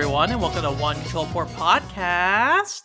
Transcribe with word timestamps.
everyone, 0.00 0.30
and 0.30 0.40
welcome 0.40 0.62
to 0.62 0.70
One 0.70 0.94
Control 0.94 1.26
Port 1.26 1.48
Podcast, 1.48 2.82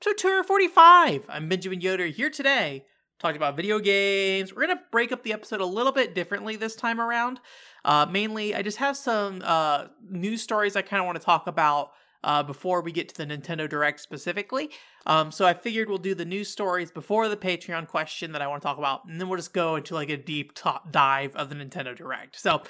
episode 0.00 0.16
245. 0.16 1.24
I'm 1.28 1.48
Benjamin 1.48 1.80
Yoder 1.80 2.06
here 2.06 2.30
today, 2.30 2.84
talking 3.18 3.36
about 3.36 3.56
video 3.56 3.80
games. 3.80 4.54
We're 4.54 4.66
going 4.66 4.78
to 4.78 4.82
break 4.92 5.10
up 5.10 5.24
the 5.24 5.32
episode 5.32 5.60
a 5.60 5.66
little 5.66 5.90
bit 5.90 6.14
differently 6.14 6.54
this 6.54 6.76
time 6.76 7.00
around. 7.00 7.40
Uh, 7.84 8.06
mainly, 8.08 8.54
I 8.54 8.62
just 8.62 8.78
have 8.78 8.96
some 8.96 9.42
uh, 9.44 9.86
news 10.08 10.40
stories 10.40 10.76
I 10.76 10.82
kind 10.82 11.00
of 11.00 11.06
want 11.06 11.18
to 11.18 11.24
talk 11.24 11.48
about 11.48 11.90
uh, 12.22 12.44
before 12.44 12.80
we 12.80 12.92
get 12.92 13.08
to 13.08 13.16
the 13.16 13.26
Nintendo 13.26 13.68
Direct 13.68 13.98
specifically. 13.98 14.70
Um, 15.04 15.32
so 15.32 15.44
I 15.44 15.54
figured 15.54 15.88
we'll 15.88 15.98
do 15.98 16.14
the 16.14 16.24
news 16.24 16.48
stories 16.48 16.92
before 16.92 17.28
the 17.28 17.36
Patreon 17.36 17.88
question 17.88 18.30
that 18.32 18.40
I 18.40 18.46
want 18.46 18.62
to 18.62 18.66
talk 18.68 18.78
about, 18.78 19.04
and 19.08 19.20
then 19.20 19.28
we'll 19.28 19.38
just 19.38 19.52
go 19.52 19.74
into 19.74 19.94
like 19.94 20.10
a 20.10 20.16
deep 20.16 20.52
top 20.54 20.92
dive 20.92 21.34
of 21.34 21.48
the 21.48 21.56
Nintendo 21.56 21.96
Direct. 21.96 22.38
So 22.38 22.62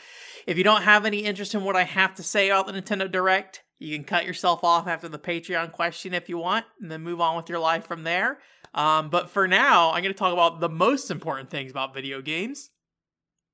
if 0.46 0.56
you 0.56 0.64
don't 0.64 0.82
have 0.82 1.04
any 1.04 1.18
interest 1.18 1.54
in 1.54 1.62
what 1.62 1.76
I 1.76 1.82
have 1.82 2.14
to 2.14 2.22
say 2.22 2.48
about 2.48 2.66
the 2.66 2.72
Nintendo 2.72 3.12
Direct, 3.12 3.61
you 3.82 3.96
can 3.96 4.04
cut 4.04 4.24
yourself 4.24 4.64
off 4.64 4.86
after 4.86 5.08
the 5.08 5.18
Patreon 5.18 5.72
question 5.72 6.14
if 6.14 6.28
you 6.28 6.38
want, 6.38 6.64
and 6.80 6.90
then 6.90 7.02
move 7.02 7.20
on 7.20 7.36
with 7.36 7.48
your 7.48 7.58
life 7.58 7.86
from 7.86 8.04
there. 8.04 8.38
Um, 8.74 9.10
but 9.10 9.28
for 9.28 9.46
now, 9.46 9.90
I'm 9.90 10.02
going 10.02 10.14
to 10.14 10.18
talk 10.18 10.32
about 10.32 10.60
the 10.60 10.68
most 10.68 11.10
important 11.10 11.50
things 11.50 11.70
about 11.70 11.94
video 11.94 12.20
games 12.20 12.70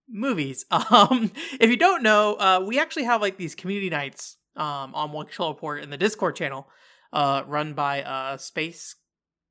movies. 0.09 0.65
Um, 0.91 1.33
if 1.61 1.69
you 1.69 1.77
don't 1.77 2.03
know, 2.03 2.35
uh, 2.35 2.65
we 2.65 2.79
actually 2.79 3.05
have 3.05 3.21
like 3.21 3.37
these 3.37 3.55
community 3.55 3.91
nights 3.91 4.37
um, 4.57 4.95
on 4.95 5.13
One 5.13 5.27
Control 5.27 5.55
Port 5.55 5.83
in 5.83 5.91
the 5.91 5.97
Discord 5.97 6.37
channel, 6.37 6.69
uh, 7.13 7.43
run 7.47 7.75
by 7.75 8.03
uh, 8.03 8.37
Space 8.37 8.97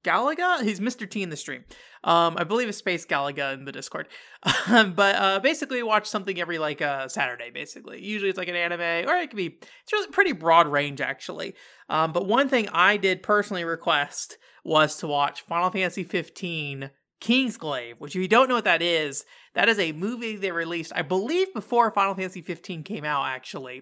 Galaga. 0.08 0.63
He's 0.63 0.80
Mr. 0.80 1.09
T 1.09 1.22
in 1.22 1.30
the 1.30 1.38
stream. 1.38 1.66
Um, 2.03 2.38
I 2.38 2.45
believe 2.45 2.69
it's 2.69 2.77
Space 2.77 3.05
Galaga 3.05 3.53
in 3.53 3.66
the 3.66 3.72
Discord. 3.72 4.08
but 4.69 5.16
uh, 5.16 5.39
basically, 5.41 5.83
watch 5.83 6.08
something 6.08 6.39
every 6.39 6.58
like 6.58 6.81
uh, 6.81 7.08
Saturday. 7.08 7.52
Basically, 7.52 8.03
usually 8.03 8.30
it's 8.30 8.38
like 8.38 8.47
an 8.47 8.55
anime, 8.55 9.09
or 9.09 9.16
it 9.17 9.30
could 9.30 9.38
be. 9.38 9.58
It's 9.83 9.91
really 9.91 10.08
pretty 10.08 10.31
broad 10.31 10.67
range 10.67 11.02
actually. 11.02 11.55
Um, 11.89 12.13
but 12.13 12.25
one 12.25 12.47
thing 12.47 12.69
I 12.72 12.97
did 12.97 13.23
personally 13.23 13.66
request 13.66 14.38
was 14.63 14.97
to 14.97 15.08
watch 15.08 15.41
Final 15.41 15.69
Fantasy 15.69 16.03
15 16.03 16.91
Kingsglaive, 17.19 17.95
which 18.00 18.16
if 18.16 18.22
you 18.22 18.28
don't 18.28 18.47
know 18.47 18.55
what 18.55 18.66
that 18.66 18.81
is, 18.81 19.25
that 19.55 19.69
is 19.69 19.80
a 19.80 19.91
movie 19.91 20.35
they 20.35 20.52
released, 20.52 20.91
I 20.95 21.02
believe, 21.02 21.52
before 21.52 21.89
Final 21.89 22.13
Fantasy 22.13 22.41
15 22.41 22.83
came 22.83 23.03
out, 23.03 23.25
actually. 23.25 23.81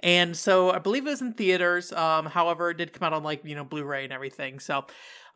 And 0.00 0.36
so 0.36 0.70
I 0.70 0.78
believe 0.78 1.06
it 1.06 1.10
was 1.10 1.20
in 1.20 1.32
theaters. 1.32 1.92
Um, 1.92 2.26
however, 2.26 2.70
it 2.70 2.76
did 2.76 2.92
come 2.92 3.04
out 3.04 3.12
on 3.12 3.24
like, 3.24 3.44
you 3.44 3.56
know, 3.56 3.64
Blu-ray 3.64 4.04
and 4.04 4.12
everything. 4.12 4.60
So, 4.60 4.86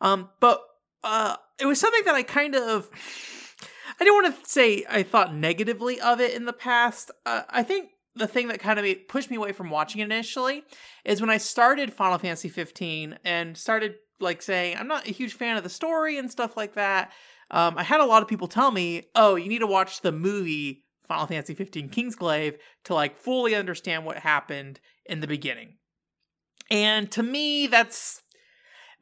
um, 0.03 0.29
but 0.39 0.61
uh, 1.03 1.37
it 1.59 1.65
was 1.65 1.79
something 1.79 2.03
that 2.05 2.13
I 2.13 2.21
kind 2.21 2.55
of, 2.55 2.89
I 3.99 4.03
don't 4.03 4.23
want 4.23 4.43
to 4.43 4.49
say 4.49 4.85
I 4.87 5.01
thought 5.01 5.33
negatively 5.33 5.99
of 5.99 6.21
it 6.21 6.35
in 6.35 6.45
the 6.45 6.53
past. 6.53 7.09
Uh, 7.25 7.41
I 7.49 7.63
think 7.63 7.89
the 8.15 8.27
thing 8.27 8.49
that 8.49 8.59
kind 8.59 8.77
of 8.77 8.85
pushed 9.07 9.31
me 9.31 9.37
away 9.37 9.51
from 9.53 9.71
watching 9.71 10.01
it 10.01 10.05
initially 10.05 10.63
is 11.03 11.19
when 11.19 11.31
I 11.31 11.37
started 11.37 11.91
Final 11.91 12.19
Fantasy 12.19 12.49
15 12.49 13.17
and 13.25 13.57
started 13.57 13.95
like 14.19 14.43
saying 14.43 14.77
I'm 14.77 14.87
not 14.87 15.07
a 15.07 15.11
huge 15.11 15.33
fan 15.33 15.57
of 15.57 15.63
the 15.63 15.69
story 15.69 16.19
and 16.19 16.29
stuff 16.29 16.55
like 16.55 16.75
that 16.75 17.11
um, 17.53 17.77
I 17.77 17.83
had 17.83 18.01
a 18.01 18.05
lot 18.05 18.23
of 18.23 18.27
people 18.27 18.47
tell 18.47 18.71
me, 18.71 19.03
"Oh, 19.13 19.35
you 19.35 19.47
need 19.47 19.59
to 19.59 19.67
watch 19.67 20.01
the 20.01 20.11
movie 20.11 20.83
Final 21.07 21.27
Fantasy 21.27 21.53
15 21.53 21.89
Kingsglaive 21.89 22.57
to 22.85 22.95
like 22.95 23.15
fully 23.15 23.53
understand 23.53 24.05
what 24.05 24.17
happened 24.17 24.79
in 25.05 25.19
the 25.19 25.27
beginning." 25.27 25.77
And 26.71 27.11
to 27.11 27.21
me, 27.21 27.67
that's 27.67 28.22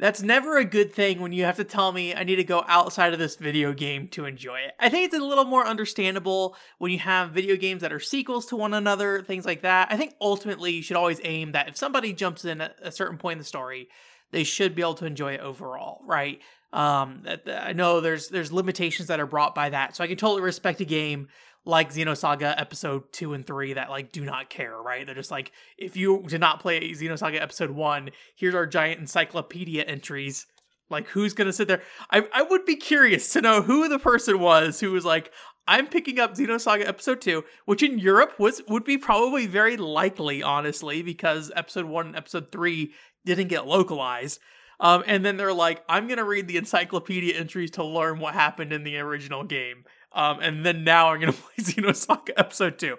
that's 0.01 0.23
never 0.23 0.57
a 0.57 0.65
good 0.65 0.91
thing 0.91 1.21
when 1.21 1.31
you 1.31 1.45
have 1.45 1.57
to 1.57 1.63
tell 1.63 1.91
me 1.91 2.15
I 2.15 2.23
need 2.23 2.37
to 2.37 2.43
go 2.43 2.65
outside 2.67 3.13
of 3.13 3.19
this 3.19 3.35
video 3.35 3.71
game 3.71 4.07
to 4.09 4.25
enjoy 4.25 4.57
it. 4.57 4.73
I 4.79 4.89
think 4.89 5.05
it's 5.05 5.15
a 5.15 5.23
little 5.23 5.45
more 5.45 5.63
understandable 5.63 6.55
when 6.79 6.91
you 6.91 6.97
have 6.97 7.29
video 7.29 7.55
games 7.55 7.83
that 7.83 7.93
are 7.93 7.99
sequels 7.99 8.47
to 8.47 8.55
one 8.55 8.73
another, 8.73 9.21
things 9.21 9.45
like 9.45 9.61
that. 9.61 9.89
I 9.91 9.97
think 9.97 10.15
ultimately 10.19 10.71
you 10.71 10.81
should 10.81 10.97
always 10.97 11.21
aim 11.23 11.51
that 11.51 11.69
if 11.69 11.77
somebody 11.77 12.13
jumps 12.13 12.45
in 12.45 12.61
at 12.61 12.77
a 12.81 12.91
certain 12.91 13.19
point 13.19 13.33
in 13.33 13.37
the 13.37 13.45
story, 13.45 13.89
they 14.31 14.43
should 14.43 14.73
be 14.73 14.81
able 14.81 14.95
to 14.95 15.05
enjoy 15.05 15.33
it 15.33 15.41
overall, 15.41 16.01
right? 16.03 16.41
Um, 16.73 17.23
I 17.47 17.73
know 17.73 18.01
there's 18.01 18.29
there's 18.29 18.51
limitations 18.51 19.09
that 19.09 19.19
are 19.19 19.27
brought 19.27 19.53
by 19.53 19.69
that, 19.69 19.95
so 19.95 20.03
I 20.03 20.07
can 20.07 20.17
totally 20.17 20.41
respect 20.41 20.81
a 20.81 20.85
game 20.85 21.27
like 21.65 21.93
Xenosaga 21.93 22.53
Episode 22.57 23.11
Two 23.11 23.33
and 23.33 23.45
Three 23.45 23.73
that 23.73 23.89
like 23.89 24.11
do 24.11 24.23
not 24.23 24.49
care, 24.49 24.79
right? 24.81 25.05
They're 25.05 25.15
just 25.15 25.31
like, 25.31 25.51
if 25.77 25.95
you 25.95 26.23
did 26.27 26.41
not 26.41 26.59
play 26.59 26.91
Xenosaga 26.91 27.41
Episode 27.41 27.71
One, 27.71 28.09
here's 28.35 28.55
our 28.55 28.65
giant 28.65 28.99
encyclopedia 28.99 29.83
entries. 29.83 30.47
Like, 30.89 31.07
who's 31.07 31.33
gonna 31.33 31.53
sit 31.53 31.67
there? 31.67 31.81
I 32.09 32.27
I 32.33 32.41
would 32.41 32.65
be 32.65 32.75
curious 32.75 33.31
to 33.33 33.41
know 33.41 33.61
who 33.61 33.87
the 33.87 33.99
person 33.99 34.39
was 34.39 34.79
who 34.79 34.91
was 34.91 35.05
like, 35.05 35.31
I'm 35.67 35.87
picking 35.87 36.19
up 36.19 36.35
Xenosaga 36.35 36.87
Episode 36.87 37.21
Two, 37.21 37.43
which 37.65 37.83
in 37.83 37.99
Europe 37.99 38.39
was 38.39 38.61
would 38.67 38.83
be 38.83 38.97
probably 38.97 39.45
very 39.45 39.77
likely, 39.77 40.41
honestly, 40.41 41.01
because 41.01 41.51
Episode 41.55 41.85
One 41.85 42.07
and 42.07 42.15
Episode 42.15 42.51
Three 42.51 42.93
didn't 43.23 43.49
get 43.49 43.67
localized. 43.67 44.39
Um, 44.79 45.03
and 45.05 45.23
then 45.23 45.37
they're 45.37 45.53
like, 45.53 45.83
I'm 45.87 46.07
gonna 46.07 46.25
read 46.25 46.47
the 46.47 46.57
encyclopedia 46.57 47.35
entries 47.35 47.71
to 47.71 47.85
learn 47.85 48.19
what 48.19 48.33
happened 48.33 48.73
in 48.73 48.83
the 48.83 48.97
original 48.97 49.43
game. 49.43 49.85
Um, 50.13 50.39
and 50.41 50.65
then 50.65 50.83
now 50.83 51.09
I'm 51.09 51.19
gonna 51.19 51.33
play 51.33 51.63
Xenosaga 51.63 52.31
Episode 52.37 52.79
Two. 52.79 52.97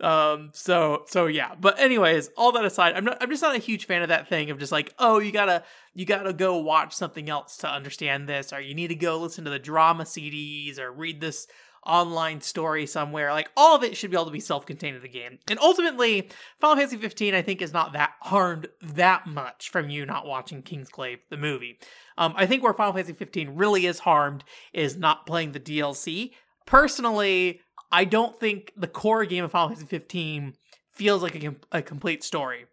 Um, 0.00 0.50
so 0.52 1.04
so 1.06 1.26
yeah. 1.26 1.54
But 1.58 1.78
anyways, 1.78 2.30
all 2.36 2.52
that 2.52 2.64
aside, 2.64 2.94
I'm 2.94 3.04
not 3.04 3.18
I'm 3.20 3.30
just 3.30 3.42
not 3.42 3.54
a 3.54 3.58
huge 3.58 3.86
fan 3.86 4.02
of 4.02 4.08
that 4.08 4.28
thing 4.28 4.50
of 4.50 4.58
just 4.58 4.72
like, 4.72 4.92
oh, 4.98 5.20
you 5.20 5.32
gotta 5.32 5.62
you 5.94 6.04
gotta 6.04 6.32
go 6.32 6.58
watch 6.58 6.92
something 6.92 7.30
else 7.30 7.56
to 7.58 7.70
understand 7.70 8.28
this, 8.28 8.52
or 8.52 8.60
you 8.60 8.74
need 8.74 8.88
to 8.88 8.94
go 8.94 9.18
listen 9.18 9.44
to 9.44 9.50
the 9.50 9.58
drama 9.58 10.04
CDs 10.04 10.78
or 10.78 10.90
read 10.90 11.20
this 11.20 11.46
online 11.84 12.40
story 12.40 12.86
somewhere. 12.86 13.32
Like 13.32 13.50
all 13.56 13.76
of 13.76 13.82
it 13.82 13.96
should 13.96 14.10
be 14.10 14.16
able 14.16 14.26
to 14.26 14.30
be 14.32 14.40
self-contained 14.40 14.96
in 14.96 15.02
the 15.02 15.08
game. 15.08 15.38
And 15.48 15.58
ultimately, 15.60 16.28
Final 16.60 16.76
Fantasy 16.76 16.96
15 16.96 17.34
I 17.34 17.42
think 17.42 17.62
is 17.62 17.72
not 17.72 17.92
that 17.92 18.12
harmed 18.20 18.68
that 18.82 19.26
much 19.26 19.70
from 19.70 19.90
you 19.90 20.06
not 20.06 20.26
watching 20.26 20.62
Kingsglaive 20.62 21.20
the 21.28 21.36
movie. 21.36 21.78
Um, 22.18 22.34
I 22.36 22.46
think 22.46 22.62
where 22.62 22.74
Final 22.74 22.92
Fantasy 22.92 23.14
15 23.14 23.56
really 23.56 23.86
is 23.86 24.00
harmed 24.00 24.44
is 24.72 24.96
not 24.96 25.26
playing 25.26 25.52
the 25.52 25.60
DLC. 25.60 26.32
Personally, 26.66 27.60
I 27.90 28.04
don't 28.04 28.38
think 28.38 28.72
the 28.76 28.86
core 28.86 29.24
game 29.24 29.44
of 29.44 29.52
Final 29.52 29.68
Fantasy 29.68 29.86
15 29.86 30.54
feels 30.92 31.22
like 31.22 31.42
a, 31.42 31.54
a 31.70 31.82
complete 31.82 32.22
story. 32.24 32.66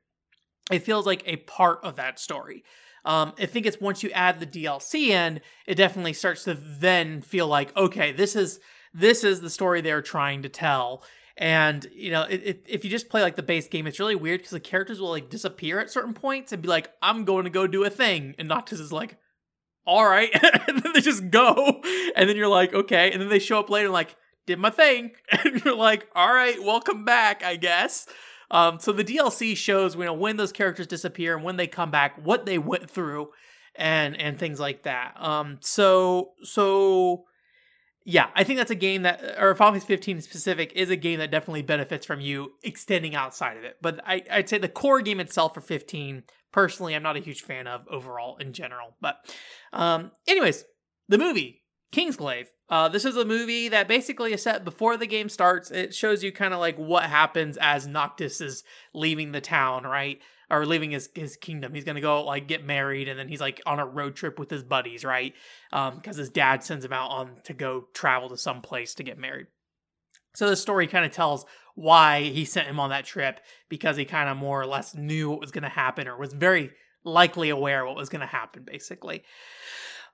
It 0.72 0.80
feels 0.80 1.06
like 1.06 1.24
a 1.26 1.38
part 1.38 1.80
of 1.84 1.96
that 1.96 2.20
story. 2.20 2.64
Um, 3.06 3.34
I 3.40 3.46
think 3.46 3.66
it's 3.66 3.80
once 3.80 4.04
you 4.04 4.12
add 4.12 4.40
the 4.40 4.46
DLC 4.46 5.08
in, 5.08 5.42
it 5.66 5.76
definitely 5.76 6.14
starts 6.14 6.44
to 6.44 6.54
then 6.54 7.22
feel 7.22 7.48
like, 7.48 7.76
okay, 7.76 8.12
this 8.12 8.36
is 8.36 8.60
this 8.94 9.24
is 9.24 9.42
the 9.42 9.50
story 9.50 9.82
they're 9.82 10.02
trying 10.02 10.42
to 10.44 10.50
tell. 10.50 11.04
And 11.38 11.88
you 11.94 12.12
know, 12.12 12.24
it, 12.24 12.42
it, 12.44 12.66
if 12.68 12.84
you 12.84 12.92
just 12.92 13.10
play 13.10 13.22
like 13.22 13.38
the 13.38 13.44
base 13.44 13.68
game, 13.68 13.88
it's 13.88 14.00
really 14.00 14.16
weird 14.16 14.42
because 14.42 14.52
the 14.52 14.60
characters 14.60 15.00
will 15.00 15.10
like 15.10 15.30
disappear 15.30 15.80
at 15.80 15.90
certain 15.90 16.14
points 16.14 16.52
and 16.52 16.62
be 16.62 16.68
like, 16.68 16.90
"I'm 17.02 17.24
going 17.24 17.46
to 17.46 17.50
go 17.50 17.66
do 17.66 17.86
a 17.86 17.90
thing," 17.90 18.36
and 18.38 18.50
Noctis 18.50 18.80
is 18.80 18.92
like, 18.92 19.18
"All 19.90 20.06
right," 20.06 20.30
and 20.68 20.84
then 20.84 20.94
they 20.94 21.02
just 21.02 21.32
go, 21.32 21.82
and 22.16 22.30
then 22.30 22.38
you're 22.38 22.48
like, 22.48 22.74
"Okay," 22.74 23.12
and 23.12 23.20
then 23.20 23.30
they 23.30 23.40
show 23.40 23.60
up 23.60 23.72
later 23.72 23.88
and 23.88 23.94
like, 23.94 24.16
"Did 24.46 24.60
my 24.60 24.70
thing," 24.70 25.12
and 25.32 25.66
you're 25.66 25.76
like, 25.76 26.08
"All 26.16 26.32
right, 26.32 26.62
welcome 26.62 27.06
back, 27.06 27.44
I 27.44 27.56
guess." 27.56 28.08
Um, 28.52 28.80
so 28.80 28.92
the 28.92 29.04
DLC 29.04 29.58
shows 29.58 29.96
you 29.96 30.06
know 30.06 30.14
when 30.14 30.38
those 30.38 30.52
characters 30.52 30.86
disappear 30.86 31.36
and 31.36 31.44
when 31.44 31.58
they 31.58 31.68
come 31.68 31.90
back, 31.90 32.24
what 32.24 32.46
they 32.46 32.60
went 32.60 32.90
through, 32.90 33.30
and 33.76 34.16
and 34.16 34.38
things 34.38 34.60
like 34.60 34.84
that. 34.84 35.16
Um, 35.20 35.58
so 35.62 36.34
so 36.44 37.26
yeah, 38.06 38.30
I 38.36 38.44
think 38.44 38.58
that's 38.58 38.72
a 38.72 38.76
game 38.76 39.04
that, 39.04 39.22
or 39.40 39.54
Final 39.54 39.74
Fantasy 39.74 39.88
15 39.88 40.22
specific, 40.22 40.74
is 40.74 40.90
a 40.90 40.96
game 40.96 41.20
that 41.20 41.30
definitely 41.30 41.62
benefits 41.62 42.06
from 42.06 42.22
you 42.22 42.54
extending 42.64 43.14
outside 43.14 43.58
of 43.58 43.64
it. 43.64 43.78
But 43.82 44.02
I, 44.04 44.24
would 44.36 44.50
say 44.50 44.58
the 44.58 44.68
core 44.68 45.02
game 45.02 45.20
itself 45.20 45.54
for 45.54 45.62
15, 45.62 46.24
personally, 46.52 46.96
I'm 46.96 47.04
not 47.04 47.18
a 47.18 47.22
huge 47.22 47.42
fan 47.42 47.68
of 47.68 47.88
overall 47.90 48.38
in 48.38 48.54
general. 48.54 48.96
But, 49.02 49.18
um, 49.74 50.12
anyways, 50.28 50.66
the 51.08 51.18
movie 51.18 51.64
Kingsglaive. 51.92 52.48
Uh, 52.70 52.88
this 52.88 53.04
is 53.04 53.18
a 53.18 53.26
movie 53.26 53.68
that 53.70 53.88
basically 53.88 54.32
is 54.32 54.44
set 54.44 54.64
before 54.64 54.96
the 54.96 55.08
game 55.08 55.28
starts. 55.28 55.72
It 55.72 55.96
shows 55.96 56.24
you 56.24 56.32
kind 56.32 56.54
of 56.54 56.60
like 56.60 56.78
what 56.78 57.04
happens 57.04 57.58
as 57.60 57.88
Noctis 57.88 58.42
is 58.42 58.64
leaving 58.94 59.32
the 59.32 59.42
town, 59.42 59.84
right? 59.84 60.20
or 60.50 60.66
leaving 60.66 60.92
his 60.92 61.10
his 61.14 61.38
kingdom. 61.38 61.74
He's 61.74 61.84
gonna 61.84 62.02
go 62.02 62.24
like 62.24 62.48
get 62.48 62.66
married, 62.66 63.08
and 63.08 63.20
then 63.20 63.28
he's 63.28 63.42
like 63.42 63.62
on 63.66 63.80
a 63.80 63.86
road 63.86 64.16
trip 64.16 64.40
with 64.40 64.50
his 64.50 64.64
buddies, 64.64 65.06
right? 65.06 65.34
Um, 65.72 65.96
because 65.98 66.18
his 66.18 66.30
dad 66.30 66.64
sends 66.64 66.84
him 66.84 66.94
out 66.94 67.12
on 67.12 67.38
to 67.46 67.54
go 67.54 67.88
travel 67.94 68.30
to 68.30 68.38
some 68.38 68.62
place 68.62 68.96
to 68.96 69.04
get 69.04 69.18
married. 69.18 69.48
So 70.34 70.50
the 70.50 70.56
story 70.56 70.88
kind 70.88 71.06
of 71.06 71.12
tells 71.12 71.46
why 71.76 72.24
he 72.24 72.46
sent 72.46 72.68
him 72.68 72.80
on 72.80 72.90
that 72.90 73.06
trip 73.06 73.40
because 73.70 73.98
he 73.98 74.06
kind 74.06 74.30
of 74.30 74.38
more 74.38 74.62
or 74.62 74.66
less 74.66 74.94
knew 74.94 75.30
what 75.30 75.40
was 75.40 75.52
gonna 75.52 75.70
happen 75.70 76.08
or 76.08 76.18
was 76.18 76.34
very 76.34 76.72
likely 77.04 77.50
aware 77.50 77.86
what 77.86 77.96
was 77.96 78.10
gonna 78.10 78.26
happen, 78.26 78.64
basically. 78.64 79.24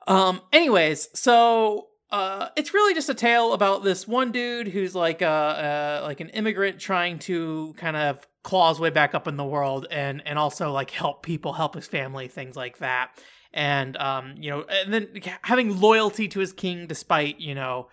Um, 0.08 0.42
anyways, 0.54 1.10
so 1.18 1.88
uh, 2.12 2.50
it's 2.56 2.74
really 2.74 2.94
just 2.94 3.10
a 3.10 3.14
tale 3.14 3.54
about 3.54 3.84
this 3.84 4.08
one 4.08 4.32
dude 4.32 4.68
who's 4.68 4.94
like 4.94 5.22
a, 5.22 5.28
uh, 5.28 6.02
like 6.06 6.20
an 6.20 6.30
immigrant 6.30 6.80
trying 6.80 7.18
to 7.20 7.74
kind 7.78 7.98
of 7.98 8.28
claw 8.44 8.70
his 8.70 8.80
way 8.80 8.92
back 8.92 9.16
up 9.16 9.28
in 9.28 9.38
the 9.38 9.44
world 9.44 9.88
and 9.90 10.22
and 10.26 10.38
also 10.38 10.72
like 10.72 10.92
help 10.92 11.24
people, 11.24 11.54
help 11.54 11.74
his 11.74 11.88
family, 11.88 12.28
things 12.28 12.56
like 12.56 12.78
that. 12.78 13.10
And 13.52 13.98
um, 13.98 14.36
you 14.38 14.52
know, 14.52 14.66
and 14.70 14.94
then 14.94 15.08
having 15.42 15.80
loyalty 15.80 16.28
to 16.28 16.40
his 16.40 16.54
king 16.54 16.86
despite 16.86 17.40
you 17.40 17.56
know 17.56 17.88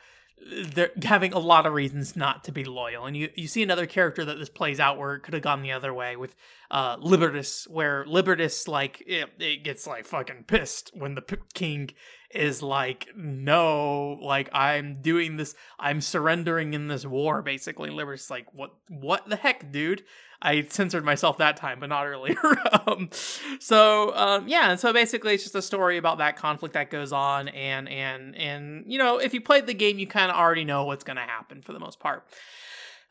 they're 0.50 0.90
having 1.02 1.32
a 1.32 1.38
lot 1.38 1.66
of 1.66 1.72
reasons 1.72 2.16
not 2.16 2.44
to 2.44 2.52
be 2.52 2.64
loyal. 2.64 3.06
And 3.06 3.16
you, 3.16 3.30
you 3.34 3.46
see 3.46 3.62
another 3.62 3.86
character 3.86 4.24
that 4.24 4.38
this 4.38 4.48
plays 4.48 4.80
out 4.80 4.98
where 4.98 5.14
it 5.14 5.20
could 5.20 5.34
have 5.34 5.42
gone 5.42 5.62
the 5.62 5.72
other 5.72 5.94
way 5.94 6.16
with 6.16 6.34
uh, 6.70 6.96
Libertus, 6.98 7.68
where 7.68 8.04
Libertus, 8.06 8.66
like, 8.66 9.02
it, 9.06 9.30
it 9.38 9.62
gets, 9.62 9.86
like, 9.86 10.04
fucking 10.04 10.44
pissed 10.46 10.90
when 10.94 11.14
the 11.14 11.22
p- 11.22 11.36
king 11.54 11.90
is 12.34 12.62
like, 12.62 13.08
no, 13.16 14.18
like, 14.20 14.48
I'm 14.52 15.00
doing 15.00 15.36
this, 15.36 15.54
I'm 15.78 16.00
surrendering 16.00 16.74
in 16.74 16.88
this 16.88 17.04
war, 17.04 17.42
basically. 17.42 17.90
Libertus 17.90 18.30
like, 18.30 18.46
what, 18.52 18.74
what 18.88 19.28
the 19.28 19.36
heck, 19.36 19.70
dude? 19.72 20.02
I 20.42 20.66
censored 20.68 21.04
myself 21.04 21.38
that 21.38 21.56
time, 21.56 21.78
but 21.78 21.88
not 21.88 22.06
earlier. 22.06 22.36
um, 22.86 23.10
so 23.60 24.14
um, 24.16 24.48
yeah, 24.48 24.72
and 24.72 24.80
so 24.80 24.92
basically, 24.92 25.34
it's 25.34 25.44
just 25.44 25.54
a 25.54 25.62
story 25.62 25.98
about 25.98 26.18
that 26.18 26.36
conflict 26.36 26.74
that 26.74 26.90
goes 26.90 27.12
on, 27.12 27.46
and 27.48 27.88
and 27.88 28.34
and 28.34 28.84
you 28.88 28.98
know, 28.98 29.18
if 29.18 29.32
you 29.32 29.40
played 29.40 29.66
the 29.66 29.74
game, 29.74 30.00
you 30.00 30.06
kind 30.08 30.32
of 30.32 30.36
already 30.36 30.64
know 30.64 30.84
what's 30.84 31.04
going 31.04 31.16
to 31.16 31.22
happen 31.22 31.62
for 31.62 31.72
the 31.72 31.78
most 31.78 32.00
part. 32.00 32.26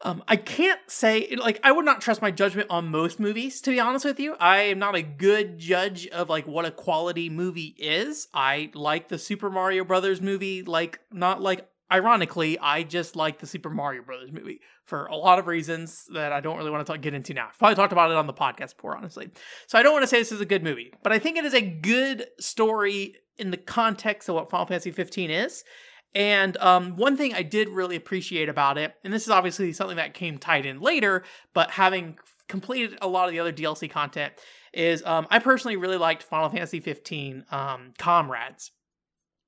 Um, 0.04 0.24
I 0.28 0.36
can't 0.36 0.80
say 0.88 1.36
like 1.36 1.60
I 1.64 1.72
would 1.72 1.86
not 1.86 2.02
trust 2.02 2.22
my 2.22 2.32
judgment 2.32 2.70
on 2.70 2.88
most 2.88 3.20
movies. 3.20 3.62
To 3.62 3.72
be 3.72 3.80
honest 3.80 4.06
with 4.06 4.20
you, 4.20 4.36
I 4.40 4.62
am 4.62 4.80
not 4.80 4.96
a 4.96 5.02
good 5.02 5.60
judge 5.60 6.08
of 6.08 6.30
like 6.30 6.48
what 6.48 6.66
a 6.66 6.72
quality 6.72 7.30
movie 7.30 7.76
is. 7.78 8.28
I 8.34 8.72
like 8.74 9.10
the 9.10 9.20
Super 9.20 9.50
Mario 9.50 9.84
Brothers 9.84 10.22
movie, 10.22 10.64
like 10.64 11.00
not 11.12 11.42
like 11.42 11.68
ironically, 11.92 12.58
I 12.58 12.84
just 12.84 13.16
like 13.16 13.40
the 13.40 13.48
Super 13.48 13.70
Mario 13.70 14.02
Brothers 14.02 14.32
movie 14.32 14.62
for 14.86 15.06
a 15.08 15.16
lot 15.16 15.40
of 15.40 15.48
reasons 15.48 16.06
that 16.14 16.32
I 16.32 16.40
don't 16.40 16.58
really 16.58 16.72
want 16.72 16.86
to 16.86 16.92
talk, 16.92 17.02
get 17.02 17.14
into 17.14 17.34
now. 17.34 17.48
I've 17.50 17.60
probably 17.60 17.76
talked 17.76 17.92
about 17.92 18.12
it 18.12 18.18
on 18.18 18.28
the 18.28 18.34
podcast 18.34 18.76
before, 18.78 18.96
honestly. 18.96 19.30
So 19.68 19.78
I 19.78 19.84
don't 19.84 19.94
want 19.94 20.04
to 20.04 20.08
say 20.08 20.20
this 20.20 20.32
is 20.32 20.42
a 20.42 20.46
good 20.46 20.64
movie, 20.64 20.94
but 21.04 21.12
I 21.12 21.20
think 21.20 21.38
it 21.38 21.46
is 21.46 21.54
a 21.54 21.62
good 21.62 22.26
story 22.40 23.16
in 23.38 23.52
the 23.52 23.58
context 23.58 24.30
of 24.30 24.36
what 24.36 24.50
Final 24.50 24.66
Fantasy 24.66 24.92
15 24.92 25.30
is. 25.30 25.64
And 26.14 26.58
um, 26.58 26.98
one 26.98 27.16
thing 27.16 27.34
I 27.34 27.42
did 27.42 27.70
really 27.70 27.96
appreciate 27.96 28.50
about 28.50 28.78
it, 28.78 28.96
and 29.04 29.14
this 29.14 29.24
is 29.24 29.30
obviously 29.30 29.72
something 29.72 29.98
that 29.98 30.14
came 30.14 30.38
tied 30.38 30.66
in 30.66 30.82
later, 30.82 31.24
but 31.54 31.72
having 31.72 32.18
completed 32.50 32.98
a 33.02 33.08
lot 33.08 33.28
of 33.28 33.32
the 33.32 33.40
other 33.40 33.54
DLC 33.54 33.90
content, 33.90 34.34
is 34.74 35.04
um, 35.06 35.28
I 35.30 35.40
personally 35.40 35.78
really 35.78 35.98
liked 35.98 36.24
Final 36.24 36.50
Fantasy 36.50 36.80
15 36.80 37.46
um, 37.52 37.94
Comrades, 37.98 38.72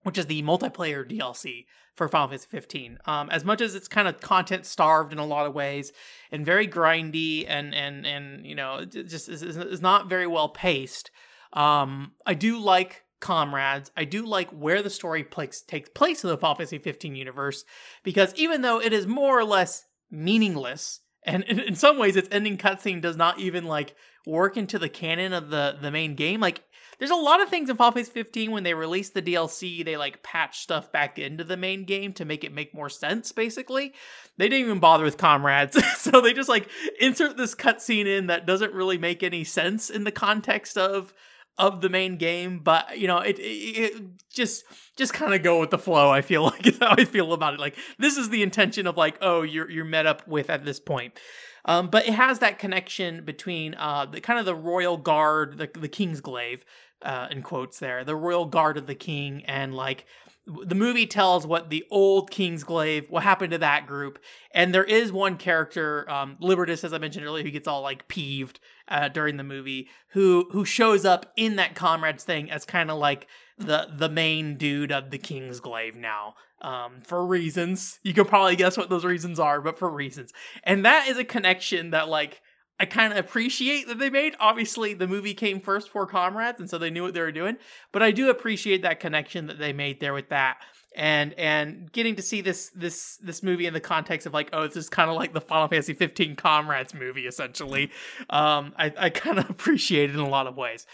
which 0.04 0.18
is 0.18 0.25
the 0.27 0.42
multiplayer 0.44 1.10
DLC 1.10 1.65
for 1.95 2.07
Final 2.07 2.27
Fantasy 2.30 2.48
15. 2.50 3.00
Um, 3.06 3.30
as 3.30 3.44
much 3.45 3.62
as 3.62 3.75
it's 3.75 3.88
kind 3.88 4.07
of 4.07 4.19
content 4.21 4.66
starved 4.66 5.12
in 5.12 5.19
a 5.19 5.25
lot 5.25 5.45
of 5.45 5.54
ways 5.54 5.92
and 6.31 6.45
very 6.45 6.68
grindy 6.68 7.45
and 7.48 7.74
and 7.74 8.06
and 8.06 8.45
you 8.45 8.56
know 8.56 8.86
just 8.86 9.30
is, 9.30 9.44
is 9.44 9.81
not 9.81 10.09
very 10.09 10.27
well 10.27 10.50
paced. 10.50 11.12
Um, 11.54 12.13
I 12.25 12.33
do 12.33 12.57
like 12.57 13.03
comrades. 13.24 13.90
I 13.96 14.04
do 14.04 14.25
like 14.25 14.50
where 14.52 14.84
the 14.84 14.90
story 14.90 15.24
takes 15.24 15.62
takes 15.62 15.90
place 15.90 16.24
in 16.24 16.30
the 16.30 16.38
Final 16.38 16.58
Fantasy 16.58 16.78
15 16.78 17.16
universe 17.16 17.64
because 18.04 18.36
even 18.36 18.62
though 18.62 18.81
it 18.81 18.92
is 18.92 19.08
more 19.08 19.40
or 19.40 19.46
less 19.46 19.86
meaningless 20.12 21.00
and 21.25 21.44
in, 21.46 21.60
in 21.60 21.75
some 21.75 21.98
ways 21.98 22.18
its 22.18 22.28
ending 22.31 22.58
cutscene 22.58 23.02
does 23.02 23.16
not 23.16 23.40
even 23.40 23.64
like 23.64 23.96
work 24.28 24.58
into 24.58 24.78
the 24.78 24.90
canon 24.90 25.31
of 25.31 25.50
the 25.50 25.78
the 25.81 25.90
main 25.90 26.16
game 26.16 26.42
like 26.42 26.64
there's 27.00 27.12
a 27.12 27.16
lot 27.16 27.42
of 27.42 27.50
things 27.50 27.70
in 27.70 27.78
Final 27.78 27.94
Fantasy 27.94 28.12
15 28.12 28.52
when 28.52 28.64
they 28.64 28.74
released 28.74 29.14
the 29.14 29.22
DLC, 29.22 29.84
they 29.84 29.98
like 29.98 30.24
patch 30.24 30.60
stuff 30.60 30.92
back 30.92 31.18
into 31.18 31.44
the 31.44 31.58
main 31.58 31.86
game 31.86 32.14
to 32.14 32.24
make 32.24 32.44
it 32.44 32.54
make 32.54 32.74
more 32.74 32.88
sense, 32.88 33.31
basically. 33.31 33.94
They 34.38 34.48
didn't 34.48 34.68
even 34.68 34.80
bother 34.80 35.04
with 35.04 35.18
comrades. 35.18 35.78
so 35.98 36.22
they 36.22 36.34
just 36.34 36.50
like 36.50 36.69
insert 37.00 37.36
this 37.36 37.56
cutscene 37.56 38.06
in 38.06 38.28
that 38.28 38.46
doesn't 38.46 38.74
really 38.74 38.98
make 39.00 39.24
any 39.24 39.44
sense 39.44 39.90
in 39.90 40.04
the 40.04 40.12
context 40.12 40.78
of 40.78 41.14
of 41.58 41.82
the 41.82 41.90
main 41.90 42.18
game, 42.18 42.60
but 42.60 42.98
you 42.98 43.08
know, 43.08 43.20
it, 43.20 43.38
it, 43.40 43.42
it 43.42 44.02
just 44.32 44.64
just 44.98 45.14
kind 45.14 45.34
of 45.34 45.44
go 45.44 45.60
with 45.60 45.70
the 45.70 45.78
flow. 45.78 46.10
I 46.10 46.22
feel 46.22 46.44
like 46.44 46.66
is 46.66 46.80
how 46.80 46.96
I 46.98 47.06
feel 47.06 47.34
about 47.34 47.54
it. 47.54 47.60
Like 47.60 47.78
this 47.98 48.18
is 48.18 48.30
the 48.30 48.44
intention 48.44 48.88
of 48.88 48.98
like, 48.98 49.18
oh, 49.22 49.42
you're 49.42 49.70
you're 49.70 49.86
met 49.86 50.06
up 50.06 50.28
with 50.28 50.50
at 50.50 50.66
this 50.66 50.80
point. 50.80 51.20
Um, 51.66 51.88
but 51.88 52.08
it 52.08 52.14
has 52.14 52.40
that 52.40 52.60
connection 52.60 53.24
between 53.24 53.76
uh, 53.76 54.06
the 54.06 54.20
kind 54.20 54.40
of 54.40 54.46
the 54.46 54.56
royal 54.56 54.98
guard, 54.98 55.58
the 55.58 55.70
the 55.80 55.88
king's 55.88 56.22
glaive, 56.22 56.66
uh, 57.02 57.28
in 57.32 57.42
quotes 57.42 57.80
there, 57.80 58.04
the 58.04 58.16
royal 58.16 58.46
guard 58.46 58.78
of 58.78 58.88
the 58.88 58.96
king, 58.96 59.44
and 59.46 59.74
like 59.74 60.06
the 60.46 60.76
movie 60.76 61.08
tells 61.08 61.48
what 61.48 61.70
the 61.70 61.86
old 61.90 62.30
King's 62.30 62.64
Glaive, 62.64 63.10
what 63.10 63.24
happened 63.24 63.52
to 63.52 63.58
that 63.60 63.88
group. 63.88 64.20
And 64.52 64.74
there 64.74 64.84
is 64.84 65.12
one 65.12 65.38
character, 65.38 66.10
um, 66.10 66.36
Libertus, 66.42 66.84
as 66.84 66.92
I 66.92 66.98
mentioned 66.98 67.26
earlier, 67.26 67.44
who 67.44 67.52
gets 67.52 67.68
all 67.68 67.82
like 67.82 68.08
peeved 68.10 68.60
uh, 68.88 69.09
during 69.09 69.38
the 69.38 69.44
movie, 69.44 69.88
who 70.09 70.47
who 70.51 70.65
shows 70.65 71.06
up 71.06 71.31
in 71.35 71.56
that 71.56 71.75
comrades 71.75 72.24
thing 72.24 72.51
as 72.51 72.65
kind 72.65 72.91
of 72.91 72.97
like 72.97 73.27
the 73.57 73.88
the 73.95 74.09
main 74.09 74.57
dude 74.57 74.91
of 74.91 75.12
the 75.12 75.18
King's 75.18 75.59
Glaive 75.59 75.95
now. 75.95 76.35
Um, 76.62 77.01
for 77.03 77.25
reasons 77.25 78.00
you 78.03 78.13
could 78.13 78.30
probably 78.30 78.56
guess 78.56 78.77
what 78.77 78.89
those 78.89 79.03
reasons 79.03 79.39
are, 79.39 79.59
but 79.59 79.77
for 79.77 79.89
reasons, 79.89 80.31
and 80.63 80.85
that 80.85 81.07
is 81.07 81.18
a 81.18 81.25
connection 81.25 81.91
that 81.91 82.07
like 82.07 82.41
I 82.80 82.85
kind 82.85 83.13
of 83.13 83.19
appreciate 83.19 83.88
that 83.88 84.00
they 84.00 84.09
made. 84.09 84.35
Obviously, 84.39 84.94
the 84.94 85.07
movie 85.07 85.33
came 85.33 85.59
first 85.59 85.89
for 85.89 86.06
Comrades, 86.06 86.59
and 86.59 86.69
so 86.69 86.77
they 86.77 86.89
knew 86.89 87.03
what 87.03 87.13
they 87.13 87.21
were 87.21 87.31
doing. 87.31 87.57
But 87.91 88.03
I 88.03 88.12
do 88.12 88.30
appreciate 88.30 88.81
that 88.81 89.00
connection 89.00 89.47
that 89.47 89.59
they 89.59 89.74
made 89.74 90.00
there 90.00 90.13
with 90.13 90.30
that, 90.30 90.57
and 90.95 91.34
and 91.34 91.92
getting 91.92 92.16
to 92.16 92.22
see 92.22 92.42
this 92.42 92.69
this 92.75 93.18
this 93.18 93.44
movie 93.44 93.66
in 93.66 93.74
the 93.74 93.80
context 93.80 94.28
of 94.28 94.34
like, 94.34 94.50
oh, 94.54 94.68
this 94.68 94.75
is 94.75 94.90
kind 94.90 95.10
of 95.10 95.16
like 95.16 95.34
the 95.34 95.42
Final 95.42 95.68
Fantasy 95.68 95.94
15 95.94 96.36
Comrades 96.36 96.94
movie, 96.94 97.28
essentially. 97.28 97.92
Um, 98.30 98.74
I 98.78 98.94
I 98.98 99.10
kind 99.10 99.40
of 99.40 99.50
appreciate 99.50 100.10
it 100.10 100.13
in 100.13 100.19
a 100.19 100.30
lot 100.30 100.48
of 100.48 100.56
ways. 100.56 100.86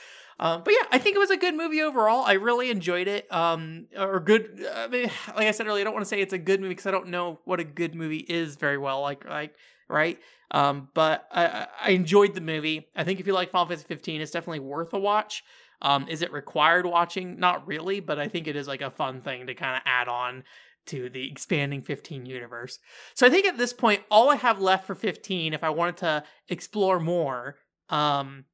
Um, 0.41 0.61
but 0.63 0.73
yeah, 0.73 0.87
I 0.91 0.99
think 0.99 1.17
it 1.17 1.19
was 1.19 1.31
a 1.31 1.37
good 1.37 1.53
movie 1.53 1.81
overall. 1.81 2.23
I 2.23 2.33
really 2.33 2.71
enjoyed 2.71 3.09
it. 3.09 3.31
Um, 3.33 3.87
or 3.97 4.21
good. 4.21 4.65
I 4.73 4.87
mean, 4.87 5.11
like 5.35 5.47
I 5.47 5.51
said 5.51 5.67
earlier, 5.67 5.81
I 5.81 5.83
don't 5.83 5.93
want 5.93 6.05
to 6.05 6.09
say 6.09 6.21
it's 6.21 6.33
a 6.33 6.37
good 6.37 6.61
movie 6.61 6.69
because 6.69 6.85
I 6.85 6.91
don't 6.91 7.09
know 7.09 7.39
what 7.43 7.59
a 7.59 7.65
good 7.65 7.93
movie 7.93 8.25
is 8.29 8.55
very 8.55 8.77
well. 8.77 9.01
Like 9.01 9.27
like 9.27 9.55
right. 9.89 10.17
Um, 10.51 10.89
but 10.93 11.27
I, 11.31 11.67
I 11.79 11.89
enjoyed 11.91 12.33
the 12.33 12.41
movie. 12.41 12.87
I 12.95 13.03
think 13.03 13.19
if 13.19 13.27
you 13.27 13.33
like 13.33 13.51
Final 13.51 13.67
Fantasy 13.67 13.85
15, 13.87 14.21
it's 14.21 14.31
definitely 14.31 14.61
worth 14.61 14.93
a 14.93 14.99
watch. 14.99 15.43
Um, 15.81 16.07
is 16.07 16.21
it 16.21 16.31
required 16.31 16.85
watching? 16.85 17.39
Not 17.39 17.65
really, 17.67 17.99
but 17.99 18.19
I 18.19 18.27
think 18.27 18.47
it 18.47 18.55
is 18.55 18.67
like 18.67 18.81
a 18.81 18.91
fun 18.91 19.21
thing 19.21 19.47
to 19.47 19.53
kind 19.53 19.77
of 19.77 19.81
add 19.85 20.07
on 20.07 20.43
to 20.87 21.09
the 21.09 21.29
expanding 21.29 21.81
15 21.81 22.25
universe. 22.25 22.79
So 23.13 23.25
I 23.25 23.29
think 23.29 23.45
at 23.45 23.57
this 23.57 23.73
point, 23.73 24.03
all 24.09 24.29
I 24.29 24.35
have 24.35 24.59
left 24.59 24.85
for 24.85 24.95
15, 24.95 25.53
if 25.53 25.63
I 25.63 25.69
wanted 25.69 25.97
to 25.97 26.23
explore 26.47 26.99
more, 26.99 27.57
um, 27.89 28.45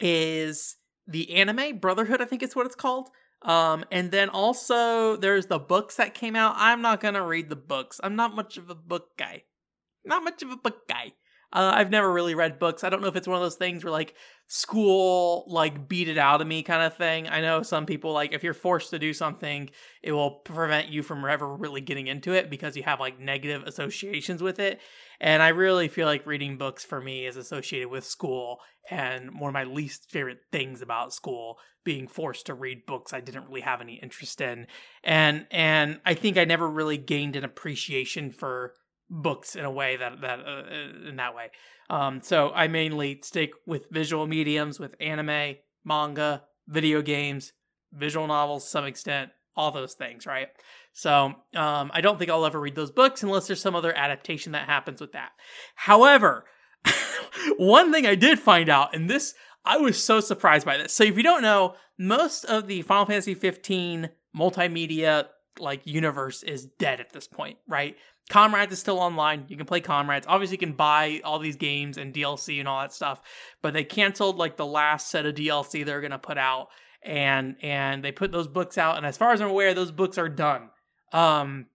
is 0.00 0.76
the 1.06 1.34
anime 1.34 1.78
Brotherhood. 1.78 2.20
I 2.20 2.24
think 2.24 2.42
it's 2.42 2.56
what 2.56 2.66
it's 2.66 2.74
called. 2.74 3.10
Um, 3.42 3.84
and 3.92 4.10
then 4.10 4.28
also 4.28 5.16
there's 5.16 5.46
the 5.46 5.58
books 5.58 5.96
that 5.96 6.14
came 6.14 6.34
out. 6.34 6.54
I'm 6.56 6.82
not 6.82 7.00
gonna 7.00 7.24
read 7.24 7.48
the 7.48 7.56
books. 7.56 8.00
I'm 8.02 8.16
not 8.16 8.34
much 8.34 8.56
of 8.56 8.70
a 8.70 8.74
book 8.74 9.16
guy. 9.16 9.44
Not 10.04 10.24
much 10.24 10.42
of 10.42 10.50
a 10.50 10.56
book 10.56 10.88
guy. 10.88 11.12
Uh, 11.56 11.72
I've 11.74 11.90
never 11.90 12.12
really 12.12 12.34
read 12.34 12.58
books. 12.58 12.84
I 12.84 12.90
don't 12.90 13.00
know 13.00 13.08
if 13.08 13.16
it's 13.16 13.26
one 13.26 13.38
of 13.38 13.42
those 13.42 13.54
things 13.54 13.82
where 13.82 13.90
like 13.90 14.14
school 14.46 15.46
like 15.48 15.88
beat 15.88 16.06
it 16.06 16.18
out 16.18 16.42
of 16.42 16.46
me 16.46 16.62
kind 16.62 16.82
of 16.82 16.98
thing. 16.98 17.30
I 17.30 17.40
know 17.40 17.62
some 17.62 17.86
people 17.86 18.12
like 18.12 18.34
if 18.34 18.44
you're 18.44 18.52
forced 18.52 18.90
to 18.90 18.98
do 18.98 19.14
something, 19.14 19.70
it 20.02 20.12
will 20.12 20.32
prevent 20.32 20.88
you 20.90 21.02
from 21.02 21.24
ever 21.24 21.56
really 21.56 21.80
getting 21.80 22.08
into 22.08 22.34
it 22.34 22.50
because 22.50 22.76
you 22.76 22.82
have 22.82 23.00
like 23.00 23.18
negative 23.18 23.62
associations 23.62 24.42
with 24.42 24.58
it. 24.58 24.82
And 25.18 25.42
I 25.42 25.48
really 25.48 25.88
feel 25.88 26.06
like 26.06 26.26
reading 26.26 26.58
books 26.58 26.84
for 26.84 27.00
me 27.00 27.24
is 27.24 27.38
associated 27.38 27.88
with 27.88 28.04
school 28.04 28.58
and 28.90 29.40
one 29.40 29.48
of 29.48 29.54
my 29.54 29.64
least 29.64 30.10
favorite 30.10 30.40
things 30.52 30.82
about 30.82 31.14
school 31.14 31.56
being 31.84 32.06
forced 32.06 32.44
to 32.46 32.54
read 32.54 32.84
books 32.84 33.14
I 33.14 33.20
didn't 33.20 33.46
really 33.48 33.62
have 33.62 33.80
any 33.80 33.94
interest 33.94 34.42
in. 34.42 34.66
And 35.02 35.46
and 35.50 36.00
I 36.04 36.12
think 36.12 36.36
I 36.36 36.44
never 36.44 36.68
really 36.68 36.98
gained 36.98 37.34
an 37.34 37.44
appreciation 37.44 38.30
for 38.30 38.74
books 39.08 39.56
in 39.56 39.64
a 39.64 39.70
way 39.70 39.96
that 39.96 40.20
that 40.20 40.40
uh, 40.40 40.62
uh, 40.70 41.08
in 41.08 41.16
that 41.16 41.34
way. 41.34 41.50
Um, 41.88 42.20
so 42.22 42.50
I 42.50 42.68
mainly 42.68 43.20
stick 43.22 43.52
with 43.66 43.88
visual 43.90 44.26
mediums, 44.26 44.80
with 44.80 44.94
anime, 45.00 45.56
manga, 45.84 46.42
video 46.66 47.02
games, 47.02 47.52
visual 47.92 48.26
novels 48.26 48.64
to 48.64 48.70
some 48.70 48.84
extent, 48.84 49.30
all 49.56 49.70
those 49.70 49.94
things, 49.94 50.26
right? 50.26 50.48
So 50.92 51.34
um, 51.54 51.90
I 51.94 52.00
don't 52.00 52.18
think 52.18 52.30
I'll 52.30 52.46
ever 52.46 52.60
read 52.60 52.74
those 52.74 52.90
books 52.90 53.22
unless 53.22 53.46
there's 53.46 53.60
some 53.60 53.76
other 53.76 53.96
adaptation 53.96 54.52
that 54.52 54.66
happens 54.66 55.00
with 55.00 55.12
that. 55.12 55.30
However, 55.76 56.44
one 57.56 57.92
thing 57.92 58.06
I 58.06 58.14
did 58.14 58.38
find 58.38 58.68
out, 58.68 58.94
and 58.94 59.08
this 59.08 59.34
I 59.64 59.78
was 59.78 60.02
so 60.02 60.20
surprised 60.20 60.64
by 60.64 60.76
this. 60.76 60.92
So 60.92 61.04
if 61.04 61.16
you 61.16 61.22
don't 61.22 61.42
know, 61.42 61.74
most 61.98 62.44
of 62.44 62.66
the 62.66 62.82
Final 62.82 63.06
Fantasy 63.06 63.34
15 63.34 64.10
multimedia 64.36 65.26
like 65.58 65.86
universe 65.86 66.42
is 66.42 66.66
dead 66.66 67.00
at 67.00 67.12
this 67.12 67.26
point, 67.26 67.58
right? 67.66 67.96
Comrades 68.28 68.72
is 68.72 68.80
still 68.80 68.98
online. 68.98 69.44
You 69.48 69.56
can 69.56 69.66
play 69.66 69.80
Comrades. 69.80 70.26
Obviously, 70.28 70.54
you 70.54 70.58
can 70.58 70.72
buy 70.72 71.20
all 71.24 71.38
these 71.38 71.56
games 71.56 71.96
and 71.96 72.12
DLC 72.12 72.58
and 72.58 72.66
all 72.66 72.80
that 72.80 72.92
stuff. 72.92 73.20
But 73.62 73.72
they 73.72 73.84
canceled 73.84 74.36
like 74.36 74.56
the 74.56 74.66
last 74.66 75.10
set 75.10 75.26
of 75.26 75.34
DLC 75.34 75.84
they're 75.84 76.00
gonna 76.00 76.18
put 76.18 76.38
out, 76.38 76.68
and 77.02 77.56
and 77.62 78.02
they 78.02 78.12
put 78.12 78.32
those 78.32 78.48
books 78.48 78.78
out. 78.78 78.96
And 78.96 79.06
as 79.06 79.16
far 79.16 79.32
as 79.32 79.40
I'm 79.40 79.50
aware, 79.50 79.74
those 79.74 79.92
books 79.92 80.18
are 80.18 80.28
done. 80.28 80.70
Um, 81.12 81.66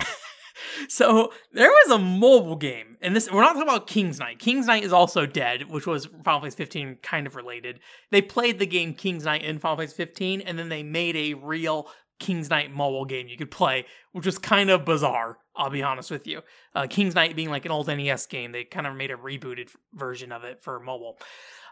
so 0.88 1.32
there 1.52 1.68
was 1.68 1.90
a 1.90 1.98
mobile 1.98 2.56
game, 2.56 2.96
and 3.02 3.14
this 3.14 3.30
we're 3.30 3.42
not 3.42 3.52
talking 3.52 3.68
about 3.68 3.86
King's 3.86 4.18
Knight. 4.18 4.38
King's 4.38 4.66
Knight 4.66 4.84
is 4.84 4.92
also 4.92 5.26
dead, 5.26 5.68
which 5.68 5.86
was 5.86 6.06
Final 6.24 6.40
Fantasy 6.40 6.56
15 6.56 6.98
kind 7.02 7.26
of 7.26 7.36
related. 7.36 7.80
They 8.10 8.22
played 8.22 8.58
the 8.58 8.66
game 8.66 8.94
King's 8.94 9.24
Knight 9.24 9.42
in 9.42 9.58
Final 9.58 9.76
Fantasy 9.76 9.96
15, 9.96 10.40
and 10.40 10.58
then 10.58 10.70
they 10.70 10.82
made 10.82 11.14
a 11.14 11.34
real 11.34 11.88
King's 12.18 12.48
Knight 12.48 12.72
mobile 12.72 13.04
game 13.04 13.28
you 13.28 13.36
could 13.36 13.50
play, 13.50 13.84
which 14.12 14.24
was 14.24 14.38
kind 14.38 14.70
of 14.70 14.86
bizarre. 14.86 15.38
I'll 15.56 15.70
be 15.70 15.82
honest 15.82 16.10
with 16.10 16.26
you. 16.26 16.42
Uh, 16.74 16.86
King's 16.88 17.14
Knight 17.14 17.36
being 17.36 17.50
like 17.50 17.64
an 17.64 17.70
old 17.70 17.86
NES 17.86 18.26
game, 18.26 18.52
they 18.52 18.64
kind 18.64 18.86
of 18.86 18.96
made 18.96 19.10
a 19.10 19.16
rebooted 19.16 19.70
version 19.92 20.32
of 20.32 20.44
it 20.44 20.62
for 20.62 20.80
mobile. 20.80 21.18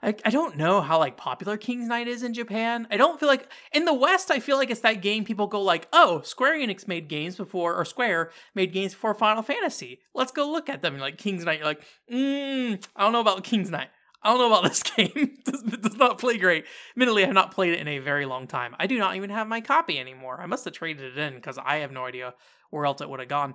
I, 0.03 0.15
I 0.25 0.31
don't 0.31 0.57
know 0.57 0.81
how 0.81 0.99
like 0.99 1.17
popular 1.17 1.57
King's 1.57 1.89
Knight 1.89 2.09
is 2.09 2.23
in 2.23 2.35
Japan. 2.35 2.87
I 2.91 2.97
don't 2.97 3.19
feel 3.21 3.29
like 3.29 3.49
in 3.73 3.85
the 3.85 3.95
West. 3.95 4.31
I 4.31 4.41
feel 4.41 4.57
like 4.57 4.71
it's 4.71 4.81
that 4.81 5.03
game 5.03 5.25
people 5.25 5.47
go 5.47 5.63
like, 5.63 5.89
oh, 5.93 6.23
Square 6.23 6.59
Enix 6.59 6.89
made 6.89 7.09
games 7.09 7.37
before, 7.37 7.75
or 7.75 7.85
Square 7.85 8.31
made 8.55 8.73
games 8.73 8.93
before 8.95 9.15
Final 9.15 9.43
Fantasy. 9.43 10.01
Let's 10.15 10.33
go 10.33 10.51
look 10.51 10.69
at 10.69 10.83
them. 10.83 10.95
And 10.95 11.03
like 11.03 11.19
King's 11.19 11.45
Knight, 11.45 11.59
you're 11.59 11.67
like, 11.67 11.83
mm, 12.11 12.85
I 12.97 13.03
don't 13.03 13.13
know 13.13 13.21
about 13.21 13.45
King's 13.45 13.71
Knight. 13.71 13.89
I 14.25 14.31
don't 14.31 14.39
know 14.39 14.47
about 14.47 14.65
this 14.69 14.83
game. 14.83 15.11
it 15.47 15.83
does 15.83 15.97
not 15.97 16.19
play 16.19 16.39
great. 16.39 16.65
Admittedly, 16.95 17.23
I 17.23 17.27
have 17.27 17.35
not 17.35 17.53
played 17.53 17.73
it 17.73 17.81
in 17.81 17.89
a 17.89 17.99
very 17.99 18.27
long 18.27 18.47
time. 18.47 18.75
I 18.79 18.87
do 18.87 18.99
not 18.99 19.17
even 19.17 19.31
have 19.31 19.47
my 19.47 19.61
copy 19.61 19.99
anymore. 19.99 20.41
I 20.41 20.47
must 20.47 20.65
have 20.65 20.75
traded 20.75 21.17
it 21.17 21.19
in 21.19 21.35
because 21.35 21.59
I 21.59 21.77
have 21.79 21.93
no 21.93 22.07
idea 22.07 22.35
where 22.73 22.87
else 22.87 23.01
it 23.01 23.09
would 23.09 23.21
have 23.21 23.29
gone. 23.29 23.55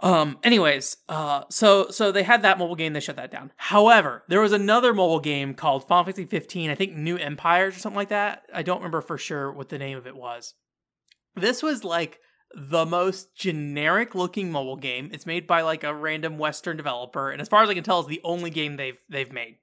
Um, 0.00 0.38
anyways, 0.44 0.96
uh, 1.08 1.42
so 1.50 1.90
so 1.90 2.12
they 2.12 2.22
had 2.22 2.42
that 2.42 2.58
mobile 2.58 2.76
game, 2.76 2.92
they 2.92 3.00
shut 3.00 3.16
that 3.16 3.32
down. 3.32 3.50
However, 3.56 4.22
there 4.28 4.40
was 4.40 4.52
another 4.52 4.94
mobile 4.94 5.18
game 5.18 5.54
called 5.54 5.88
Final 5.88 6.04
Fantasy 6.04 6.24
15, 6.24 6.70
I 6.70 6.74
think 6.76 6.94
New 6.94 7.16
Empires 7.16 7.76
or 7.76 7.80
something 7.80 7.96
like 7.96 8.10
that. 8.10 8.44
I 8.54 8.62
don't 8.62 8.78
remember 8.78 9.00
for 9.00 9.18
sure 9.18 9.50
what 9.50 9.70
the 9.70 9.78
name 9.78 9.98
of 9.98 10.06
it 10.06 10.16
was. 10.16 10.54
This 11.34 11.62
was 11.62 11.82
like 11.82 12.20
the 12.54 12.86
most 12.86 13.34
generic 13.34 14.14
looking 14.14 14.52
mobile 14.52 14.76
game. 14.76 15.10
It's 15.12 15.26
made 15.26 15.46
by 15.46 15.62
like 15.62 15.82
a 15.82 15.94
random 15.94 16.38
Western 16.38 16.76
developer, 16.76 17.30
and 17.30 17.42
as 17.42 17.48
far 17.48 17.64
as 17.64 17.68
I 17.68 17.74
can 17.74 17.84
tell, 17.84 17.98
it's 17.98 18.08
the 18.08 18.20
only 18.22 18.50
game 18.50 18.76
they've 18.76 18.98
they've 19.08 19.32
made. 19.32 19.56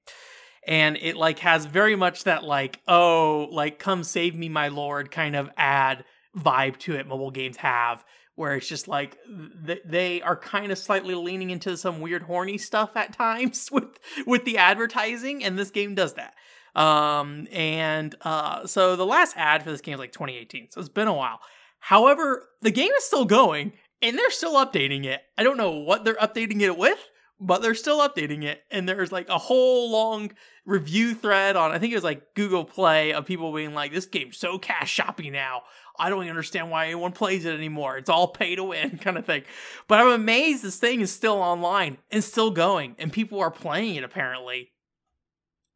And 0.67 0.97
it 0.97 1.15
like 1.15 1.39
has 1.39 1.65
very 1.65 1.95
much 1.95 2.25
that 2.25 2.43
like, 2.43 2.81
oh, 2.89 3.47
like 3.51 3.79
come 3.79 4.03
save 4.03 4.35
me, 4.35 4.49
my 4.49 4.67
lord 4.67 5.11
kind 5.11 5.35
of 5.35 5.49
ad 5.55 6.03
vibe 6.37 6.75
to 6.75 6.93
it 6.95 7.07
mobile 7.07 7.31
games 7.31 7.55
have 7.57 8.03
where 8.35 8.55
it's 8.55 8.67
just 8.67 8.87
like 8.87 9.17
they 9.85 10.21
are 10.21 10.35
kind 10.35 10.71
of 10.71 10.77
slightly 10.77 11.15
leaning 11.15 11.49
into 11.49 11.77
some 11.77 12.01
weird 12.01 12.23
horny 12.23 12.57
stuff 12.57 12.95
at 12.95 13.13
times 13.13 13.69
with 13.71 13.97
with 14.25 14.45
the 14.45 14.57
advertising 14.57 15.43
and 15.43 15.57
this 15.57 15.71
game 15.71 15.95
does 15.95 16.13
that. 16.13 16.35
Um 16.79 17.47
and 17.51 18.13
uh 18.21 18.67
so 18.67 18.95
the 18.95 19.05
last 19.05 19.35
ad 19.37 19.63
for 19.63 19.71
this 19.71 19.81
game 19.81 19.93
is 19.93 19.99
like 19.99 20.11
2018 20.11 20.67
so 20.71 20.79
it's 20.79 20.89
been 20.89 21.07
a 21.07 21.13
while. 21.13 21.39
However 21.79 22.47
the 22.61 22.71
game 22.71 22.91
is 22.91 23.05
still 23.05 23.25
going 23.25 23.73
and 24.01 24.17
they're 24.17 24.31
still 24.31 24.55
updating 24.55 25.05
it. 25.05 25.21
I 25.37 25.43
don't 25.43 25.57
know 25.57 25.71
what 25.71 26.03
they're 26.03 26.15
updating 26.15 26.61
it 26.61 26.77
with 26.77 26.99
but 27.39 27.61
they're 27.61 27.75
still 27.75 27.99
updating 27.99 28.43
it 28.43 28.63
and 28.71 28.87
there's 28.87 29.11
like 29.11 29.27
a 29.29 29.37
whole 29.37 29.91
long 29.91 30.31
review 30.65 31.13
thread 31.13 31.55
on 31.55 31.71
i 31.71 31.77
think 31.77 31.91
it 31.91 31.97
was 31.97 32.03
like 32.03 32.33
google 32.33 32.63
play 32.63 33.13
of 33.13 33.25
people 33.25 33.53
being 33.53 33.73
like 33.73 33.91
this 33.91 34.05
game's 34.05 34.37
so 34.37 34.57
cash 34.57 34.89
shoppy 34.89 35.29
now 35.29 35.61
I 35.97 36.09
don't 36.09 36.27
understand 36.27 36.69
why 36.69 36.85
anyone 36.85 37.11
plays 37.11 37.45
it 37.45 37.53
anymore. 37.53 37.97
It's 37.97 38.09
all 38.09 38.27
pay 38.27 38.55
to 38.55 38.63
win 38.63 38.97
kind 39.01 39.17
of 39.17 39.25
thing. 39.25 39.43
But 39.87 39.99
I'm 39.99 40.11
amazed 40.11 40.63
this 40.63 40.77
thing 40.77 41.01
is 41.01 41.11
still 41.11 41.35
online 41.35 41.97
and 42.11 42.23
still 42.23 42.51
going, 42.51 42.95
and 42.99 43.11
people 43.11 43.39
are 43.39 43.51
playing 43.51 43.95
it 43.95 44.03
apparently. 44.03 44.71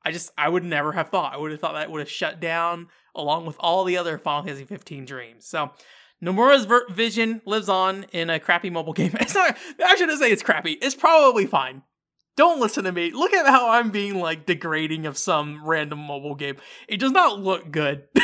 I 0.03 0.11
just 0.11 0.31
I 0.37 0.49
would 0.49 0.63
never 0.63 0.93
have 0.93 1.09
thought. 1.09 1.33
I 1.33 1.37
would 1.37 1.51
have 1.51 1.59
thought 1.59 1.73
that 1.73 1.91
would 1.91 1.99
have 1.99 2.09
shut 2.09 2.39
down 2.39 2.87
along 3.15 3.45
with 3.45 3.57
all 3.59 3.83
the 3.83 3.97
other 3.97 4.17
Final 4.17 4.43
Fantasy 4.43 4.65
15 4.65 5.05
dreams. 5.05 5.45
So 5.45 5.71
Nomura's 6.21 6.67
vision 6.89 7.41
lives 7.45 7.69
on 7.69 8.05
in 8.11 8.29
a 8.29 8.39
crappy 8.39 8.69
mobile 8.69 8.93
game. 8.93 9.15
It's 9.21 9.35
not. 9.35 9.57
I 9.85 9.95
shouldn't 9.95 10.19
say 10.19 10.31
it's 10.31 10.43
crappy. 10.43 10.73
It's 10.81 10.95
probably 10.95 11.45
fine. 11.45 11.83
Don't 12.35 12.59
listen 12.59 12.85
to 12.85 12.91
me. 12.91 13.11
Look 13.11 13.33
at 13.33 13.45
how 13.47 13.69
I'm 13.69 13.89
being 13.91 14.19
like 14.19 14.45
degrading 14.45 15.05
of 15.05 15.17
some 15.17 15.65
random 15.65 15.99
mobile 15.99 16.35
game. 16.35 16.55
It 16.87 16.99
does 16.99 17.11
not 17.11 17.39
look 17.39 17.69
good. 17.71 18.03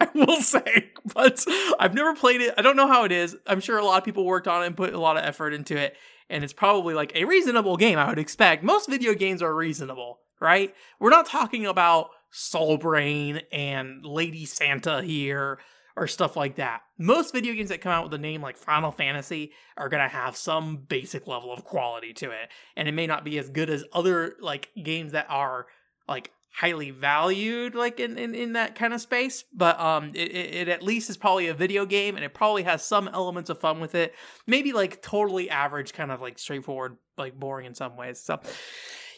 I 0.00 0.08
will 0.14 0.40
say, 0.42 0.92
but 1.14 1.44
I've 1.78 1.94
never 1.94 2.14
played 2.14 2.40
it. 2.40 2.54
I 2.58 2.62
don't 2.62 2.76
know 2.76 2.88
how 2.88 3.04
it 3.04 3.12
is. 3.12 3.36
I'm 3.46 3.60
sure 3.60 3.78
a 3.78 3.84
lot 3.84 3.98
of 3.98 4.04
people 4.04 4.26
worked 4.26 4.48
on 4.48 4.62
it 4.62 4.66
and 4.66 4.76
put 4.76 4.92
a 4.92 5.00
lot 5.00 5.16
of 5.16 5.24
effort 5.24 5.54
into 5.54 5.76
it, 5.76 5.96
and 6.28 6.44
it's 6.44 6.52
probably 6.52 6.92
like 6.92 7.12
a 7.14 7.24
reasonable 7.24 7.76
game. 7.76 7.98
I 7.98 8.08
would 8.08 8.18
expect 8.18 8.62
most 8.62 8.90
video 8.90 9.14
games 9.14 9.42
are 9.42 9.54
reasonable, 9.54 10.20
right? 10.40 10.74
We're 10.98 11.10
not 11.10 11.26
talking 11.26 11.66
about 11.66 12.10
Soul 12.30 12.76
Brain 12.76 13.42
and 13.52 14.04
Lady 14.04 14.44
Santa 14.44 15.02
here 15.02 15.58
or 15.96 16.06
stuff 16.06 16.36
like 16.36 16.56
that. 16.56 16.82
Most 16.98 17.32
video 17.32 17.54
games 17.54 17.70
that 17.70 17.80
come 17.80 17.92
out 17.92 18.04
with 18.04 18.14
a 18.14 18.18
name 18.18 18.42
like 18.42 18.56
Final 18.56 18.92
Fantasy 18.92 19.52
are 19.76 19.88
going 19.88 20.02
to 20.02 20.08
have 20.08 20.36
some 20.36 20.76
basic 20.76 21.26
level 21.26 21.52
of 21.52 21.64
quality 21.64 22.12
to 22.14 22.30
it. 22.30 22.50
And 22.76 22.86
it 22.86 22.92
may 22.92 23.06
not 23.06 23.24
be 23.24 23.38
as 23.38 23.48
good 23.48 23.70
as 23.70 23.84
other 23.92 24.34
like 24.40 24.68
games 24.82 25.12
that 25.12 25.26
are 25.30 25.66
like 26.06 26.30
highly 26.52 26.90
valued 26.90 27.74
like 27.74 28.00
in, 28.00 28.16
in, 28.16 28.34
in 28.34 28.54
that 28.54 28.74
kind 28.74 28.94
of 28.94 29.00
space 29.02 29.44
but 29.52 29.78
um 29.78 30.12
it, 30.14 30.34
it 30.34 30.68
at 30.68 30.82
least 30.82 31.10
is 31.10 31.16
probably 31.18 31.48
a 31.48 31.54
video 31.54 31.84
game 31.84 32.16
and 32.16 32.24
it 32.24 32.32
probably 32.32 32.62
has 32.62 32.82
some 32.82 33.08
elements 33.08 33.50
of 33.50 33.60
fun 33.60 33.78
with 33.78 33.94
it 33.94 34.14
maybe 34.46 34.72
like 34.72 35.02
totally 35.02 35.50
average 35.50 35.92
kind 35.92 36.10
of 36.10 36.22
like 36.22 36.38
straightforward 36.38 36.96
like 37.18 37.38
boring 37.38 37.66
in 37.66 37.74
some 37.74 37.94
ways 37.94 38.18
so 38.22 38.40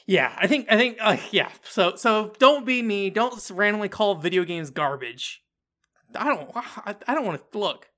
yeah 0.04 0.34
i 0.36 0.48
think 0.48 0.66
i 0.68 0.76
think 0.76 0.98
uh, 1.00 1.16
yeah 1.30 1.48
so 1.62 1.94
so 1.94 2.32
don't 2.40 2.66
be 2.66 2.82
me 2.82 3.08
don't 3.08 3.48
randomly 3.50 3.88
call 3.88 4.16
video 4.16 4.42
games 4.42 4.70
garbage 4.70 5.40
i 6.14 6.24
don't 6.24 6.50
i, 6.54 6.94
I 7.06 7.14
don't 7.14 7.24
want 7.24 7.40
to 7.52 7.58
look 7.58 7.88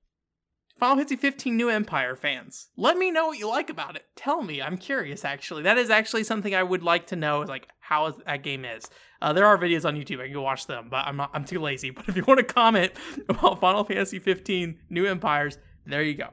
Final 0.81 0.95
Fantasy 0.95 1.15
15 1.15 1.55
New 1.55 1.69
Empire 1.69 2.15
fans, 2.15 2.69
let 2.75 2.97
me 2.97 3.11
know 3.11 3.27
what 3.27 3.37
you 3.37 3.47
like 3.47 3.69
about 3.69 3.95
it. 3.95 4.03
Tell 4.15 4.41
me. 4.41 4.63
I'm 4.63 4.79
curious, 4.79 5.23
actually. 5.23 5.61
That 5.61 5.77
is 5.77 5.91
actually 5.91 6.23
something 6.23 6.55
I 6.55 6.63
would 6.63 6.81
like 6.81 7.05
to 7.07 7.15
know, 7.15 7.41
like 7.41 7.67
how 7.81 8.09
that 8.25 8.41
game 8.41 8.65
is. 8.65 8.89
Uh, 9.21 9.31
there 9.31 9.45
are 9.45 9.59
videos 9.59 9.85
on 9.85 9.95
YouTube. 9.95 10.19
I 10.19 10.23
can 10.23 10.33
go 10.33 10.41
watch 10.41 10.65
them, 10.65 10.87
but 10.89 11.05
I'm 11.05 11.17
not, 11.17 11.29
I'm 11.35 11.45
too 11.45 11.59
lazy. 11.59 11.91
But 11.95 12.09
if 12.09 12.17
you 12.17 12.23
want 12.27 12.39
to 12.39 12.43
comment 12.43 12.93
about 13.29 13.61
Final 13.61 13.83
Fantasy 13.83 14.17
15 14.17 14.79
New 14.89 15.05
Empires, 15.05 15.59
there 15.85 16.01
you 16.01 16.15
go. 16.15 16.29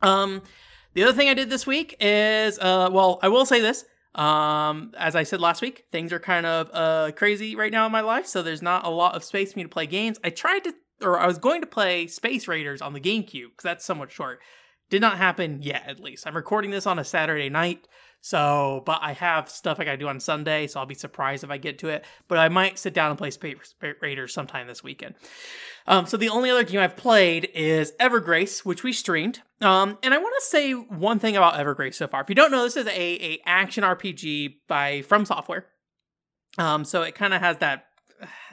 Um, 0.00 0.42
the 0.94 1.04
other 1.04 1.12
thing 1.12 1.28
I 1.28 1.34
did 1.34 1.48
this 1.48 1.64
week 1.64 1.94
is, 2.00 2.58
uh, 2.58 2.88
well, 2.90 3.20
I 3.22 3.28
will 3.28 3.46
say 3.46 3.60
this. 3.60 3.84
Um, 4.14 4.92
as 4.98 5.16
I 5.16 5.22
said 5.22 5.40
last 5.40 5.62
week, 5.62 5.86
things 5.90 6.12
are 6.12 6.18
kind 6.18 6.44
of 6.44 6.70
uh 6.72 7.12
crazy 7.12 7.56
right 7.56 7.72
now 7.72 7.86
in 7.86 7.92
my 7.92 8.02
life, 8.02 8.26
so 8.26 8.42
there's 8.42 8.62
not 8.62 8.84
a 8.84 8.90
lot 8.90 9.14
of 9.14 9.24
space 9.24 9.52
for 9.52 9.58
me 9.58 9.62
to 9.62 9.68
play 9.68 9.86
games. 9.86 10.18
I 10.22 10.30
tried 10.30 10.64
to, 10.64 10.74
or 11.00 11.18
I 11.18 11.26
was 11.26 11.38
going 11.38 11.62
to 11.62 11.66
play 11.66 12.06
Space 12.06 12.46
Raiders 12.46 12.82
on 12.82 12.92
the 12.92 13.00
GameCube 13.00 13.50
because 13.50 13.64
that's 13.64 13.84
somewhat 13.84 14.12
short. 14.12 14.40
Did 14.90 15.00
not 15.00 15.16
happen 15.16 15.62
yet, 15.62 15.84
at 15.86 16.00
least. 16.00 16.26
I'm 16.26 16.36
recording 16.36 16.70
this 16.70 16.86
on 16.86 16.98
a 16.98 17.04
Saturday 17.04 17.48
night, 17.48 17.88
so, 18.24 18.84
but 18.86 19.00
I 19.02 19.14
have 19.14 19.50
stuff 19.50 19.80
I 19.80 19.84
gotta 19.84 19.96
do 19.96 20.06
on 20.06 20.20
Sunday, 20.20 20.68
so 20.68 20.78
I'll 20.78 20.86
be 20.86 20.94
surprised 20.94 21.42
if 21.42 21.50
I 21.50 21.58
get 21.58 21.80
to 21.80 21.88
it. 21.88 22.04
But 22.28 22.38
I 22.38 22.48
might 22.48 22.78
sit 22.78 22.94
down 22.94 23.10
and 23.10 23.18
play 23.18 23.32
Space 23.32 23.74
Raiders 24.00 24.32
sometime 24.32 24.68
this 24.68 24.84
weekend. 24.84 25.16
Um, 25.88 26.06
so 26.06 26.16
the 26.16 26.28
only 26.28 26.48
other 26.48 26.62
game 26.62 26.78
I've 26.78 26.96
played 26.96 27.50
is 27.52 27.92
Evergrace, 27.98 28.64
which 28.64 28.84
we 28.84 28.92
streamed. 28.92 29.40
Um, 29.60 29.98
and 30.04 30.14
I 30.14 30.18
want 30.18 30.34
to 30.38 30.46
say 30.46 30.72
one 30.72 31.18
thing 31.18 31.36
about 31.36 31.54
Evergrace 31.54 31.94
so 31.94 32.06
far. 32.06 32.22
If 32.22 32.28
you 32.28 32.36
don't 32.36 32.52
know, 32.52 32.62
this 32.62 32.76
is 32.76 32.86
a, 32.86 32.90
a 32.90 33.40
action 33.44 33.82
RPG 33.82 34.54
by 34.68 35.02
From 35.02 35.24
Software. 35.24 35.66
Um, 36.58 36.84
so 36.84 37.02
it 37.02 37.16
kind 37.16 37.34
of 37.34 37.40
has 37.40 37.58
that 37.58 37.86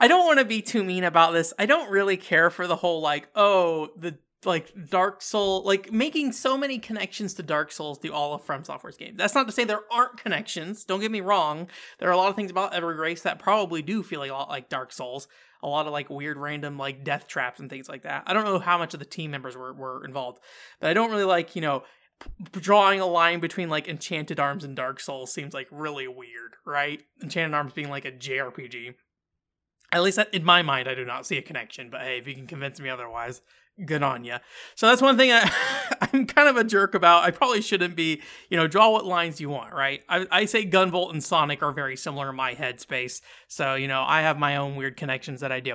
I 0.00 0.06
don't 0.06 0.26
want 0.26 0.38
to 0.38 0.44
be 0.44 0.62
too 0.62 0.84
mean 0.84 1.02
about 1.02 1.32
this. 1.32 1.52
I 1.58 1.66
don't 1.66 1.90
really 1.90 2.16
care 2.16 2.50
for 2.50 2.68
the 2.68 2.76
whole 2.76 3.00
like, 3.00 3.28
oh, 3.34 3.88
the 3.96 4.16
like 4.46 4.72
Dark 4.88 5.22
Soul, 5.22 5.62
like 5.64 5.92
making 5.92 6.32
so 6.32 6.56
many 6.56 6.78
connections 6.78 7.34
to 7.34 7.42
Dark 7.42 7.72
Souls 7.72 7.98
through 7.98 8.12
all 8.12 8.34
of 8.34 8.44
From 8.44 8.64
Software's 8.64 8.96
games. 8.96 9.18
That's 9.18 9.34
not 9.34 9.46
to 9.46 9.52
say 9.52 9.64
there 9.64 9.82
aren't 9.90 10.16
connections. 10.16 10.84
Don't 10.84 11.00
get 11.00 11.10
me 11.10 11.20
wrong. 11.20 11.68
There 11.98 12.08
are 12.08 12.12
a 12.12 12.16
lot 12.16 12.30
of 12.30 12.36
things 12.36 12.50
about 12.50 12.72
Evergrace 12.72 13.22
that 13.22 13.38
probably 13.38 13.82
do 13.82 14.02
feel 14.02 14.22
a 14.22 14.30
lot 14.30 14.48
like 14.48 14.68
Dark 14.68 14.92
Souls. 14.92 15.28
A 15.62 15.68
lot 15.68 15.86
of 15.86 15.92
like 15.92 16.10
weird 16.10 16.36
random 16.36 16.78
like 16.78 17.02
death 17.02 17.26
traps 17.26 17.60
and 17.60 17.68
things 17.68 17.88
like 17.88 18.02
that. 18.02 18.24
I 18.26 18.32
don't 18.32 18.44
know 18.44 18.58
how 18.58 18.78
much 18.78 18.94
of 18.94 19.00
the 19.00 19.06
team 19.06 19.30
members 19.30 19.56
were, 19.56 19.72
were 19.72 20.04
involved, 20.04 20.38
but 20.80 20.90
I 20.90 20.94
don't 20.94 21.10
really 21.10 21.24
like, 21.24 21.56
you 21.56 21.62
know, 21.62 21.82
p- 22.20 22.60
drawing 22.60 23.00
a 23.00 23.06
line 23.06 23.40
between 23.40 23.68
like 23.68 23.88
Enchanted 23.88 24.38
Arms 24.38 24.64
and 24.64 24.76
Dark 24.76 25.00
Souls 25.00 25.32
seems 25.32 25.54
like 25.54 25.66
really 25.70 26.06
weird, 26.06 26.56
right? 26.64 27.02
Enchanted 27.22 27.54
Arms 27.54 27.72
being 27.72 27.90
like 27.90 28.04
a 28.04 28.12
JRPG. 28.12 28.94
At 29.92 30.02
least 30.02 30.18
in 30.32 30.44
my 30.44 30.62
mind, 30.62 30.88
I 30.88 30.94
do 30.94 31.04
not 31.04 31.26
see 31.26 31.38
a 31.38 31.42
connection, 31.42 31.90
but 31.90 32.02
hey, 32.02 32.18
if 32.18 32.26
you 32.26 32.34
can 32.34 32.46
convince 32.46 32.78
me 32.80 32.90
otherwise, 32.90 33.40
good 33.84 34.02
on 34.02 34.24
you. 34.24 34.36
So 34.74 34.86
that's 34.86 35.02
one 35.02 35.16
thing 35.16 35.30
I, 35.32 35.50
I'm 36.00 36.26
kind 36.26 36.48
of 36.48 36.56
a 36.56 36.64
jerk 36.64 36.94
about. 36.94 37.24
I 37.24 37.30
probably 37.30 37.60
shouldn't 37.60 37.94
be, 37.94 38.22
you 38.48 38.56
know, 38.56 38.66
draw 38.66 38.90
what 38.90 39.04
lines 39.04 39.40
you 39.40 39.50
want, 39.50 39.74
right? 39.74 40.02
I, 40.08 40.26
I 40.30 40.44
say 40.46 40.66
Gunvolt 40.66 41.12
and 41.12 41.22
Sonic 41.22 41.62
are 41.62 41.72
very 41.72 41.96
similar 41.96 42.30
in 42.30 42.36
my 42.36 42.54
headspace. 42.54 43.20
So, 43.48 43.74
you 43.74 43.88
know, 43.88 44.02
I 44.06 44.22
have 44.22 44.38
my 44.38 44.56
own 44.56 44.76
weird 44.76 44.96
connections 44.96 45.40
that 45.40 45.52
I 45.52 45.60
do. 45.60 45.74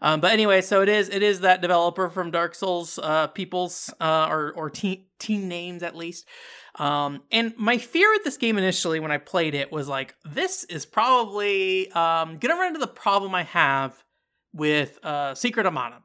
Um, 0.00 0.20
but 0.20 0.32
anyway, 0.32 0.62
so 0.62 0.82
it 0.82 0.88
is 0.88 1.08
it 1.08 1.22
is 1.22 1.40
that 1.40 1.60
developer 1.60 2.08
from 2.08 2.30
Dark 2.30 2.54
Souls 2.54 2.98
uh, 3.02 3.26
people's 3.28 3.92
uh, 4.00 4.28
or, 4.30 4.52
or 4.52 4.70
team, 4.70 5.04
team 5.18 5.48
names 5.48 5.82
at 5.82 5.94
least. 5.94 6.26
Um, 6.76 7.22
and 7.30 7.52
my 7.58 7.76
fear 7.76 8.10
with 8.12 8.24
this 8.24 8.38
game 8.38 8.56
initially 8.56 8.98
when 8.98 9.10
I 9.10 9.18
played 9.18 9.54
it 9.54 9.70
was 9.70 9.88
like, 9.88 10.14
this 10.24 10.64
is 10.64 10.86
probably 10.86 11.92
um, 11.92 12.38
gonna 12.38 12.54
run 12.54 12.68
into 12.68 12.80
the 12.80 12.86
problem 12.86 13.34
I 13.34 13.42
have 13.42 14.02
with 14.54 14.98
uh, 15.04 15.34
Secret 15.34 15.66
of 15.66 15.74
Mana 15.74 16.02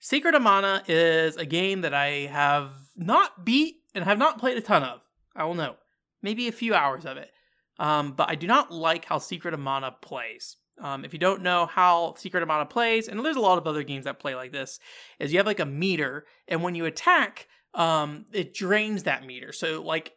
Secret 0.00 0.34
of 0.34 0.40
Mana 0.40 0.82
is 0.88 1.36
a 1.36 1.44
game 1.44 1.82
that 1.82 1.92
I 1.92 2.26
have 2.32 2.72
not 2.96 3.44
beat 3.44 3.76
and 3.94 4.02
have 4.04 4.18
not 4.18 4.38
played 4.38 4.56
a 4.56 4.62
ton 4.62 4.82
of. 4.82 5.00
I 5.36 5.44
will 5.44 5.54
know. 5.54 5.76
Maybe 6.22 6.48
a 6.48 6.52
few 6.52 6.74
hours 6.74 7.04
of 7.04 7.18
it. 7.18 7.30
Um, 7.78 8.12
but 8.12 8.30
I 8.30 8.34
do 8.34 8.46
not 8.46 8.72
like 8.72 9.04
how 9.04 9.18
Secret 9.18 9.52
of 9.52 9.60
Mana 9.60 9.94
plays. 10.00 10.56
Um, 10.80 11.04
if 11.04 11.12
you 11.12 11.18
don't 11.18 11.42
know 11.42 11.66
how 11.66 12.14
Secret 12.16 12.42
of 12.42 12.48
Mana 12.48 12.64
plays, 12.64 13.08
and 13.08 13.22
there's 13.22 13.36
a 13.36 13.40
lot 13.40 13.58
of 13.58 13.66
other 13.66 13.82
games 13.82 14.06
that 14.06 14.18
play 14.18 14.34
like 14.34 14.52
this, 14.52 14.80
is 15.18 15.32
you 15.32 15.38
have 15.38 15.46
like 15.46 15.60
a 15.60 15.66
meter, 15.66 16.26
and 16.48 16.62
when 16.62 16.74
you 16.74 16.86
attack, 16.86 17.48
um, 17.74 18.24
it 18.32 18.54
drains 18.54 19.02
that 19.02 19.26
meter. 19.26 19.52
So 19.52 19.82
like 19.82 20.12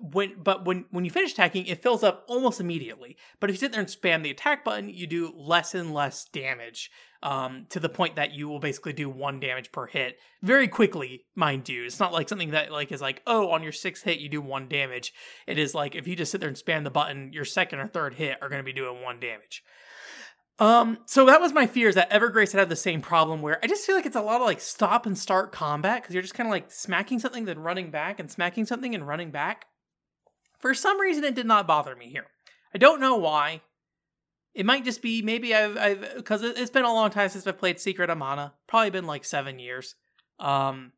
when 0.00 0.42
but 0.42 0.64
when 0.64 0.84
when 0.90 1.04
you 1.04 1.10
finish 1.10 1.32
attacking, 1.32 1.66
it 1.66 1.82
fills 1.82 2.02
up 2.02 2.24
almost 2.28 2.60
immediately. 2.60 3.16
But 3.40 3.50
if 3.50 3.54
you 3.54 3.60
sit 3.60 3.72
there 3.72 3.80
and 3.80 3.88
spam 3.88 4.22
the 4.22 4.30
attack 4.30 4.64
button, 4.64 4.88
you 4.88 5.06
do 5.06 5.32
less 5.36 5.74
and 5.74 5.92
less 5.92 6.24
damage. 6.24 6.90
Um, 7.22 7.64
to 7.70 7.80
the 7.80 7.88
point 7.88 8.16
that 8.16 8.34
you 8.34 8.50
will 8.50 8.60
basically 8.60 8.92
do 8.92 9.08
one 9.08 9.40
damage 9.40 9.72
per 9.72 9.86
hit 9.86 10.18
very 10.42 10.68
quickly, 10.68 11.24
mind 11.34 11.66
you. 11.70 11.84
It's 11.84 11.98
not 11.98 12.12
like 12.12 12.28
something 12.28 12.50
that 12.50 12.70
like 12.70 12.92
is 12.92 13.00
like, 13.00 13.22
oh, 13.26 13.48
on 13.48 13.62
your 13.62 13.72
sixth 13.72 14.04
hit 14.04 14.18
you 14.18 14.28
do 14.28 14.42
one 14.42 14.68
damage. 14.68 15.10
It 15.46 15.56
is 15.56 15.74
like 15.74 15.94
if 15.94 16.06
you 16.06 16.16
just 16.16 16.30
sit 16.30 16.42
there 16.42 16.48
and 16.48 16.56
spam 16.56 16.84
the 16.84 16.90
button, 16.90 17.32
your 17.32 17.46
second 17.46 17.78
or 17.78 17.88
third 17.88 18.16
hit 18.16 18.36
are 18.42 18.50
going 18.50 18.60
to 18.60 18.62
be 18.62 18.74
doing 18.74 19.00
one 19.00 19.20
damage. 19.20 19.62
Um, 20.58 20.98
so 21.06 21.26
that 21.26 21.40
was 21.40 21.52
my 21.52 21.66
fears 21.66 21.96
that 21.96 22.10
Evergrace 22.10 22.52
had 22.52 22.68
the 22.68 22.76
same 22.76 23.00
problem 23.00 23.42
where 23.42 23.58
I 23.62 23.66
just 23.66 23.84
feel 23.84 23.96
like 23.96 24.06
it's 24.06 24.14
a 24.14 24.22
lot 24.22 24.40
of 24.40 24.46
like 24.46 24.60
stop 24.60 25.04
and 25.04 25.18
start 25.18 25.50
combat 25.50 26.02
because 26.02 26.14
you're 26.14 26.22
just 26.22 26.34
kind 26.34 26.46
of 26.46 26.52
like 26.52 26.70
smacking 26.70 27.18
something 27.18 27.44
then 27.44 27.58
running 27.58 27.90
back 27.90 28.20
and 28.20 28.30
smacking 28.30 28.64
something 28.64 28.94
and 28.94 29.06
running 29.06 29.30
back. 29.30 29.66
For 30.64 30.72
some 30.72 30.98
reason, 30.98 31.24
it 31.24 31.34
did 31.34 31.44
not 31.44 31.66
bother 31.66 31.94
me 31.94 32.08
here. 32.08 32.24
I 32.74 32.78
don't 32.78 32.98
know 32.98 33.16
why. 33.16 33.60
It 34.54 34.64
might 34.64 34.82
just 34.82 35.02
be 35.02 35.20
maybe 35.20 35.54
I've 35.54 35.76
I've 35.76 36.14
because 36.16 36.42
it's 36.42 36.70
been 36.70 36.86
a 36.86 36.92
long 36.94 37.10
time 37.10 37.28
since 37.28 37.46
I've 37.46 37.58
played 37.58 37.78
Secret 37.78 38.08
of 38.08 38.16
Mana. 38.16 38.54
Probably 38.66 38.88
been 38.88 39.06
like 39.06 39.26
seven 39.26 39.58
years. 39.58 39.94
Um, 40.38 40.92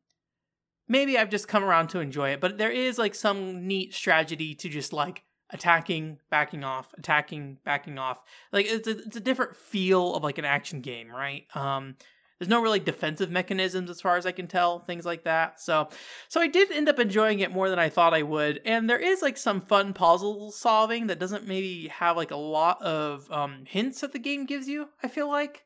maybe 0.86 1.18
I've 1.18 1.30
just 1.30 1.48
come 1.48 1.64
around 1.64 1.88
to 1.88 1.98
enjoy 1.98 2.28
it. 2.28 2.40
But 2.40 2.58
there 2.58 2.70
is 2.70 2.96
like 2.96 3.16
some 3.16 3.66
neat 3.66 3.92
strategy 3.92 4.54
to 4.54 4.68
just 4.68 4.92
like 4.92 5.24
attacking, 5.50 6.18
backing 6.30 6.62
off, 6.62 6.94
attacking, 6.96 7.58
backing 7.64 7.98
off. 7.98 8.20
Like 8.52 8.66
it's 8.66 8.86
a, 8.86 8.98
it's 8.98 9.16
a 9.16 9.20
different 9.20 9.56
feel 9.56 10.14
of 10.14 10.22
like 10.22 10.38
an 10.38 10.44
action 10.44 10.80
game, 10.80 11.10
right? 11.10 11.44
Um, 11.56 11.96
there's 12.38 12.48
no 12.48 12.60
really 12.60 12.80
defensive 12.80 13.30
mechanisms 13.30 13.90
as 13.90 14.00
far 14.00 14.16
as 14.16 14.26
I 14.26 14.32
can 14.32 14.46
tell, 14.46 14.80
things 14.80 15.04
like 15.04 15.24
that. 15.24 15.60
So, 15.60 15.88
so 16.28 16.40
I 16.40 16.46
did 16.46 16.70
end 16.70 16.88
up 16.88 16.98
enjoying 16.98 17.40
it 17.40 17.52
more 17.52 17.70
than 17.70 17.78
I 17.78 17.88
thought 17.88 18.14
I 18.14 18.22
would. 18.22 18.60
And 18.64 18.88
there 18.88 18.98
is 18.98 19.22
like 19.22 19.36
some 19.36 19.60
fun 19.60 19.92
puzzle 19.92 20.50
solving 20.52 21.06
that 21.06 21.18
doesn't 21.18 21.46
maybe 21.46 21.88
have 21.88 22.16
like 22.16 22.30
a 22.30 22.36
lot 22.36 22.80
of 22.82 23.30
um, 23.30 23.64
hints 23.66 24.00
that 24.00 24.12
the 24.12 24.18
game 24.18 24.46
gives 24.46 24.68
you. 24.68 24.88
I 25.02 25.08
feel 25.08 25.28
like. 25.28 25.65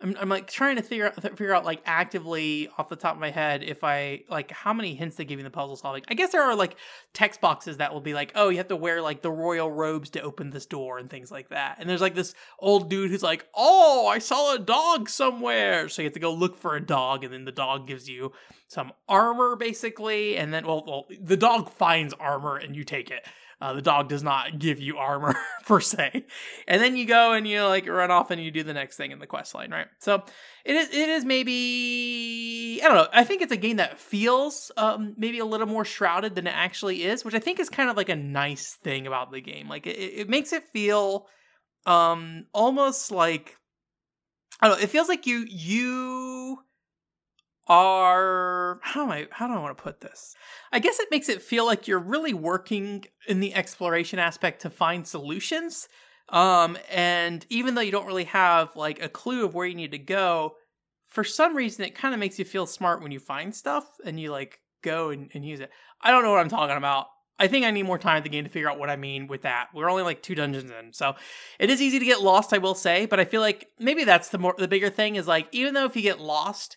I'm, 0.00 0.16
I'm 0.20 0.28
like 0.28 0.48
trying 0.48 0.76
to 0.76 0.82
figure 0.82 1.06
out 1.06 1.22
figure 1.22 1.54
out 1.54 1.64
like 1.64 1.80
actively 1.86 2.68
off 2.76 2.88
the 2.88 2.96
top 2.96 3.14
of 3.14 3.20
my 3.20 3.30
head 3.30 3.62
if 3.62 3.84
I 3.84 4.24
like 4.28 4.50
how 4.50 4.72
many 4.72 4.94
hints 4.94 5.16
they 5.16 5.24
give 5.24 5.38
you 5.38 5.44
in 5.46 5.50
the 5.50 5.50
puzzle 5.50 5.76
solving. 5.76 6.02
I 6.08 6.14
guess 6.14 6.32
there 6.32 6.42
are 6.42 6.54
like 6.54 6.76
text 7.12 7.40
boxes 7.40 7.76
that 7.76 7.92
will 7.92 8.00
be 8.00 8.12
like, 8.12 8.32
oh, 8.34 8.48
you 8.48 8.58
have 8.58 8.68
to 8.68 8.76
wear 8.76 9.00
like 9.00 9.22
the 9.22 9.30
royal 9.30 9.70
robes 9.70 10.10
to 10.10 10.20
open 10.20 10.50
this 10.50 10.66
door 10.66 10.98
and 10.98 11.08
things 11.08 11.30
like 11.30 11.50
that. 11.50 11.76
And 11.78 11.88
there's 11.88 12.00
like 12.00 12.14
this 12.14 12.34
old 12.58 12.90
dude 12.90 13.10
who's 13.10 13.22
like, 13.22 13.46
oh, 13.54 14.06
I 14.06 14.18
saw 14.18 14.54
a 14.54 14.58
dog 14.58 15.08
somewhere, 15.08 15.88
so 15.88 16.02
you 16.02 16.06
have 16.06 16.14
to 16.14 16.20
go 16.20 16.34
look 16.34 16.56
for 16.56 16.74
a 16.74 16.84
dog, 16.84 17.24
and 17.24 17.32
then 17.32 17.44
the 17.44 17.52
dog 17.52 17.86
gives 17.86 18.08
you 18.08 18.32
some 18.66 18.92
armor 19.08 19.56
basically, 19.56 20.36
and 20.36 20.52
then 20.52 20.66
well, 20.66 20.84
well 20.86 21.06
the 21.20 21.36
dog 21.36 21.70
finds 21.70 22.12
armor 22.14 22.56
and 22.56 22.74
you 22.74 22.84
take 22.84 23.10
it. 23.10 23.26
Uh, 23.64 23.72
the 23.72 23.80
dog 23.80 24.10
does 24.10 24.22
not 24.22 24.58
give 24.58 24.78
you 24.78 24.98
armor 24.98 25.34
per 25.66 25.80
se, 25.80 26.26
and 26.68 26.82
then 26.82 26.98
you 26.98 27.06
go 27.06 27.32
and 27.32 27.48
you 27.48 27.64
like 27.64 27.88
run 27.88 28.10
off 28.10 28.30
and 28.30 28.42
you 28.42 28.50
do 28.50 28.62
the 28.62 28.74
next 28.74 28.98
thing 28.98 29.10
in 29.10 29.18
the 29.18 29.26
quest 29.26 29.54
line, 29.54 29.70
right? 29.70 29.86
So 30.00 30.22
it 30.66 30.76
is 30.76 30.90
it 30.90 31.08
is 31.08 31.24
maybe 31.24 32.78
I 32.82 32.86
don't 32.86 32.94
know. 32.94 33.08
I 33.10 33.24
think 33.24 33.40
it's 33.40 33.52
a 33.52 33.56
game 33.56 33.78
that 33.78 33.98
feels 33.98 34.70
um, 34.76 35.14
maybe 35.16 35.38
a 35.38 35.46
little 35.46 35.66
more 35.66 35.86
shrouded 35.86 36.34
than 36.34 36.46
it 36.46 36.54
actually 36.54 37.04
is, 37.04 37.24
which 37.24 37.34
I 37.34 37.38
think 37.38 37.58
is 37.58 37.70
kind 37.70 37.88
of 37.88 37.96
like 37.96 38.10
a 38.10 38.16
nice 38.16 38.74
thing 38.74 39.06
about 39.06 39.32
the 39.32 39.40
game. 39.40 39.66
Like 39.66 39.86
it, 39.86 39.96
it 39.96 40.28
makes 40.28 40.52
it 40.52 40.64
feel 40.68 41.26
um 41.86 42.44
almost 42.52 43.10
like 43.10 43.56
I 44.60 44.68
don't 44.68 44.76
know. 44.76 44.84
It 44.84 44.90
feels 44.90 45.08
like 45.08 45.26
you 45.26 45.46
you 45.48 46.58
are 47.66 48.78
how 48.82 49.06
do 49.06 49.12
I 49.12 49.26
how 49.30 49.46
do 49.46 49.54
I 49.54 49.58
want 49.58 49.76
to 49.76 49.82
put 49.82 50.00
this? 50.00 50.34
I 50.72 50.78
guess 50.78 50.98
it 50.98 51.10
makes 51.10 51.28
it 51.28 51.42
feel 51.42 51.64
like 51.64 51.88
you're 51.88 51.98
really 51.98 52.34
working 52.34 53.04
in 53.26 53.40
the 53.40 53.54
exploration 53.54 54.18
aspect 54.18 54.62
to 54.62 54.70
find 54.70 55.06
solutions. 55.06 55.88
Um, 56.28 56.78
and 56.90 57.44
even 57.50 57.74
though 57.74 57.80
you 57.80 57.92
don't 57.92 58.06
really 58.06 58.24
have 58.24 58.74
like 58.76 59.02
a 59.02 59.08
clue 59.08 59.44
of 59.44 59.54
where 59.54 59.66
you 59.66 59.74
need 59.74 59.92
to 59.92 59.98
go, 59.98 60.54
for 61.08 61.24
some 61.24 61.56
reason 61.56 61.84
it 61.84 61.94
kind 61.94 62.14
of 62.14 62.20
makes 62.20 62.38
you 62.38 62.44
feel 62.44 62.66
smart 62.66 63.02
when 63.02 63.12
you 63.12 63.20
find 63.20 63.54
stuff 63.54 63.86
and 64.04 64.18
you 64.18 64.30
like 64.30 64.60
go 64.82 65.10
and, 65.10 65.30
and 65.34 65.44
use 65.44 65.60
it. 65.60 65.70
I 66.00 66.10
don't 66.10 66.22
know 66.22 66.30
what 66.30 66.40
I'm 66.40 66.48
talking 66.48 66.76
about. 66.76 67.06
I 67.38 67.48
think 67.48 67.66
I 67.66 67.72
need 67.72 67.82
more 67.82 67.98
time 67.98 68.18
at 68.18 68.22
the 68.22 68.28
game 68.28 68.44
to 68.44 68.50
figure 68.50 68.70
out 68.70 68.78
what 68.78 68.90
I 68.90 68.96
mean 68.96 69.26
with 69.26 69.42
that. 69.42 69.68
We're 69.74 69.90
only 69.90 70.04
like 70.04 70.22
two 70.22 70.36
dungeons 70.36 70.70
in, 70.70 70.92
so 70.92 71.16
it 71.58 71.68
is 71.68 71.82
easy 71.82 71.98
to 71.98 72.04
get 72.04 72.22
lost, 72.22 72.52
I 72.52 72.58
will 72.58 72.76
say. 72.76 73.06
But 73.06 73.18
I 73.18 73.24
feel 73.24 73.40
like 73.40 73.70
maybe 73.78 74.04
that's 74.04 74.28
the 74.28 74.38
more 74.38 74.54
the 74.56 74.68
bigger 74.68 74.90
thing 74.90 75.16
is 75.16 75.26
like 75.26 75.48
even 75.50 75.74
though 75.74 75.84
if 75.84 75.96
you 75.96 76.02
get 76.02 76.20
lost, 76.20 76.76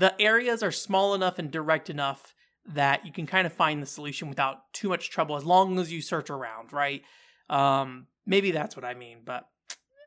the 0.00 0.18
areas 0.20 0.62
are 0.62 0.72
small 0.72 1.14
enough 1.14 1.38
and 1.38 1.50
direct 1.50 1.90
enough 1.90 2.34
that 2.64 3.04
you 3.04 3.12
can 3.12 3.26
kind 3.26 3.46
of 3.46 3.52
find 3.52 3.82
the 3.82 3.86
solution 3.86 4.30
without 4.30 4.72
too 4.72 4.88
much 4.88 5.10
trouble 5.10 5.36
as 5.36 5.44
long 5.44 5.78
as 5.78 5.92
you 5.92 6.00
search 6.00 6.30
around, 6.30 6.72
right? 6.72 7.02
Um, 7.50 8.06
maybe 8.24 8.50
that's 8.50 8.74
what 8.74 8.84
I 8.84 8.94
mean, 8.94 9.18
but 9.26 9.46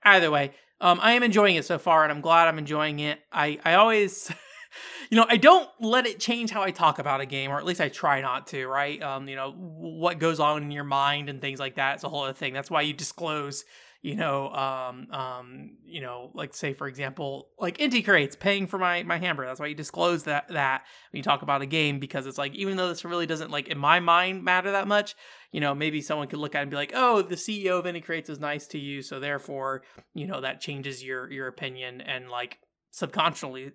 either 0.04 0.32
way, 0.32 0.52
um, 0.82 1.00
I 1.00 1.14
am 1.14 1.22
enjoying 1.22 1.58
it 1.58 1.66
so 1.66 1.78
far, 1.78 2.02
and 2.04 2.12
I'm 2.12 2.22
glad 2.22 2.48
I'm 2.48 2.58
enjoying 2.58 3.00
it. 3.00 3.20
I 3.32 3.60
I 3.64 3.76
always, 3.76 4.32
you 5.12 5.16
know, 5.16 5.28
I 5.30 5.38
don't 5.38 5.70
let 5.80 6.08
it 6.08 6.20
change 6.20 6.50
how 6.50 6.64
I 6.64 6.72
talk 6.72 6.98
about 6.98 7.22
a 7.22 7.28
game, 7.28 7.52
or 7.52 7.60
at 7.60 7.66
least 7.66 7.80
I 7.80 7.90
try 7.90 8.20
not 8.22 8.48
to, 8.48 8.66
right? 8.66 9.02
Um, 9.02 9.30
you 9.30 9.36
know, 9.36 9.52
what 9.52 10.18
goes 10.18 10.40
on 10.40 10.64
in 10.64 10.72
your 10.72 10.84
mind 10.84 11.30
and 11.30 11.40
things 11.40 11.60
like 11.60 11.76
that. 11.76 11.96
It's 11.96 12.04
a 12.04 12.10
whole 12.10 12.24
other 12.24 12.34
thing. 12.34 12.54
That's 12.54 12.72
why 12.72 12.82
you 12.82 12.94
disclose 12.94 13.64
you 14.04 14.16
know, 14.18 14.50
um, 14.50 15.08
um, 15.12 15.78
you 15.86 16.02
know, 16.02 16.30
like 16.34 16.54
say 16.54 16.74
for 16.74 16.88
example, 16.88 17.48
like 17.58 17.78
Inti 17.78 18.04
Creates 18.04 18.36
paying 18.36 18.68
for 18.68 18.78
my 18.78 19.02
my 19.04 19.18
hamburger. 19.18 19.48
That's 19.48 19.62
why 19.62 19.68
you 19.68 19.76
disclose 19.76 20.24
that 20.26 20.50
that 20.50 20.84
when 21.12 21.20
you 21.20 21.24
talk 21.24 21.42
about 21.42 21.62
a 21.62 21.66
game 21.66 22.00
because 22.00 22.28
it's 22.28 22.38
like 22.38 22.54
even 22.54 22.76
though 22.76 22.90
this 22.90 23.06
really 23.06 23.26
doesn't 23.26 23.50
like 23.50 23.70
in 23.70 23.78
my 23.78 24.02
mind 24.02 24.44
matter 24.44 24.72
that 24.72 24.90
much, 24.90 25.16
you 25.54 25.62
know, 25.62 25.74
maybe 25.74 26.02
someone 26.02 26.28
could 26.28 26.40
look 26.40 26.54
at 26.54 26.60
it 26.60 26.62
and 26.64 26.72
be 26.72 26.76
like, 26.76 26.92
oh, 26.94 27.22
the 27.22 27.36
CEO 27.36 27.80
of 27.80 27.86
Inti 27.86 28.04
Creates 28.04 28.30
is 28.30 28.42
nice 28.42 28.68
to 28.68 28.78
you, 28.78 29.02
so 29.02 29.22
therefore, 29.22 29.84
you 30.14 30.28
know, 30.28 30.42
that 30.42 30.60
changes 30.60 31.02
your 31.02 31.32
your 31.32 31.48
opinion 31.48 32.02
and 32.02 32.30
like 32.30 32.60
subconsciously 32.92 33.72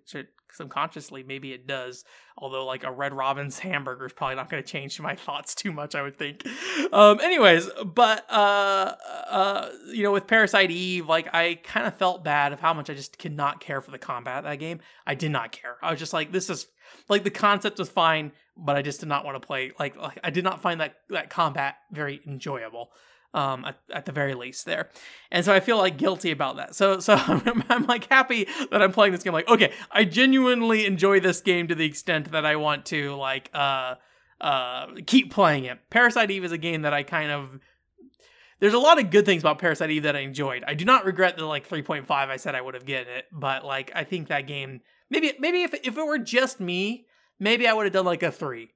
subconsciously 0.53 1.23
maybe 1.23 1.53
it 1.53 1.67
does. 1.67 2.05
Although 2.37 2.65
like 2.67 2.85
a 2.85 2.91
red 2.91 3.13
robin's 3.13 3.59
hamburger 3.61 4.07
is 4.07 4.13
probably 4.13 4.37
not 4.37 4.51
going 4.51 4.63
to 4.63 4.69
change 4.69 5.01
my 5.01 5.15
thoughts 5.15 5.55
too 5.55 5.73
much 5.73 5.95
i 5.95 6.03
would 6.03 6.19
think. 6.19 6.47
Um 6.93 7.21
anyways 7.21 7.69
but 7.85 8.25
uh 8.31 8.95
uh 9.29 9.71
you 9.89 10.03
know 10.03 10.13
with 10.13 10.27
parasite 10.27 10.71
eve 10.71 11.07
like 11.07 11.33
i 11.35 11.59
kind 11.63 11.87
of 11.87 11.95
felt 11.97 12.25
bad 12.25 12.53
of 12.53 12.61
how 12.61 12.75
much 12.75 12.91
i 12.91 12.95
just 12.95 13.19
could 13.19 13.37
not 13.37 13.61
care 13.61 13.81
for 13.81 13.91
the 13.91 13.99
combat 13.99 14.45
that 14.45 14.59
game. 14.59 14.81
I 15.07 15.15
did 15.15 15.31
not 15.31 15.53
care. 15.53 15.77
I 15.83 15.91
was 15.91 15.99
just 15.99 16.13
like 16.13 16.33
this 16.33 16.51
is 16.51 16.67
like 17.09 17.25
the 17.25 17.31
concept 17.31 17.79
was 17.79 17.89
fine 17.89 18.33
but 18.57 18.77
i 18.77 18.83
just 18.83 19.01
did 19.01 19.09
not 19.09 19.25
want 19.25 19.41
to 19.41 19.47
play 19.47 19.73
like, 19.79 19.97
like 19.97 20.19
i 20.25 20.31
did 20.31 20.45
not 20.45 20.61
find 20.61 20.81
that 20.81 20.97
that 21.11 21.31
combat 21.31 21.77
very 21.93 22.21
enjoyable 22.27 22.91
um, 23.35 23.65
at, 23.65 23.79
at, 23.93 24.07
the 24.07 24.13
very 24.13 24.35
least 24.35 24.65
there. 24.65 24.89
And 25.31 25.45
so 25.45 25.53
I 25.53 25.61
feel 25.61 25.77
like 25.77 25.99
guilty 25.99 26.31
about 26.31 26.57
that. 26.57 26.75
So 26.75 27.01
so 27.01 27.15
I'm, 27.27 27.63
I'm, 27.69 27.87
like 27.87 28.09
happy 28.11 28.47
that 28.71 28.83
I'm 28.83 28.93
playing 28.93 29.13
this 29.13 29.23
game. 29.23 29.33
Like 29.33 29.49
okay, 29.49 29.73
I 29.91 30.05
genuinely 30.05 30.87
enjoy 30.87 31.21
this 31.21 31.41
game 31.41 31.69
to 31.69 31.75
the 31.75 31.85
extent 31.85 32.33
that 32.33 32.47
I 32.47 32.57
want 32.57 32.87
to 32.87 33.15
like 33.15 33.51
uh 33.55 33.97
uh 34.41 34.87
keep 35.07 35.33
playing 35.33 35.65
it. 35.65 35.79
Parasite 35.91 36.31
Eve 36.31 36.45
is 36.45 36.53
a 36.53 36.59
game 36.59 36.83
that 36.83 36.95
I 36.95 37.03
kind 37.03 37.31
of 37.31 37.61
there's 38.61 38.75
a 38.75 38.79
lot 38.79 38.99
of 38.99 39.11
good 39.11 39.25
things 39.25 39.43
about 39.43 39.59
Parasite 39.59 39.91
Eve 39.91 40.03
that 40.03 40.17
I 40.17 40.21
enjoyed. 40.21 40.65
I 40.67 40.75
do 40.75 40.85
not 40.85 41.05
regret 41.05 41.37
the 41.37 41.45
like 41.45 41.69
3.5 41.69 42.11
I 42.11 42.37
said 42.37 42.55
I 42.55 42.61
would 42.61 42.75
have 42.75 42.87
given 42.87 43.13
it, 43.13 43.27
but 43.31 43.65
like 43.65 43.93
I 43.95 44.05
think 44.05 44.29
that 44.29 44.47
game 44.47 44.81
maybe 45.11 45.33
maybe 45.39 45.63
if 45.63 45.75
if 45.75 45.97
it 45.99 46.07
were 46.07 46.19
just 46.19 46.61
me, 46.61 47.07
maybe 47.39 47.69
I 47.69 47.75
would 47.75 47.85
have 47.85 47.93
done 47.93 48.07
like 48.07 48.23
a 48.23 48.33
3. 48.33 48.71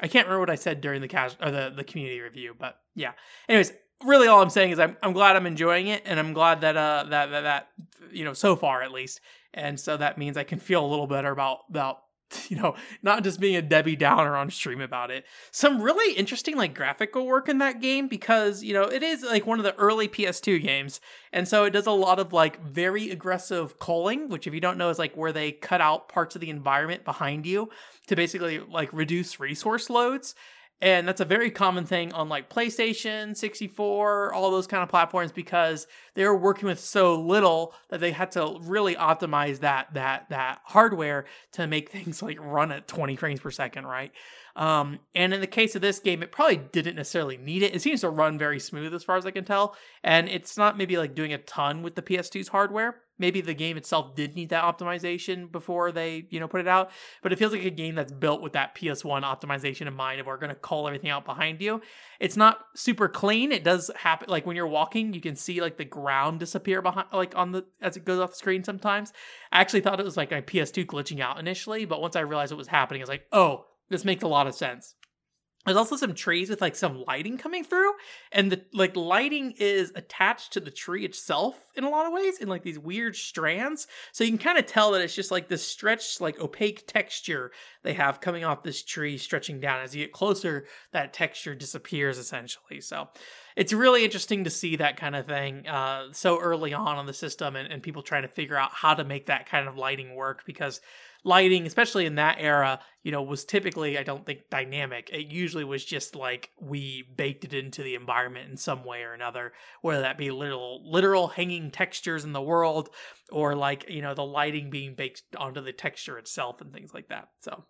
I 0.00 0.08
can't 0.08 0.26
remember 0.26 0.40
what 0.40 0.50
I 0.50 0.56
said 0.56 0.82
during 0.82 1.00
the 1.00 1.08
cast 1.08 1.38
or 1.40 1.50
the, 1.50 1.72
the 1.74 1.84
community 1.84 2.20
review, 2.20 2.54
but 2.58 2.76
yeah. 2.94 3.12
Anyways, 3.48 3.72
really 4.04 4.28
all 4.28 4.42
I'm 4.42 4.50
saying 4.50 4.72
is 4.72 4.78
I'm 4.78 4.96
I'm 5.02 5.12
glad 5.12 5.36
I'm 5.36 5.46
enjoying 5.46 5.88
it 5.88 6.02
and 6.04 6.18
I'm 6.18 6.32
glad 6.32 6.60
that 6.60 6.76
uh 6.76 7.06
that 7.10 7.30
that, 7.30 7.40
that 7.42 7.68
you 8.12 8.24
know 8.24 8.32
so 8.32 8.56
far 8.56 8.82
at 8.82 8.92
least. 8.92 9.20
And 9.54 9.80
so 9.80 9.96
that 9.96 10.18
means 10.18 10.36
I 10.36 10.44
can 10.44 10.58
feel 10.58 10.84
a 10.84 10.88
little 10.88 11.06
better 11.06 11.30
about 11.30 11.60
about 11.70 12.00
you 12.48 12.56
know 12.56 12.74
not 13.02 13.24
just 13.24 13.40
being 13.40 13.56
a 13.56 13.62
Debbie 13.62 13.96
Downer 13.96 14.36
on 14.36 14.50
stream 14.50 14.80
about 14.80 15.10
it. 15.10 15.24
Some 15.50 15.80
really 15.80 16.14
interesting 16.14 16.56
like 16.56 16.74
graphical 16.74 17.26
work 17.26 17.48
in 17.48 17.58
that 17.58 17.80
game 17.80 18.08
because 18.08 18.62
you 18.62 18.74
know 18.74 18.82
it 18.82 19.02
is 19.02 19.22
like 19.22 19.46
one 19.46 19.58
of 19.58 19.64
the 19.64 19.76
early 19.76 20.08
PS2 20.08 20.62
games. 20.62 21.00
And 21.32 21.46
so 21.46 21.64
it 21.64 21.70
does 21.70 21.86
a 21.86 21.92
lot 21.92 22.18
of 22.18 22.32
like 22.32 22.62
very 22.62 23.10
aggressive 23.10 23.78
culling 23.78 24.28
which 24.28 24.46
if 24.46 24.54
you 24.54 24.60
don't 24.60 24.78
know 24.78 24.90
is 24.90 24.98
like 24.98 25.16
where 25.16 25.32
they 25.32 25.52
cut 25.52 25.80
out 25.80 26.08
parts 26.08 26.34
of 26.34 26.40
the 26.40 26.50
environment 26.50 27.04
behind 27.04 27.46
you 27.46 27.70
to 28.08 28.16
basically 28.16 28.58
like 28.58 28.92
reduce 28.92 29.40
resource 29.40 29.88
loads 29.90 30.34
and 30.82 31.08
that's 31.08 31.22
a 31.22 31.24
very 31.24 31.50
common 31.50 31.86
thing 31.86 32.12
on 32.12 32.28
like 32.28 32.50
PlayStation, 32.50 33.34
64, 33.34 34.34
all 34.34 34.50
those 34.50 34.66
kind 34.66 34.82
of 34.82 34.90
platforms 34.90 35.32
because 35.32 35.86
they 36.14 36.24
were 36.24 36.36
working 36.36 36.68
with 36.68 36.78
so 36.78 37.18
little 37.18 37.72
that 37.88 38.00
they 38.00 38.12
had 38.12 38.32
to 38.32 38.58
really 38.60 38.94
optimize 38.94 39.60
that 39.60 39.94
that 39.94 40.28
that 40.28 40.60
hardware 40.64 41.24
to 41.52 41.66
make 41.66 41.88
things 41.92 42.22
like 42.22 42.38
run 42.40 42.72
at 42.72 42.86
20 42.86 43.16
frames 43.16 43.40
per 43.40 43.50
second, 43.50 43.86
right? 43.86 44.12
Um, 44.56 45.00
and 45.14 45.34
in 45.34 45.40
the 45.42 45.46
case 45.46 45.76
of 45.76 45.82
this 45.82 45.98
game, 45.98 46.22
it 46.22 46.32
probably 46.32 46.56
didn't 46.56 46.96
necessarily 46.96 47.36
need 47.36 47.62
it. 47.62 47.74
It 47.74 47.82
seems 47.82 48.00
to 48.00 48.08
run 48.08 48.38
very 48.38 48.58
smooth 48.58 48.94
as 48.94 49.04
far 49.04 49.16
as 49.16 49.26
I 49.26 49.30
can 49.30 49.44
tell. 49.44 49.76
And 50.02 50.28
it's 50.28 50.56
not 50.56 50.78
maybe 50.78 50.96
like 50.96 51.14
doing 51.14 51.34
a 51.34 51.38
ton 51.38 51.82
with 51.82 51.94
the 51.94 52.02
PS2's 52.02 52.48
hardware. 52.48 52.96
Maybe 53.18 53.40
the 53.40 53.54
game 53.54 53.76
itself 53.76 54.14
did 54.14 54.34
need 54.34 54.50
that 54.50 54.64
optimization 54.64 55.50
before 55.50 55.90
they, 55.90 56.26
you 56.30 56.40
know, 56.40 56.48
put 56.48 56.60
it 56.60 56.68
out. 56.68 56.90
But 57.22 57.32
it 57.32 57.38
feels 57.38 57.52
like 57.52 57.64
a 57.64 57.70
game 57.70 57.94
that's 57.94 58.12
built 58.12 58.42
with 58.42 58.54
that 58.54 58.74
PS1 58.74 59.22
optimization 59.22 59.86
in 59.86 59.94
mind 59.94 60.20
of 60.20 60.26
we're 60.26 60.36
going 60.36 60.50
to 60.50 60.54
cull 60.54 60.86
everything 60.86 61.10
out 61.10 61.24
behind 61.24 61.60
you. 61.60 61.80
It's 62.18 62.36
not 62.36 62.60
super 62.74 63.08
clean. 63.08 63.52
It 63.52 63.64
does 63.64 63.90
happen 63.96 64.28
like 64.28 64.46
when 64.46 64.56
you're 64.56 64.66
walking, 64.66 65.12
you 65.12 65.20
can 65.20 65.36
see 65.36 65.60
like 65.60 65.76
the 65.76 65.84
ground 65.84 66.40
disappear 66.40 66.82
behind 66.82 67.08
like 67.12 67.36
on 67.36 67.52
the 67.52 67.64
as 67.80 67.96
it 67.96 68.04
goes 68.04 68.20
off 68.20 68.30
the 68.30 68.36
screen 68.36 68.64
sometimes. 68.64 69.12
I 69.50 69.60
actually 69.60 69.80
thought 69.80 70.00
it 70.00 70.04
was 70.04 70.16
like 70.16 70.30
my 70.30 70.42
PS2 70.42 70.86
glitching 70.86 71.20
out 71.20 71.38
initially, 71.38 71.84
but 71.84 72.02
once 72.02 72.16
I 72.16 72.20
realized 72.20 72.52
what 72.52 72.58
was 72.58 72.68
happening, 72.68 73.00
I 73.00 73.04
was 73.04 73.10
like, 73.10 73.26
oh, 73.32 73.66
this 73.88 74.04
makes 74.04 74.22
a 74.22 74.28
lot 74.28 74.46
of 74.46 74.54
sense. 74.54 74.94
There's 75.66 75.76
also 75.76 75.96
some 75.96 76.14
trees 76.14 76.48
with 76.48 76.60
like 76.60 76.76
some 76.76 77.04
lighting 77.08 77.38
coming 77.38 77.64
through, 77.64 77.92
and 78.30 78.52
the 78.52 78.62
like 78.72 78.94
lighting 78.94 79.52
is 79.58 79.90
attached 79.96 80.52
to 80.52 80.60
the 80.60 80.70
tree 80.70 81.04
itself 81.04 81.58
in 81.74 81.82
a 81.82 81.90
lot 81.90 82.06
of 82.06 82.12
ways 82.12 82.38
in 82.38 82.48
like 82.48 82.62
these 82.62 82.78
weird 82.78 83.16
strands. 83.16 83.88
So 84.12 84.22
you 84.22 84.30
can 84.30 84.38
kind 84.38 84.58
of 84.58 84.66
tell 84.66 84.92
that 84.92 85.02
it's 85.02 85.14
just 85.14 85.32
like 85.32 85.48
this 85.48 85.66
stretched, 85.66 86.20
like 86.20 86.38
opaque 86.38 86.86
texture 86.86 87.50
they 87.82 87.94
have 87.94 88.20
coming 88.20 88.44
off 88.44 88.62
this 88.62 88.84
tree 88.84 89.18
stretching 89.18 89.58
down. 89.58 89.82
As 89.82 89.94
you 89.94 90.04
get 90.04 90.12
closer, 90.12 90.66
that 90.92 91.12
texture 91.12 91.56
disappears 91.56 92.16
essentially. 92.16 92.80
So 92.80 93.08
it's 93.56 93.72
really 93.72 94.04
interesting 94.04 94.44
to 94.44 94.50
see 94.50 94.76
that 94.76 94.96
kind 94.96 95.16
of 95.16 95.26
thing 95.26 95.66
uh, 95.66 96.12
so 96.12 96.38
early 96.38 96.74
on 96.74 96.96
on 96.96 97.06
the 97.06 97.12
system 97.12 97.56
and, 97.56 97.72
and 97.72 97.82
people 97.82 98.02
trying 98.02 98.22
to 98.22 98.28
figure 98.28 98.56
out 98.56 98.70
how 98.72 98.94
to 98.94 99.02
make 99.02 99.26
that 99.26 99.48
kind 99.48 99.66
of 99.66 99.76
lighting 99.76 100.14
work 100.14 100.44
because 100.46 100.80
lighting, 101.26 101.66
especially 101.66 102.06
in 102.06 102.14
that 102.14 102.36
era, 102.38 102.78
you 103.02 103.10
know, 103.10 103.20
was 103.20 103.44
typically, 103.44 103.98
I 103.98 104.04
don't 104.04 104.24
think, 104.24 104.48
dynamic. 104.48 105.10
It 105.12 105.26
usually 105.26 105.64
was 105.64 105.84
just 105.84 106.14
like 106.14 106.50
we 106.60 107.02
baked 107.16 107.44
it 107.44 107.52
into 107.52 107.82
the 107.82 107.96
environment 107.96 108.48
in 108.48 108.56
some 108.56 108.84
way 108.84 109.02
or 109.02 109.12
another, 109.12 109.52
whether 109.82 110.02
that 110.02 110.18
be 110.18 110.30
little 110.30 110.88
literal 110.88 111.26
hanging 111.26 111.72
textures 111.72 112.24
in 112.24 112.32
the 112.32 112.40
world 112.40 112.90
or 113.32 113.56
like, 113.56 113.90
you 113.90 114.02
know, 114.02 114.14
the 114.14 114.24
lighting 114.24 114.70
being 114.70 114.94
baked 114.94 115.22
onto 115.36 115.60
the 115.60 115.72
texture 115.72 116.16
itself 116.16 116.60
and 116.60 116.72
things 116.72 116.94
like 116.94 117.08
that. 117.08 117.28
So 117.40 117.64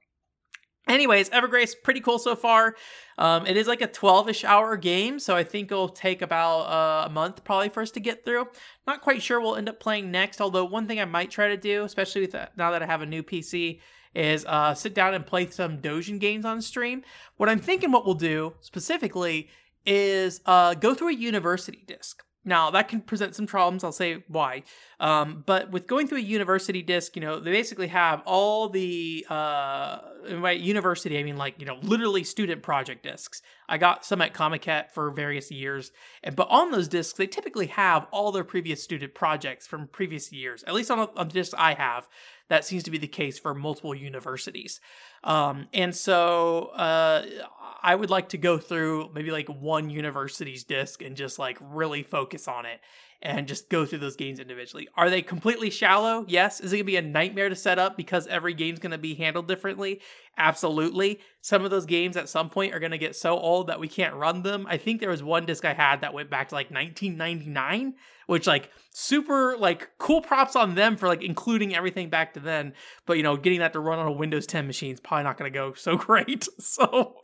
Anyways, 0.86 1.30
Evergrace, 1.30 1.74
pretty 1.82 2.00
cool 2.00 2.18
so 2.18 2.36
far. 2.36 2.76
Um, 3.18 3.46
it 3.46 3.56
is 3.56 3.66
like 3.66 3.80
a 3.80 3.88
12 3.88 4.28
ish 4.28 4.44
hour 4.44 4.76
game, 4.76 5.18
so 5.18 5.34
I 5.34 5.42
think 5.42 5.72
it'll 5.72 5.88
take 5.88 6.22
about 6.22 6.60
uh, 6.62 7.06
a 7.06 7.10
month 7.10 7.42
probably 7.42 7.70
for 7.70 7.82
us 7.82 7.90
to 7.92 8.00
get 8.00 8.24
through. 8.24 8.46
Not 8.86 9.00
quite 9.00 9.22
sure 9.22 9.40
we'll 9.40 9.56
end 9.56 9.68
up 9.68 9.80
playing 9.80 10.10
next, 10.10 10.40
although 10.40 10.64
one 10.64 10.86
thing 10.86 11.00
I 11.00 11.04
might 11.04 11.30
try 11.30 11.48
to 11.48 11.56
do, 11.56 11.84
especially 11.84 12.20
with 12.22 12.36
now 12.56 12.70
that 12.70 12.82
I 12.82 12.86
have 12.86 13.02
a 13.02 13.06
new 13.06 13.22
PC, 13.22 13.80
is 14.14 14.46
uh, 14.46 14.74
sit 14.74 14.94
down 14.94 15.12
and 15.12 15.26
play 15.26 15.48
some 15.48 15.78
Dojin 15.78 16.20
games 16.20 16.44
on 16.44 16.62
stream. 16.62 17.02
What 17.36 17.48
I'm 17.48 17.58
thinking 17.58 17.90
what 17.90 18.06
we'll 18.06 18.14
do 18.14 18.54
specifically 18.60 19.48
is 19.84 20.40
uh, 20.46 20.74
go 20.74 20.94
through 20.94 21.08
a 21.08 21.14
university 21.14 21.84
disc. 21.86 22.22
Now 22.44 22.70
that 22.70 22.88
can 22.88 23.00
present 23.00 23.34
some 23.34 23.46
problems. 23.46 23.82
I'll 23.82 23.92
say 23.92 24.24
why. 24.28 24.62
Um, 24.98 25.42
but 25.44 25.70
with 25.70 25.86
going 25.86 26.08
through 26.08 26.18
a 26.18 26.22
university 26.22 26.82
disc, 26.82 27.16
you 27.16 27.22
know, 27.22 27.38
they 27.38 27.52
basically 27.52 27.88
have 27.88 28.22
all 28.24 28.70
the 28.70 29.26
uh, 29.28 29.98
by 30.40 30.52
university, 30.52 31.18
I 31.18 31.22
mean 31.22 31.36
like 31.36 31.60
you 31.60 31.66
know, 31.66 31.78
literally 31.82 32.24
student 32.24 32.62
project 32.62 33.02
discs. 33.02 33.42
I 33.68 33.76
got 33.76 34.04
some 34.06 34.22
at 34.22 34.32
Comiket 34.32 34.92
for 34.92 35.10
various 35.10 35.50
years, 35.50 35.92
and 36.22 36.34
but 36.34 36.48
on 36.48 36.70
those 36.70 36.88
discs, 36.88 37.18
they 37.18 37.26
typically 37.26 37.66
have 37.66 38.06
all 38.10 38.32
their 38.32 38.44
previous 38.44 38.82
student 38.82 39.14
projects 39.14 39.66
from 39.66 39.86
previous 39.88 40.32
years. 40.32 40.64
At 40.66 40.72
least 40.72 40.90
on, 40.90 40.98
on 40.98 41.28
the 41.28 41.34
discs 41.34 41.54
I 41.58 41.74
have, 41.74 42.08
that 42.48 42.64
seems 42.64 42.82
to 42.84 42.90
be 42.90 42.98
the 42.98 43.08
case 43.08 43.38
for 43.38 43.54
multiple 43.54 43.94
universities. 43.94 44.80
Um, 45.24 45.66
and 45.74 45.94
so 45.94 46.66
uh, 46.68 47.26
I 47.82 47.94
would 47.94 48.10
like 48.10 48.30
to 48.30 48.38
go 48.38 48.56
through 48.56 49.10
maybe 49.14 49.30
like 49.30 49.48
one 49.48 49.90
university's 49.90 50.64
disc 50.64 51.02
and 51.02 51.16
just 51.16 51.38
like 51.38 51.58
really 51.60 52.02
focus 52.02 52.48
on 52.48 52.64
it 52.64 52.80
and 53.22 53.48
just 53.48 53.68
go 53.68 53.84
through 53.86 53.98
those 53.98 54.16
games 54.16 54.38
individually. 54.38 54.88
Are 54.96 55.10
they 55.10 55.22
completely 55.22 55.70
shallow? 55.70 56.24
Yes. 56.28 56.60
Is 56.60 56.72
it 56.72 56.76
going 56.76 56.84
to 56.84 56.92
be 56.92 56.96
a 56.96 57.02
nightmare 57.02 57.48
to 57.48 57.56
set 57.56 57.78
up 57.78 57.96
because 57.96 58.26
every 58.26 58.54
game's 58.54 58.78
going 58.78 58.92
to 58.92 58.98
be 58.98 59.14
handled 59.14 59.48
differently? 59.48 60.00
Absolutely. 60.38 61.20
Some 61.40 61.64
of 61.64 61.70
those 61.70 61.86
games 61.86 62.16
at 62.16 62.28
some 62.28 62.50
point 62.50 62.74
are 62.74 62.78
going 62.78 62.92
to 62.92 62.98
get 62.98 63.16
so 63.16 63.38
old 63.38 63.68
that 63.68 63.80
we 63.80 63.88
can't 63.88 64.14
run 64.14 64.42
them. 64.42 64.66
I 64.68 64.76
think 64.76 65.00
there 65.00 65.10
was 65.10 65.22
one 65.22 65.46
disc 65.46 65.64
I 65.64 65.72
had 65.72 66.02
that 66.02 66.12
went 66.12 66.28
back 66.28 66.48
to 66.50 66.54
like 66.54 66.70
1999, 66.70 67.94
which 68.26 68.46
like 68.46 68.70
super 68.90 69.56
like 69.56 69.88
cool 69.98 70.20
props 70.20 70.54
on 70.54 70.74
them 70.74 70.96
for 70.98 71.08
like 71.08 71.22
including 71.22 71.74
everything 71.74 72.10
back 72.10 72.34
to 72.34 72.40
then. 72.40 72.74
But 73.06 73.16
you 73.16 73.22
know, 73.22 73.38
getting 73.38 73.60
that 73.60 73.72
to 73.72 73.80
run 73.80 73.98
on 73.98 74.06
a 74.06 74.12
Windows 74.12 74.46
10 74.46 74.66
machine 74.66 74.92
is 74.92 75.00
probably 75.00 75.24
not 75.24 75.38
going 75.38 75.50
to 75.50 75.58
go 75.58 75.72
so 75.72 75.96
great. 75.96 76.46
So, 76.58 77.16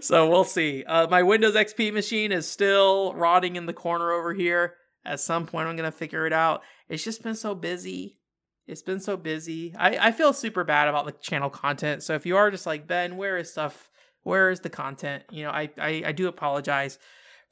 so 0.00 0.28
we'll 0.28 0.44
see. 0.44 0.82
Uh, 0.84 1.08
my 1.08 1.22
Windows 1.22 1.54
XP 1.54 1.92
machine 1.92 2.32
is 2.32 2.48
still 2.48 3.12
rotting 3.14 3.56
in 3.56 3.66
the 3.66 3.72
corner 3.74 4.10
over 4.12 4.32
here. 4.32 4.74
At 5.06 5.20
some 5.20 5.46
point, 5.46 5.68
I'm 5.68 5.76
going 5.76 5.90
to 5.90 5.96
figure 5.96 6.26
it 6.26 6.32
out. 6.32 6.62
It's 6.88 7.04
just 7.04 7.22
been 7.22 7.34
so 7.34 7.54
busy. 7.54 8.18
It's 8.66 8.82
been 8.82 9.00
so 9.00 9.16
busy. 9.16 9.74
I, 9.78 10.08
I 10.08 10.12
feel 10.12 10.32
super 10.32 10.64
bad 10.64 10.88
about 10.88 11.06
the 11.06 11.12
channel 11.12 11.50
content. 11.50 12.02
So 12.02 12.14
if 12.14 12.26
you 12.26 12.36
are 12.36 12.50
just 12.50 12.66
like, 12.66 12.86
Ben, 12.86 13.16
where 13.16 13.38
is 13.38 13.52
stuff? 13.52 13.90
Where 14.22 14.50
is 14.50 14.60
the 14.60 14.70
content? 14.70 15.22
You 15.30 15.44
know, 15.44 15.50
I, 15.50 15.70
I, 15.78 16.02
I 16.06 16.12
do 16.12 16.26
apologize 16.26 16.98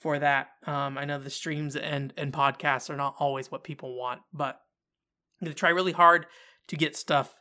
for 0.00 0.18
that. 0.18 0.48
Um, 0.66 0.98
I 0.98 1.04
know 1.04 1.18
the 1.20 1.30
streams 1.30 1.76
and, 1.76 2.12
and 2.16 2.32
podcasts 2.32 2.90
are 2.90 2.96
not 2.96 3.14
always 3.20 3.50
what 3.50 3.62
people 3.62 3.96
want, 3.96 4.22
but 4.32 4.60
I'm 5.40 5.46
going 5.46 5.54
to 5.54 5.58
try 5.58 5.70
really 5.70 5.92
hard 5.92 6.26
to 6.68 6.76
get 6.76 6.96
stuff 6.96 7.32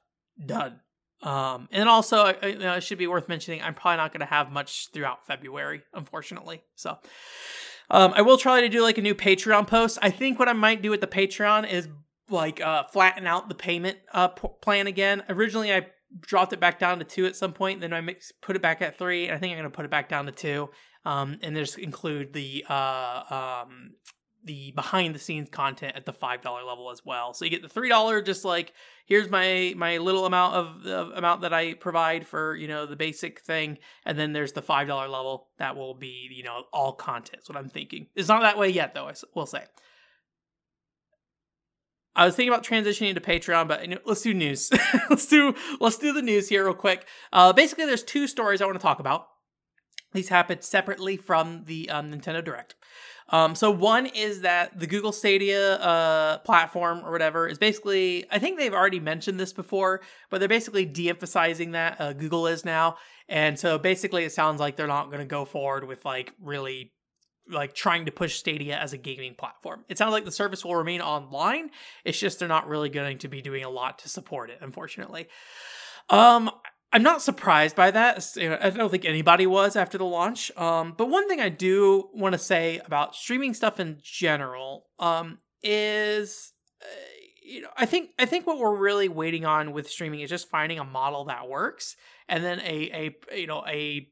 done. 0.46 0.82
Um, 1.24 1.70
and 1.72 1.88
also, 1.90 2.34
you 2.44 2.60
know, 2.60 2.74
it 2.74 2.84
should 2.84 2.98
be 2.98 3.08
worth 3.08 3.30
mentioning, 3.30 3.62
I'm 3.62 3.74
probably 3.74 3.98
not 3.98 4.12
going 4.12 4.20
to 4.20 4.26
have 4.28 4.52
much 4.52 4.90
throughout 4.94 5.26
February, 5.26 5.82
unfortunately. 5.94 6.62
So, 6.76 6.98
um, 7.90 8.14
I 8.16 8.22
will 8.22 8.38
try 8.38 8.62
to 8.62 8.70
do 8.70 8.82
like 8.82 8.98
a 8.98 9.02
new 9.02 9.16
Patreon 9.16 9.68
post. 9.68 9.98
I 10.02 10.10
think 10.10 10.40
what 10.40 10.48
I 10.48 10.54
might 10.54 10.82
do 10.82 10.90
with 10.90 11.02
the 11.02 11.08
Patreon 11.08 11.70
is 11.70 11.88
like 12.30 12.62
uh, 12.62 12.84
flatten 12.86 13.28
out 13.28 13.50
the 13.50 13.56
payment 13.56 13.98
uh, 14.14 14.30
p- 14.30 14.48
plan 14.62 14.88
again. 14.88 15.24
Originally, 15.30 15.74
I 15.74 15.88
dropped 16.20 16.54
it 16.54 16.60
back 16.60 16.80
down 16.80 17.00
to 17.00 17.06
two 17.06 17.26
at 17.26 17.36
some 17.36 17.54
point. 17.54 17.82
Then 17.82 17.94
I 17.94 18.02
mix, 18.02 18.32
put 18.32 18.56
it 18.56 18.62
back 18.62 18.82
at 18.82 18.98
three. 18.98 19.28
And 19.28 19.36
I 19.36 19.40
think 19.40 19.52
I'm 19.52 19.60
going 19.60 19.72
to 19.72 19.76
put 19.76 19.86
it 19.86 19.92
back 19.92 20.10
down 20.10 20.26
to 20.26 20.32
two. 20.32 20.70
Um, 21.06 21.38
and 21.42 21.56
just 21.56 21.78
include 21.78 22.34
the 22.34 22.66
uh, 22.70 23.64
um, 23.66 23.92
the 24.46 24.72
behind 24.72 25.16
the 25.16 25.20
scenes 25.20 25.50
content 25.50 25.96
at 25.96 26.06
the 26.06 26.14
five 26.14 26.42
dollar 26.42 26.64
level 26.64 26.92
as 26.92 27.06
well. 27.06 27.34
So 27.34 27.46
you 27.46 27.52
get 27.52 27.62
the 27.62 27.70
three 27.70 27.90
dollar, 27.90 28.22
just 28.22 28.44
like 28.44 28.74
here's 29.06 29.30
my 29.30 29.74
my 29.76 29.98
little 29.98 30.26
amount 30.26 30.56
of 30.56 30.84
the 30.84 31.12
amount 31.12 31.42
that 31.42 31.54
I 31.54 31.74
provide 31.74 32.28
for 32.28 32.56
you 32.56 32.68
know 32.68 32.86
the 32.86 32.96
basic 32.96 33.42
thing, 33.42 33.78
and 34.06 34.18
then 34.18 34.34
there's 34.34 34.54
the 34.54 34.62
five 34.62 34.88
dollar 34.88 35.08
level 35.08 35.48
that 35.60 35.76
will 35.76 35.94
be 35.94 36.30
you 36.32 36.44
know 36.44 36.64
all 36.74 36.94
content. 36.94 37.38
That's 37.38 37.50
what 37.50 37.58
I'm 37.58 37.70
thinking. 37.70 38.08
It's 38.16 38.30
not 38.30 38.42
that 38.42 38.58
way 38.58 38.70
yet, 38.70 38.94
though. 38.94 39.08
I 39.08 39.14
will 39.36 39.46
say. 39.46 39.64
I 42.16 42.26
was 42.26 42.36
thinking 42.36 42.54
about 42.54 42.64
transitioning 42.64 43.16
to 43.16 43.22
Patreon, 43.22 43.68
but 43.68 43.88
let's 44.06 44.22
do 44.22 44.34
news. 44.34 44.72
let's 45.10 45.26
do 45.26 45.56
let's 45.80 45.98
do 45.98 46.14
the 46.14 46.22
news 46.22 46.50
here 46.50 46.66
real 46.66 46.74
quick. 46.74 47.08
Uh, 47.32 47.54
basically, 47.54 47.86
there's 47.86 48.04
two 48.04 48.28
stories 48.28 48.62
I 48.62 48.66
want 48.66 48.78
to 48.78 48.84
talk 48.84 49.00
about. 49.00 49.28
These 50.14 50.30
happened 50.30 50.64
separately 50.64 51.18
from 51.18 51.64
the 51.66 51.90
um, 51.90 52.12
Nintendo 52.12 52.44
Direct. 52.44 52.76
Um, 53.30 53.56
so 53.56 53.72
one 53.72 54.06
is 54.06 54.42
that 54.42 54.80
the 54.80 54.88
Google 54.88 55.12
Stadia 55.12 55.76
uh, 55.76 56.38
platform 56.40 57.02
or 57.06 57.12
whatever 57.12 57.48
is 57.48 57.58
basically, 57.58 58.26
I 58.30 58.40
think 58.40 58.58
they've 58.58 58.74
already 58.74 59.00
mentioned 59.00 59.40
this 59.40 59.54
before, 59.54 60.02
but 60.30 60.40
they're 60.40 60.50
basically 60.50 60.86
de-emphasizing 60.86 61.72
that 61.72 62.00
uh, 62.00 62.14
Google 62.14 62.48
is 62.48 62.66
now, 62.66 62.98
and 63.30 63.58
so 63.58 63.78
basically 63.78 64.26
it 64.26 64.32
sounds 64.32 64.60
like 64.60 64.76
they're 64.76 64.88
not 64.88 65.08
going 65.08 65.20
to 65.20 65.26
go 65.26 65.46
forward 65.46 65.88
with 65.88 66.04
like 66.06 66.34
really 66.42 66.92
like 67.50 67.74
trying 67.74 68.06
to 68.06 68.12
push 68.12 68.36
Stadia 68.36 68.78
as 68.78 68.94
a 68.94 68.98
gaming 68.98 69.36
platform. 69.36 69.84
It 69.90 69.98
sounds 69.98 70.12
like 70.12 70.26
the 70.26 70.32
service 70.32 70.64
will 70.64 70.76
remain 70.76 71.02
online. 71.02 71.72
It's 72.06 72.20
just 72.20 72.40
they're 72.40 72.48
not 72.48 72.68
really 72.68 72.90
going 72.90 73.18
to 73.20 73.28
be 73.28 73.42
doing 73.42 73.64
a 73.64 73.70
lot 73.70 74.00
to 74.00 74.10
support 74.10 74.50
it, 74.50 74.60
unfortunately. 74.62 75.28
Um, 76.10 76.50
I'm 76.94 77.02
not 77.02 77.24
surprised 77.24 77.76
by 77.76 77.90
that. 77.90 78.24
I 78.40 78.70
don't 78.70 78.92
think 78.92 79.04
anybody 79.04 79.48
was 79.48 79.76
after 79.76 79.98
the 79.98 80.06
launch. 80.06 80.56
Um, 80.56 80.94
but 80.96 81.10
one 81.10 81.28
thing 81.28 81.42
I 81.42 81.50
do 81.50 82.08
want 82.14 82.34
to 82.34 82.40
say 82.40 82.80
about 82.86 83.16
streaming 83.16 83.56
stuff 83.56 83.80
in 83.80 83.98
general 84.04 84.86
um, 85.00 85.40
is, 85.64 86.54
uh, 86.84 86.86
you 87.44 87.62
know, 87.62 87.70
I 87.76 87.88
think 87.88 88.12
I 88.20 88.26
think 88.28 88.46
what 88.46 88.60
we're 88.60 88.78
really 88.78 89.10
waiting 89.10 89.44
on 89.44 89.74
with 89.74 89.90
streaming 89.90 90.20
is 90.20 90.30
just 90.30 90.52
finding 90.52 90.78
a 90.78 90.84
model 90.84 91.26
that 91.26 91.50
works, 91.50 91.96
and 92.30 92.44
then 92.44 92.60
a 92.60 93.16
a 93.32 93.38
you 93.40 93.48
know 93.48 93.64
a 93.68 94.08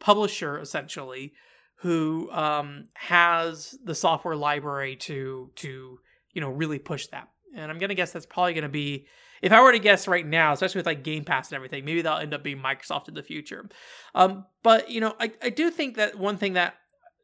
publisher 0.00 0.58
essentially 0.58 1.34
who 1.76 2.30
um, 2.32 2.88
has 2.94 3.78
the 3.84 3.94
software 3.94 4.36
library 4.36 4.96
to 4.96 5.50
to 5.56 5.98
you 6.32 6.40
know 6.40 6.48
really 6.48 6.78
push 6.78 7.08
that. 7.08 7.28
And 7.54 7.70
I'm 7.70 7.78
gonna 7.78 7.94
guess 7.94 8.12
that's 8.12 8.24
probably 8.24 8.54
gonna 8.54 8.70
be 8.70 9.06
if 9.42 9.52
I 9.52 9.60
were 9.60 9.72
to 9.72 9.78
guess 9.78 10.08
right 10.08 10.26
now, 10.26 10.52
especially 10.52 10.78
with 10.78 10.86
like 10.86 11.02
Game 11.02 11.24
Pass 11.24 11.50
and 11.50 11.56
everything, 11.56 11.84
maybe 11.84 12.00
that'll 12.02 12.20
end 12.20 12.32
up 12.32 12.42
being 12.42 12.58
Microsoft 12.58 13.08
in 13.08 13.14
the 13.14 13.22
future. 13.22 13.68
Um, 14.14 14.46
but 14.62 14.90
you 14.90 15.00
know, 15.00 15.14
I, 15.20 15.32
I 15.42 15.50
do 15.50 15.70
think 15.70 15.96
that 15.96 16.16
one 16.16 16.36
thing 16.36 16.54
that 16.54 16.76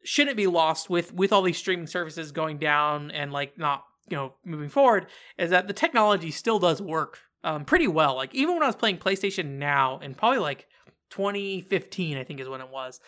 shouldn't 0.03 0.37
be 0.37 0.47
lost 0.47 0.91
with 0.91 1.15
with 1.15 1.33
all 1.33 1.43
these 1.43 1.59
streaming 1.59 1.87
services 1.87 2.33
going 2.33 2.59
down 2.59 3.11
and 3.11 3.33
like 3.33 3.57
not 3.59 3.85
you 4.09 4.17
know 4.17 4.35
moving 4.45 4.69
forward 4.69 5.07
is 5.39 5.51
that 5.51 5.69
the 5.69 5.73
technology 5.73 6.31
still 6.31 6.59
does 6.59 6.83
work 6.83 7.21
um, 7.45 7.65
pretty 7.65 7.87
well. 7.87 8.17
Like 8.17 8.35
even 8.35 8.55
when 8.55 8.63
I 8.63 8.67
was 8.67 8.77
playing 8.77 8.99
PlayStation 8.99 9.59
Now 9.59 10.01
and 10.03 10.17
probably 10.17 10.41
like 10.41 10.67
2015, 11.11 12.17
I 12.17 12.25
think 12.25 12.41
is 12.41 12.49
when 12.49 12.61
it 12.61 12.69
was. 12.69 13.01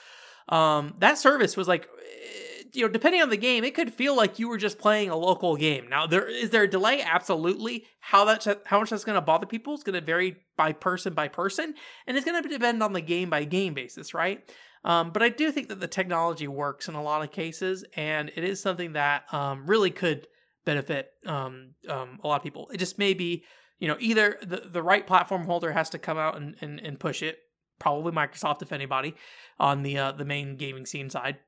Um, 0.48 0.94
that 0.98 1.18
service 1.18 1.56
was 1.56 1.68
like, 1.68 1.88
you 2.72 2.82
know, 2.82 2.88
depending 2.88 3.22
on 3.22 3.30
the 3.30 3.36
game, 3.36 3.64
it 3.64 3.74
could 3.74 3.92
feel 3.92 4.16
like 4.16 4.38
you 4.38 4.48
were 4.48 4.58
just 4.58 4.78
playing 4.78 5.10
a 5.10 5.16
local 5.16 5.56
game. 5.56 5.88
Now, 5.88 6.06
there 6.06 6.28
is 6.28 6.50
there 6.50 6.64
a 6.64 6.70
delay? 6.70 7.02
Absolutely. 7.02 7.84
How 8.00 8.24
that 8.24 8.46
how 8.66 8.80
much 8.80 8.90
that's 8.90 9.04
going 9.04 9.16
to 9.16 9.20
bother 9.20 9.46
people 9.46 9.74
is 9.74 9.82
going 9.82 9.98
to 9.98 10.04
vary 10.04 10.36
by 10.56 10.72
person 10.72 11.14
by 11.14 11.28
person, 11.28 11.74
and 12.06 12.16
it's 12.16 12.26
going 12.26 12.42
to 12.42 12.48
depend 12.48 12.82
on 12.82 12.92
the 12.92 13.00
game 13.00 13.30
by 13.30 13.44
game 13.44 13.74
basis, 13.74 14.14
right? 14.14 14.42
Um, 14.84 15.10
but 15.10 15.22
I 15.22 15.28
do 15.28 15.52
think 15.52 15.68
that 15.68 15.80
the 15.80 15.88
technology 15.88 16.48
works 16.48 16.88
in 16.88 16.94
a 16.94 17.02
lot 17.02 17.22
of 17.22 17.30
cases, 17.32 17.84
and 17.96 18.30
it 18.34 18.44
is 18.44 18.62
something 18.62 18.94
that 18.94 19.32
um, 19.32 19.66
really 19.66 19.90
could 19.90 20.26
benefit 20.64 21.10
um, 21.26 21.74
um, 21.88 22.18
a 22.22 22.28
lot 22.28 22.36
of 22.36 22.42
people. 22.42 22.70
It 22.72 22.78
just 22.78 22.98
may 22.98 23.12
be, 23.12 23.44
you 23.78 23.88
know, 23.88 23.96
either 24.00 24.38
the, 24.40 24.68
the 24.70 24.82
right 24.82 25.06
platform 25.06 25.44
holder 25.44 25.72
has 25.72 25.90
to 25.90 25.98
come 25.98 26.16
out 26.16 26.36
and, 26.36 26.56
and, 26.60 26.80
and 26.80 26.98
push 26.98 27.22
it, 27.22 27.38
probably 27.78 28.12
Microsoft, 28.12 28.62
if 28.62 28.72
anybody, 28.72 29.14
on 29.58 29.82
the 29.82 29.98
uh, 29.98 30.12
the 30.12 30.24
main 30.24 30.56
gaming 30.56 30.86
scene 30.86 31.10
side. 31.10 31.38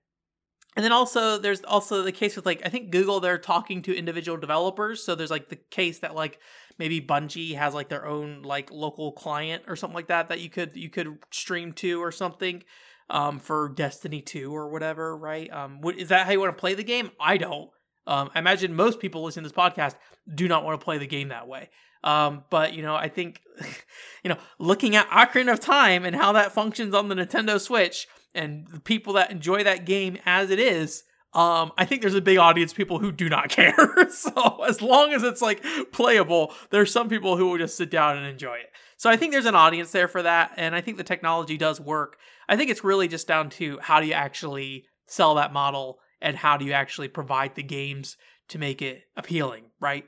And 0.74 0.84
then 0.84 0.92
also 0.92 1.38
there's 1.38 1.62
also 1.62 2.02
the 2.02 2.12
case 2.12 2.36
with 2.36 2.46
like 2.46 2.62
I 2.64 2.68
think 2.68 2.90
Google 2.90 3.20
they're 3.20 3.38
talking 3.38 3.82
to 3.82 3.96
individual 3.96 4.38
developers. 4.38 5.02
So 5.02 5.14
there's 5.14 5.30
like 5.30 5.48
the 5.48 5.56
case 5.56 5.98
that 5.98 6.14
like 6.14 6.38
maybe 6.78 7.00
Bungie 7.00 7.56
has 7.56 7.74
like 7.74 7.88
their 7.88 8.06
own 8.06 8.42
like 8.42 8.70
local 8.70 9.12
client 9.12 9.64
or 9.66 9.76
something 9.76 9.94
like 9.94 10.08
that 10.08 10.28
that 10.30 10.40
you 10.40 10.48
could 10.48 10.74
you 10.74 10.88
could 10.88 11.18
stream 11.30 11.72
to 11.74 12.02
or 12.02 12.10
something 12.10 12.62
um, 13.10 13.38
for 13.38 13.68
Destiny 13.68 14.22
2 14.22 14.54
or 14.54 14.68
whatever, 14.68 15.16
right? 15.16 15.52
Um, 15.52 15.80
what, 15.82 15.96
is 15.98 16.08
that 16.08 16.26
how 16.26 16.32
you 16.32 16.40
want 16.40 16.56
to 16.56 16.60
play 16.60 16.74
the 16.74 16.82
game? 16.82 17.10
I 17.20 17.36
don't. 17.36 17.70
Um, 18.06 18.30
I 18.34 18.38
imagine 18.38 18.74
most 18.74 18.98
people 18.98 19.22
listening 19.22 19.44
to 19.44 19.50
this 19.50 19.56
podcast 19.56 19.94
do 20.34 20.48
not 20.48 20.64
want 20.64 20.80
to 20.80 20.84
play 20.84 20.98
the 20.98 21.06
game 21.06 21.28
that 21.28 21.46
way. 21.46 21.70
Um, 22.02 22.44
but 22.50 22.72
you 22.74 22.82
know, 22.82 22.96
I 22.96 23.08
think, 23.08 23.42
you 24.24 24.30
know, 24.30 24.38
looking 24.58 24.96
at 24.96 25.08
Ocarina 25.10 25.52
of 25.52 25.60
Time 25.60 26.04
and 26.04 26.16
how 26.16 26.32
that 26.32 26.52
functions 26.52 26.94
on 26.94 27.08
the 27.08 27.14
Nintendo 27.14 27.60
Switch 27.60 28.08
and 28.34 28.66
the 28.68 28.80
people 28.80 29.14
that 29.14 29.30
enjoy 29.30 29.64
that 29.64 29.84
game 29.84 30.18
as 30.24 30.50
it 30.50 30.58
is, 30.58 31.04
um, 31.34 31.72
I 31.78 31.86
think 31.86 32.02
there's 32.02 32.14
a 32.14 32.20
big 32.20 32.38
audience 32.38 32.72
people 32.72 32.98
who 32.98 33.10
do 33.10 33.28
not 33.28 33.48
care. 33.50 34.08
so 34.10 34.64
as 34.64 34.82
long 34.82 35.12
as 35.12 35.22
it's 35.22 35.42
like 35.42 35.64
playable, 35.92 36.52
there's 36.70 36.92
some 36.92 37.08
people 37.08 37.36
who 37.36 37.48
will 37.48 37.58
just 37.58 37.76
sit 37.76 37.90
down 37.90 38.16
and 38.16 38.26
enjoy 38.26 38.54
it. 38.56 38.70
So 38.96 39.10
I 39.10 39.16
think 39.16 39.32
there's 39.32 39.46
an 39.46 39.54
audience 39.56 39.90
there 39.90 40.08
for 40.08 40.22
that, 40.22 40.52
and 40.56 40.76
I 40.76 40.80
think 40.80 40.96
the 40.96 41.04
technology 41.04 41.56
does 41.56 41.80
work. 41.80 42.18
I 42.48 42.56
think 42.56 42.70
it's 42.70 42.84
really 42.84 43.08
just 43.08 43.26
down 43.26 43.50
to 43.50 43.78
how 43.80 44.00
do 44.00 44.06
you 44.06 44.12
actually 44.12 44.84
sell 45.06 45.34
that 45.34 45.52
model 45.52 45.98
and 46.20 46.36
how 46.36 46.56
do 46.56 46.64
you 46.64 46.72
actually 46.72 47.08
provide 47.08 47.54
the 47.54 47.62
games 47.62 48.16
to 48.48 48.58
make 48.58 48.80
it 48.80 49.02
appealing, 49.16 49.64
right? 49.80 50.04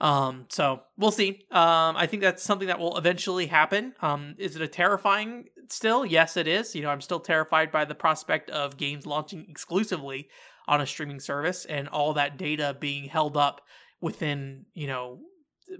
Um, 0.00 0.46
so 0.50 0.82
we'll 0.96 1.10
see. 1.10 1.46
Um, 1.50 1.96
I 1.96 2.06
think 2.06 2.22
that's 2.22 2.42
something 2.42 2.68
that 2.68 2.78
will 2.78 2.96
eventually 2.98 3.46
happen. 3.46 3.94
Um, 4.00 4.34
is 4.38 4.56
it 4.56 4.62
a 4.62 4.68
terrifying 4.68 5.46
still? 5.68 6.04
Yes, 6.04 6.36
it 6.36 6.48
is. 6.48 6.74
You 6.74 6.82
know, 6.82 6.90
I'm 6.90 7.00
still 7.00 7.20
terrified 7.20 7.70
by 7.70 7.84
the 7.84 7.94
prospect 7.94 8.50
of 8.50 8.76
games 8.76 9.06
launching 9.06 9.46
exclusively 9.48 10.28
on 10.66 10.80
a 10.80 10.86
streaming 10.86 11.20
service 11.20 11.64
and 11.64 11.88
all 11.88 12.14
that 12.14 12.36
data 12.36 12.76
being 12.78 13.08
held 13.08 13.36
up 13.36 13.60
within, 14.00 14.66
you 14.74 14.86
know, 14.86 15.20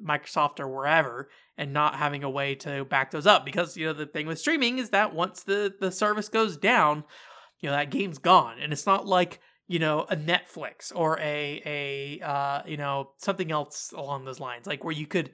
Microsoft 0.02 0.60
or 0.60 0.68
wherever 0.68 1.28
and 1.56 1.72
not 1.72 1.96
having 1.96 2.24
a 2.24 2.30
way 2.30 2.54
to 2.54 2.84
back 2.84 3.10
those 3.10 3.26
up 3.26 3.44
because 3.44 3.76
you 3.76 3.86
know 3.86 3.92
the 3.92 4.06
thing 4.06 4.26
with 4.26 4.38
streaming 4.38 4.78
is 4.78 4.90
that 4.90 5.14
once 5.14 5.42
the 5.42 5.74
the 5.80 5.92
service 5.92 6.28
goes 6.28 6.56
down, 6.56 7.04
you 7.60 7.68
know 7.68 7.76
that 7.76 7.90
game's 7.90 8.18
gone 8.18 8.58
and 8.60 8.72
it's 8.72 8.86
not 8.86 9.06
like 9.06 9.40
you 9.66 9.78
know 9.78 10.06
a 10.10 10.16
Netflix 10.16 10.92
or 10.94 11.18
a 11.20 11.62
a 11.64 12.24
uh, 12.24 12.62
you 12.66 12.76
know 12.76 13.10
something 13.18 13.50
else 13.50 13.92
along 13.96 14.24
those 14.24 14.40
lines 14.40 14.66
like 14.66 14.84
where 14.84 14.94
you 14.94 15.06
could 15.06 15.32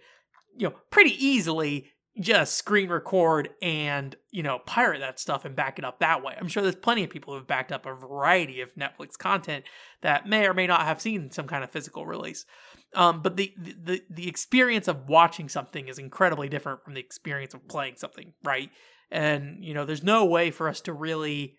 you 0.56 0.68
know 0.68 0.74
pretty 0.90 1.12
easily 1.24 1.86
just 2.18 2.54
screen 2.54 2.88
record 2.90 3.50
and 3.62 4.16
you 4.30 4.42
know 4.42 4.58
pirate 4.66 4.98
that 4.98 5.20
stuff 5.20 5.44
and 5.44 5.54
back 5.54 5.78
it 5.78 5.84
up 5.84 6.00
that 6.00 6.22
way. 6.22 6.34
I'm 6.38 6.48
sure 6.48 6.62
there's 6.62 6.74
plenty 6.74 7.04
of 7.04 7.10
people 7.10 7.32
who 7.32 7.38
have 7.38 7.46
backed 7.46 7.72
up 7.72 7.86
a 7.86 7.94
variety 7.94 8.60
of 8.60 8.74
Netflix 8.74 9.16
content 9.18 9.64
that 10.02 10.26
may 10.26 10.46
or 10.46 10.54
may 10.54 10.66
not 10.66 10.82
have 10.82 11.00
seen 11.00 11.30
some 11.30 11.46
kind 11.46 11.62
of 11.62 11.70
physical 11.70 12.06
release. 12.06 12.44
Um, 12.94 13.22
but 13.22 13.36
the, 13.36 13.54
the 13.56 14.02
the 14.10 14.28
experience 14.28 14.88
of 14.88 15.08
watching 15.08 15.48
something 15.48 15.86
is 15.86 15.98
incredibly 15.98 16.48
different 16.48 16.84
from 16.84 16.94
the 16.94 17.00
experience 17.00 17.54
of 17.54 17.66
playing 17.68 17.94
something, 17.96 18.32
right? 18.42 18.70
And 19.10 19.64
you 19.64 19.74
know, 19.74 19.84
there's 19.84 20.02
no 20.02 20.24
way 20.24 20.50
for 20.50 20.68
us 20.68 20.80
to 20.82 20.92
really 20.92 21.56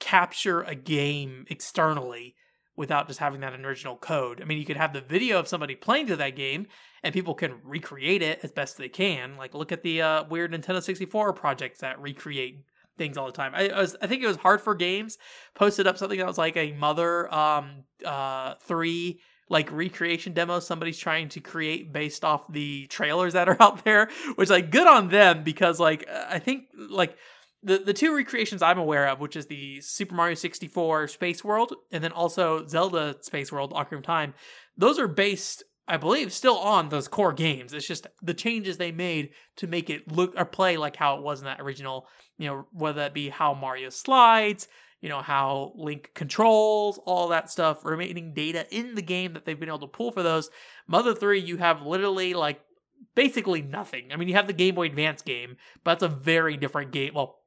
capture 0.00 0.62
a 0.62 0.74
game 0.74 1.44
externally 1.48 2.34
without 2.76 3.06
just 3.06 3.20
having 3.20 3.40
that 3.40 3.54
original 3.54 3.96
code. 3.96 4.40
I 4.40 4.44
mean, 4.44 4.58
you 4.58 4.64
could 4.64 4.76
have 4.76 4.92
the 4.92 5.00
video 5.00 5.38
of 5.38 5.46
somebody 5.46 5.76
playing 5.76 6.08
to 6.08 6.16
that 6.16 6.36
game, 6.36 6.66
and 7.02 7.14
people 7.14 7.34
can 7.34 7.60
recreate 7.62 8.22
it 8.22 8.40
as 8.42 8.50
best 8.50 8.78
they 8.78 8.88
can. 8.88 9.36
Like, 9.36 9.54
look 9.54 9.70
at 9.70 9.82
the 9.82 10.02
uh, 10.02 10.24
weird 10.24 10.52
Nintendo 10.52 10.82
64 10.82 11.34
projects 11.34 11.80
that 11.80 12.00
recreate 12.00 12.64
things 12.96 13.16
all 13.16 13.26
the 13.26 13.32
time. 13.32 13.52
I, 13.54 13.68
I, 13.68 13.80
was, 13.80 13.96
I 14.00 14.06
think 14.06 14.22
it 14.22 14.26
was 14.26 14.36
hard 14.36 14.60
for 14.60 14.74
games 14.74 15.18
posted 15.54 15.86
up 15.86 15.98
something 15.98 16.18
that 16.18 16.26
was 16.26 16.38
like 16.38 16.56
a 16.56 16.72
Mother 16.72 17.32
um 17.32 17.84
uh 18.04 18.54
three 18.60 19.20
like 19.48 19.70
recreation 19.70 20.32
demos 20.32 20.66
somebody's 20.66 20.98
trying 20.98 21.28
to 21.30 21.40
create 21.40 21.92
based 21.92 22.24
off 22.24 22.50
the 22.50 22.86
trailers 22.86 23.34
that 23.34 23.48
are 23.48 23.56
out 23.60 23.84
there, 23.84 24.08
which 24.36 24.50
like 24.50 24.70
good 24.70 24.86
on 24.86 25.08
them 25.08 25.42
because 25.44 25.80
like 25.80 26.08
I 26.08 26.38
think 26.38 26.64
like 26.76 27.16
the 27.64 27.78
the 27.78 27.92
two 27.92 28.14
recreations 28.14 28.62
I'm 28.62 28.78
aware 28.78 29.08
of, 29.08 29.20
which 29.20 29.36
is 29.36 29.46
the 29.46 29.80
Super 29.80 30.14
Mario 30.14 30.34
64 30.34 31.08
Space 31.08 31.42
World 31.42 31.74
and 31.90 32.04
then 32.04 32.12
also 32.12 32.66
Zelda 32.66 33.16
Space 33.22 33.50
World 33.50 33.72
Ocarina 33.72 33.98
of 33.98 34.02
Time, 34.02 34.34
those 34.76 34.98
are 34.98 35.08
based 35.08 35.64
I 35.86 35.98
believe 35.98 36.32
still 36.32 36.58
on 36.58 36.88
those 36.88 37.08
core 37.08 37.32
games. 37.32 37.74
It's 37.74 37.86
just 37.86 38.06
the 38.22 38.32
changes 38.34 38.78
they 38.78 38.92
made 38.92 39.30
to 39.56 39.66
make 39.66 39.90
it 39.90 40.10
look 40.10 40.32
or 40.36 40.44
play 40.44 40.76
like 40.76 40.96
how 40.96 41.16
it 41.16 41.22
was 41.22 41.40
in 41.40 41.44
that 41.44 41.60
original, 41.60 42.06
you 42.38 42.46
know, 42.46 42.66
whether 42.72 43.00
that 43.00 43.12
be 43.12 43.28
how 43.28 43.52
Mario 43.52 43.90
slides, 43.90 44.66
you 45.02 45.10
know, 45.10 45.20
how 45.20 45.72
Link 45.76 46.12
controls, 46.14 46.98
all 47.04 47.28
that 47.28 47.50
stuff, 47.50 47.84
remaining 47.84 48.32
data 48.32 48.66
in 48.70 48.94
the 48.94 49.02
game 49.02 49.34
that 49.34 49.44
they've 49.44 49.60
been 49.60 49.68
able 49.68 49.80
to 49.80 49.86
pull 49.86 50.10
for 50.10 50.22
those. 50.22 50.48
Mother 50.86 51.14
3, 51.14 51.38
you 51.38 51.58
have 51.58 51.82
literally 51.82 52.32
like 52.32 52.62
basically 53.14 53.60
nothing. 53.60 54.10
I 54.10 54.16
mean, 54.16 54.28
you 54.28 54.34
have 54.34 54.46
the 54.46 54.54
Game 54.54 54.74
Boy 54.76 54.86
Advance 54.86 55.20
game, 55.20 55.58
but 55.84 55.98
that's 55.98 56.02
a 56.02 56.16
very 56.16 56.56
different 56.56 56.92
game. 56.92 57.12
Well, 57.14 57.40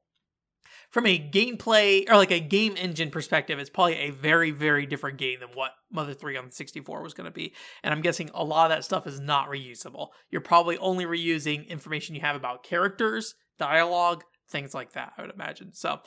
from 0.90 1.06
a 1.06 1.18
gameplay 1.18 2.08
or 2.08 2.16
like 2.16 2.30
a 2.30 2.40
game 2.40 2.74
engine 2.76 3.10
perspective, 3.10 3.58
it's 3.58 3.70
probably 3.70 3.96
a 3.96 4.10
very, 4.10 4.50
very 4.50 4.86
different 4.86 5.18
game 5.18 5.40
than 5.40 5.50
what 5.54 5.72
Mother 5.92 6.14
3 6.14 6.36
on 6.36 6.46
the 6.46 6.52
64 6.52 7.02
was 7.02 7.14
going 7.14 7.26
to 7.26 7.30
be. 7.30 7.52
And 7.82 7.92
I'm 7.92 8.00
guessing 8.00 8.30
a 8.32 8.44
lot 8.44 8.70
of 8.70 8.76
that 8.76 8.84
stuff 8.84 9.06
is 9.06 9.20
not 9.20 9.48
reusable. 9.48 10.08
You're 10.30 10.40
probably 10.40 10.78
only 10.78 11.04
reusing 11.04 11.68
information 11.68 12.14
you 12.14 12.22
have 12.22 12.36
about 12.36 12.62
characters, 12.62 13.34
dialogue, 13.58 14.24
things 14.48 14.72
like 14.72 14.92
that, 14.92 15.12
I 15.18 15.22
would 15.22 15.30
imagine. 15.30 15.74
So, 15.74 16.00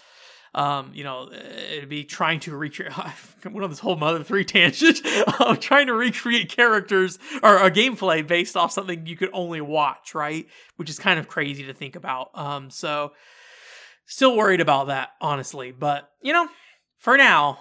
um, 0.56 0.92
you 0.94 1.04
know, 1.04 1.30
it'd 1.32 1.90
be 1.90 2.04
trying 2.04 2.40
to 2.42 2.56
recreate. 2.56 2.92
went 3.46 3.64
on 3.64 3.70
this 3.70 3.80
whole 3.80 3.96
Mother 3.96 4.24
Three 4.24 4.44
tangent 4.44 5.00
of 5.40 5.60
trying 5.60 5.88
to 5.88 5.94
recreate 5.94 6.50
characters 6.50 7.20
or 7.42 7.58
a 7.58 7.72
gameplay 7.72 8.26
based 8.26 8.58
off 8.58 8.72
something 8.72 9.06
you 9.06 9.16
could 9.16 9.30
only 9.32 9.62
watch, 9.62 10.14
right? 10.14 10.48
Which 10.76 10.90
is 10.90 11.00
kind 11.00 11.20
of 11.20 11.28
crazy 11.28 11.64
to 11.66 11.74
think 11.74 11.96
about. 11.96 12.32
Um, 12.34 12.70
so 12.70 13.14
still 14.12 14.36
worried 14.36 14.62
about 14.62 14.88
that, 14.88 15.10
honestly. 15.22 15.72
But 15.72 16.10
you 16.22 16.34
know, 16.34 16.48
for 16.98 17.18
now, 17.18 17.60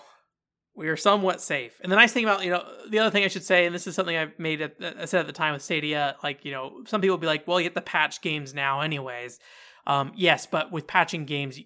we 0.75 0.89
are 0.89 0.97
somewhat 0.97 1.41
safe. 1.41 1.79
And 1.83 1.91
the 1.91 1.97
nice 1.97 2.13
thing 2.13 2.25
about, 2.25 2.45
you 2.45 2.51
know, 2.51 2.65
the 2.89 2.99
other 2.99 3.11
thing 3.11 3.25
I 3.25 3.29
should 3.29 3.45
say, 3.45 3.67
and 3.67 3.75
this 3.75 3.87
is 3.87 3.95
something 3.95 4.17
I 4.17 4.33
made, 4.39 4.61
at, 4.61 4.77
I 4.81 5.05
said 5.05 5.21
at 5.21 5.27
the 5.27 5.33
time 5.33 5.53
with 5.53 5.63
Stadia, 5.63 6.17
like, 6.23 6.45
you 6.45 6.53
know, 6.53 6.85
some 6.87 7.01
people 7.01 7.19
be 7.19 7.27
like, 7.27 7.47
well, 7.47 7.61
you 7.61 7.65
get 7.65 7.75
the 7.75 7.81
patch 7.81 8.21
games 8.23 8.55
now, 8.55 8.81
anyways. 8.81 9.39
Um, 9.87 10.13
yes, 10.15 10.47
but 10.47 10.71
with 10.71 10.87
patching 10.87 11.25
games, 11.25 11.59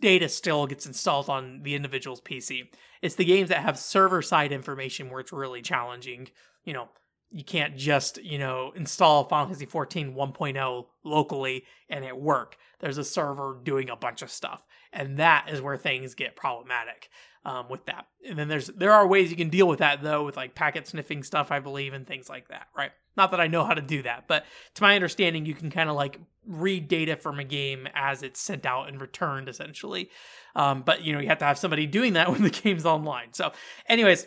data 0.00 0.28
still 0.28 0.66
gets 0.66 0.86
installed 0.86 1.28
on 1.28 1.62
the 1.62 1.74
individual's 1.74 2.20
PC. 2.20 2.68
It's 3.02 3.16
the 3.16 3.24
games 3.24 3.50
that 3.50 3.62
have 3.62 3.78
server 3.78 4.22
side 4.22 4.52
information 4.52 5.10
where 5.10 5.20
it's 5.20 5.32
really 5.32 5.62
challenging. 5.62 6.28
You 6.64 6.72
know, 6.72 6.88
you 7.30 7.44
can't 7.44 7.76
just, 7.76 8.22
you 8.22 8.38
know, 8.38 8.72
install 8.74 9.24
Final 9.24 9.46
Fantasy 9.46 9.66
14 9.66 10.14
1.0 10.14 10.84
locally 11.04 11.64
and 11.88 12.04
it 12.04 12.16
work. 12.16 12.56
There's 12.80 12.98
a 12.98 13.04
server 13.04 13.58
doing 13.62 13.88
a 13.90 13.96
bunch 13.96 14.22
of 14.22 14.30
stuff. 14.30 14.62
And 14.92 15.18
that 15.18 15.48
is 15.50 15.60
where 15.60 15.76
things 15.76 16.14
get 16.14 16.36
problematic 16.36 17.10
um, 17.44 17.68
with 17.68 17.86
that. 17.86 18.06
And 18.28 18.38
then 18.38 18.48
there's 18.48 18.66
there 18.66 18.92
are 18.92 19.06
ways 19.06 19.30
you 19.30 19.36
can 19.36 19.50
deal 19.50 19.68
with 19.68 19.78
that 19.78 20.02
though, 20.02 20.24
with 20.24 20.36
like 20.36 20.54
packet 20.54 20.88
sniffing 20.88 21.22
stuff, 21.22 21.52
I 21.52 21.60
believe, 21.60 21.94
and 21.94 22.06
things 22.06 22.28
like 22.28 22.48
that, 22.48 22.66
right? 22.76 22.90
Not 23.16 23.30
that 23.30 23.40
I 23.40 23.46
know 23.46 23.64
how 23.64 23.72
to 23.72 23.80
do 23.80 24.02
that, 24.02 24.24
but 24.26 24.44
to 24.74 24.82
my 24.82 24.94
understanding, 24.94 25.46
you 25.46 25.54
can 25.54 25.70
kind 25.70 25.88
of 25.88 25.96
like 25.96 26.18
read 26.44 26.88
data 26.88 27.16
from 27.16 27.38
a 27.38 27.44
game 27.44 27.88
as 27.94 28.22
it's 28.22 28.40
sent 28.40 28.66
out 28.66 28.88
and 28.88 29.00
returned, 29.00 29.48
essentially. 29.48 30.10
Um, 30.54 30.82
but 30.82 31.02
you 31.02 31.12
know, 31.12 31.20
you 31.20 31.28
have 31.28 31.38
to 31.38 31.44
have 31.44 31.58
somebody 31.58 31.86
doing 31.86 32.14
that 32.14 32.30
when 32.32 32.42
the 32.42 32.50
game's 32.50 32.84
online. 32.84 33.32
So, 33.32 33.52
anyways, 33.88 34.26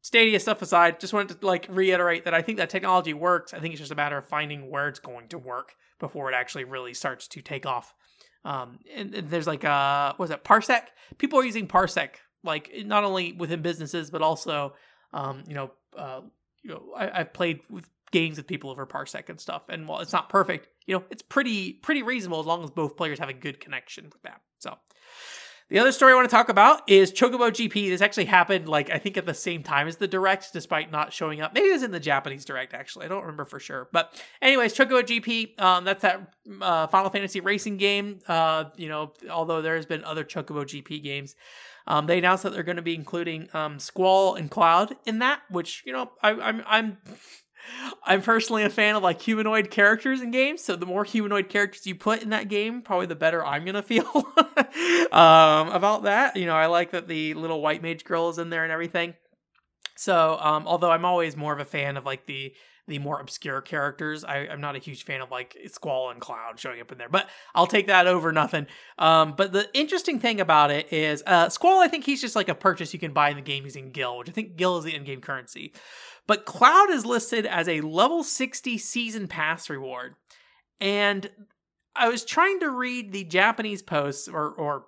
Stadia 0.00 0.40
stuff 0.40 0.62
aside, 0.62 1.00
just 1.00 1.12
wanted 1.12 1.40
to 1.40 1.46
like 1.46 1.66
reiterate 1.70 2.24
that 2.24 2.34
I 2.34 2.42
think 2.42 2.58
that 2.58 2.70
technology 2.70 3.14
works. 3.14 3.54
I 3.54 3.60
think 3.60 3.74
it's 3.74 3.80
just 3.80 3.92
a 3.92 3.96
matter 3.96 4.16
of 4.16 4.24
finding 4.24 4.70
where 4.70 4.88
it's 4.88 4.98
going 4.98 5.28
to 5.28 5.38
work 5.38 5.74
before 6.02 6.30
it 6.30 6.34
actually 6.34 6.64
really 6.64 6.92
starts 6.92 7.28
to 7.28 7.40
take 7.40 7.64
off. 7.64 7.94
Um, 8.44 8.80
and, 8.94 9.14
and 9.14 9.30
there's 9.30 9.46
like 9.46 9.64
uh, 9.64 10.10
what 10.16 10.18
was 10.18 10.30
it 10.30 10.44
Parsec? 10.44 10.82
People 11.16 11.38
are 11.38 11.44
using 11.44 11.68
Parsec 11.68 12.16
like 12.44 12.70
not 12.84 13.04
only 13.04 13.32
within 13.32 13.62
businesses 13.62 14.10
but 14.10 14.20
also, 14.20 14.74
um, 15.14 15.44
you 15.46 15.54
know, 15.54 15.70
uh, 15.96 16.20
you 16.62 16.70
know, 16.70 16.82
I, 16.96 17.18
have 17.18 17.32
played 17.32 17.60
with 17.70 17.88
games 18.10 18.36
with 18.36 18.48
people 18.48 18.70
over 18.70 18.84
Parsec 18.84 19.28
and 19.28 19.40
stuff. 19.40 19.62
And 19.68 19.86
while 19.86 20.00
it's 20.00 20.12
not 20.12 20.28
perfect, 20.28 20.66
you 20.86 20.96
know, 20.96 21.04
it's 21.08 21.22
pretty 21.22 21.72
pretty 21.72 22.02
reasonable 22.02 22.40
as 22.40 22.46
long 22.46 22.64
as 22.64 22.70
both 22.70 22.96
players 22.96 23.20
have 23.20 23.28
a 23.28 23.34
good 23.34 23.60
connection 23.60 24.06
with 24.06 24.22
that. 24.22 24.40
So 24.58 24.76
the 25.72 25.78
other 25.78 25.90
story 25.90 26.12
I 26.12 26.16
want 26.16 26.28
to 26.28 26.36
talk 26.36 26.50
about 26.50 26.82
is 26.86 27.10
Chocobo 27.10 27.50
GP. 27.50 27.88
This 27.88 28.02
actually 28.02 28.26
happened, 28.26 28.68
like, 28.68 28.90
I 28.90 28.98
think 28.98 29.16
at 29.16 29.24
the 29.24 29.32
same 29.32 29.62
time 29.62 29.88
as 29.88 29.96
the 29.96 30.06
Direct, 30.06 30.52
despite 30.52 30.92
not 30.92 31.14
showing 31.14 31.40
up. 31.40 31.54
Maybe 31.54 31.68
it 31.68 31.72
was 31.72 31.82
in 31.82 31.92
the 31.92 31.98
Japanese 31.98 32.44
Direct, 32.44 32.74
actually. 32.74 33.06
I 33.06 33.08
don't 33.08 33.22
remember 33.22 33.46
for 33.46 33.58
sure. 33.58 33.88
But, 33.90 34.22
anyways, 34.42 34.74
Chocobo 34.74 35.02
GP, 35.02 35.58
um, 35.58 35.84
that's 35.84 36.02
that 36.02 36.34
uh, 36.60 36.88
Final 36.88 37.08
Fantasy 37.08 37.40
racing 37.40 37.78
game. 37.78 38.18
Uh, 38.28 38.64
you 38.76 38.90
know, 38.90 39.14
although 39.30 39.62
there's 39.62 39.86
been 39.86 40.04
other 40.04 40.24
Chocobo 40.24 40.64
GP 40.64 41.02
games. 41.02 41.36
Um, 41.86 42.04
they 42.04 42.18
announced 42.18 42.42
that 42.42 42.52
they're 42.52 42.64
going 42.64 42.76
to 42.76 42.82
be 42.82 42.94
including 42.94 43.48
um, 43.54 43.78
Squall 43.78 44.34
and 44.34 44.50
Cloud 44.50 44.94
in 45.06 45.20
that, 45.20 45.40
which, 45.48 45.84
you 45.86 45.94
know, 45.94 46.10
I, 46.22 46.32
I'm, 46.32 46.62
I'm 46.66 46.98
I'm 48.04 48.22
personally 48.22 48.64
a 48.64 48.70
fan 48.70 48.96
of 48.96 49.02
like 49.02 49.20
humanoid 49.20 49.70
characters 49.70 50.20
in 50.20 50.30
games, 50.30 50.62
so 50.62 50.76
the 50.76 50.86
more 50.86 51.04
humanoid 51.04 51.48
characters 51.48 51.86
you 51.86 51.94
put 51.94 52.22
in 52.22 52.30
that 52.30 52.48
game, 52.48 52.82
probably 52.82 53.06
the 53.06 53.14
better 53.14 53.44
I'm 53.44 53.64
gonna 53.64 53.82
feel 53.82 54.06
um, 55.12 55.68
about 55.68 56.04
that. 56.04 56.36
You 56.36 56.46
know, 56.46 56.54
I 56.54 56.66
like 56.66 56.90
that 56.92 57.08
the 57.08 57.34
little 57.34 57.60
white 57.60 57.82
mage 57.82 58.04
girl 58.04 58.28
is 58.28 58.38
in 58.38 58.50
there 58.50 58.64
and 58.64 58.72
everything. 58.72 59.14
So, 59.96 60.38
um, 60.40 60.66
although 60.66 60.90
I'm 60.90 61.04
always 61.04 61.36
more 61.36 61.52
of 61.52 61.60
a 61.60 61.64
fan 61.64 61.96
of 61.96 62.04
like 62.04 62.26
the 62.26 62.54
the 62.92 62.98
more 62.98 63.18
obscure 63.18 63.62
characters, 63.62 64.22
I, 64.22 64.40
am 64.40 64.60
not 64.60 64.76
a 64.76 64.78
huge 64.78 65.04
fan 65.04 65.22
of 65.22 65.30
like 65.30 65.56
Squall 65.68 66.10
and 66.10 66.20
Cloud 66.20 66.60
showing 66.60 66.78
up 66.78 66.92
in 66.92 66.98
there, 66.98 67.08
but 67.08 67.26
I'll 67.54 67.66
take 67.66 67.86
that 67.86 68.06
over 68.06 68.32
nothing. 68.32 68.66
Um, 68.98 69.32
but 69.34 69.52
the 69.52 69.66
interesting 69.72 70.20
thing 70.20 70.42
about 70.42 70.70
it 70.70 70.92
is 70.92 71.22
uh, 71.26 71.48
Squall, 71.48 71.80
I 71.80 71.88
think 71.88 72.04
he's 72.04 72.20
just 72.20 72.36
like 72.36 72.50
a 72.50 72.54
purchase 72.54 72.92
you 72.92 73.00
can 73.00 73.14
buy 73.14 73.30
in 73.30 73.36
the 73.36 73.42
game 73.42 73.64
using 73.64 73.92
Gil, 73.92 74.18
which 74.18 74.28
I 74.28 74.32
think 74.32 74.56
Gil 74.56 74.76
is 74.76 74.84
the 74.84 74.94
in 74.94 75.04
game 75.04 75.22
currency. 75.22 75.72
But 76.26 76.44
Cloud 76.44 76.90
is 76.90 77.06
listed 77.06 77.46
as 77.46 77.66
a 77.66 77.80
level 77.80 78.22
60 78.22 78.76
season 78.76 79.26
pass 79.26 79.70
reward. 79.70 80.14
And 80.78 81.30
I 81.96 82.10
was 82.10 82.26
trying 82.26 82.60
to 82.60 82.68
read 82.68 83.12
the 83.12 83.24
Japanese 83.24 83.80
posts 83.80 84.28
or, 84.28 84.50
or 84.50 84.84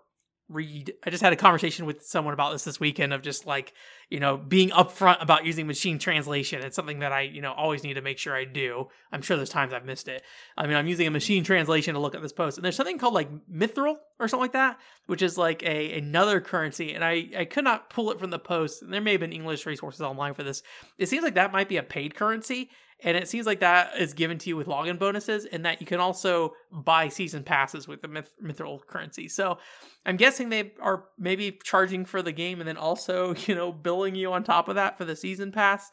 read. 0.54 0.94
I 1.04 1.10
just 1.10 1.22
had 1.22 1.32
a 1.32 1.36
conversation 1.36 1.84
with 1.84 2.04
someone 2.04 2.32
about 2.32 2.52
this 2.52 2.64
this 2.64 2.80
weekend 2.80 3.12
of 3.12 3.22
just 3.22 3.46
like, 3.46 3.74
you 4.08 4.20
know, 4.20 4.36
being 4.36 4.70
upfront 4.70 5.20
about 5.20 5.44
using 5.44 5.66
machine 5.66 5.98
translation. 5.98 6.62
It's 6.62 6.76
something 6.76 7.00
that 7.00 7.12
I, 7.12 7.22
you 7.22 7.42
know, 7.42 7.52
always 7.52 7.82
need 7.82 7.94
to 7.94 8.00
make 8.00 8.18
sure 8.18 8.34
I 8.34 8.44
do. 8.44 8.88
I'm 9.12 9.20
sure 9.20 9.36
there's 9.36 9.50
times 9.50 9.72
I've 9.72 9.84
missed 9.84 10.08
it. 10.08 10.22
I 10.56 10.66
mean, 10.66 10.76
I'm 10.76 10.86
using 10.86 11.06
a 11.06 11.10
machine 11.10 11.44
translation 11.44 11.94
to 11.94 12.00
look 12.00 12.14
at 12.14 12.22
this 12.22 12.32
post, 12.32 12.56
and 12.56 12.64
there's 12.64 12.76
something 12.76 12.98
called 12.98 13.14
like 13.14 13.28
Mithril 13.48 13.96
or 14.18 14.28
something 14.28 14.44
like 14.44 14.52
that, 14.52 14.78
which 15.06 15.22
is 15.22 15.36
like 15.36 15.62
a 15.62 15.98
another 15.98 16.40
currency, 16.40 16.94
and 16.94 17.04
I 17.04 17.28
I 17.36 17.44
could 17.44 17.64
not 17.64 17.90
pull 17.90 18.10
it 18.10 18.20
from 18.20 18.30
the 18.30 18.38
post. 18.38 18.82
And 18.82 18.92
there 18.92 19.00
may 19.00 19.12
have 19.12 19.20
been 19.20 19.32
English 19.32 19.66
resources 19.66 20.00
online 20.00 20.34
for 20.34 20.44
this. 20.44 20.62
It 20.98 21.08
seems 21.08 21.24
like 21.24 21.34
that 21.34 21.52
might 21.52 21.68
be 21.68 21.76
a 21.76 21.82
paid 21.82 22.14
currency, 22.14 22.70
and 23.02 23.16
it 23.16 23.28
seems 23.28 23.46
like 23.46 23.60
that 23.60 23.98
is 23.98 24.14
given 24.14 24.38
to 24.38 24.48
you 24.48 24.56
with 24.56 24.66
login 24.66 24.98
bonuses, 24.98 25.44
and 25.44 25.64
that 25.64 25.80
you 25.80 25.86
can 25.86 26.00
also 26.00 26.54
buy 26.70 27.08
season 27.08 27.42
passes 27.42 27.88
with 27.88 28.02
the 28.02 28.08
myth- 28.08 28.32
mithril 28.42 28.84
currency. 28.86 29.28
So 29.28 29.58
I'm 30.06 30.16
guessing 30.16 30.48
they 30.48 30.72
are 30.80 31.04
maybe 31.18 31.58
charging 31.62 32.04
for 32.04 32.22
the 32.22 32.32
game 32.32 32.60
and 32.60 32.68
then 32.68 32.76
also, 32.76 33.34
you 33.46 33.54
know, 33.54 33.72
billing 33.72 34.14
you 34.14 34.32
on 34.32 34.44
top 34.44 34.68
of 34.68 34.76
that 34.76 34.96
for 34.96 35.04
the 35.04 35.16
season 35.16 35.52
pass. 35.52 35.90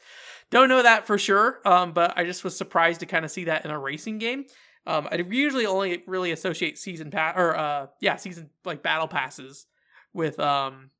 Don't 0.50 0.68
know 0.68 0.82
that 0.82 1.06
for 1.06 1.18
sure, 1.18 1.60
um, 1.64 1.92
but 1.92 2.16
I 2.16 2.24
just 2.24 2.44
was 2.44 2.56
surprised 2.56 3.00
to 3.00 3.06
kind 3.06 3.24
of 3.24 3.30
see 3.30 3.44
that 3.44 3.64
in 3.64 3.70
a 3.70 3.78
racing 3.78 4.18
game. 4.18 4.44
Um, 4.86 5.08
I 5.10 5.16
usually 5.16 5.66
only 5.66 6.02
really 6.06 6.32
associate 6.32 6.76
season 6.76 7.10
pass 7.10 7.34
or 7.36 7.56
uh, 7.56 7.86
yeah, 8.00 8.16
season 8.16 8.50
like 8.64 8.82
battle 8.82 9.06
passes 9.06 9.66
with 10.12 10.38
um 10.40 10.90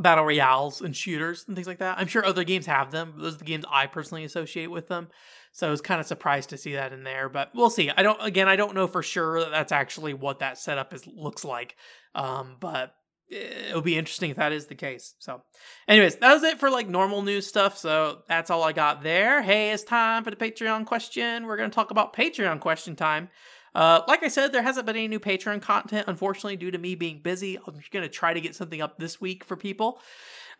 battle 0.00 0.24
royales 0.24 0.80
and 0.80 0.96
shooters 0.96 1.44
and 1.46 1.56
things 1.56 1.66
like 1.66 1.78
that. 1.78 1.98
I'm 1.98 2.06
sure 2.06 2.24
other 2.24 2.44
games 2.44 2.66
have 2.66 2.90
them. 2.90 3.14
Those 3.16 3.34
are 3.34 3.38
the 3.38 3.44
games 3.44 3.64
I 3.70 3.86
personally 3.86 4.24
associate 4.24 4.70
with 4.70 4.88
them. 4.88 5.08
So 5.52 5.68
I 5.68 5.70
was 5.70 5.80
kind 5.80 6.00
of 6.00 6.06
surprised 6.06 6.50
to 6.50 6.56
see 6.56 6.72
that 6.74 6.92
in 6.92 7.04
there, 7.04 7.28
but 7.28 7.50
we'll 7.54 7.70
see. 7.70 7.90
I 7.90 8.02
don't 8.02 8.20
again, 8.22 8.48
I 8.48 8.56
don't 8.56 8.74
know 8.74 8.86
for 8.86 9.02
sure 9.02 9.40
that 9.40 9.50
that's 9.50 9.72
actually 9.72 10.14
what 10.14 10.38
that 10.38 10.58
setup 10.58 10.94
is 10.94 11.06
looks 11.06 11.44
like. 11.44 11.76
Um, 12.14 12.56
but 12.60 12.94
it'll 13.28 13.82
be 13.82 13.96
interesting 13.96 14.30
if 14.30 14.36
that 14.36 14.52
is 14.52 14.66
the 14.66 14.74
case. 14.74 15.14
So, 15.18 15.42
anyways, 15.86 16.16
that 16.16 16.32
was 16.32 16.42
it 16.42 16.58
for 16.58 16.70
like 16.70 16.88
normal 16.88 17.22
news 17.22 17.46
stuff. 17.46 17.78
So 17.78 18.22
that's 18.28 18.50
all 18.50 18.62
I 18.62 18.72
got 18.72 19.02
there. 19.02 19.42
Hey, 19.42 19.72
it's 19.72 19.84
time 19.84 20.24
for 20.24 20.30
the 20.30 20.36
Patreon 20.36 20.86
question. 20.86 21.46
We're 21.46 21.56
gonna 21.56 21.70
talk 21.70 21.90
about 21.90 22.14
Patreon 22.14 22.60
question 22.60 22.96
time. 22.96 23.28
Uh, 23.74 24.02
like 24.08 24.22
I 24.22 24.28
said, 24.28 24.52
there 24.52 24.62
hasn't 24.62 24.86
been 24.86 24.96
any 24.96 25.08
new 25.08 25.20
Patreon 25.20 25.62
content, 25.62 26.08
unfortunately, 26.08 26.56
due 26.56 26.70
to 26.70 26.78
me 26.78 26.94
being 26.94 27.20
busy. 27.20 27.56
I'm 27.56 27.80
going 27.90 28.02
to 28.02 28.08
try 28.08 28.34
to 28.34 28.40
get 28.40 28.54
something 28.54 28.80
up 28.80 28.98
this 28.98 29.20
week 29.20 29.44
for 29.44 29.56
people. 29.56 30.00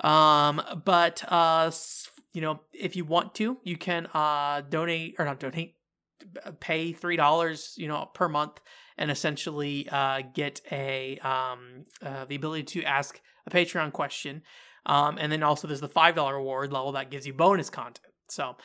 Um, 0.01 0.62
but, 0.85 1.25
uh, 1.29 1.70
you 2.33 2.40
know, 2.40 2.61
if 2.73 2.96
you 2.96 3.05
want 3.05 3.35
to, 3.37 3.59
you 3.64 3.77
can 3.77 4.07
uh, 4.14 4.62
donate, 4.68 5.16
or 5.18 5.25
not 5.25 5.40
donate, 5.40 5.77
pay 6.61 6.92
$3, 6.92 7.79
you 7.79 7.88
know, 7.88 8.09
per 8.14 8.29
month 8.29 8.61
and 8.96 9.11
essentially 9.11 9.88
uh, 9.90 10.23
get 10.35 10.61
a 10.70 11.18
um, 11.18 11.87
uh, 12.05 12.27
the 12.27 12.37
ability 12.37 12.62
to 12.62 12.85
ask 12.85 13.20
a 13.46 13.51
Patreon 13.51 13.92
question. 13.92 14.42
Um, 14.87 15.18
and 15.18 15.33
then 15.33 15.42
also 15.42 15.66
there's 15.66 15.81
the 15.81 15.88
$5 15.88 16.33
reward 16.33 16.73
level 16.73 16.92
that 16.92 17.11
gives 17.11 17.27
you 17.27 17.33
bonus 17.33 17.70
content. 17.70 18.07
So, 18.29 18.57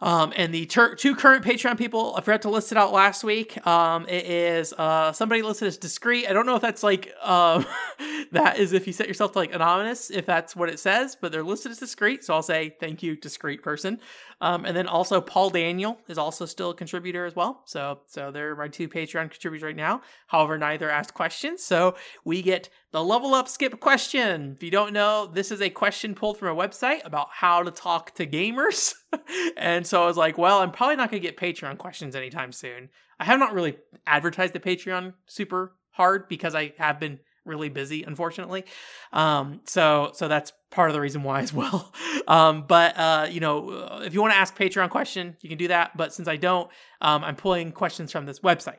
um, 0.00 0.32
and 0.36 0.52
the 0.52 0.66
ter- 0.66 0.94
two 0.94 1.14
current 1.14 1.44
Patreon 1.44 1.78
people, 1.78 2.14
I 2.16 2.20
forgot 2.20 2.42
to 2.42 2.50
list 2.50 2.72
it 2.72 2.78
out 2.78 2.92
last 2.92 3.24
week. 3.24 3.64
Um, 3.66 4.06
it 4.08 4.26
is 4.26 4.72
uh, 4.74 5.12
somebody 5.12 5.42
listed 5.42 5.68
as 5.68 5.78
discreet. 5.78 6.28
I 6.28 6.32
don't 6.32 6.46
know 6.46 6.56
if 6.56 6.62
that's 6.62 6.82
like 6.82 7.12
uh, 7.22 7.62
that 8.32 8.58
is 8.58 8.72
if 8.72 8.86
you 8.86 8.92
set 8.92 9.08
yourself 9.08 9.32
to 9.32 9.38
like 9.38 9.54
anonymous, 9.54 10.10
if 10.10 10.26
that's 10.26 10.56
what 10.56 10.68
it 10.68 10.78
says, 10.78 11.16
but 11.20 11.32
they're 11.32 11.42
listed 11.44 11.72
as 11.72 11.78
discreet. 11.78 12.24
So 12.24 12.34
I'll 12.34 12.42
say 12.42 12.76
thank 12.80 13.02
you, 13.02 13.16
discreet 13.16 13.62
person. 13.62 14.00
Um, 14.40 14.64
and 14.64 14.76
then 14.76 14.88
also 14.88 15.20
Paul 15.20 15.50
Daniel 15.50 15.98
is 16.08 16.18
also 16.18 16.44
still 16.44 16.70
a 16.70 16.74
contributor 16.74 17.24
as 17.24 17.36
well. 17.36 17.62
So 17.64 18.00
so 18.06 18.30
they're 18.30 18.56
my 18.56 18.68
two 18.68 18.88
Patreon 18.88 19.30
contributors 19.30 19.62
right 19.62 19.76
now. 19.76 20.02
However, 20.26 20.58
neither 20.58 20.90
asked 20.90 21.14
questions, 21.14 21.62
so 21.62 21.94
we 22.24 22.42
get 22.42 22.68
the 22.94 23.02
level 23.02 23.34
up 23.34 23.48
skip 23.48 23.80
question. 23.80 24.52
If 24.54 24.62
you 24.62 24.70
don't 24.70 24.92
know, 24.92 25.26
this 25.26 25.50
is 25.50 25.60
a 25.60 25.68
question 25.68 26.14
pulled 26.14 26.38
from 26.38 26.46
a 26.46 26.54
website 26.54 27.04
about 27.04 27.26
how 27.32 27.64
to 27.64 27.72
talk 27.72 28.14
to 28.14 28.24
gamers. 28.24 28.94
and 29.56 29.84
so 29.84 30.04
I 30.04 30.06
was 30.06 30.16
like, 30.16 30.38
well, 30.38 30.60
I'm 30.60 30.70
probably 30.70 30.94
not 30.94 31.10
going 31.10 31.20
to 31.20 31.28
get 31.28 31.36
Patreon 31.36 31.76
questions 31.76 32.14
anytime 32.14 32.52
soon. 32.52 32.90
I 33.18 33.24
have 33.24 33.40
not 33.40 33.52
really 33.52 33.78
advertised 34.06 34.52
the 34.52 34.60
Patreon 34.60 35.14
super 35.26 35.74
hard 35.90 36.28
because 36.28 36.54
I 36.54 36.72
have 36.78 37.00
been 37.00 37.18
really 37.44 37.68
busy, 37.68 38.04
unfortunately. 38.04 38.64
Um, 39.12 39.62
so 39.64 40.12
so 40.14 40.28
that's 40.28 40.52
part 40.70 40.88
of 40.88 40.94
the 40.94 41.00
reason 41.00 41.24
why 41.24 41.40
as 41.40 41.52
well. 41.52 41.92
Um, 42.26 42.64
but 42.66 42.96
uh, 42.96 43.26
you 43.30 43.40
know, 43.40 44.00
if 44.02 44.14
you 44.14 44.22
want 44.22 44.32
to 44.32 44.38
ask 44.38 44.56
Patreon 44.56 44.88
question, 44.88 45.36
you 45.42 45.50
can 45.50 45.58
do 45.58 45.68
that. 45.68 45.94
But 45.94 46.14
since 46.14 46.26
I 46.26 46.36
don't, 46.36 46.70
um, 47.02 47.22
I'm 47.22 47.36
pulling 47.36 47.70
questions 47.70 48.10
from 48.10 48.24
this 48.24 48.40
website. 48.40 48.78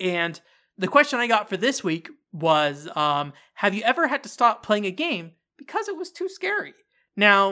And 0.00 0.40
the 0.78 0.88
question 0.88 1.18
I 1.18 1.26
got 1.26 1.48
for 1.48 1.56
this 1.56 1.82
week 1.82 2.08
was 2.32 2.88
um, 2.94 3.32
Have 3.54 3.74
you 3.74 3.82
ever 3.82 4.08
had 4.08 4.22
to 4.24 4.28
stop 4.28 4.62
playing 4.62 4.86
a 4.86 4.90
game 4.90 5.32
because 5.56 5.88
it 5.88 5.96
was 5.96 6.10
too 6.10 6.28
scary? 6.28 6.74
Now, 7.16 7.48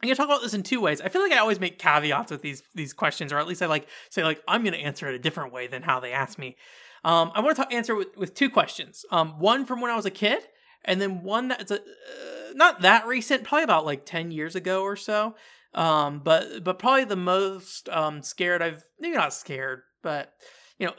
I'm 0.00 0.08
gonna 0.08 0.14
talk 0.14 0.26
about 0.26 0.42
this 0.42 0.54
in 0.54 0.62
two 0.62 0.80
ways. 0.80 1.00
I 1.00 1.08
feel 1.08 1.22
like 1.22 1.32
I 1.32 1.38
always 1.38 1.58
make 1.58 1.78
caveats 1.78 2.30
with 2.30 2.42
these 2.42 2.62
these 2.74 2.92
questions, 2.92 3.32
or 3.32 3.38
at 3.38 3.48
least 3.48 3.62
I 3.62 3.66
like 3.66 3.88
say 4.10 4.22
like 4.22 4.40
I'm 4.46 4.62
gonna 4.62 4.76
answer 4.76 5.08
it 5.08 5.14
a 5.14 5.18
different 5.18 5.52
way 5.52 5.66
than 5.66 5.82
how 5.82 5.98
they 5.98 6.12
ask 6.12 6.38
me. 6.38 6.56
Um, 7.04 7.32
I 7.34 7.40
want 7.40 7.56
to 7.56 7.72
answer 7.72 7.94
with, 7.94 8.16
with 8.16 8.34
two 8.34 8.50
questions. 8.50 9.04
Um, 9.10 9.38
one 9.38 9.64
from 9.66 9.80
when 9.80 9.90
I 9.90 9.96
was 9.96 10.06
a 10.06 10.10
kid, 10.10 10.42
and 10.84 11.00
then 11.00 11.22
one 11.22 11.48
that's 11.48 11.70
a, 11.70 11.76
uh, 11.76 12.52
not 12.54 12.82
that 12.82 13.06
recent, 13.06 13.44
probably 13.44 13.64
about 13.64 13.84
like 13.84 14.06
ten 14.06 14.30
years 14.30 14.54
ago 14.54 14.82
or 14.82 14.94
so. 14.94 15.34
Um, 15.74 16.20
but 16.20 16.62
but 16.62 16.78
probably 16.78 17.04
the 17.04 17.16
most 17.16 17.88
um, 17.88 18.22
scared 18.22 18.62
I've 18.62 18.84
maybe 19.00 19.16
not 19.16 19.34
scared, 19.34 19.82
but 20.02 20.32
you 20.78 20.86
know, 20.86 20.94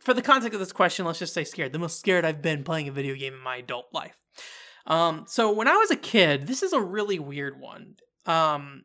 for 0.00 0.14
the 0.14 0.22
context 0.22 0.54
of 0.54 0.60
this 0.60 0.72
question, 0.72 1.04
let's 1.04 1.18
just 1.18 1.34
say 1.34 1.44
scared. 1.44 1.72
The 1.72 1.78
most 1.78 1.98
scared 1.98 2.24
I've 2.24 2.42
been 2.42 2.64
playing 2.64 2.88
a 2.88 2.92
video 2.92 3.14
game 3.14 3.34
in 3.34 3.40
my 3.40 3.56
adult 3.56 3.86
life. 3.92 4.16
Um, 4.86 5.24
so 5.28 5.52
when 5.52 5.68
I 5.68 5.76
was 5.76 5.90
a 5.90 5.96
kid, 5.96 6.46
this 6.46 6.62
is 6.62 6.72
a 6.72 6.80
really 6.80 7.18
weird 7.18 7.60
one. 7.60 7.96
Um, 8.26 8.82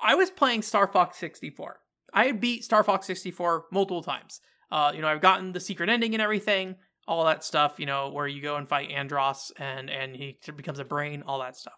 I 0.00 0.14
was 0.14 0.30
playing 0.30 0.62
Star 0.62 0.86
Fox 0.86 1.18
64. 1.18 1.78
I 2.12 2.26
had 2.26 2.40
beat 2.40 2.64
Star 2.64 2.84
Fox 2.84 3.06
64 3.06 3.66
multiple 3.72 4.02
times. 4.02 4.40
Uh, 4.70 4.92
you 4.94 5.00
know, 5.00 5.08
I've 5.08 5.20
gotten 5.20 5.52
the 5.52 5.60
secret 5.60 5.88
ending 5.88 6.14
and 6.14 6.22
everything, 6.22 6.76
all 7.08 7.24
that 7.24 7.44
stuff. 7.44 7.76
You 7.78 7.86
know, 7.86 8.10
where 8.10 8.26
you 8.26 8.42
go 8.42 8.56
and 8.56 8.68
fight 8.68 8.90
Andross 8.90 9.50
and 9.58 9.88
and 9.88 10.14
he 10.14 10.38
becomes 10.56 10.78
a 10.78 10.84
brain, 10.84 11.22
all 11.26 11.40
that 11.40 11.56
stuff. 11.56 11.74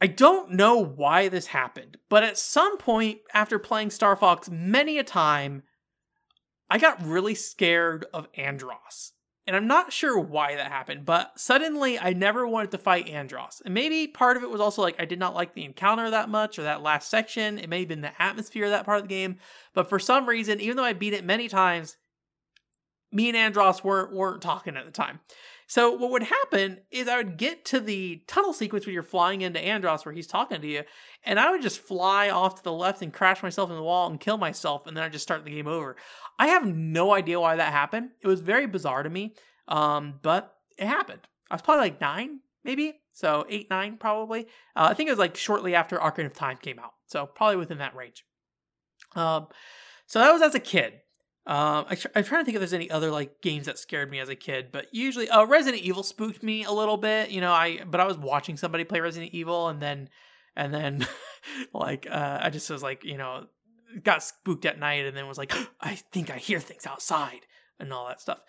I 0.00 0.06
don't 0.06 0.52
know 0.52 0.84
why 0.84 1.28
this 1.28 1.46
happened, 1.46 1.96
but 2.10 2.22
at 2.22 2.36
some 2.38 2.76
point 2.76 3.18
after 3.32 3.58
playing 3.58 3.90
Star 3.90 4.14
Fox 4.14 4.50
many 4.50 4.98
a 4.98 5.04
time, 5.04 5.62
I 6.68 6.78
got 6.78 7.04
really 7.04 7.34
scared 7.34 8.06
of 8.12 8.30
Andross. 8.32 9.12
And 9.46 9.54
I'm 9.54 9.68
not 9.68 9.92
sure 9.92 10.18
why 10.18 10.56
that 10.56 10.72
happened, 10.72 11.04
but 11.04 11.38
suddenly 11.38 12.00
I 12.00 12.12
never 12.12 12.48
wanted 12.48 12.72
to 12.72 12.78
fight 12.78 13.06
Andross. 13.06 13.62
And 13.64 13.72
maybe 13.72 14.08
part 14.08 14.36
of 14.36 14.42
it 14.42 14.50
was 14.50 14.60
also 14.60 14.82
like 14.82 14.96
I 14.98 15.04
did 15.04 15.20
not 15.20 15.36
like 15.36 15.54
the 15.54 15.64
encounter 15.64 16.10
that 16.10 16.28
much 16.28 16.58
or 16.58 16.64
that 16.64 16.82
last 16.82 17.08
section. 17.08 17.58
It 17.60 17.68
may 17.68 17.80
have 17.80 17.88
been 17.88 18.00
the 18.00 18.20
atmosphere 18.20 18.64
of 18.64 18.72
that 18.72 18.84
part 18.84 18.98
of 18.98 19.04
the 19.04 19.14
game. 19.14 19.36
But 19.72 19.88
for 19.88 20.00
some 20.00 20.28
reason, 20.28 20.60
even 20.60 20.76
though 20.76 20.84
I 20.84 20.94
beat 20.94 21.12
it 21.12 21.24
many 21.24 21.46
times, 21.46 21.96
me 23.12 23.28
and 23.28 23.54
Andross 23.54 23.84
weren't 23.84 24.12
weren't 24.12 24.42
talking 24.42 24.76
at 24.76 24.84
the 24.84 24.90
time. 24.90 25.20
So 25.66 25.90
what 25.90 26.12
would 26.12 26.22
happen 26.22 26.78
is 26.92 27.08
I 27.08 27.16
would 27.16 27.36
get 27.36 27.64
to 27.66 27.80
the 27.80 28.22
tunnel 28.28 28.52
sequence 28.52 28.86
when 28.86 28.94
you're 28.94 29.02
flying 29.02 29.40
into 29.40 29.58
Andross 29.58 30.04
where 30.04 30.14
he's 30.14 30.28
talking 30.28 30.60
to 30.60 30.66
you, 30.66 30.84
and 31.24 31.40
I 31.40 31.50
would 31.50 31.62
just 31.62 31.80
fly 31.80 32.30
off 32.30 32.56
to 32.56 32.62
the 32.62 32.72
left 32.72 33.02
and 33.02 33.12
crash 33.12 33.42
myself 33.42 33.70
in 33.70 33.76
the 33.76 33.82
wall 33.82 34.08
and 34.08 34.20
kill 34.20 34.38
myself, 34.38 34.86
and 34.86 34.96
then 34.96 35.02
I 35.02 35.08
just 35.08 35.24
start 35.24 35.44
the 35.44 35.50
game 35.50 35.66
over. 35.66 35.96
I 36.38 36.48
have 36.48 36.64
no 36.66 37.12
idea 37.12 37.40
why 37.40 37.56
that 37.56 37.72
happened. 37.72 38.10
It 38.20 38.28
was 38.28 38.40
very 38.40 38.66
bizarre 38.66 39.02
to 39.02 39.10
me, 39.10 39.34
um, 39.66 40.20
but 40.22 40.54
it 40.78 40.86
happened. 40.86 41.22
I 41.50 41.54
was 41.54 41.62
probably 41.62 41.82
like 41.82 42.00
nine, 42.00 42.40
maybe, 42.62 43.00
so 43.12 43.44
eight, 43.48 43.68
nine, 43.68 43.96
probably. 43.96 44.42
Uh, 44.76 44.88
I 44.90 44.94
think 44.94 45.08
it 45.08 45.12
was 45.12 45.18
like 45.18 45.36
shortly 45.36 45.74
after 45.74 45.96
Ocarina 45.96 46.26
of 46.26 46.34
Time 46.34 46.58
came 46.58 46.78
out, 46.78 46.92
so 47.06 47.26
probably 47.26 47.56
within 47.56 47.78
that 47.78 47.96
range. 47.96 48.24
Um, 49.16 49.48
so 50.06 50.20
that 50.20 50.32
was 50.32 50.42
as 50.42 50.54
a 50.54 50.60
kid. 50.60 51.00
Um, 51.46 51.86
I 51.88 51.94
tr- 51.94 52.08
I'm 52.16 52.24
trying 52.24 52.40
to 52.40 52.44
think 52.44 52.56
if 52.56 52.60
there's 52.60 52.72
any 52.72 52.90
other 52.90 53.10
like 53.10 53.40
games 53.40 53.66
that 53.66 53.78
scared 53.78 54.10
me 54.10 54.18
as 54.18 54.28
a 54.28 54.34
kid, 54.34 54.70
but 54.72 54.86
usually, 54.92 55.28
uh, 55.28 55.44
Resident 55.44 55.82
Evil 55.82 56.02
spooked 56.02 56.42
me 56.42 56.64
a 56.64 56.72
little 56.72 56.96
bit. 56.96 57.30
You 57.30 57.40
know, 57.40 57.52
I 57.52 57.84
but 57.84 58.00
I 58.00 58.04
was 58.04 58.18
watching 58.18 58.56
somebody 58.56 58.82
play 58.82 58.98
Resident 58.98 59.32
Evil, 59.32 59.68
and 59.68 59.80
then 59.80 60.08
and 60.56 60.74
then 60.74 61.06
like 61.72 62.06
uh, 62.10 62.38
I 62.42 62.50
just 62.50 62.68
was 62.68 62.82
like, 62.82 63.04
you 63.04 63.16
know, 63.16 63.46
got 64.02 64.24
spooked 64.24 64.66
at 64.66 64.80
night, 64.80 65.06
and 65.06 65.16
then 65.16 65.28
was 65.28 65.38
like, 65.38 65.54
I 65.80 65.94
think 66.12 66.30
I 66.30 66.38
hear 66.38 66.58
things 66.58 66.84
outside 66.84 67.46
and 67.78 67.92
all 67.92 68.08
that 68.08 68.20
stuff. 68.20 68.40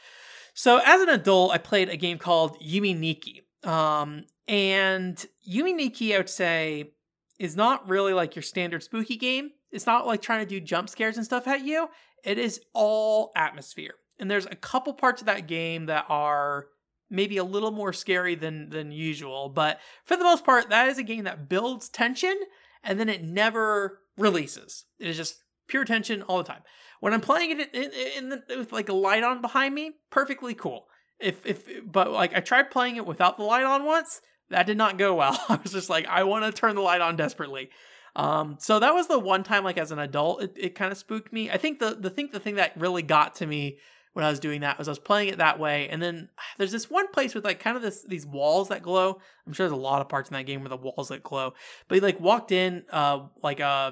So 0.55 0.79
as 0.83 1.01
an 1.01 1.09
adult, 1.09 1.51
I 1.51 1.59
played 1.59 1.89
a 1.89 1.97
game 1.97 2.17
called 2.17 2.59
Yume 2.59 2.97
Nikki, 2.97 3.43
um, 3.63 4.25
and 4.47 5.23
Yume 5.47 5.75
Nikki, 5.75 6.15
I 6.15 6.17
would 6.17 6.29
say, 6.29 6.93
is 7.37 7.55
not 7.55 7.87
really 7.87 8.13
like 8.13 8.35
your 8.35 8.41
standard 8.41 8.81
spooky 8.81 9.17
game. 9.17 9.51
It's 9.71 9.85
not 9.85 10.07
like 10.07 10.21
trying 10.23 10.39
to 10.39 10.49
do 10.49 10.59
jump 10.59 10.89
scares 10.89 11.17
and 11.17 11.25
stuff 11.25 11.47
at 11.47 11.63
you. 11.63 11.89
It 12.23 12.37
is 12.37 12.61
all 12.73 13.31
atmosphere. 13.35 13.95
And 14.19 14.29
there's 14.29 14.45
a 14.47 14.55
couple 14.55 14.93
parts 14.93 15.21
of 15.21 15.27
that 15.27 15.47
game 15.47 15.85
that 15.85 16.05
are 16.09 16.67
maybe 17.09 17.37
a 17.37 17.43
little 17.43 17.71
more 17.71 17.93
scary 17.93 18.35
than 18.35 18.69
than 18.69 18.91
usual, 18.91 19.49
but 19.49 19.79
for 20.03 20.17
the 20.17 20.23
most 20.23 20.43
part 20.43 20.69
that 20.69 20.89
is 20.89 20.97
a 20.97 21.03
game 21.03 21.23
that 21.23 21.47
builds 21.47 21.87
tension 21.89 22.37
and 22.83 22.99
then 22.99 23.09
it 23.09 23.23
never 23.23 23.99
releases. 24.17 24.85
It 24.99 25.07
is 25.07 25.17
just 25.17 25.43
pure 25.67 25.85
tension 25.85 26.21
all 26.23 26.37
the 26.37 26.43
time. 26.43 26.63
When 26.99 27.13
I'm 27.13 27.21
playing 27.21 27.59
it 27.59 27.73
in, 27.73 27.91
in 28.17 28.29
the, 28.29 28.43
with 28.57 28.71
like 28.71 28.89
a 28.89 28.93
light 28.93 29.23
on 29.23 29.41
behind 29.41 29.75
me, 29.75 29.91
perfectly 30.09 30.53
cool. 30.53 30.87
If 31.19 31.45
if 31.45 31.65
but 31.85 32.11
like 32.11 32.35
I 32.35 32.39
tried 32.39 32.71
playing 32.71 32.97
it 32.97 33.05
without 33.05 33.37
the 33.37 33.43
light 33.43 33.63
on 33.63 33.85
once, 33.85 34.21
that 34.49 34.65
did 34.65 34.77
not 34.77 34.97
go 34.97 35.15
well. 35.15 35.39
I 35.49 35.59
was 35.61 35.71
just 35.71 35.89
like 35.89 36.07
I 36.07 36.23
want 36.23 36.45
to 36.45 36.51
turn 36.51 36.75
the 36.75 36.81
light 36.81 37.01
on 37.01 37.15
desperately. 37.15 37.69
Um, 38.17 38.57
so 38.59 38.79
that 38.79 38.95
was 38.95 39.07
the 39.07 39.19
one 39.19 39.43
time, 39.43 39.63
like 39.63 39.77
as 39.77 39.91
an 39.91 39.99
adult, 39.99 40.41
it, 40.41 40.53
it 40.57 40.75
kind 40.75 40.91
of 40.91 40.97
spooked 40.97 41.31
me. 41.31 41.51
I 41.51 41.57
think 41.57 41.77
the 41.77 41.95
the 41.95 42.09
thing 42.09 42.29
the 42.33 42.39
thing 42.39 42.55
that 42.55 42.75
really 42.75 43.03
got 43.03 43.35
to 43.35 43.45
me 43.45 43.77
when 44.13 44.25
I 44.25 44.29
was 44.31 44.39
doing 44.39 44.61
that 44.61 44.79
was 44.79 44.87
I 44.87 44.91
was 44.91 44.99
playing 44.99 45.29
it 45.29 45.37
that 45.37 45.59
way, 45.59 45.87
and 45.87 46.01
then 46.01 46.29
there's 46.57 46.71
this 46.71 46.89
one 46.89 47.07
place 47.09 47.35
with 47.35 47.45
like 47.45 47.59
kind 47.59 47.77
of 47.77 47.83
this 47.83 48.03
these 48.03 48.25
walls 48.25 48.69
that 48.69 48.81
glow. 48.81 49.21
I'm 49.45 49.53
sure 49.53 49.67
there's 49.67 49.79
a 49.79 49.81
lot 49.81 50.01
of 50.01 50.09
parts 50.09 50.29
in 50.29 50.33
that 50.33 50.47
game 50.47 50.61
where 50.61 50.69
the 50.69 50.77
walls 50.77 51.09
that 51.09 51.21
glow, 51.21 51.53
but 51.87 51.95
he 51.95 52.01
like 52.01 52.19
walked 52.19 52.51
in, 52.51 52.85
uh, 52.91 53.27
like 53.43 53.61
uh, 53.61 53.91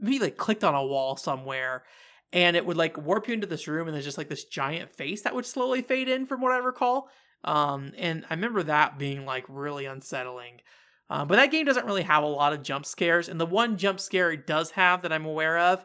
maybe 0.00 0.18
like 0.18 0.36
clicked 0.36 0.64
on 0.64 0.74
a 0.74 0.84
wall 0.84 1.16
somewhere. 1.16 1.84
And 2.32 2.56
it 2.56 2.66
would 2.66 2.76
like 2.76 2.98
warp 2.98 3.28
you 3.28 3.34
into 3.34 3.46
this 3.46 3.68
room, 3.68 3.86
and 3.86 3.94
there's 3.94 4.04
just 4.04 4.18
like 4.18 4.28
this 4.28 4.42
giant 4.42 4.90
face 4.90 5.22
that 5.22 5.36
would 5.36 5.46
slowly 5.46 5.82
fade 5.82 6.08
in, 6.08 6.26
from 6.26 6.40
what 6.40 6.50
I 6.50 6.56
recall. 6.56 7.08
Um, 7.44 7.92
and 7.96 8.26
I 8.28 8.34
remember 8.34 8.64
that 8.64 8.98
being 8.98 9.24
like 9.24 9.44
really 9.48 9.86
unsettling. 9.86 10.62
Um, 11.10 11.28
but 11.28 11.36
that 11.36 11.50
game 11.50 11.66
doesn't 11.66 11.86
really 11.86 12.02
have 12.02 12.22
a 12.22 12.26
lot 12.26 12.52
of 12.52 12.62
jump 12.62 12.86
scares, 12.86 13.28
and 13.28 13.40
the 13.40 13.46
one 13.46 13.76
jump 13.76 14.00
scare 14.00 14.32
it 14.32 14.46
does 14.46 14.72
have 14.72 15.02
that 15.02 15.12
I'm 15.12 15.26
aware 15.26 15.58
of, 15.58 15.84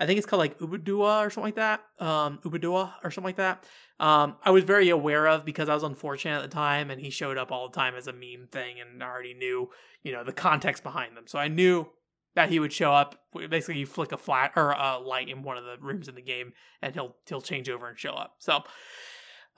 I 0.00 0.06
think 0.06 0.16
it's 0.16 0.26
called 0.26 0.40
like 0.40 0.58
Ubudua 0.58 1.26
or 1.26 1.30
something 1.30 1.48
like 1.48 1.56
that. 1.56 1.82
Um, 1.98 2.38
Ubudua 2.42 2.94
or 3.04 3.10
something 3.10 3.28
like 3.28 3.36
that. 3.36 3.64
Um, 4.00 4.36
I 4.42 4.50
was 4.50 4.64
very 4.64 4.88
aware 4.88 5.28
of 5.28 5.44
because 5.44 5.68
I 5.68 5.74
was 5.74 5.82
unfortunate 5.82 6.36
at 6.36 6.42
the 6.42 6.48
time, 6.48 6.90
and 6.90 6.98
he 6.98 7.10
showed 7.10 7.36
up 7.36 7.52
all 7.52 7.68
the 7.68 7.74
time 7.74 7.94
as 7.94 8.06
a 8.06 8.12
meme 8.12 8.48
thing, 8.50 8.80
and 8.80 9.02
I 9.02 9.06
already 9.06 9.34
knew, 9.34 9.68
you 10.02 10.12
know, 10.12 10.24
the 10.24 10.32
context 10.32 10.82
behind 10.82 11.18
them. 11.18 11.26
So 11.26 11.38
I 11.38 11.48
knew 11.48 11.86
that 12.34 12.48
he 12.48 12.58
would 12.58 12.72
show 12.72 12.94
up. 12.94 13.20
Basically, 13.34 13.78
you 13.78 13.84
flick 13.84 14.12
a 14.12 14.16
flat 14.16 14.52
or 14.56 14.70
a 14.70 14.98
light 14.98 15.28
in 15.28 15.42
one 15.42 15.58
of 15.58 15.64
the 15.64 15.76
rooms 15.80 16.08
in 16.08 16.14
the 16.14 16.22
game, 16.22 16.54
and 16.80 16.94
he'll 16.94 17.16
he'll 17.28 17.42
change 17.42 17.68
over 17.68 17.86
and 17.86 17.98
show 17.98 18.12
up. 18.12 18.36
So 18.38 18.62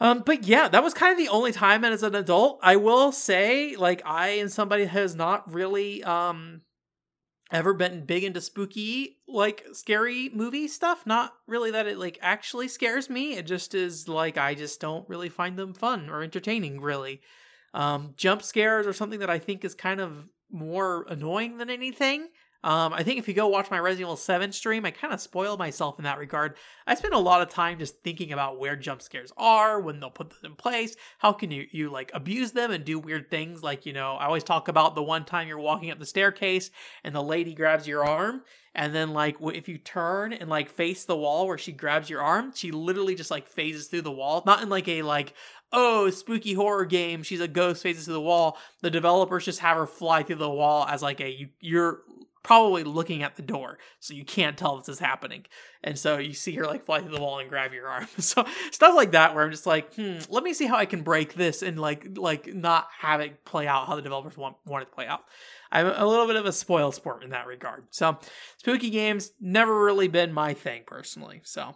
um, 0.03 0.25
but 0.27 0.43
yeah, 0.43 0.67
that 0.67 0.83
was 0.83 0.95
kind 0.95 1.13
of 1.13 1.19
the 1.19 1.31
only 1.31 1.53
time 1.53 1.85
And 1.85 1.95
as 1.95 2.03
an 2.03 2.17
adult. 2.17 2.59
I 2.61 2.75
will 2.75 3.13
say, 3.13 3.77
like, 3.77 4.03
I 4.05 4.31
and 4.31 4.51
somebody 4.51 4.85
has 4.87 5.15
not 5.15 5.51
really 5.53 6.03
um 6.03 6.63
ever 7.53 7.73
been 7.73 8.05
big 8.05 8.25
into 8.25 8.41
spooky, 8.41 9.19
like 9.29 9.65
scary 9.73 10.29
movie 10.35 10.67
stuff. 10.67 11.07
Not 11.07 11.35
really 11.47 11.71
that 11.71 11.87
it 11.87 11.99
like 11.99 12.19
actually 12.21 12.67
scares 12.67 13.09
me. 13.09 13.35
It 13.37 13.47
just 13.47 13.77
is 13.77 14.09
like 14.09 14.37
I 14.37 14.57
just 14.57 14.81
don't 14.81 15.09
really 15.09 15.29
find 15.29 15.57
them 15.57 15.73
fun 15.73 16.11
or 16.11 16.25
entertaining, 16.25 16.81
really. 16.81 17.21
Um, 17.73 18.15
jump 18.17 18.43
scares 18.43 18.89
are 18.89 18.93
something 18.93 19.21
that 19.21 19.31
I 19.31 19.39
think 19.39 19.65
is 19.65 19.77
kind 19.77 20.01
of 20.01 20.27
more 20.51 21.07
annoying 21.09 21.59
than 21.59 21.71
anything. 21.71 22.27
Um, 22.65 22.93
I 22.93 23.03
think 23.03 23.19
if 23.19 23.27
you 23.27 23.35
go 23.35 23.49
watch 23.49 23.71
my 23.71 23.79
Resident 23.79 24.07
Evil 24.07 24.17
7 24.17 24.53
stream, 24.53 24.85
I 24.85 24.93
kind 24.93 25.13
of 25.13 25.21
spoiled 25.21 25.59
myself 25.59 25.99
in 25.99 26.05
that 26.05 26.19
regard. 26.19 26.57
I 26.87 26.95
spend 26.95 27.13
a 27.13 27.19
lot 27.19 27.43
of 27.43 27.49
time 27.49 27.79
just 27.79 28.03
thinking 28.03 28.33
about 28.33 28.59
where 28.59 28.77
jump 28.77 29.03
scares 29.03 29.33
are, 29.37 29.81
when 29.81 29.99
they'll 29.99 30.11
put 30.11 30.31
them 30.31 30.53
in 30.53 30.55
place, 30.55 30.95
how 31.19 31.33
can 31.33 31.51
you, 31.51 31.67
you 31.73 31.91
like 31.91 32.13
abuse 32.15 32.53
them 32.53 32.71
and 32.71 32.85
do 32.85 32.99
weird 32.99 33.31
things. 33.31 33.63
Like, 33.63 33.85
you 33.85 33.93
know, 33.93 34.13
I 34.13 34.27
always 34.27 34.45
talk 34.45 34.69
about 34.69 34.95
the 34.95 35.03
one 35.03 35.25
time 35.25 35.49
you're 35.49 35.59
walking 35.59 35.91
up 35.91 35.99
the 35.99 36.07
staircase 36.07 36.71
and 37.03 37.15
the 37.15 37.23
lady 37.23 37.55
grabs 37.55 37.89
your 37.89 38.05
arm. 38.05 38.43
And 38.75 38.95
then, 38.95 39.13
like, 39.13 39.37
if 39.41 39.69
you 39.69 39.77
turn 39.77 40.33
and 40.33 40.49
like 40.49 40.71
face 40.71 41.05
the 41.05 41.17
wall 41.17 41.47
where 41.47 41.59
she 41.59 41.73
grabs 41.73 42.09
your 42.09 42.23
arm, 42.23 42.53
she 42.55 42.71
literally 42.71 43.15
just 43.15 43.31
like 43.31 43.47
phases 43.47 43.89
through 43.89 44.03
the 44.03 44.11
wall. 44.11 44.43
Not 44.47 44.63
in 44.63 44.71
like 44.71 44.89
a 44.89 45.03
like, 45.03 45.35
oh, 45.73 46.09
spooky 46.11 46.55
horror 46.55 46.87
game, 46.87 47.23
she's 47.23 47.41
a 47.41 47.49
ghost, 47.49 47.83
phases 47.83 48.07
through 48.07 48.15
the 48.15 48.21
wall. 48.21 48.57
The 48.81 48.91
developers 48.91 49.45
just 49.45 49.61
have 49.61 49.77
her 49.77 49.87
fly 49.87 50.23
through 50.23 50.37
the 50.37 50.49
wall 50.49 50.87
as 50.89 51.03
like 51.03 51.21
a 51.21 51.31
you, 51.31 51.49
you're 51.61 52.01
probably 52.43 52.85
looking 52.85 53.23
at 53.23 53.37
the 53.37 53.43
door, 53.43 53.79
so 54.01 54.15
you 54.15 54.25
can't 54.25 54.57
tell 54.57 54.77
this 54.77 54.89
is 54.89 54.99
happening. 54.99 55.45
And 55.85 55.99
so 55.99 56.19
you 56.19 56.33
see 56.33 56.55
her 56.57 56.65
like 56.65 56.85
fly 56.85 57.01
through 57.01 57.15
the 57.15 57.21
wall 57.21 57.39
and 57.39 57.49
grab 57.49 57.73
your 57.73 57.89
arm. 57.89 58.09
So 58.19 58.45
stuff 58.71 58.95
like 58.95 59.13
that, 59.13 59.35
where 59.35 59.45
I'm 59.45 59.51
just 59.51 59.67
like, 59.67 59.95
hmm, 59.95 60.19
let 60.29 60.45
me 60.45 60.55
see 60.55 60.67
how 60.67 60.77
I 60.77 60.87
can 60.87 61.03
break 61.03 61.35
this 61.35 61.63
and 61.63 61.79
like 61.79 62.17
like 62.17 62.53
not 62.55 62.89
have 62.99 63.21
it 63.21 63.45
play 63.45 63.67
out 63.67 63.87
how 63.87 63.97
the 63.97 64.03
developers 64.03 64.37
want 64.37 64.57
want 64.65 64.83
it 64.83 64.87
to 64.87 64.95
play 64.95 65.07
out. 65.07 65.23
I'm 65.71 65.87
a 65.87 66.07
little 66.07 66.27
bit 66.27 66.37
of 66.37 66.47
a 66.47 66.53
spoiled 66.53 66.95
sport 66.95 67.25
in 67.25 67.31
that 67.31 67.47
regard. 67.47 67.85
So 67.91 68.19
spooky 68.59 68.91
games 68.91 69.33
never 69.41 69.85
really 69.85 70.09
been 70.09 70.33
my 70.33 70.55
thing 70.55 70.83
personally. 70.87 71.41
So 71.45 71.75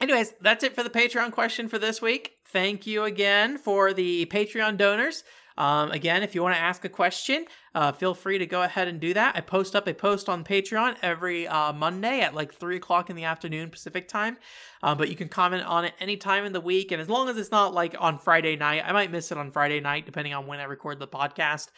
Anyways, 0.00 0.34
that's 0.40 0.62
it 0.62 0.74
for 0.74 0.82
the 0.82 0.90
Patreon 0.90 1.32
question 1.32 1.68
for 1.68 1.78
this 1.78 2.02
week. 2.02 2.32
Thank 2.48 2.86
you 2.86 3.04
again 3.04 3.56
for 3.56 3.94
the 3.94 4.26
Patreon 4.26 4.76
donors. 4.76 5.24
Um, 5.56 5.90
again, 5.90 6.22
if 6.22 6.34
you 6.34 6.42
want 6.42 6.54
to 6.54 6.60
ask 6.60 6.84
a 6.84 6.90
question, 6.90 7.46
uh, 7.76 7.92
feel 7.92 8.14
free 8.14 8.38
to 8.38 8.46
go 8.46 8.62
ahead 8.62 8.88
and 8.88 8.98
do 8.98 9.12
that. 9.12 9.36
I 9.36 9.42
post 9.42 9.76
up 9.76 9.86
a 9.86 9.92
post 9.92 10.30
on 10.30 10.44
Patreon 10.44 10.96
every 11.02 11.46
uh, 11.46 11.74
Monday 11.74 12.20
at 12.22 12.34
like 12.34 12.54
3 12.54 12.76
o'clock 12.76 13.10
in 13.10 13.16
the 13.16 13.24
afternoon 13.24 13.68
Pacific 13.68 14.08
time. 14.08 14.38
Uh, 14.82 14.94
but 14.94 15.10
you 15.10 15.14
can 15.14 15.28
comment 15.28 15.62
on 15.62 15.84
it 15.84 15.92
any 16.00 16.16
time 16.16 16.46
in 16.46 16.54
the 16.54 16.60
week. 16.60 16.90
And 16.90 17.02
as 17.02 17.10
long 17.10 17.28
as 17.28 17.36
it's 17.36 17.50
not 17.50 17.74
like 17.74 17.94
on 17.98 18.18
Friday 18.18 18.56
night, 18.56 18.82
I 18.86 18.92
might 18.92 19.12
miss 19.12 19.30
it 19.30 19.36
on 19.36 19.50
Friday 19.50 19.80
night, 19.80 20.06
depending 20.06 20.32
on 20.32 20.46
when 20.46 20.58
I 20.58 20.64
record 20.64 20.98
the 20.98 21.06
podcast. 21.06 21.68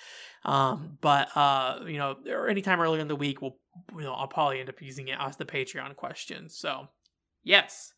Um, 0.44 0.98
but, 1.00 1.36
uh, 1.36 1.80
you 1.84 1.98
know, 1.98 2.14
or 2.28 2.48
anytime 2.48 2.80
earlier 2.80 3.00
in 3.00 3.08
the 3.08 3.16
week, 3.16 3.42
we'll, 3.42 3.56
you 3.96 4.04
know, 4.04 4.12
I'll 4.12 4.28
probably 4.28 4.60
end 4.60 4.68
up 4.68 4.80
using 4.80 5.08
it 5.08 5.18
as 5.18 5.36
the 5.36 5.46
Patreon 5.46 5.96
question. 5.96 6.48
So, 6.48 6.90
yes. 7.42 7.92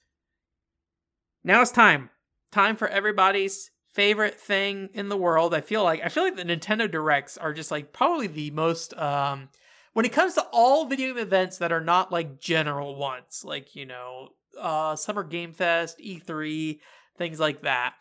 Now 1.45 1.61
it's 1.61 1.71
time. 1.71 2.09
Time 2.51 2.77
for 2.77 2.89
everybody's 2.89 3.71
favorite 3.93 4.39
thing 4.39 4.91
in 4.95 5.09
the 5.09 5.17
world. 5.17 5.55
I 5.55 5.61
feel 5.61 5.83
like 5.83 6.01
I 6.05 6.09
feel 6.09 6.23
like 6.23 6.37
the 6.37 6.45
Nintendo 6.45 6.91
Directs 6.91 7.37
are 7.37 7.53
just 7.53 7.71
like 7.71 7.93
probably 7.93 8.27
the 8.27 8.51
most 8.51 8.97
um 8.97 9.49
when 9.93 10.05
it 10.05 10.13
comes 10.13 10.35
to 10.35 10.47
all 10.53 10.87
video 10.87 11.09
game 11.09 11.19
events 11.19 11.59
that 11.59 11.73
are 11.73 11.81
not 11.81 12.13
like 12.13 12.41
general 12.41 12.97
ones, 12.97 13.43
like 13.45 13.75
you 13.75 13.87
know, 13.87 14.29
uh 14.59 14.97
Summer 14.97 15.25
Game 15.25 15.53
Fest, 15.53 15.99
E3, 15.99 16.79
things 17.17 17.41
like 17.41 17.63
that. 17.63 17.95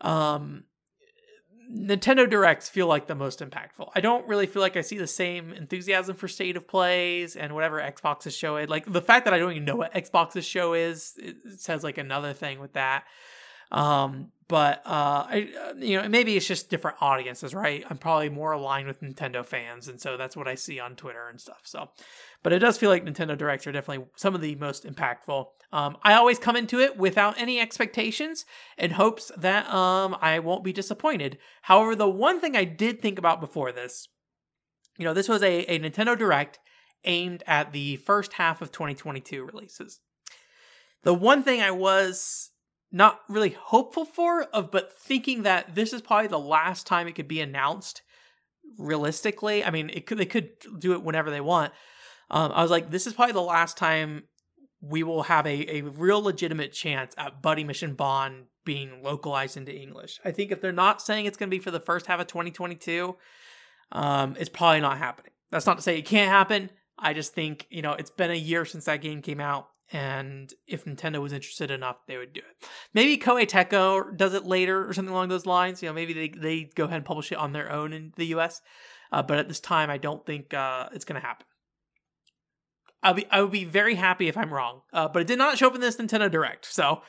Um 0.00 0.64
Nintendo 1.72 2.28
Directs 2.28 2.68
feel 2.68 2.88
like 2.88 3.06
the 3.06 3.14
most 3.14 3.38
impactful. 3.38 3.90
I 3.94 4.00
don't 4.00 4.26
really 4.26 4.46
feel 4.46 4.60
like 4.60 4.76
I 4.76 4.80
see 4.80 4.98
the 4.98 5.06
same 5.06 5.52
enthusiasm 5.52 6.16
for 6.16 6.26
State 6.26 6.56
of 6.56 6.66
Plays 6.66 7.36
and 7.36 7.54
whatever 7.54 7.80
Xbox's 7.80 8.34
show 8.34 8.56
is. 8.56 8.68
Like 8.68 8.92
the 8.92 9.00
fact 9.00 9.24
that 9.24 9.34
I 9.34 9.38
don't 9.38 9.52
even 9.52 9.64
know 9.64 9.76
what 9.76 9.94
Xbox's 9.94 10.44
show 10.44 10.72
is, 10.72 11.14
it 11.18 11.36
says 11.60 11.84
like 11.84 11.98
another 11.98 12.32
thing 12.32 12.58
with 12.58 12.72
that. 12.72 13.04
Um, 13.70 14.32
but 14.50 14.84
uh, 14.84 15.26
I, 15.28 15.48
uh, 15.64 15.74
you 15.78 15.96
know, 16.02 16.08
maybe 16.08 16.36
it's 16.36 16.44
just 16.44 16.70
different 16.70 16.96
audiences, 17.00 17.54
right? 17.54 17.84
I'm 17.88 17.98
probably 17.98 18.30
more 18.30 18.50
aligned 18.50 18.88
with 18.88 19.00
Nintendo 19.00 19.46
fans, 19.46 19.86
and 19.86 20.00
so 20.00 20.16
that's 20.16 20.36
what 20.36 20.48
I 20.48 20.56
see 20.56 20.80
on 20.80 20.96
Twitter 20.96 21.28
and 21.28 21.40
stuff. 21.40 21.60
So, 21.62 21.90
but 22.42 22.52
it 22.52 22.58
does 22.58 22.76
feel 22.76 22.90
like 22.90 23.04
Nintendo 23.04 23.38
Directs 23.38 23.68
are 23.68 23.72
definitely 23.72 24.06
some 24.16 24.34
of 24.34 24.40
the 24.40 24.56
most 24.56 24.84
impactful. 24.84 25.46
Um, 25.72 25.96
I 26.02 26.14
always 26.14 26.40
come 26.40 26.56
into 26.56 26.80
it 26.80 26.96
without 26.96 27.38
any 27.38 27.60
expectations 27.60 28.44
in 28.76 28.90
hopes 28.90 29.30
that 29.36 29.72
um, 29.72 30.16
I 30.20 30.40
won't 30.40 30.64
be 30.64 30.72
disappointed. 30.72 31.38
However, 31.62 31.94
the 31.94 32.10
one 32.10 32.40
thing 32.40 32.56
I 32.56 32.64
did 32.64 33.00
think 33.00 33.20
about 33.20 33.40
before 33.40 33.70
this, 33.70 34.08
you 34.98 35.04
know, 35.04 35.14
this 35.14 35.28
was 35.28 35.44
a, 35.44 35.60
a 35.72 35.78
Nintendo 35.78 36.18
Direct 36.18 36.58
aimed 37.04 37.44
at 37.46 37.72
the 37.72 37.98
first 37.98 38.32
half 38.32 38.60
of 38.62 38.72
2022 38.72 39.44
releases. 39.44 40.00
The 41.04 41.14
one 41.14 41.44
thing 41.44 41.62
I 41.62 41.70
was 41.70 42.49
not 42.92 43.20
really 43.28 43.50
hopeful 43.50 44.04
for 44.04 44.42
of 44.44 44.70
but 44.70 44.92
thinking 44.92 45.42
that 45.44 45.74
this 45.74 45.92
is 45.92 46.02
probably 46.02 46.28
the 46.28 46.38
last 46.38 46.86
time 46.86 47.06
it 47.06 47.14
could 47.14 47.28
be 47.28 47.40
announced 47.40 48.02
realistically. 48.78 49.64
I 49.64 49.70
mean, 49.70 49.90
it 49.90 50.06
could 50.06 50.18
they 50.18 50.26
could 50.26 50.50
do 50.78 50.92
it 50.92 51.02
whenever 51.02 51.30
they 51.30 51.40
want. 51.40 51.72
Um, 52.30 52.52
I 52.54 52.62
was 52.62 52.70
like, 52.70 52.90
this 52.90 53.06
is 53.06 53.12
probably 53.12 53.32
the 53.32 53.40
last 53.40 53.76
time 53.76 54.24
we 54.80 55.02
will 55.02 55.24
have 55.24 55.46
a, 55.46 55.76
a 55.76 55.82
real 55.82 56.22
legitimate 56.22 56.72
chance 56.72 57.14
at 57.18 57.42
Buddy 57.42 57.64
Mission 57.64 57.94
Bond 57.94 58.46
being 58.64 59.02
localized 59.02 59.56
into 59.56 59.74
English. 59.74 60.20
I 60.24 60.30
think 60.30 60.52
if 60.52 60.60
they're 60.60 60.72
not 60.72 61.02
saying 61.02 61.26
it's 61.26 61.36
going 61.36 61.50
to 61.50 61.54
be 61.54 61.62
for 61.62 61.70
the 61.70 61.80
first 61.80 62.06
half 62.06 62.20
of 62.20 62.26
2022, 62.28 63.16
um, 63.92 64.36
it's 64.38 64.48
probably 64.48 64.80
not 64.80 64.98
happening. 64.98 65.32
That's 65.50 65.66
not 65.66 65.76
to 65.76 65.82
say 65.82 65.98
it 65.98 66.06
can't 66.06 66.30
happen. 66.30 66.70
I 66.98 67.14
just 67.14 67.34
think, 67.34 67.66
you 67.70 67.82
know, 67.82 67.92
it's 67.92 68.10
been 68.10 68.30
a 68.30 68.34
year 68.34 68.64
since 68.64 68.84
that 68.84 69.00
game 69.00 69.22
came 69.22 69.40
out. 69.40 69.68
And 69.92 70.52
if 70.68 70.84
Nintendo 70.84 71.20
was 71.20 71.32
interested 71.32 71.70
enough, 71.70 71.96
they 72.06 72.16
would 72.16 72.32
do 72.32 72.40
it. 72.40 72.68
Maybe 72.94 73.18
Koei 73.18 73.46
Tecmo 73.48 74.16
does 74.16 74.34
it 74.34 74.44
later 74.44 74.88
or 74.88 74.92
something 74.92 75.12
along 75.12 75.28
those 75.28 75.46
lines. 75.46 75.82
You 75.82 75.88
know, 75.88 75.92
maybe 75.92 76.12
they, 76.12 76.28
they 76.28 76.70
go 76.74 76.84
ahead 76.84 76.96
and 76.96 77.04
publish 77.04 77.32
it 77.32 77.38
on 77.38 77.52
their 77.52 77.72
own 77.72 77.92
in 77.92 78.12
the 78.16 78.26
US. 78.26 78.60
Uh, 79.10 79.22
but 79.22 79.38
at 79.38 79.48
this 79.48 79.58
time, 79.58 79.90
I 79.90 79.98
don't 79.98 80.24
think 80.24 80.54
uh, 80.54 80.88
it's 80.92 81.04
going 81.04 81.20
to 81.20 81.26
happen. 81.26 81.46
I'll 83.02 83.14
be 83.14 83.26
I 83.30 83.40
would 83.40 83.50
be 83.50 83.64
very 83.64 83.94
happy 83.94 84.28
if 84.28 84.36
I'm 84.36 84.52
wrong. 84.52 84.82
Uh, 84.92 85.08
but 85.08 85.22
it 85.22 85.28
did 85.28 85.38
not 85.38 85.58
show 85.58 85.68
up 85.68 85.74
in 85.74 85.80
this 85.80 85.96
Nintendo 85.96 86.30
Direct, 86.30 86.66
so 86.66 87.02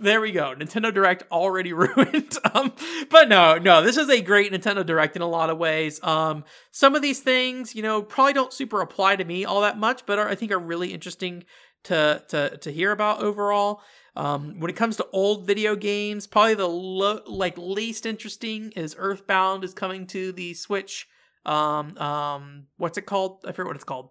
there 0.00 0.20
we 0.20 0.32
go. 0.32 0.54
Nintendo 0.54 0.92
Direct 0.92 1.24
already 1.30 1.72
ruined. 1.72 2.36
um, 2.52 2.72
but 3.10 3.28
no, 3.28 3.56
no, 3.56 3.82
this 3.82 3.96
is 3.96 4.08
a 4.10 4.20
great 4.20 4.52
Nintendo 4.52 4.84
Direct 4.84 5.16
in 5.16 5.22
a 5.22 5.28
lot 5.28 5.50
of 5.50 5.58
ways. 5.58 6.02
Um, 6.02 6.44
some 6.70 6.94
of 6.94 7.02
these 7.02 7.20
things, 7.20 7.74
you 7.74 7.82
know, 7.82 8.02
probably 8.02 8.32
don't 8.32 8.52
super 8.52 8.80
apply 8.80 9.16
to 9.16 9.24
me 9.24 9.44
all 9.44 9.60
that 9.62 9.78
much, 9.78 10.04
but 10.06 10.18
are, 10.18 10.28
I 10.28 10.34
think 10.34 10.52
are 10.52 10.58
really 10.58 10.92
interesting 10.92 11.44
to 11.84 12.22
to 12.28 12.56
to 12.58 12.72
hear 12.72 12.92
about 12.92 13.22
overall. 13.22 13.80
Um, 14.14 14.60
when 14.60 14.70
it 14.70 14.76
comes 14.76 14.96
to 14.96 15.06
old 15.12 15.46
video 15.46 15.74
games, 15.74 16.26
probably 16.26 16.54
the 16.54 16.68
lo- 16.68 17.22
like 17.26 17.56
least 17.56 18.04
interesting 18.04 18.72
is 18.76 18.94
Earthbound 18.98 19.64
is 19.64 19.72
coming 19.72 20.06
to 20.08 20.32
the 20.32 20.54
Switch. 20.54 21.08
Um, 21.46 21.96
um, 21.98 22.66
what's 22.76 22.98
it 22.98 23.06
called? 23.06 23.44
I 23.46 23.52
forget 23.52 23.68
what 23.68 23.76
it's 23.76 23.84
called. 23.84 24.10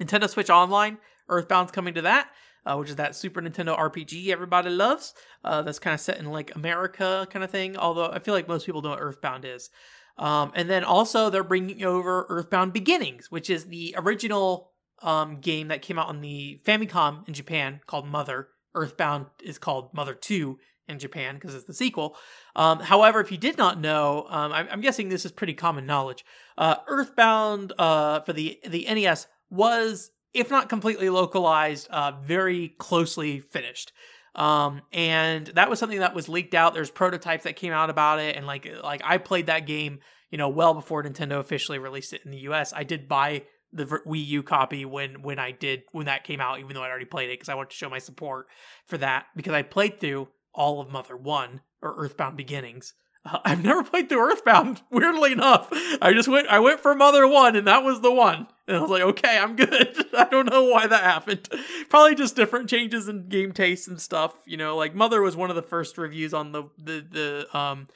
Nintendo 0.00 0.28
Switch 0.28 0.50
Online. 0.50 0.98
Earthbound's 1.28 1.72
coming 1.72 1.94
to 1.94 2.02
that, 2.02 2.28
uh, 2.66 2.76
which 2.76 2.90
is 2.90 2.96
that 2.96 3.16
Super 3.16 3.40
Nintendo 3.40 3.76
RPG 3.76 4.28
everybody 4.28 4.70
loves. 4.70 5.14
Uh, 5.42 5.62
that's 5.62 5.78
kind 5.78 5.94
of 5.94 6.00
set 6.00 6.18
in 6.18 6.26
like 6.26 6.54
America 6.54 7.26
kind 7.30 7.44
of 7.44 7.50
thing. 7.50 7.78
Although 7.78 8.10
I 8.10 8.18
feel 8.18 8.34
like 8.34 8.46
most 8.46 8.66
people 8.66 8.82
know 8.82 8.90
what 8.90 9.00
Earthbound 9.00 9.44
is. 9.46 9.70
Um, 10.18 10.52
and 10.54 10.68
then 10.70 10.84
also 10.84 11.28
they're 11.30 11.44
bringing 11.44 11.82
over 11.84 12.26
Earthbound 12.28 12.72
Beginnings, 12.72 13.30
which 13.30 13.50
is 13.50 13.66
the 13.66 13.94
original 13.98 14.72
um, 15.02 15.40
game 15.40 15.68
that 15.68 15.82
came 15.82 15.98
out 15.98 16.08
on 16.08 16.20
the 16.20 16.60
Famicom 16.64 17.26
in 17.28 17.34
Japan 17.34 17.80
called 17.86 18.06
Mother. 18.06 18.48
Earthbound 18.74 19.26
is 19.42 19.58
called 19.58 19.92
Mother 19.94 20.14
2 20.14 20.58
in 20.88 20.98
Japan 20.98 21.34
because 21.34 21.54
it's 21.54 21.64
the 21.64 21.74
sequel. 21.74 22.16
Um, 22.54 22.80
however, 22.80 23.20
if 23.20 23.32
you 23.32 23.38
did 23.38 23.58
not 23.58 23.80
know, 23.80 24.26
um, 24.28 24.52
I'm, 24.52 24.68
I'm, 24.70 24.80
guessing 24.80 25.08
this 25.08 25.24
is 25.24 25.32
pretty 25.32 25.54
common 25.54 25.86
knowledge. 25.86 26.24
Uh, 26.56 26.76
Earthbound 26.86 27.72
uh, 27.78 28.20
for 28.20 28.32
the 28.32 28.60
the 28.66 28.86
NES 28.88 29.26
was, 29.50 30.10
if 30.32 30.50
not 30.50 30.68
completely 30.68 31.10
localized, 31.10 31.88
uh, 31.88 32.12
very 32.22 32.74
closely 32.78 33.40
finished. 33.40 33.92
Um, 34.34 34.82
and 34.92 35.46
that 35.48 35.70
was 35.70 35.78
something 35.78 36.00
that 36.00 36.14
was 36.14 36.28
leaked 36.28 36.54
out. 36.54 36.74
There's 36.74 36.90
prototypes 36.90 37.44
that 37.44 37.56
came 37.56 37.72
out 37.72 37.90
about 37.90 38.20
it, 38.20 38.36
and 38.36 38.46
like 38.46 38.68
like 38.82 39.00
I 39.04 39.18
played 39.18 39.46
that 39.46 39.66
game, 39.66 40.00
you 40.30 40.38
know, 40.38 40.48
well 40.48 40.74
before 40.74 41.02
Nintendo 41.02 41.40
officially 41.40 41.78
released 41.78 42.12
it 42.12 42.22
in 42.24 42.30
the 42.30 42.40
U.S. 42.40 42.72
I 42.74 42.84
did 42.84 43.08
buy 43.08 43.44
the 43.72 43.84
Wii 43.84 44.26
U 44.26 44.42
copy 44.42 44.84
when 44.84 45.22
when 45.22 45.38
I 45.38 45.50
did 45.50 45.82
when 45.92 46.06
that 46.06 46.24
came 46.24 46.40
out, 46.40 46.60
even 46.60 46.74
though 46.74 46.82
I'd 46.82 46.90
already 46.90 47.04
played 47.04 47.30
it 47.30 47.34
because 47.34 47.48
I 47.48 47.54
wanted 47.54 47.70
to 47.70 47.76
show 47.76 47.90
my 47.90 47.98
support 47.98 48.46
for 48.86 48.98
that 48.98 49.26
because 49.34 49.54
I 49.54 49.62
played 49.62 50.00
through 50.00 50.28
all 50.54 50.80
of 50.80 50.90
Mother 50.90 51.16
One 51.16 51.60
or 51.82 51.94
Earthbound 51.96 52.36
Beginnings 52.36 52.94
uh, 53.26 53.38
I've 53.44 53.62
never 53.62 53.82
played 53.82 54.08
through 54.08 54.30
Earthbound. 54.30 54.82
Weirdly 54.90 55.32
enough, 55.32 55.68
I 56.00 56.12
just 56.12 56.28
went. 56.28 56.48
I 56.48 56.58
went 56.58 56.80
for 56.80 56.94
Mother 56.94 57.26
One, 57.26 57.56
and 57.56 57.66
that 57.66 57.82
was 57.82 58.00
the 58.00 58.12
one. 58.12 58.46
And 58.66 58.76
I 58.76 58.80
was 58.80 58.90
like, 58.90 59.02
okay, 59.02 59.38
I'm 59.38 59.54
good. 59.56 60.06
I 60.16 60.24
don't 60.24 60.50
know 60.50 60.64
why 60.64 60.86
that 60.86 61.04
happened. 61.04 61.48
Probably 61.88 62.14
just 62.14 62.36
different 62.36 62.68
changes 62.68 63.08
in 63.08 63.28
game 63.28 63.52
taste 63.52 63.88
and 63.88 64.00
stuff. 64.00 64.34
You 64.44 64.56
know, 64.56 64.76
like 64.76 64.94
Mother 64.94 65.22
was 65.22 65.36
one 65.36 65.50
of 65.50 65.56
the 65.56 65.62
first 65.62 65.98
reviews 65.98 66.34
on 66.34 66.52
the 66.52 66.64
the 66.78 67.06
the 67.10 67.58
um 67.58 67.88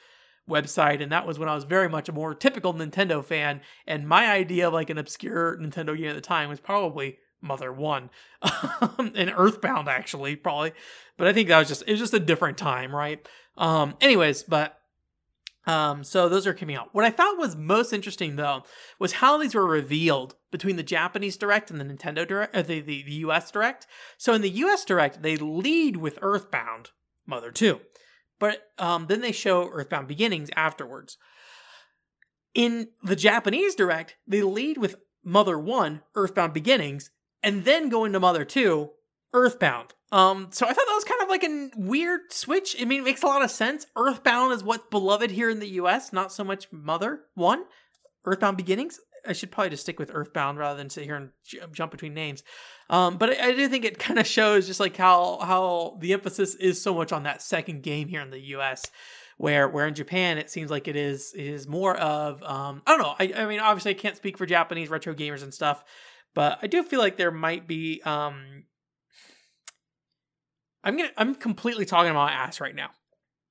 website, 0.51 1.01
and 1.01 1.11
that 1.11 1.25
was 1.25 1.39
when 1.39 1.49
I 1.49 1.55
was 1.55 1.63
very 1.63 1.89
much 1.89 2.09
a 2.09 2.13
more 2.13 2.35
typical 2.35 2.73
Nintendo 2.73 3.23
fan. 3.23 3.61
And 3.87 4.07
my 4.07 4.29
idea 4.31 4.67
of 4.67 4.73
like 4.73 4.89
an 4.89 4.97
obscure 4.97 5.57
Nintendo 5.57 5.97
game 5.97 6.09
at 6.09 6.15
the 6.15 6.21
time 6.21 6.49
was 6.49 6.59
probably 6.59 7.17
Mother 7.41 7.71
One, 7.73 8.09
and 8.99 9.33
Earthbound 9.35 9.87
actually 9.89 10.35
probably. 10.35 10.73
But 11.17 11.27
I 11.27 11.33
think 11.33 11.47
that 11.47 11.59
was 11.59 11.67
just 11.67 11.83
it 11.87 11.91
was 11.91 11.99
just 11.99 12.13
a 12.13 12.19
different 12.19 12.57
time, 12.57 12.95
right? 12.95 13.25
Um. 13.57 13.95
Anyways, 14.01 14.43
but 14.43 14.81
um, 15.67 16.03
so 16.03 16.27
those 16.27 16.47
are 16.47 16.53
coming 16.53 16.75
out. 16.75 16.89
What 16.93 17.05
I 17.05 17.11
thought 17.11 17.37
was 17.37 17.55
most 17.55 17.93
interesting 17.93 18.35
though 18.35 18.63
was 18.99 19.13
how 19.13 19.37
these 19.37 19.53
were 19.53 19.65
revealed 19.65 20.35
between 20.51 20.75
the 20.75 20.83
Japanese 20.83 21.37
Direct 21.37 21.69
and 21.69 21.79
the 21.79 21.85
Nintendo 21.85 22.27
Direct, 22.27 22.55
uh, 22.55 22.61
the, 22.61 22.79
the 22.81 23.03
the 23.03 23.11
US 23.11 23.51
Direct. 23.51 23.85
So 24.17 24.33
in 24.33 24.41
the 24.41 24.49
US 24.49 24.83
Direct, 24.85 25.21
they 25.21 25.37
lead 25.37 25.97
with 25.97 26.17
Earthbound 26.21 26.91
Mother 27.27 27.51
Two, 27.51 27.81
but 28.41 28.71
um, 28.79 29.05
then 29.05 29.21
they 29.21 29.31
show 29.31 29.69
Earthbound 29.69 30.07
Beginnings 30.07 30.49
afterwards. 30.55 31.17
In 32.55 32.89
the 33.03 33.15
Japanese 33.15 33.75
Direct, 33.75 34.15
they 34.27 34.41
lead 34.41 34.79
with 34.79 34.95
Mother 35.23 35.59
One, 35.59 36.01
Earthbound 36.15 36.51
Beginnings, 36.51 37.11
and 37.43 37.65
then 37.65 37.87
go 37.87 38.03
into 38.03 38.19
Mother 38.19 38.43
Two, 38.43 38.89
Earthbound. 39.31 39.93
Um, 40.11 40.47
so 40.51 40.65
I 40.65 40.73
thought 40.73 40.87
that 40.87 40.95
was 40.95 41.03
kind 41.03 41.21
of 41.21 41.29
like 41.29 41.43
a 41.43 41.69
weird 41.77 42.33
switch. 42.33 42.75
I 42.81 42.85
mean, 42.85 43.01
it 43.01 43.05
makes 43.05 43.21
a 43.21 43.27
lot 43.27 43.43
of 43.43 43.51
sense. 43.51 43.85
Earthbound 43.95 44.53
is 44.53 44.63
what's 44.63 44.87
beloved 44.89 45.29
here 45.29 45.49
in 45.51 45.59
the 45.59 45.69
US, 45.69 46.11
not 46.11 46.33
so 46.33 46.43
much 46.43 46.67
Mother 46.71 47.21
One. 47.35 47.63
Earthbound 48.25 48.57
Beginnings. 48.57 48.99
I 49.27 49.33
should 49.33 49.51
probably 49.51 49.69
just 49.69 49.83
stick 49.83 49.99
with 49.99 50.11
Earthbound 50.13 50.57
rather 50.57 50.77
than 50.77 50.89
sit 50.89 51.03
here 51.03 51.15
and 51.15 51.29
jump 51.73 51.91
between 51.91 52.13
names. 52.13 52.43
Um, 52.89 53.17
but 53.17 53.31
I, 53.31 53.49
I 53.49 53.55
do 53.55 53.67
think 53.67 53.85
it 53.85 53.99
kind 53.99 54.19
of 54.19 54.27
shows 54.27 54.67
just 54.67 54.79
like 54.79 54.97
how 54.97 55.39
how 55.39 55.97
the 55.99 56.13
emphasis 56.13 56.55
is 56.55 56.81
so 56.81 56.93
much 56.93 57.11
on 57.11 57.23
that 57.23 57.41
second 57.41 57.83
game 57.83 58.07
here 58.07 58.21
in 58.21 58.29
the 58.29 58.39
U.S. 58.39 58.85
Where 59.37 59.67
where 59.67 59.87
in 59.87 59.95
Japan 59.95 60.37
it 60.37 60.49
seems 60.49 60.69
like 60.69 60.87
it 60.87 60.95
is 60.95 61.33
it 61.35 61.45
is 61.45 61.67
more 61.67 61.95
of 61.97 62.43
um, 62.43 62.81
I 62.85 62.97
don't 62.97 63.01
know. 63.01 63.15
I, 63.19 63.43
I 63.43 63.45
mean 63.47 63.59
obviously 63.59 63.91
I 63.91 63.95
can't 63.95 64.17
speak 64.17 64.37
for 64.37 64.45
Japanese 64.45 64.89
retro 64.89 65.13
gamers 65.13 65.43
and 65.43 65.53
stuff, 65.53 65.83
but 66.33 66.59
I 66.61 66.67
do 66.67 66.83
feel 66.83 66.99
like 66.99 67.17
there 67.17 67.31
might 67.31 67.67
be 67.67 68.01
um, 68.03 68.65
I'm 70.83 70.97
gonna 70.97 71.11
I'm 71.17 71.35
completely 71.35 71.85
talking 71.85 72.11
about 72.11 72.31
ass 72.31 72.59
right 72.59 72.75
now, 72.75 72.89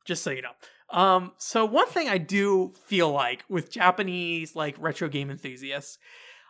just 0.04 0.22
so 0.22 0.30
you 0.30 0.42
know. 0.42 0.52
Um, 0.92 1.32
so 1.38 1.64
one 1.64 1.86
thing 1.86 2.08
I 2.08 2.18
do 2.18 2.72
feel 2.86 3.10
like 3.10 3.44
with 3.48 3.70
Japanese 3.70 4.56
like 4.56 4.76
retro 4.78 5.08
game 5.08 5.30
enthusiasts, 5.30 5.98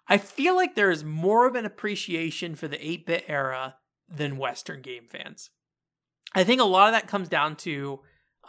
I 0.08 0.18
feel 0.18 0.56
like 0.56 0.74
there 0.74 0.90
is 0.90 1.04
more 1.04 1.46
of 1.46 1.54
an 1.54 1.66
appreciation 1.66 2.54
for 2.54 2.66
the 2.66 2.78
8-bit 2.78 3.24
era 3.28 3.76
than 4.08 4.38
Western 4.38 4.82
game 4.82 5.06
fans. 5.08 5.50
I 6.34 6.44
think 6.44 6.60
a 6.60 6.64
lot 6.64 6.88
of 6.88 6.94
that 6.94 7.08
comes 7.08 7.28
down 7.28 7.56
to 7.56 8.00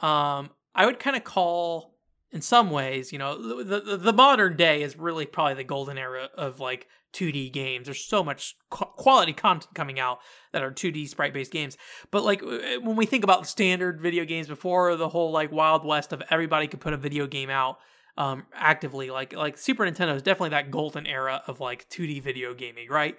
um, 0.02 0.50
I 0.74 0.86
would 0.86 1.00
kind 1.00 1.16
of 1.16 1.24
call 1.24 1.91
in 2.32 2.42
some 2.42 2.70
ways, 2.70 3.12
you 3.12 3.20
know, 3.20 3.64
the, 3.64 3.82
the, 3.82 3.98
the 3.98 4.14
modern 4.14 4.56
day 4.56 4.82
is 4.82 4.98
really 4.98 5.26
probably 5.26 5.56
the 5.56 5.64
golden 5.64 5.98
era 5.98 6.30
of 6.36 6.60
like 6.60 6.88
2D 7.14 7.52
games. 7.52 7.86
There's 7.86 8.06
so 8.06 8.24
much 8.24 8.56
quality 8.70 9.34
content 9.34 9.74
coming 9.74 10.00
out 10.00 10.20
that 10.54 10.64
are 10.64 10.72
2D 10.72 11.10
sprite 11.10 11.34
based 11.34 11.52
games. 11.52 11.78
But 12.10 12.24
like 12.24 12.42
when 12.42 12.96
we 12.96 13.06
think 13.06 13.24
about 13.24 13.48
standard 13.48 14.02
video 14.02 14.24
games 14.24 14.48
before 14.48 14.96
the 14.96 15.10
whole 15.10 15.32
like 15.32 15.52
Wild 15.52 15.86
West 15.86 16.14
of 16.14 16.24
everybody 16.30 16.68
could 16.68 16.80
put 16.80 16.94
a 16.94 16.98
video 16.98 17.28
game 17.28 17.50
out 17.50 17.80
um 18.18 18.46
actively 18.54 19.10
like 19.10 19.34
like 19.34 19.58
Super 19.58 19.86
Nintendo 19.86 20.14
is 20.16 20.22
definitely 20.22 20.50
that 20.50 20.70
golden 20.70 21.08
era 21.08 21.42
of 21.48 21.60
like 21.60 21.90
2D 21.90 22.22
video 22.22 22.54
gaming, 22.54 22.88
right? 22.90 23.18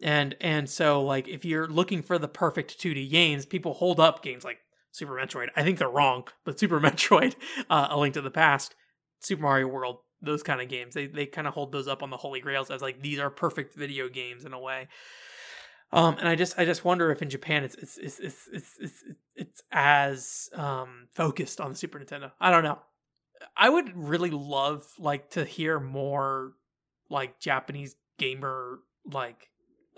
And 0.00 0.36
and 0.40 0.68
so 0.68 1.02
like 1.02 1.28
if 1.28 1.44
you're 1.44 1.68
looking 1.68 2.02
for 2.02 2.18
the 2.18 2.28
perfect 2.28 2.80
2D 2.80 3.10
games, 3.10 3.46
people 3.46 3.74
hold 3.74 4.00
up 4.00 4.22
games 4.22 4.44
like 4.44 4.58
Super 4.98 5.14
Metroid. 5.14 5.48
I 5.56 5.62
think 5.62 5.78
they're 5.78 5.88
wrong, 5.88 6.24
but 6.44 6.58
Super 6.58 6.80
Metroid, 6.80 7.36
uh, 7.70 7.88
A 7.90 7.98
Link 7.98 8.14
to 8.14 8.20
the 8.20 8.30
Past, 8.30 8.74
Super 9.20 9.42
Mario 9.42 9.68
World, 9.68 9.98
those 10.20 10.42
kind 10.42 10.60
of 10.60 10.68
games. 10.68 10.94
They 10.94 11.06
they 11.06 11.26
kind 11.26 11.46
of 11.46 11.54
hold 11.54 11.72
those 11.72 11.88
up 11.88 12.02
on 12.02 12.10
the 12.10 12.16
holy 12.16 12.40
grails 12.40 12.70
as 12.70 12.82
like 12.82 13.00
these 13.00 13.18
are 13.18 13.30
perfect 13.30 13.74
video 13.74 14.08
games 14.08 14.44
in 14.44 14.52
a 14.52 14.58
way. 14.58 14.88
Um, 15.90 16.18
and 16.18 16.28
I 16.28 16.34
just 16.34 16.58
I 16.58 16.64
just 16.64 16.84
wonder 16.84 17.10
if 17.10 17.22
in 17.22 17.30
Japan 17.30 17.64
it's 17.64 17.74
it's 17.76 17.96
it's 17.96 18.20
it's 18.20 18.48
it's 18.52 18.74
it's, 18.80 19.04
it's 19.36 19.62
as 19.72 20.50
um, 20.54 21.08
focused 21.12 21.60
on 21.60 21.70
the 21.70 21.76
Super 21.76 21.98
Nintendo. 21.98 22.32
I 22.40 22.50
don't 22.50 22.64
know. 22.64 22.78
I 23.56 23.68
would 23.68 23.96
really 23.96 24.30
love 24.30 24.84
like 24.98 25.30
to 25.30 25.44
hear 25.44 25.78
more 25.78 26.52
like 27.08 27.38
Japanese 27.38 27.96
gamer 28.18 28.80
like 29.10 29.48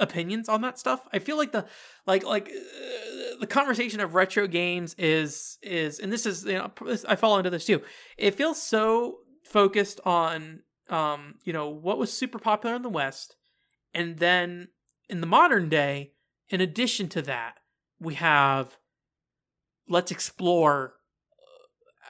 opinions 0.01 0.48
on 0.48 0.62
that 0.62 0.78
stuff. 0.78 1.07
I 1.12 1.20
feel 1.20 1.36
like 1.36 1.53
the 1.53 1.66
like 2.07 2.24
like 2.24 2.48
uh, 2.48 3.36
the 3.38 3.46
conversation 3.46 4.01
of 4.01 4.14
retro 4.14 4.48
games 4.48 4.94
is 4.98 5.59
is 5.62 6.01
and 6.01 6.12
this 6.12 6.26
is 6.26 6.44
you 6.44 6.55
know 6.55 6.72
I 7.07 7.14
fall 7.16 7.38
into 7.38 7.51
this 7.51 7.66
too. 7.66 7.82
It 8.18 8.34
feels 8.34 8.61
so 8.61 9.18
focused 9.44 10.01
on 10.05 10.62
um, 10.90 11.36
you 11.44 11.53
know, 11.53 11.68
what 11.68 11.98
was 11.98 12.12
super 12.12 12.38
popular 12.38 12.74
in 12.74 12.82
the 12.82 12.88
West, 12.88 13.36
and 13.94 14.18
then 14.18 14.68
in 15.09 15.20
the 15.20 15.26
modern 15.26 15.68
day, 15.68 16.12
in 16.48 16.61
addition 16.61 17.09
to 17.11 17.22
that, 17.22 17.55
we 18.01 18.14
have 18.14 18.76
let's 19.88 20.11
explore 20.11 20.94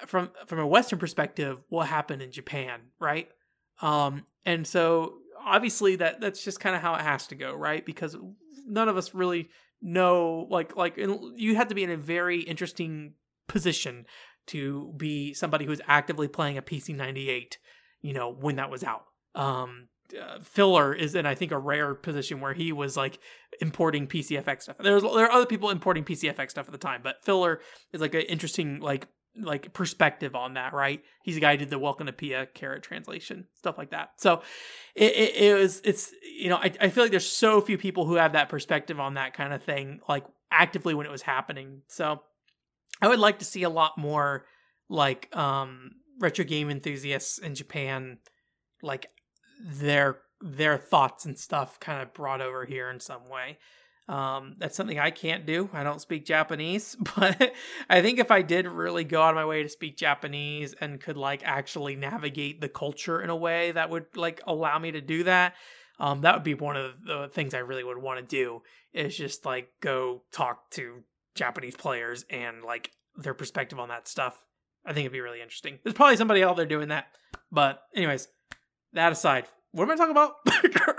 uh, 0.03 0.07
from 0.07 0.31
from 0.47 0.59
a 0.59 0.67
Western 0.67 0.99
perspective 0.99 1.59
what 1.69 1.89
happened 1.89 2.23
in 2.23 2.33
Japan, 2.33 2.81
right? 2.99 3.29
Um, 3.83 4.25
and 4.47 4.67
so 4.67 5.19
obviously 5.51 5.97
that 5.97 6.21
that's 6.21 6.43
just 6.43 6.61
kind 6.61 6.77
of 6.77 6.83
how 6.83 6.95
it 6.95 7.03
has 7.03 7.27
to 7.29 7.35
go, 7.35 7.55
right? 7.55 7.85
Because 7.85 8.17
none 8.67 8.89
of 8.89 8.97
us 8.97 9.15
really 9.15 9.51
know 9.83 10.47
like 10.51 10.77
like 10.77 10.97
you 10.97 11.57
have 11.57 11.69
to 11.69 11.75
be 11.75 11.83
in 11.83 11.91
a 11.91 11.97
very 11.97 12.41
interesting 12.41 13.15
position 13.49 14.07
to 14.47 14.93
be 14.97 15.35
somebody 15.35 15.65
who's 15.65 15.81
actively 15.87 16.29
playing 16.29 16.59
a 16.59 16.63
PC 16.63 16.95
98, 16.95 17.59
you 18.01 18.13
know, 18.13 18.33
when 18.33 18.57
that 18.57 18.71
was 18.71 18.83
out. 18.83 19.05
Um, 19.35 19.89
uh, 20.21 20.41
Filler 20.43 20.93
is 20.93 21.15
in 21.15 21.27
I 21.27 21.35
think 21.35 21.53
a 21.53 21.59
rare 21.59 21.95
position 21.95 22.41
where 22.41 22.53
he 22.53 22.73
was 22.73 22.97
like 22.97 23.19
importing 23.61 24.07
PCFX 24.07 24.63
stuff. 24.63 24.77
There's 24.79 25.03
there 25.03 25.27
are 25.27 25.33
other 25.33 25.47
people 25.47 25.71
importing 25.71 26.05
PCFX 26.05 26.51
stuff 26.51 26.67
at 26.67 26.73
the 26.73 26.79
time, 26.79 27.01
but 27.03 27.25
Filler 27.25 27.61
is 27.93 28.01
like 28.01 28.15
an 28.15 28.23
interesting 28.23 28.81
like 28.81 29.07
like 29.37 29.73
perspective 29.73 30.35
on 30.35 30.55
that, 30.55 30.73
right? 30.73 31.03
He's 31.23 31.37
the 31.37 31.41
guy 31.41 31.53
who 31.53 31.59
did 31.59 31.71
the 31.71 31.79
Welcome 31.79 32.07
to 32.07 32.13
Pia 32.13 32.47
carrot 32.47 32.83
translation, 32.83 33.47
stuff 33.55 33.79
like 33.79 33.91
that. 33.91 34.11
So 34.17 34.43
it, 34.95 35.13
it, 35.13 35.37
it 35.37 35.55
was 35.55 35.81
it's 35.85 36.13
you 36.23 36.49
know 36.49 36.57
I, 36.57 36.73
I 36.81 36.89
feel 36.89 37.05
like 37.05 37.11
there's 37.11 37.27
so 37.27 37.61
few 37.61 37.79
people 37.79 38.07
who 38.07 38.15
have 38.15 38.33
that 38.33 38.49
perspective 38.49 38.99
on 38.99 39.15
that 39.15 39.35
kind 39.35 39.53
of 39.53 39.63
thing 39.63 40.01
like 40.09 40.25
actively 40.51 40.95
when 40.95 41.07
it 41.07 41.13
was 41.13 41.23
happening. 41.23 41.83
So 41.89 42.23
I 43.01 43.09
would 43.09 43.19
like 43.19 43.39
to 43.39 43.45
see 43.45 43.63
a 43.63 43.71
lot 43.71 43.97
more 43.97 44.47
like 44.89 45.35
um 45.37 45.93
retro 46.19 46.45
game 46.45 46.71
enthusiasts 46.71 47.39
in 47.39 47.55
Japan 47.55 48.19
like 48.83 49.09
their 49.63 50.21
their 50.41 50.79
thoughts 50.79 51.25
and 51.25 51.39
stuff 51.39 51.79
kind 51.81 52.03
of 52.03 52.15
brought 52.15 52.41
over 52.41 52.65
here 52.65 52.91
in 52.91 52.99
some 52.99 53.29
way. 53.29 53.59
Um, 54.11 54.57
that's 54.59 54.77
something 54.77 54.99
I 54.99 55.13
can't 55.13 55.47
do. 55.47 55.71
I 55.73 55.85
don't 55.85 56.01
speak 56.01 56.25
Japanese, 56.25 56.97
but 57.17 57.53
I 57.89 58.03
think 58.03 58.19
if 58.19 58.33
I 58.33 58.43
did 58.43 58.67
really 58.67 59.05
go 59.05 59.23
out 59.23 59.31
of 59.31 59.37
my 59.37 59.45
way 59.45 59.63
to 59.63 59.69
speak 59.69 59.97
Japanese 59.97 60.75
and 60.81 61.01
could 61.01 61.17
like 61.17 61.43
actually 61.45 61.95
navigate 61.95 62.61
the 62.61 62.69
culture 62.69 63.23
in 63.23 63.31
a 63.31 63.37
way 63.37 63.71
that 63.71 63.89
would 63.89 64.17
like 64.17 64.41
allow 64.49 64.81
me 64.81 64.91
to 64.91 65.01
do 65.01 65.23
that, 65.25 65.55
um, 66.01 66.23
that 66.23 66.35
would 66.35 66.43
be 66.43 66.55
one 66.55 66.77
of 66.77 66.95
the 67.07 67.31
things 67.33 67.55
I 67.55 67.59
really 67.59 67.85
would 67.85 67.99
want 67.99 68.19
to 68.19 68.27
do. 68.27 68.63
Is 68.93 69.17
just 69.17 69.47
like 69.47 69.69
go 69.81 70.23
talk 70.33 70.69
to 70.73 71.05
Japanese 71.37 71.77
players 71.77 72.25
and 72.29 72.65
like 72.65 72.91
their 73.15 73.35
perspective 73.35 73.79
on 73.79 73.91
that 73.91 74.09
stuff. 74.09 74.37
I 74.85 74.93
think 74.93 75.05
it'd 75.05 75.13
be 75.13 75.21
really 75.21 75.41
interesting. 75.41 75.79
There's 75.85 75.95
probably 75.95 76.17
somebody 76.17 76.43
out 76.43 76.57
there 76.57 76.67
doing 76.67 76.89
that, 76.89 77.07
but 77.53 77.85
anyways, 77.95 78.27
that 78.93 79.13
aside, 79.13 79.45
what 79.73 79.85
am 79.85 79.91
I 79.91 79.97
talking 79.97 80.11
about? 80.11 80.37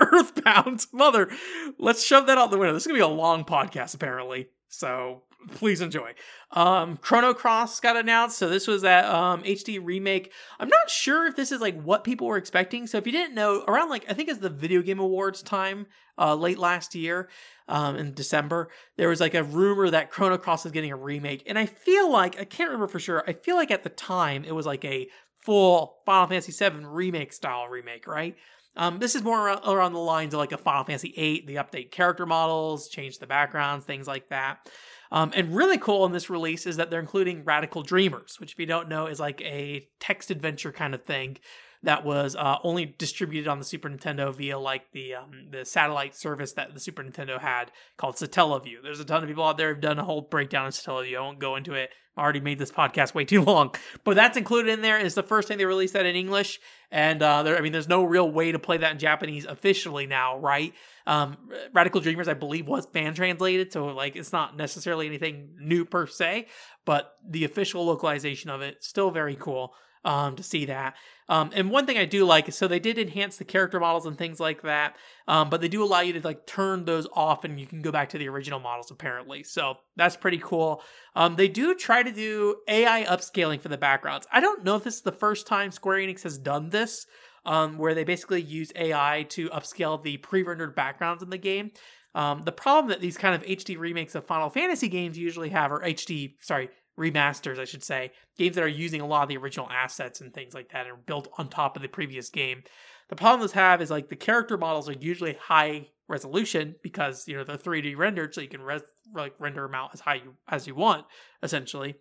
Earthbound. 0.00 0.86
Mother, 0.92 1.30
let's 1.78 2.04
shove 2.04 2.26
that 2.26 2.38
out 2.38 2.50
the 2.50 2.58
window. 2.58 2.72
This 2.72 2.84
is 2.84 2.88
to 2.88 2.94
be 2.94 3.00
a 3.00 3.06
long 3.06 3.44
podcast, 3.44 3.94
apparently. 3.94 4.48
So 4.68 5.22
please 5.50 5.80
enjoy. 5.80 6.14
Um, 6.52 6.96
Chrono 6.96 7.34
Cross 7.34 7.80
got 7.80 7.96
announced. 7.96 8.38
So 8.38 8.48
this 8.48 8.66
was 8.66 8.82
that 8.82 9.04
um, 9.04 9.42
HD 9.42 9.78
remake. 9.82 10.32
I'm 10.58 10.68
not 10.68 10.90
sure 10.90 11.26
if 11.26 11.36
this 11.36 11.52
is 11.52 11.60
like 11.60 11.80
what 11.82 12.04
people 12.04 12.26
were 12.26 12.36
expecting. 12.36 12.86
So 12.86 12.98
if 12.98 13.06
you 13.06 13.12
didn't 13.12 13.34
know, 13.34 13.64
around 13.66 13.90
like, 13.90 14.04
I 14.08 14.14
think 14.14 14.28
it's 14.28 14.40
the 14.40 14.50
Video 14.50 14.82
Game 14.82 14.98
Awards 14.98 15.42
time, 15.42 15.86
uh, 16.18 16.34
late 16.34 16.58
last 16.58 16.94
year, 16.94 17.28
um, 17.68 17.96
in 17.96 18.12
December, 18.14 18.70
there 18.96 19.08
was 19.08 19.20
like 19.20 19.34
a 19.34 19.42
rumor 19.42 19.88
that 19.90 20.10
Chrono 20.10 20.36
Cross 20.38 20.64
was 20.64 20.72
getting 20.72 20.92
a 20.92 20.96
remake. 20.96 21.42
And 21.46 21.58
I 21.58 21.66
feel 21.66 22.10
like, 22.10 22.38
I 22.38 22.44
can't 22.44 22.68
remember 22.68 22.88
for 22.88 22.98
sure, 22.98 23.24
I 23.26 23.32
feel 23.32 23.56
like 23.56 23.70
at 23.70 23.82
the 23.82 23.88
time 23.88 24.44
it 24.44 24.54
was 24.54 24.66
like 24.66 24.84
a 24.84 25.08
full 25.38 25.98
Final 26.06 26.28
Fantasy 26.28 26.52
VII 26.52 26.84
remake 26.84 27.32
style 27.32 27.66
remake, 27.66 28.06
right? 28.06 28.36
Um, 28.76 28.98
this 28.98 29.14
is 29.14 29.22
more 29.22 29.48
around, 29.48 29.92
the 29.92 29.98
lines 29.98 30.34
of 30.34 30.38
like 30.38 30.52
a 30.52 30.58
Final 30.58 30.84
Fantasy 30.84 31.12
VIII. 31.14 31.44
The 31.46 31.56
update 31.56 31.90
character 31.90 32.26
models, 32.26 32.88
change 32.88 33.18
the 33.18 33.26
backgrounds, 33.26 33.84
things 33.84 34.06
like 34.06 34.28
that. 34.30 34.70
Um, 35.10 35.30
and 35.34 35.54
really 35.54 35.76
cool 35.76 36.06
in 36.06 36.12
this 36.12 36.30
release 36.30 36.66
is 36.66 36.76
that 36.76 36.90
they're 36.90 37.00
including 37.00 37.44
Radical 37.44 37.82
Dreamers, 37.82 38.40
which, 38.40 38.52
if 38.52 38.58
you 38.58 38.64
don't 38.64 38.88
know, 38.88 39.06
is 39.06 39.20
like 39.20 39.42
a 39.42 39.86
text 40.00 40.30
adventure 40.30 40.72
kind 40.72 40.94
of 40.94 41.04
thing 41.04 41.36
that 41.84 42.04
was 42.04 42.36
uh, 42.36 42.58
only 42.62 42.86
distributed 42.86 43.48
on 43.48 43.58
the 43.58 43.64
Super 43.64 43.88
Nintendo 43.88 44.34
via 44.34 44.58
like 44.58 44.92
the 44.92 45.14
um, 45.14 45.48
the 45.50 45.64
satellite 45.64 46.14
service 46.14 46.52
that 46.52 46.74
the 46.74 46.80
Super 46.80 47.02
Nintendo 47.02 47.40
had 47.40 47.72
called 47.96 48.16
Satellaview. 48.16 48.82
There's 48.82 49.00
a 49.00 49.04
ton 49.04 49.22
of 49.22 49.28
people 49.28 49.44
out 49.44 49.58
there 49.58 49.72
who've 49.72 49.82
done 49.82 49.98
a 49.98 50.04
whole 50.04 50.20
breakdown 50.20 50.66
of 50.66 50.74
Satellaview. 50.74 51.16
I 51.16 51.20
won't 51.20 51.38
go 51.38 51.56
into 51.56 51.74
it. 51.74 51.90
I 52.16 52.22
already 52.22 52.40
made 52.40 52.58
this 52.58 52.70
podcast 52.70 53.14
way 53.14 53.24
too 53.26 53.42
long, 53.42 53.74
but 54.04 54.14
that's 54.14 54.36
included 54.36 54.72
in 54.72 54.82
there. 54.82 54.98
Is 54.98 55.14
the 55.14 55.22
first 55.22 55.48
thing 55.48 55.58
they 55.58 55.64
released 55.64 55.94
that 55.94 56.06
in 56.06 56.14
English, 56.14 56.60
and 56.90 57.20
uh, 57.20 57.42
there. 57.42 57.56
I 57.56 57.60
mean, 57.60 57.72
there's 57.72 57.88
no 57.88 58.04
real 58.04 58.30
way 58.30 58.52
to 58.52 58.58
play 58.58 58.76
that 58.76 58.92
in 58.92 58.98
Japanese 58.98 59.44
officially 59.44 60.06
now, 60.06 60.38
right? 60.38 60.72
Um, 61.06 61.36
Radical 61.72 62.00
Dreamers, 62.00 62.28
I 62.28 62.34
believe, 62.34 62.68
was 62.68 62.86
fan 62.86 63.14
translated, 63.14 63.72
so 63.72 63.86
like 63.86 64.14
it's 64.14 64.32
not 64.32 64.56
necessarily 64.56 65.06
anything 65.06 65.56
new 65.58 65.84
per 65.84 66.06
se, 66.06 66.46
but 66.84 67.16
the 67.28 67.44
official 67.44 67.84
localization 67.84 68.50
of 68.50 68.60
it 68.60 68.84
still 68.84 69.10
very 69.10 69.34
cool 69.34 69.74
um, 70.04 70.36
to 70.36 70.42
see 70.42 70.66
that. 70.66 70.94
Um, 71.32 71.48
and 71.54 71.70
one 71.70 71.86
thing 71.86 71.96
I 71.96 72.04
do 72.04 72.26
like 72.26 72.46
is 72.46 72.58
so 72.58 72.68
they 72.68 72.78
did 72.78 72.98
enhance 72.98 73.38
the 73.38 73.46
character 73.46 73.80
models 73.80 74.04
and 74.04 74.18
things 74.18 74.38
like 74.38 74.60
that, 74.62 74.96
um, 75.26 75.48
but 75.48 75.62
they 75.62 75.68
do 75.68 75.82
allow 75.82 76.00
you 76.00 76.12
to 76.12 76.20
like 76.20 76.46
turn 76.46 76.84
those 76.84 77.06
off 77.14 77.44
and 77.44 77.58
you 77.58 77.66
can 77.66 77.80
go 77.80 77.90
back 77.90 78.10
to 78.10 78.18
the 78.18 78.28
original 78.28 78.60
models 78.60 78.90
apparently. 78.90 79.42
So 79.42 79.76
that's 79.96 80.14
pretty 80.14 80.36
cool. 80.36 80.82
Um, 81.16 81.36
they 81.36 81.48
do 81.48 81.74
try 81.74 82.02
to 82.02 82.12
do 82.12 82.56
AI 82.68 83.04
upscaling 83.04 83.62
for 83.62 83.68
the 83.68 83.78
backgrounds. 83.78 84.26
I 84.30 84.40
don't 84.40 84.62
know 84.62 84.76
if 84.76 84.84
this 84.84 84.96
is 84.96 85.00
the 85.00 85.10
first 85.10 85.46
time 85.46 85.70
Square 85.70 86.00
Enix 86.00 86.22
has 86.24 86.36
done 86.36 86.68
this, 86.68 87.06
um, 87.46 87.78
where 87.78 87.94
they 87.94 88.04
basically 88.04 88.42
use 88.42 88.70
AI 88.76 89.24
to 89.30 89.48
upscale 89.48 90.02
the 90.02 90.18
pre-rendered 90.18 90.74
backgrounds 90.74 91.22
in 91.22 91.30
the 91.30 91.38
game. 91.38 91.70
Um, 92.14 92.42
the 92.44 92.52
problem 92.52 92.90
that 92.90 93.00
these 93.00 93.16
kind 93.16 93.34
of 93.34 93.42
HD 93.48 93.78
remakes 93.78 94.14
of 94.14 94.26
Final 94.26 94.50
Fantasy 94.50 94.88
games 94.88 95.16
usually 95.16 95.48
have, 95.48 95.72
or 95.72 95.80
HD, 95.80 96.34
sorry, 96.40 96.68
remasters, 96.98 97.58
I 97.58 97.64
should 97.64 97.84
say, 97.84 98.12
games 98.36 98.56
that 98.56 98.64
are 98.64 98.68
using 98.68 99.00
a 99.00 99.06
lot 99.06 99.22
of 99.22 99.28
the 99.28 99.36
original 99.36 99.68
assets 99.70 100.20
and 100.20 100.32
things 100.32 100.54
like 100.54 100.72
that 100.72 100.86
and 100.86 101.04
built 101.06 101.28
on 101.38 101.48
top 101.48 101.76
of 101.76 101.82
the 101.82 101.88
previous 101.88 102.28
game. 102.30 102.62
The 103.08 103.16
problem 103.16 103.40
those 103.40 103.52
have 103.52 103.80
is 103.82 103.90
like 103.90 104.08
the 104.08 104.16
character 104.16 104.56
models 104.56 104.88
are 104.88 104.94
usually 104.94 105.34
high 105.34 105.88
resolution 106.08 106.74
because 106.82 107.26
you 107.26 107.36
know 107.36 107.44
they're 107.44 107.56
3D 107.56 107.96
rendered, 107.96 108.34
so 108.34 108.40
you 108.40 108.48
can 108.48 108.62
res- 108.62 108.82
like 109.14 109.34
render 109.38 109.62
them 109.62 109.74
out 109.74 109.90
as 109.92 110.00
high 110.00 110.16
you, 110.16 110.34
as 110.48 110.66
you 110.66 110.74
want, 110.74 111.06
essentially. 111.42 111.96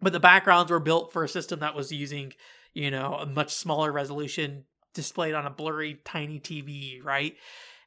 But 0.00 0.12
the 0.12 0.20
backgrounds 0.20 0.70
were 0.70 0.80
built 0.80 1.12
for 1.12 1.24
a 1.24 1.28
system 1.28 1.60
that 1.60 1.74
was 1.74 1.92
using 1.92 2.32
you 2.74 2.90
know 2.90 3.14
a 3.14 3.26
much 3.26 3.54
smaller 3.54 3.90
resolution 3.90 4.64
displayed 4.94 5.34
on 5.34 5.46
a 5.46 5.50
blurry 5.50 6.00
tiny 6.04 6.40
TV, 6.40 7.02
right? 7.02 7.34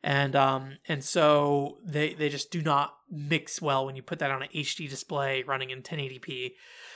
And 0.04 0.36
um 0.36 0.78
and 0.88 1.04
so 1.04 1.78
they 1.86 2.14
they 2.14 2.30
just 2.30 2.52
do 2.52 2.62
not 2.62 2.96
mix 3.10 3.62
well 3.62 3.86
when 3.86 3.96
you 3.96 4.02
put 4.02 4.20
that 4.20 4.32
on 4.32 4.42
an 4.42 4.50
HD 4.54 4.90
display 4.90 5.44
running 5.44 5.70
in 5.70 5.82
1080p. 5.82 6.54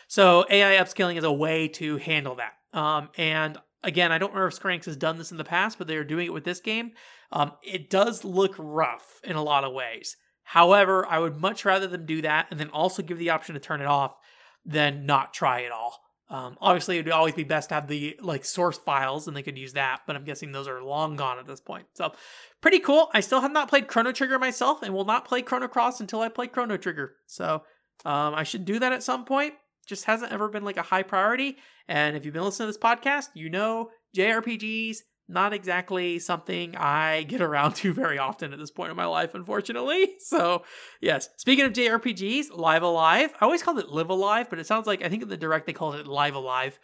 So 0.08 0.46
AI 0.50 0.82
upscaling 0.82 1.18
is 1.18 1.24
a 1.24 1.32
way 1.32 1.68
to 1.70 1.98
handle 1.98 2.36
that. 2.36 2.54
Um, 2.78 3.10
and 3.18 3.58
again, 3.84 4.12
I 4.12 4.18
don't 4.18 4.34
remember 4.34 4.48
if 4.48 4.60
Enix 4.60 4.86
has 4.86 4.98
done 4.98 5.18
this 5.18 5.32
in 5.32 5.38
the 5.38 5.44
past, 5.44 5.78
but 5.78 5.88
they 5.88 5.98
are 5.98 6.04
doing 6.04 6.28
it 6.28 6.34
with 6.34 6.44
this 6.44 6.60
game. 6.60 6.92
Um, 7.32 7.54
it 7.64 7.90
does 7.90 8.24
look 8.24 8.56
rough 8.58 9.20
in 9.24 9.36
a 9.36 9.44
lot 9.44 9.64
of 9.64 9.74
ways. 9.74 10.18
However, 10.44 11.06
I 11.08 11.20
would 11.20 11.38
much 11.38 11.66
rather 11.66 11.88
them 11.88 12.06
do 12.06 12.22
that 12.22 12.48
and 12.52 12.60
then 12.60 12.70
also 12.70 13.02
give 13.02 13.18
the 13.18 13.32
option 13.32 13.56
to 13.56 13.60
turn 13.60 13.82
it 13.82 13.88
off 13.88 14.16
than 14.64 15.06
not 15.06 15.34
try 15.34 15.64
at 15.64 15.72
all. 15.72 16.05
Um, 16.30 16.58
obviously, 16.60 16.98
it 16.98 17.06
would 17.06 17.14
always 17.14 17.36
be 17.36 17.44
best 17.44 17.70
to 17.70 17.76
have 17.76 17.88
the 17.88 18.18
like 18.22 18.46
source 18.46 18.78
files, 18.80 19.28
and 19.28 19.38
they 19.38 19.44
could 19.44 19.58
use 19.58 19.74
that. 19.74 20.02
But 20.08 20.16
I'm 20.16 20.24
guessing 20.24 20.52
those 20.52 20.68
are 20.68 20.82
long 20.82 21.16
gone 21.16 21.38
at 21.38 21.46
this 21.46 21.62
point. 21.62 21.86
So, 21.94 22.14
pretty 22.62 22.80
cool. 22.80 23.10
I 23.14 23.20
still 23.20 23.42
have 23.42 23.52
not 23.52 23.70
played 23.70 23.88
Chrono 23.88 24.12
Trigger 24.12 24.40
myself, 24.40 24.82
and 24.82 24.94
will 24.94 25.06
not 25.06 25.28
play 25.28 25.42
Chrono 25.42 25.68
Cross 25.68 26.02
until 26.02 26.22
I 26.22 26.30
play 26.30 26.48
Chrono 26.48 26.78
Trigger. 26.78 27.16
So, 27.28 27.64
um, 28.06 28.34
I 28.34 28.44
should 28.44 28.66
do 28.66 28.80
that 28.80 28.92
at 28.92 29.04
some 29.04 29.26
point. 29.26 29.54
Just 29.86 30.06
hasn't 30.06 30.32
ever 30.32 30.50
been 30.50 30.66
like 30.66 30.78
a 30.78 30.82
high 30.82 31.04
priority. 31.04 31.58
And 31.88 32.18
if 32.18 32.26
you've 32.26 32.34
been 32.34 32.44
listening 32.44 32.72
to 32.72 32.78
this 32.78 32.84
podcast, 32.84 33.30
you 33.36 33.50
know 33.50 33.92
JRPGs 34.18 34.98
not 35.28 35.54
exactly 35.54 36.20
something 36.20 36.76
I 36.76 37.24
get 37.24 37.42
around 37.42 37.74
to 37.78 37.94
very 37.94 38.18
often 38.18 38.54
at 38.54 38.60
this 38.60 38.72
point 38.72 38.92
in 38.92 38.98
my 38.98 39.06
life, 39.06 39.34
unfortunately. 39.34 40.14
So, 40.26 40.64
yes. 41.02 41.30
Speaking 41.38 41.66
of 41.66 41.74
JRPGs, 41.74 42.48
Live 42.52 42.82
Alive. 42.82 43.32
I 43.40 43.46
always 43.46 43.62
called 43.62 43.78
it 43.78 43.90
Live 43.90 44.10
Alive, 44.10 44.50
but 44.50 44.58
it 44.58 44.66
sounds 44.66 44.88
like 44.88 45.04
I 45.04 45.10
think 45.10 45.22
in 45.22 45.30
the 45.30 45.38
direct 45.38 45.68
they 45.68 45.74
called 45.74 45.96
it 45.96 46.08
Live 46.08 46.34
Alive. 46.34 46.80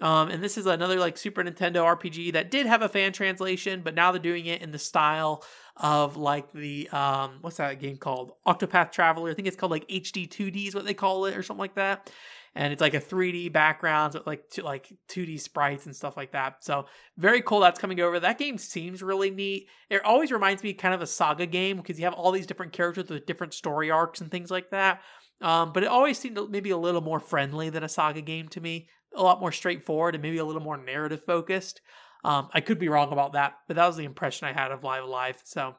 Um, 0.00 0.28
and 0.28 0.42
this 0.42 0.56
is 0.56 0.66
another 0.66 0.96
like 1.00 1.18
Super 1.18 1.42
Nintendo 1.42 1.82
RPG 1.82 2.34
that 2.34 2.50
did 2.50 2.66
have 2.66 2.82
a 2.82 2.88
fan 2.88 3.12
translation, 3.12 3.80
but 3.82 3.94
now 3.94 4.12
they're 4.12 4.20
doing 4.20 4.46
it 4.46 4.62
in 4.62 4.70
the 4.70 4.78
style 4.78 5.42
of 5.76 6.16
like 6.16 6.52
the 6.52 6.88
um, 6.90 7.38
what's 7.40 7.56
that 7.56 7.80
game 7.80 7.96
called? 7.96 8.32
Octopath 8.46 8.92
Traveler. 8.92 9.30
I 9.30 9.34
think 9.34 9.48
it's 9.48 9.56
called 9.56 9.72
like 9.72 9.88
HD 9.88 10.28
2D 10.28 10.68
is 10.68 10.74
what 10.74 10.84
they 10.84 10.94
call 10.94 11.24
it, 11.24 11.36
or 11.36 11.42
something 11.42 11.60
like 11.60 11.74
that 11.74 12.10
and 12.56 12.72
it's 12.72 12.80
like 12.80 12.94
a 12.94 13.00
3D 13.00 13.52
background 13.52 14.14
with 14.14 14.26
like 14.26 14.48
two, 14.48 14.62
like 14.62 14.90
2D 15.10 15.38
sprites 15.38 15.84
and 15.84 15.94
stuff 15.94 16.16
like 16.16 16.32
that. 16.32 16.64
So 16.64 16.86
very 17.18 17.42
cool 17.42 17.60
that's 17.60 17.78
coming 17.78 18.00
over. 18.00 18.18
That 18.18 18.38
game 18.38 18.56
seems 18.56 19.02
really 19.02 19.30
neat. 19.30 19.68
It 19.90 20.02
always 20.06 20.32
reminds 20.32 20.62
me 20.62 20.72
kind 20.72 20.94
of 20.94 21.02
a 21.02 21.06
saga 21.06 21.44
game 21.44 21.76
because 21.76 21.98
you 21.98 22.06
have 22.06 22.14
all 22.14 22.32
these 22.32 22.46
different 22.46 22.72
characters 22.72 23.10
with 23.10 23.26
different 23.26 23.52
story 23.52 23.90
arcs 23.90 24.22
and 24.22 24.30
things 24.30 24.50
like 24.50 24.70
that. 24.70 25.02
Um, 25.42 25.74
but 25.74 25.82
it 25.82 25.90
always 25.90 26.18
seemed 26.18 26.38
maybe 26.48 26.70
a 26.70 26.78
little 26.78 27.02
more 27.02 27.20
friendly 27.20 27.68
than 27.68 27.84
a 27.84 27.90
saga 27.90 28.22
game 28.22 28.48
to 28.48 28.60
me. 28.62 28.88
A 29.14 29.22
lot 29.22 29.38
more 29.38 29.52
straightforward 29.52 30.14
and 30.14 30.22
maybe 30.22 30.38
a 30.38 30.44
little 30.44 30.62
more 30.62 30.78
narrative 30.78 31.22
focused. 31.26 31.82
Um, 32.24 32.48
I 32.54 32.62
could 32.62 32.78
be 32.78 32.88
wrong 32.88 33.12
about 33.12 33.34
that, 33.34 33.52
but 33.68 33.76
that 33.76 33.86
was 33.86 33.96
the 33.96 34.04
impression 34.04 34.48
I 34.48 34.54
had 34.54 34.72
of 34.72 34.82
Live 34.82 35.04
A 35.04 35.06
Live. 35.06 35.42
So 35.44 35.76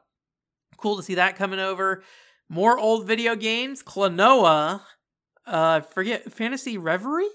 cool 0.76 0.96
to 0.96 1.02
see 1.02 1.16
that 1.16 1.34
coming 1.34 1.58
over. 1.58 2.04
More 2.48 2.78
old 2.78 3.04
video 3.04 3.34
games. 3.34 3.82
Klonoa 3.82 4.82
uh, 5.48 5.80
forget 5.80 6.32
Phantasy 6.32 6.78
Reverie, 6.78 7.28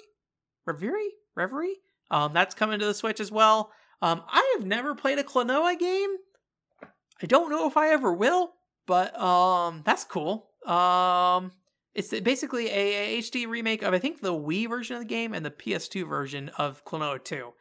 Reverie, 0.65 1.11
Reverie. 1.35 1.77
Um, 2.11 2.33
that's 2.33 2.55
coming 2.55 2.79
to 2.79 2.85
the 2.85 2.93
Switch 2.93 3.19
as 3.19 3.31
well. 3.31 3.71
Um, 4.01 4.21
I 4.27 4.55
have 4.57 4.65
never 4.65 4.95
played 4.95 5.19
a 5.19 5.23
Klonoa 5.23 5.77
game. 5.79 6.09
I 7.21 7.25
don't 7.25 7.49
know 7.49 7.67
if 7.67 7.77
I 7.77 7.89
ever 7.89 8.13
will, 8.13 8.53
but 8.85 9.19
um, 9.19 9.81
that's 9.85 10.03
cool. 10.03 10.49
Um, 10.65 11.51
it's 11.95 12.09
basically 12.21 12.69
a, 12.69 13.19
HD 13.19 13.47
remake 13.47 13.81
of 13.81 13.93
I 13.93 13.99
think 13.99 14.21
the 14.21 14.33
Wii 14.33 14.67
version 14.67 14.95
of 14.95 15.01
the 15.01 15.07
game 15.07 15.33
and 15.33 15.45
the 15.45 15.51
PS2 15.51 16.07
version 16.07 16.49
of 16.57 16.83
Klonoa 16.85 17.23
2. 17.23 17.53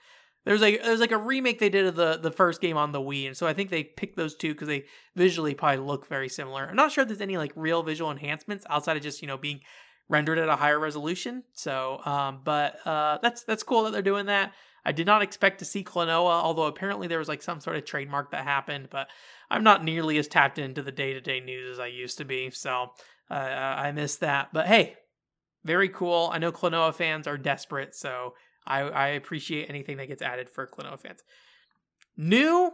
There's 0.45 0.61
like 0.61 0.83
there's 0.83 1.01
like 1.01 1.13
a 1.13 1.19
remake 1.19 1.61
they 1.61 1.69
did 1.69 1.87
of 1.87 1.95
the 1.95 2.19
the 2.21 2.33
first 2.33 2.61
game 2.61 2.77
on 2.77 2.91
the 2.91 3.01
Wii, 3.01 3.29
and 3.29 3.37
so 3.37 3.47
I 3.47 3.53
think 3.53 3.71
they 3.71 3.85
picked 3.85 4.17
those 4.17 4.35
two 4.35 4.53
because 4.53 4.67
they 4.67 4.85
visually 5.15 5.55
probably 5.55 5.85
look 5.85 6.09
very 6.09 6.29
similar. 6.29 6.67
I'm 6.67 6.75
not 6.75 6.91
sure 6.91 7.03
if 7.03 7.09
there's 7.09 7.21
any 7.21 7.37
like 7.37 7.53
real 7.55 7.85
visual 7.85 8.11
enhancements 8.11 8.65
outside 8.69 8.97
of 8.97 9.05
just 9.05 9.23
you 9.23 9.29
know 9.29 9.37
being 9.37 9.61
rendered 10.09 10.39
at 10.39 10.49
a 10.49 10.57
higher 10.57 10.79
resolution. 10.79 11.45
So, 11.53 12.01
um, 12.05 12.41
but 12.45 12.87
uh, 12.87 13.19
that's 13.23 13.45
that's 13.45 13.63
cool 13.63 13.85
that 13.85 13.93
they're 13.93 14.03
doing 14.03 14.27
that. 14.27 14.53
I 14.85 14.93
did 14.93 15.07
not 15.07 15.23
expect 15.23 15.61
to 15.61 15.65
see 15.65 15.85
Klonoa, 15.85 16.43
although 16.43 16.67
apparently 16.67 17.07
there 17.07 17.19
was 17.19 17.29
like 17.29 17.43
some 17.43 17.61
sort 17.61 17.77
of 17.77 17.85
trademark 17.85 18.33
that 18.33 18.45
happened, 18.45 18.89
but 18.91 19.09
I'm 19.51 19.63
not 19.63 19.85
nearly 19.85 20.19
as 20.19 20.27
tapped 20.27 20.59
into 20.59 20.83
the 20.83 20.91
day 20.91 21.13
to 21.13 21.21
day 21.21 21.41
news 21.41 21.73
as 21.73 21.79
I 21.79 21.87
used 21.87 22.19
to 22.19 22.25
be, 22.25 22.51
so 22.51 22.89
uh, 23.31 23.35
I 23.35 23.93
missed 23.93 24.21
that. 24.21 24.49
But 24.53 24.67
hey, 24.67 24.97
very 25.65 25.89
cool. 25.89 26.31
I 26.33 26.39
know 26.39 26.51
Klonoa 26.51 26.93
fans 26.95 27.27
are 27.29 27.39
desperate, 27.39 27.95
so 27.95 28.35
I, 28.67 28.81
I 28.81 29.09
appreciate 29.09 29.69
anything 29.69 29.97
that 29.99 30.09
gets 30.09 30.23
added 30.23 30.51
for 30.51 30.67
Klonoa 30.67 30.99
fans. 30.99 31.23
New 32.17 32.73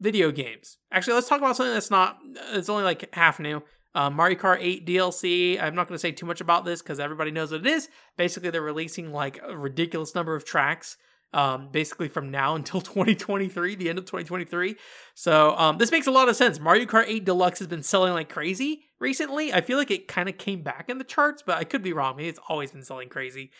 video 0.00 0.30
games. 0.30 0.78
Actually, 0.90 1.14
let's 1.14 1.28
talk 1.28 1.38
about 1.38 1.56
something 1.56 1.74
that's 1.74 1.90
not, 1.90 2.18
it's 2.52 2.70
only 2.70 2.84
like 2.84 3.14
half 3.14 3.38
new. 3.38 3.62
Uh, 3.94 4.10
Mario 4.10 4.38
Kart 4.38 4.58
8 4.60 4.86
DLC. 4.86 5.60
I'm 5.60 5.74
not 5.74 5.88
going 5.88 5.96
to 5.96 6.00
say 6.00 6.12
too 6.12 6.26
much 6.26 6.40
about 6.40 6.64
this 6.64 6.80
because 6.82 7.00
everybody 7.00 7.30
knows 7.30 7.50
what 7.50 7.60
it 7.60 7.66
is. 7.66 7.88
Basically, 8.16 8.50
they're 8.50 8.62
releasing 8.62 9.12
like 9.12 9.40
a 9.42 9.56
ridiculous 9.56 10.14
number 10.14 10.34
of 10.34 10.44
tracks 10.44 10.96
um, 11.32 11.68
basically 11.70 12.08
from 12.08 12.30
now 12.30 12.54
until 12.56 12.80
2023, 12.80 13.76
the 13.76 13.88
end 13.88 13.98
of 13.98 14.04
2023. 14.04 14.76
So 15.14 15.56
um, 15.56 15.78
this 15.78 15.90
makes 15.90 16.06
a 16.06 16.10
lot 16.10 16.28
of 16.28 16.36
sense. 16.36 16.58
Mario 16.58 16.86
Kart 16.86 17.04
8 17.06 17.24
Deluxe 17.24 17.58
has 17.58 17.68
been 17.68 17.82
selling 17.82 18.12
like 18.12 18.28
crazy 18.28 18.84
recently. 18.98 19.52
I 19.52 19.60
feel 19.60 19.78
like 19.78 19.90
it 19.90 20.08
kind 20.08 20.28
of 20.28 20.38
came 20.38 20.62
back 20.62 20.88
in 20.88 20.98
the 20.98 21.04
charts, 21.04 21.42
but 21.44 21.58
I 21.58 21.64
could 21.64 21.82
be 21.82 21.92
wrong. 21.92 22.20
It's 22.20 22.40
always 22.48 22.72
been 22.72 22.84
selling 22.84 23.08
crazy. 23.08 23.50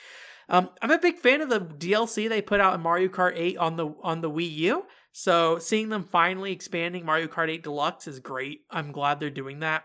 Um, 0.48 0.70
I'm 0.82 0.90
a 0.90 0.98
big 0.98 1.18
fan 1.18 1.40
of 1.40 1.48
the 1.48 1.60
DLC 1.60 2.28
they 2.28 2.42
put 2.42 2.60
out 2.60 2.74
in 2.74 2.80
Mario 2.80 3.08
Kart 3.08 3.34
8 3.36 3.56
on 3.58 3.76
the 3.76 3.94
on 4.02 4.20
the 4.20 4.30
Wii 4.30 4.50
U. 4.50 4.84
So 5.12 5.58
seeing 5.58 5.88
them 5.90 6.04
finally 6.04 6.50
expanding 6.52 7.04
Mario 7.04 7.28
Kart 7.28 7.48
8 7.48 7.62
Deluxe 7.62 8.08
is 8.08 8.18
great. 8.18 8.62
I'm 8.68 8.90
glad 8.90 9.20
they're 9.20 9.30
doing 9.30 9.60
that. 9.60 9.84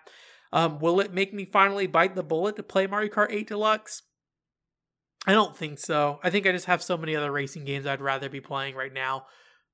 Um, 0.56 0.80
will 0.80 1.02
it 1.02 1.14
make 1.14 1.34
me 1.34 1.44
finally 1.44 1.86
bite 1.86 2.16
the 2.16 2.24
bullet 2.24 2.56
to 2.56 2.64
play 2.64 2.88
Mario 2.88 3.12
Kart 3.12 3.28
8 3.30 3.46
Deluxe? 3.46 4.04
I 5.28 5.34
don't 5.34 5.56
think 5.56 5.80
so. 5.80 6.22
I 6.24 6.30
think 6.30 6.48
I 6.48 6.54
just 6.54 6.68
have 6.68 6.82
so 6.82 6.96
many 6.96 7.14
other 7.14 7.30
racing 7.30 7.66
games 7.66 7.86
I'd 7.86 8.00
rather 8.00 8.30
be 8.30 8.40
playing 8.40 8.76
right 8.76 8.94
now. 8.94 9.26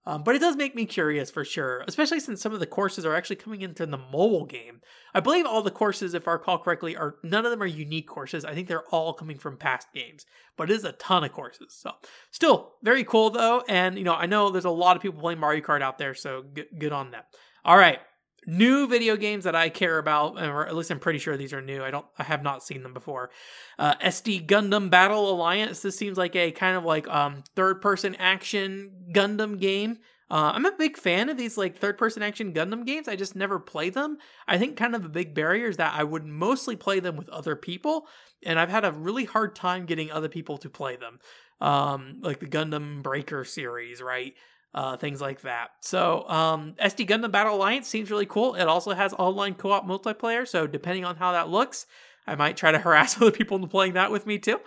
Um, 0.08 0.24
but 0.24 0.34
it 0.34 0.40
does 0.40 0.56
make 0.56 0.74
me 0.74 0.88
curious 0.88 1.30
for 1.30 1.46
sure, 1.46 1.84
especially 1.88 2.20
since 2.20 2.42
some 2.42 2.52
of 2.52 2.60
the 2.60 2.66
courses 2.66 3.06
are 3.06 3.14
actually 3.14 3.36
coming 3.36 3.62
into 3.62 3.86
the 3.86 3.98
mobile 3.98 4.48
game. 4.48 4.82
I 5.14 5.20
believe 5.20 5.46
all 5.46 5.62
the 5.62 5.70
courses, 5.70 6.16
if 6.16 6.28
I 6.28 6.32
recall 6.32 6.58
correctly, 6.58 6.98
are 6.98 7.18
none 7.24 7.46
of 7.46 7.52
them 7.52 7.62
are 7.62 7.68
unique 7.68 8.08
courses. 8.08 8.44
I 8.44 8.56
think 8.56 8.68
they're 8.68 8.88
all 8.88 9.14
coming 9.14 9.38
from 9.38 9.58
past 9.58 9.90
games, 9.94 10.26
but 10.58 10.72
it 10.72 10.74
is 10.74 10.84
a 10.84 10.94
ton 10.94 11.24
of 11.24 11.32
courses. 11.32 11.78
So, 11.80 11.92
still 12.32 12.74
very 12.82 13.04
cool 13.04 13.30
though, 13.30 13.62
and 13.70 14.00
you 14.00 14.04
know 14.04 14.16
I 14.16 14.26
know 14.26 14.50
there's 14.50 14.66
a 14.66 14.72
lot 14.72 14.96
of 14.96 15.04
people 15.04 15.22
playing 15.22 15.40
Mario 15.40 15.62
Kart 15.62 15.84
out 15.84 16.00
there, 16.00 16.16
so 16.16 16.42
good, 16.42 16.66
good 16.80 16.94
on 16.94 17.12
them. 17.12 17.22
All 17.64 17.78
right, 17.78 18.00
new 18.48 18.88
video 18.88 19.16
games 19.16 19.44
that 19.44 19.56
I 19.56 19.70
care 19.70 19.98
about, 19.98 20.42
or 20.42 20.68
at 20.68 20.76
least 20.76 20.92
I'm 20.92 21.00
pretty 21.00 21.20
sure 21.20 21.38
these 21.38 21.54
are 21.54 21.62
new. 21.62 21.84
I 21.84 21.92
don't, 21.92 22.06
I 22.18 22.24
have 22.24 22.44
not 22.44 22.64
seen 22.64 22.84
them 22.84 22.94
before. 22.94 23.30
Uh, 23.78 23.96
SD 23.96 24.48
Gundam 24.48 24.90
Battle 24.90 25.30
Alliance. 25.30 25.82
This 25.82 25.98
seems 25.98 26.18
like 26.18 26.36
a 26.36 26.52
kind 26.52 26.76
of 26.76 26.84
like 26.84 27.08
um, 27.08 27.44
third 27.56 27.82
person 27.82 28.16
action 28.16 28.92
Gundam 29.14 29.60
game. 29.60 30.00
Uh, 30.32 30.54
I'm 30.56 30.66
a 30.66 30.72
big 30.72 30.96
fan 30.96 31.28
of 31.28 31.38
these 31.38 31.58
like 31.58 31.78
third 31.78 31.98
person 31.98 32.24
action 32.24 32.54
Gundam 32.54 32.86
games. 32.86 33.10
I 33.10 33.18
just 33.18 33.36
never 33.36 33.60
play 33.60 33.90
them. 33.90 34.18
I 34.48 34.58
think 34.58 34.78
kind 34.78 34.96
of 34.96 35.04
a 35.04 35.10
big 35.10 35.36
barrier 35.36 35.68
is 35.68 35.78
that 35.78 35.94
I 35.94 36.06
would 36.06 36.26
mostly 36.26 36.78
play 36.78 37.02
them 37.02 37.18
with 37.18 37.28
other 37.30 37.58
people, 37.58 38.08
and 38.46 38.58
I've 38.58 38.70
had 38.70 38.86
a 38.86 38.94
really 38.94 39.26
hard 39.26 39.56
time 39.56 39.86
getting 39.86 40.10
other 40.10 40.30
people 40.30 40.58
to 40.60 40.70
play 40.70 40.96
them. 40.96 41.20
Um, 41.60 42.20
like 42.22 42.40
the 42.40 42.48
Gundam 42.48 43.04
Breaker 43.04 43.44
series, 43.44 44.02
right? 44.02 44.34
Uh, 44.74 44.98
things 44.98 45.20
like 45.20 45.42
that. 45.42 45.72
So, 45.82 46.28
um, 46.30 46.74
SD 46.82 47.08
Gundam 47.08 47.32
Battle 47.32 47.56
Alliance 47.56 47.88
seems 47.88 48.10
really 48.10 48.26
cool. 48.26 48.56
It 48.56 48.68
also 48.68 48.92
has 48.92 49.14
online 49.14 49.56
co 49.56 49.72
op 49.72 49.86
multiplayer. 49.86 50.48
So, 50.48 50.66
depending 50.66 51.04
on 51.04 51.18
how 51.18 51.34
that 51.34 51.50
looks, 51.50 51.86
I 52.26 52.36
might 52.36 52.56
try 52.56 52.72
to 52.72 52.80
harass 52.80 53.18
other 53.18 53.32
people 53.32 53.58
into 53.58 53.68
playing 53.68 53.94
that 53.94 54.12
with 54.12 54.26
me 54.26 54.38
too. 54.38 54.60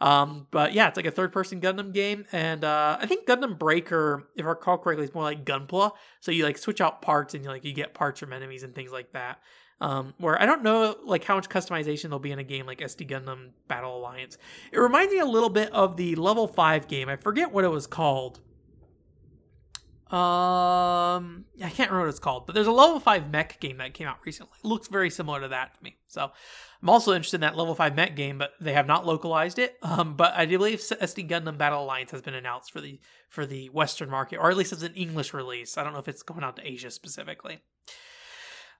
Um, 0.00 0.46
but 0.50 0.72
yeah, 0.72 0.88
it's 0.88 0.96
like 0.96 1.06
a 1.06 1.10
third 1.10 1.30
person 1.30 1.60
Gundam 1.60 1.92
game. 1.92 2.24
And 2.32 2.64
uh, 2.64 2.96
I 3.00 3.06
think 3.06 3.26
Gundam 3.26 3.58
Breaker, 3.58 4.28
if 4.34 4.46
I 4.46 4.48
recall 4.48 4.78
correctly, 4.78 5.04
is 5.04 5.14
more 5.14 5.24
like 5.24 5.44
Gunpla. 5.44 5.92
So, 6.20 6.32
you 6.32 6.44
like 6.44 6.56
switch 6.56 6.80
out 6.80 7.02
parts 7.02 7.34
and 7.34 7.44
you 7.44 7.50
like 7.50 7.64
you 7.64 7.74
get 7.74 7.92
parts 7.92 8.20
from 8.20 8.32
enemies 8.32 8.62
and 8.62 8.74
things 8.74 8.92
like 8.92 9.12
that. 9.12 9.40
Um, 9.82 10.12
where 10.18 10.40
I 10.40 10.44
don't 10.44 10.62
know 10.62 10.96
like 11.04 11.24
how 11.24 11.36
much 11.36 11.48
customization 11.48 12.04
there'll 12.04 12.18
be 12.18 12.32
in 12.32 12.38
a 12.38 12.44
game 12.44 12.66
like 12.66 12.80
SD 12.80 13.08
Gundam 13.10 13.50
Battle 13.68 13.98
Alliance. 13.98 14.38
It 14.72 14.78
reminds 14.78 15.12
me 15.12 15.20
a 15.20 15.26
little 15.26 15.48
bit 15.48 15.70
of 15.72 15.96
the 15.96 16.14
level 16.16 16.46
five 16.46 16.86
game. 16.86 17.10
I 17.10 17.16
forget 17.16 17.50
what 17.52 17.64
it 17.64 17.70
was 17.70 17.86
called 17.86 18.40
um, 20.12 21.44
I 21.62 21.70
can't 21.70 21.88
remember 21.88 22.00
what 22.00 22.08
it's 22.08 22.18
called, 22.18 22.46
but 22.46 22.54
there's 22.56 22.66
a 22.66 22.72
level 22.72 22.98
five 22.98 23.30
mech 23.30 23.60
game 23.60 23.76
that 23.76 23.94
came 23.94 24.08
out 24.08 24.18
recently. 24.24 24.52
It 24.62 24.66
looks 24.66 24.88
very 24.88 25.08
similar 25.08 25.40
to 25.40 25.48
that 25.48 25.74
to 25.76 25.84
me. 25.84 25.98
So 26.08 26.32
I'm 26.82 26.88
also 26.88 27.12
interested 27.12 27.36
in 27.36 27.42
that 27.42 27.56
level 27.56 27.76
five 27.76 27.94
mech 27.94 28.16
game, 28.16 28.36
but 28.36 28.50
they 28.60 28.72
have 28.72 28.88
not 28.88 29.06
localized 29.06 29.58
it. 29.58 29.76
Um, 29.90 30.14
but 30.14 30.32
I 30.34 30.46
do 30.46 30.56
believe 30.56 30.78
SD 30.78 31.28
Gundam 31.28 31.58
Battle 31.58 31.82
Alliance 31.82 32.12
has 32.12 32.22
been 32.22 32.34
announced 32.34 32.70
for 32.70 32.80
the 32.80 33.00
for 33.28 33.44
the 33.44 33.68
Western 33.70 34.08
market, 34.08 34.36
or 34.36 34.48
at 34.48 34.56
least 34.56 34.72
it's 34.72 34.84
an 34.84 34.94
English 34.94 35.34
release. 35.34 35.76
I 35.76 35.82
don't 35.82 35.92
know 35.92 35.98
if 35.98 36.06
it's 36.06 36.22
going 36.22 36.44
out 36.44 36.56
to 36.56 36.66
Asia 36.66 36.92
specifically. 36.92 37.60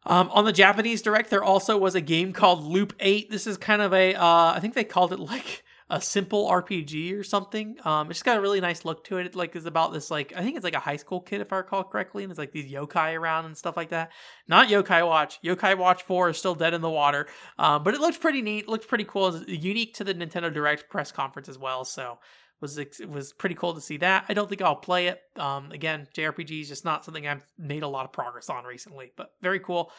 Um, 0.06 0.30
on 0.32 0.44
the 0.44 0.52
Japanese 0.52 1.02
Direct, 1.02 1.30
there 1.30 1.42
also 1.42 1.76
was 1.76 1.94
a 1.94 2.00
game 2.00 2.32
called 2.32 2.62
Loop 2.62 2.94
Eight. 3.00 3.30
This 3.30 3.46
is 3.46 3.56
kind 3.56 3.82
of 3.82 3.92
a, 3.92 4.14
uh, 4.14 4.52
I 4.54 4.58
think 4.60 4.74
they 4.74 4.84
called 4.84 5.12
it 5.12 5.18
like 5.18 5.64
a 5.90 6.00
simple 6.00 6.48
RPG 6.48 7.18
or 7.18 7.24
something. 7.24 7.76
Um, 7.84 8.10
it's 8.10 8.22
got 8.22 8.38
a 8.38 8.40
really 8.40 8.60
nice 8.60 8.84
look 8.84 9.02
to 9.04 9.18
it. 9.18 9.26
It 9.26 9.34
like 9.34 9.56
is 9.56 9.66
about 9.66 9.92
this 9.92 10.10
like 10.10 10.32
I 10.34 10.42
think 10.42 10.56
it's 10.56 10.64
like 10.64 10.74
a 10.74 10.80
high 10.80 10.96
school 10.96 11.20
kid 11.20 11.40
if 11.40 11.52
I 11.52 11.56
recall 11.56 11.82
correctly, 11.82 12.22
and 12.22 12.30
it's 12.30 12.38
like 12.38 12.52
these 12.52 12.70
yokai 12.70 13.18
around 13.18 13.46
and 13.46 13.56
stuff 13.56 13.76
like 13.76 13.90
that. 13.90 14.12
Not 14.46 14.68
Yokai 14.68 15.06
Watch. 15.06 15.42
Yokai 15.42 15.76
Watch 15.76 16.04
Four 16.04 16.30
is 16.30 16.38
still 16.38 16.54
dead 16.54 16.74
in 16.74 16.80
the 16.80 16.88
water, 16.88 17.26
um, 17.58 17.82
but 17.82 17.94
it 17.94 18.00
looks 18.00 18.16
pretty 18.16 18.40
neat. 18.40 18.68
Looks 18.68 18.86
pretty 18.86 19.04
cool. 19.04 19.34
It's 19.34 19.48
unique 19.48 19.94
to 19.94 20.04
the 20.04 20.14
Nintendo 20.14 20.52
Direct 20.52 20.88
press 20.88 21.10
conference 21.10 21.48
as 21.48 21.58
well. 21.58 21.84
So 21.84 22.18
was 22.60 22.78
it 22.78 23.08
was 23.08 23.32
pretty 23.32 23.56
cool 23.56 23.74
to 23.74 23.80
see 23.80 23.96
that. 23.98 24.26
I 24.28 24.34
don't 24.34 24.48
think 24.48 24.62
I'll 24.62 24.76
play 24.76 25.08
it. 25.08 25.20
Um, 25.36 25.72
again, 25.72 26.06
JRPG 26.14 26.62
is 26.62 26.68
just 26.68 26.84
not 26.84 27.04
something 27.04 27.26
I've 27.26 27.44
made 27.58 27.82
a 27.82 27.88
lot 27.88 28.04
of 28.04 28.12
progress 28.12 28.48
on 28.48 28.64
recently, 28.64 29.12
but 29.16 29.32
very 29.42 29.58
cool. 29.58 29.90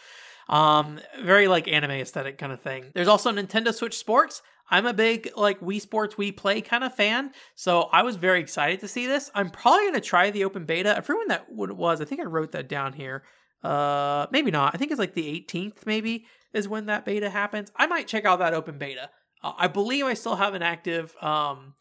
Um, 0.48 1.00
very 1.22 1.48
like 1.48 1.68
anime 1.68 1.92
aesthetic 1.92 2.38
kind 2.38 2.52
of 2.52 2.62
thing. 2.62 2.86
There's 2.94 3.08
also 3.08 3.32
Nintendo 3.32 3.74
Switch 3.74 3.98
Sports. 3.98 4.42
I'm 4.72 4.86
a 4.86 4.94
big 4.94 5.30
like 5.36 5.60
Wii 5.60 5.82
Sports 5.82 6.16
Wii 6.16 6.36
Play 6.36 6.62
kind 6.62 6.84
of 6.84 6.96
fan, 6.96 7.32
so 7.56 7.90
I 7.92 8.04
was 8.04 8.16
very 8.16 8.40
excited 8.40 8.80
to 8.80 8.88
see 8.88 9.06
this. 9.06 9.30
I'm 9.36 9.50
probably 9.50 9.88
gonna 9.88 10.02
try 10.02 10.32
the 10.32 10.46
open 10.46 10.66
beta. 10.66 11.04
When 11.06 11.28
that 11.28 11.52
what 11.52 11.70
it 11.70 11.76
was. 11.76 12.00
I 12.00 12.06
think 12.06 12.22
I 12.22 12.24
wrote 12.24 12.54
that 12.54 12.70
down 12.70 12.94
here. 12.94 13.24
Uh, 13.64 14.28
maybe 14.32 14.50
not. 14.50 14.74
I 14.74 14.78
think 14.78 14.92
it's 14.92 15.00
like 15.00 15.14
the 15.14 15.46
18th. 15.48 15.86
Maybe 15.86 16.26
is 16.54 16.68
when 16.68 16.86
that 16.88 17.06
beta 17.06 17.30
happens. 17.30 17.72
I 17.76 17.86
might 17.86 18.08
check 18.08 18.26
out 18.26 18.40
that 18.40 18.54
open 18.54 18.78
beta. 18.78 19.10
Uh, 19.44 19.54
I 19.58 19.68
believe 19.68 20.06
I 20.06 20.14
still 20.14 20.38
have 20.38 20.54
an 20.54 20.64
active 20.64 21.16
um 21.22 21.74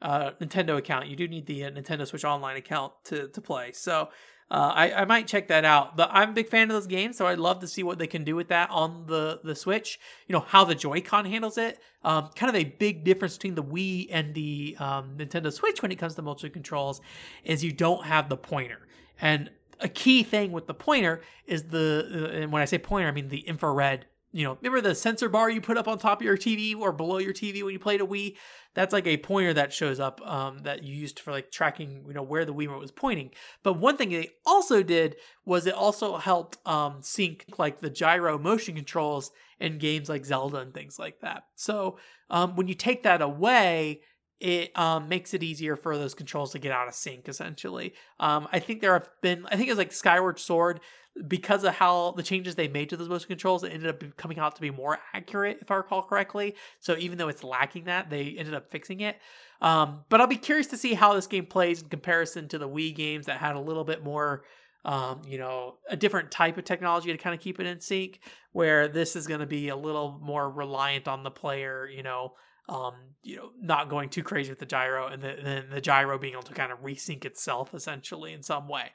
uh 0.00 0.30
Nintendo 0.40 0.78
account. 0.78 1.08
You 1.08 1.16
do 1.16 1.28
need 1.28 1.46
the 1.46 1.64
uh, 1.64 1.70
Nintendo 1.70 2.06
Switch 2.06 2.24
Online 2.24 2.56
account 2.56 2.94
to 3.04 3.28
to 3.28 3.40
play. 3.42 3.72
So 3.72 4.08
uh, 4.50 4.72
I, 4.74 4.92
I 4.92 5.04
might 5.04 5.26
check 5.28 5.48
that 5.48 5.64
out. 5.64 5.96
But 5.96 6.10
I'm 6.12 6.30
a 6.30 6.32
big 6.32 6.48
fan 6.48 6.70
of 6.70 6.74
those 6.74 6.86
games, 6.86 7.16
so 7.16 7.26
I'd 7.26 7.38
love 7.38 7.60
to 7.60 7.68
see 7.68 7.82
what 7.82 7.98
they 7.98 8.06
can 8.06 8.24
do 8.24 8.34
with 8.34 8.48
that 8.48 8.70
on 8.70 9.04
the, 9.06 9.40
the 9.44 9.54
Switch. 9.54 10.00
You 10.26 10.32
know, 10.32 10.40
how 10.40 10.64
the 10.64 10.74
Joy-Con 10.74 11.24
handles 11.26 11.56
it. 11.56 11.78
Um, 12.02 12.30
kind 12.34 12.48
of 12.48 12.56
a 12.56 12.64
big 12.64 13.04
difference 13.04 13.36
between 13.36 13.54
the 13.54 13.62
Wii 13.62 14.08
and 14.10 14.34
the 14.34 14.76
um, 14.80 15.16
Nintendo 15.16 15.52
Switch 15.52 15.82
when 15.82 15.92
it 15.92 15.96
comes 15.96 16.14
to 16.16 16.22
motion 16.22 16.50
controls 16.50 17.00
is 17.44 17.62
you 17.62 17.72
don't 17.72 18.06
have 18.06 18.28
the 18.28 18.36
pointer. 18.36 18.80
And 19.20 19.50
a 19.78 19.88
key 19.88 20.22
thing 20.22 20.50
with 20.52 20.66
the 20.66 20.74
pointer 20.74 21.22
is 21.46 21.64
the, 21.64 22.08
uh, 22.12 22.36
and 22.36 22.52
when 22.52 22.62
I 22.62 22.64
say 22.64 22.78
pointer, 22.78 23.08
I 23.08 23.12
mean 23.12 23.28
the 23.28 23.40
infrared 23.40 24.06
you 24.32 24.44
know, 24.44 24.56
remember 24.60 24.80
the 24.80 24.94
sensor 24.94 25.28
bar 25.28 25.50
you 25.50 25.60
put 25.60 25.76
up 25.76 25.88
on 25.88 25.98
top 25.98 26.20
of 26.20 26.24
your 26.24 26.36
TV 26.36 26.76
or 26.76 26.92
below 26.92 27.18
your 27.18 27.32
TV 27.32 27.62
when 27.62 27.72
you 27.72 27.78
played 27.78 28.00
a 28.00 28.06
Wii? 28.06 28.36
That's 28.74 28.92
like 28.92 29.06
a 29.06 29.16
pointer 29.16 29.52
that 29.54 29.72
shows 29.72 29.98
up 29.98 30.20
um, 30.24 30.60
that 30.62 30.84
you 30.84 30.94
used 30.94 31.18
for 31.18 31.32
like 31.32 31.50
tracking, 31.50 32.04
you 32.06 32.14
know, 32.14 32.22
where 32.22 32.44
the 32.44 32.54
Wii 32.54 32.66
remote 32.66 32.80
was 32.80 32.92
pointing. 32.92 33.30
But 33.64 33.80
one 33.80 33.96
thing 33.96 34.10
they 34.10 34.30
also 34.46 34.82
did 34.82 35.16
was 35.44 35.66
it 35.66 35.74
also 35.74 36.16
helped 36.16 36.58
um, 36.66 36.98
sync 37.02 37.46
like 37.58 37.80
the 37.80 37.90
gyro 37.90 38.38
motion 38.38 38.76
controls 38.76 39.32
in 39.58 39.78
games 39.78 40.08
like 40.08 40.24
Zelda 40.24 40.58
and 40.58 40.72
things 40.72 40.98
like 40.98 41.20
that. 41.20 41.42
So 41.56 41.98
um, 42.30 42.54
when 42.54 42.68
you 42.68 42.74
take 42.74 43.02
that 43.02 43.22
away, 43.22 44.02
it 44.40 44.76
um, 44.78 45.08
makes 45.08 45.34
it 45.34 45.42
easier 45.42 45.76
for 45.76 45.96
those 45.96 46.14
controls 46.14 46.52
to 46.52 46.58
get 46.58 46.72
out 46.72 46.88
of 46.88 46.94
sync 46.94 47.28
essentially. 47.28 47.94
Um, 48.18 48.48
i 48.52 48.58
think 48.58 48.80
there 48.80 48.94
have 48.94 49.08
been 49.22 49.46
i 49.50 49.56
think 49.56 49.68
it's 49.68 49.78
like 49.78 49.92
skyward 49.92 50.38
sword 50.38 50.80
because 51.26 51.64
of 51.64 51.74
how 51.74 52.12
the 52.12 52.22
changes 52.22 52.54
they 52.54 52.68
made 52.68 52.88
to 52.88 52.96
those 52.96 53.08
motion 53.08 53.28
controls 53.28 53.64
it 53.64 53.72
ended 53.72 53.88
up 53.90 54.16
coming 54.16 54.38
out 54.38 54.54
to 54.54 54.62
be 54.62 54.70
more 54.70 54.98
accurate 55.12 55.58
if 55.60 55.70
i 55.70 55.74
recall 55.74 56.02
correctly. 56.02 56.54
So 56.78 56.96
even 56.96 57.18
though 57.18 57.28
it's 57.28 57.44
lacking 57.44 57.84
that 57.84 58.10
they 58.10 58.36
ended 58.38 58.54
up 58.54 58.70
fixing 58.70 59.00
it. 59.00 59.18
Um, 59.60 60.04
but 60.08 60.20
i'll 60.20 60.26
be 60.26 60.36
curious 60.36 60.68
to 60.68 60.76
see 60.76 60.94
how 60.94 61.14
this 61.14 61.26
game 61.26 61.46
plays 61.46 61.82
in 61.82 61.88
comparison 61.88 62.48
to 62.48 62.58
the 62.58 62.68
wii 62.68 62.94
games 62.94 63.26
that 63.26 63.38
had 63.38 63.56
a 63.56 63.60
little 63.60 63.84
bit 63.84 64.02
more 64.02 64.44
um, 64.84 65.20
you 65.26 65.38
know, 65.38 65.74
a 65.88 65.96
different 65.96 66.30
type 66.30 66.56
of 66.56 66.64
technology 66.64 67.12
to 67.12 67.18
kind 67.18 67.34
of 67.34 67.40
keep 67.40 67.60
it 67.60 67.66
in 67.66 67.80
sync, 67.80 68.20
where 68.52 68.88
this 68.88 69.14
is 69.14 69.26
going 69.26 69.40
to 69.40 69.46
be 69.46 69.68
a 69.68 69.76
little 69.76 70.18
more 70.22 70.48
reliant 70.48 71.06
on 71.06 71.22
the 71.22 71.30
player, 71.30 71.86
you 71.86 72.02
know, 72.02 72.32
um, 72.70 72.94
you 73.22 73.36
know, 73.36 73.50
not 73.60 73.90
going 73.90 74.08
too 74.08 74.22
crazy 74.22 74.48
with 74.48 74.60
the 74.60 74.66
gyro 74.66 75.08
and 75.08 75.22
then 75.22 75.66
the 75.70 75.80
gyro 75.80 76.18
being 76.18 76.32
able 76.32 76.42
to 76.44 76.54
kind 76.54 76.72
of 76.72 76.82
resync 76.82 77.24
itself 77.24 77.74
essentially 77.74 78.32
in 78.32 78.42
some 78.42 78.68
way. 78.68 78.92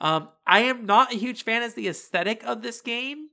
Um, 0.00 0.28
I 0.46 0.60
am 0.60 0.86
not 0.86 1.12
a 1.12 1.16
huge 1.16 1.42
fan 1.42 1.62
of 1.62 1.74
the 1.74 1.88
aesthetic 1.88 2.44
of 2.44 2.62
this 2.62 2.80
game. 2.80 3.28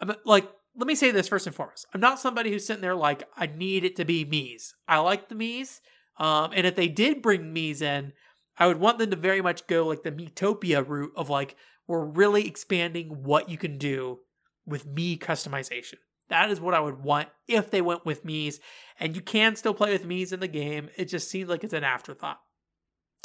I'm, 0.00 0.12
like, 0.24 0.48
let 0.76 0.86
me 0.86 0.94
say 0.94 1.10
this 1.10 1.28
first 1.28 1.46
and 1.46 1.54
foremost. 1.54 1.86
I'm 1.92 2.00
not 2.00 2.20
somebody 2.20 2.50
who's 2.50 2.66
sitting 2.66 2.80
there 2.80 2.94
like, 2.94 3.24
I 3.36 3.46
need 3.46 3.84
it 3.84 3.96
to 3.96 4.04
be 4.04 4.24
Mii's. 4.24 4.74
I 4.86 4.98
like 4.98 5.28
the 5.28 5.34
Mii's. 5.34 5.80
Um, 6.18 6.52
and 6.54 6.66
if 6.66 6.76
they 6.76 6.88
did 6.88 7.22
bring 7.22 7.54
Mii's 7.54 7.82
in, 7.82 8.12
I 8.56 8.66
would 8.66 8.78
want 8.78 8.98
them 8.98 9.10
to 9.10 9.16
very 9.16 9.42
much 9.42 9.66
go 9.66 9.86
like 9.86 10.02
the 10.02 10.12
Miitopia 10.12 10.86
route 10.86 11.12
of 11.16 11.28
like, 11.28 11.56
we're 11.88 12.04
really 12.04 12.46
expanding 12.46 13.22
what 13.24 13.48
you 13.48 13.58
can 13.58 13.76
do 13.76 14.20
with 14.64 14.86
Mii 14.86 15.18
customization. 15.18 15.96
That 16.32 16.50
is 16.50 16.60
what 16.60 16.72
I 16.72 16.80
would 16.80 17.02
want 17.02 17.28
if 17.46 17.70
they 17.70 17.82
went 17.82 18.06
with 18.06 18.24
Mii's. 18.24 18.58
And 18.98 19.14
you 19.14 19.20
can 19.20 19.54
still 19.54 19.74
play 19.74 19.92
with 19.92 20.08
Mii's 20.08 20.32
in 20.32 20.40
the 20.40 20.48
game. 20.48 20.88
It 20.96 21.04
just 21.04 21.30
seems 21.30 21.50
like 21.50 21.62
it's 21.62 21.74
an 21.74 21.84
afterthought. 21.84 22.40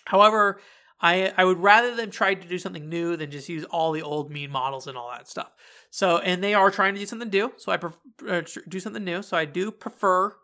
However, 0.04 0.60
I 1.00 1.34
I 1.38 1.46
would 1.46 1.60
rather 1.60 1.96
them 1.96 2.12
try 2.12 2.34
to 2.34 2.48
do 2.48 2.58
something 2.58 2.90
new 2.90 3.16
than 3.16 3.32
just 3.32 3.48
use 3.48 3.64
all 3.64 3.94
the 3.94 4.02
old 4.02 4.30
Mii 4.30 4.50
models 4.50 4.88
and 4.88 4.98
all 4.98 5.10
that 5.12 5.30
stuff. 5.30 5.54
So, 5.90 6.18
and 6.18 6.44
they 6.44 6.54
are 6.54 6.70
trying 6.70 6.96
to 6.96 7.00
do 7.00 7.06
something 7.06 7.30
new. 7.30 7.54
So 7.56 7.72
I 7.72 7.78
prefer, 7.78 7.98
uh, 8.28 8.42
do 8.68 8.80
something 8.82 9.06
new. 9.06 9.22
So 9.22 9.38
I 9.38 9.46
do 9.46 9.72
prefer 9.72 10.36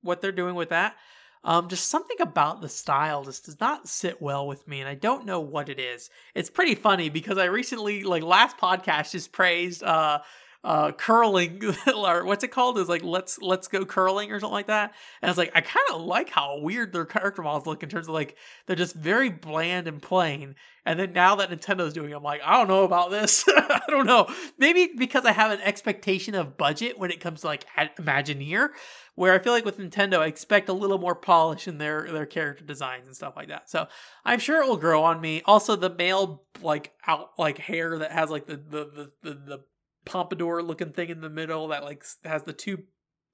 what 0.00 0.22
they're 0.22 0.32
doing 0.32 0.54
with 0.54 0.70
that. 0.70 0.96
Um, 1.44 1.68
just 1.68 1.90
something 1.90 2.16
about 2.20 2.62
the 2.62 2.68
style 2.68 3.24
just 3.24 3.44
does 3.44 3.60
not 3.60 3.88
sit 3.88 4.22
well 4.22 4.46
with 4.46 4.66
me, 4.66 4.80
and 4.80 4.88
I 4.88 4.94
don't 4.94 5.26
know 5.26 5.40
what 5.40 5.68
it 5.68 5.78
is. 5.78 6.08
It's 6.34 6.50
pretty 6.50 6.74
funny 6.74 7.08
because 7.08 7.36
I 7.38 7.44
recently, 7.44 8.04
like 8.04 8.22
last 8.22 8.56
podcast, 8.56 9.12
just 9.12 9.32
praised 9.32 9.82
uh 9.82 10.20
uh 10.66 10.90
curling 10.90 11.62
or 11.96 12.24
what's 12.24 12.42
it 12.42 12.48
called? 12.48 12.76
Is 12.76 12.88
like 12.88 13.04
let's 13.04 13.38
let's 13.40 13.68
go 13.68 13.84
curling 13.84 14.32
or 14.32 14.40
something 14.40 14.52
like 14.52 14.66
that. 14.66 14.92
And 15.22 15.28
i 15.28 15.30
was 15.30 15.38
like 15.38 15.52
i 15.54 15.60
kind 15.60 15.86
of 15.92 16.02
like 16.02 16.28
how 16.28 16.58
weird 16.58 16.92
their 16.92 17.04
character 17.04 17.40
models 17.40 17.66
look 17.66 17.84
in 17.84 17.88
terms 17.88 18.08
of 18.08 18.14
like 18.14 18.36
they're 18.66 18.74
just 18.74 18.96
very 18.96 19.30
bland 19.30 19.86
and 19.86 20.02
plain. 20.02 20.56
And 20.84 20.98
then 21.00 21.12
now 21.12 21.36
that 21.36 21.50
nintendo's 21.50 21.92
doing 21.92 22.10
it, 22.10 22.16
i'm 22.16 22.22
like 22.24 22.40
i 22.44 22.54
don't 22.54 22.66
know 22.66 22.82
about 22.82 23.12
this. 23.12 23.44
I 23.48 23.80
don't 23.86 24.06
know. 24.06 24.26
Maybe 24.58 24.90
because 24.98 25.24
i 25.24 25.30
have 25.30 25.52
an 25.52 25.60
expectation 25.60 26.34
of 26.34 26.56
budget 26.56 26.98
when 26.98 27.12
it 27.12 27.20
comes 27.20 27.42
to 27.42 27.46
like 27.46 27.64
imagineer 27.96 28.70
where 29.14 29.32
i 29.32 29.38
feel 29.38 29.52
like 29.52 29.64
with 29.64 29.78
nintendo 29.78 30.18
i 30.18 30.26
expect 30.26 30.68
a 30.68 30.72
little 30.74 30.98
more 30.98 31.14
polish 31.14 31.68
in 31.68 31.78
their 31.78 32.10
their 32.12 32.26
character 32.26 32.64
designs 32.64 33.06
and 33.06 33.14
stuff 33.14 33.36
like 33.36 33.48
that. 33.48 33.70
So 33.70 33.86
i'm 34.24 34.40
sure 34.40 34.64
it 34.64 34.68
will 34.68 34.76
grow 34.76 35.04
on 35.04 35.20
me. 35.20 35.42
Also 35.44 35.76
the 35.76 35.90
male 35.90 36.42
like 36.60 36.92
out 37.06 37.30
like 37.38 37.58
hair 37.58 37.98
that 37.98 38.10
has 38.10 38.30
like 38.30 38.46
the 38.46 38.56
the 38.56 38.84
the, 38.84 39.12
the, 39.22 39.34
the 39.34 39.64
pompadour 40.06 40.62
looking 40.62 40.92
thing 40.92 41.10
in 41.10 41.20
the 41.20 41.28
middle 41.28 41.68
that 41.68 41.84
like 41.84 42.04
has 42.24 42.44
the 42.44 42.54
two 42.54 42.84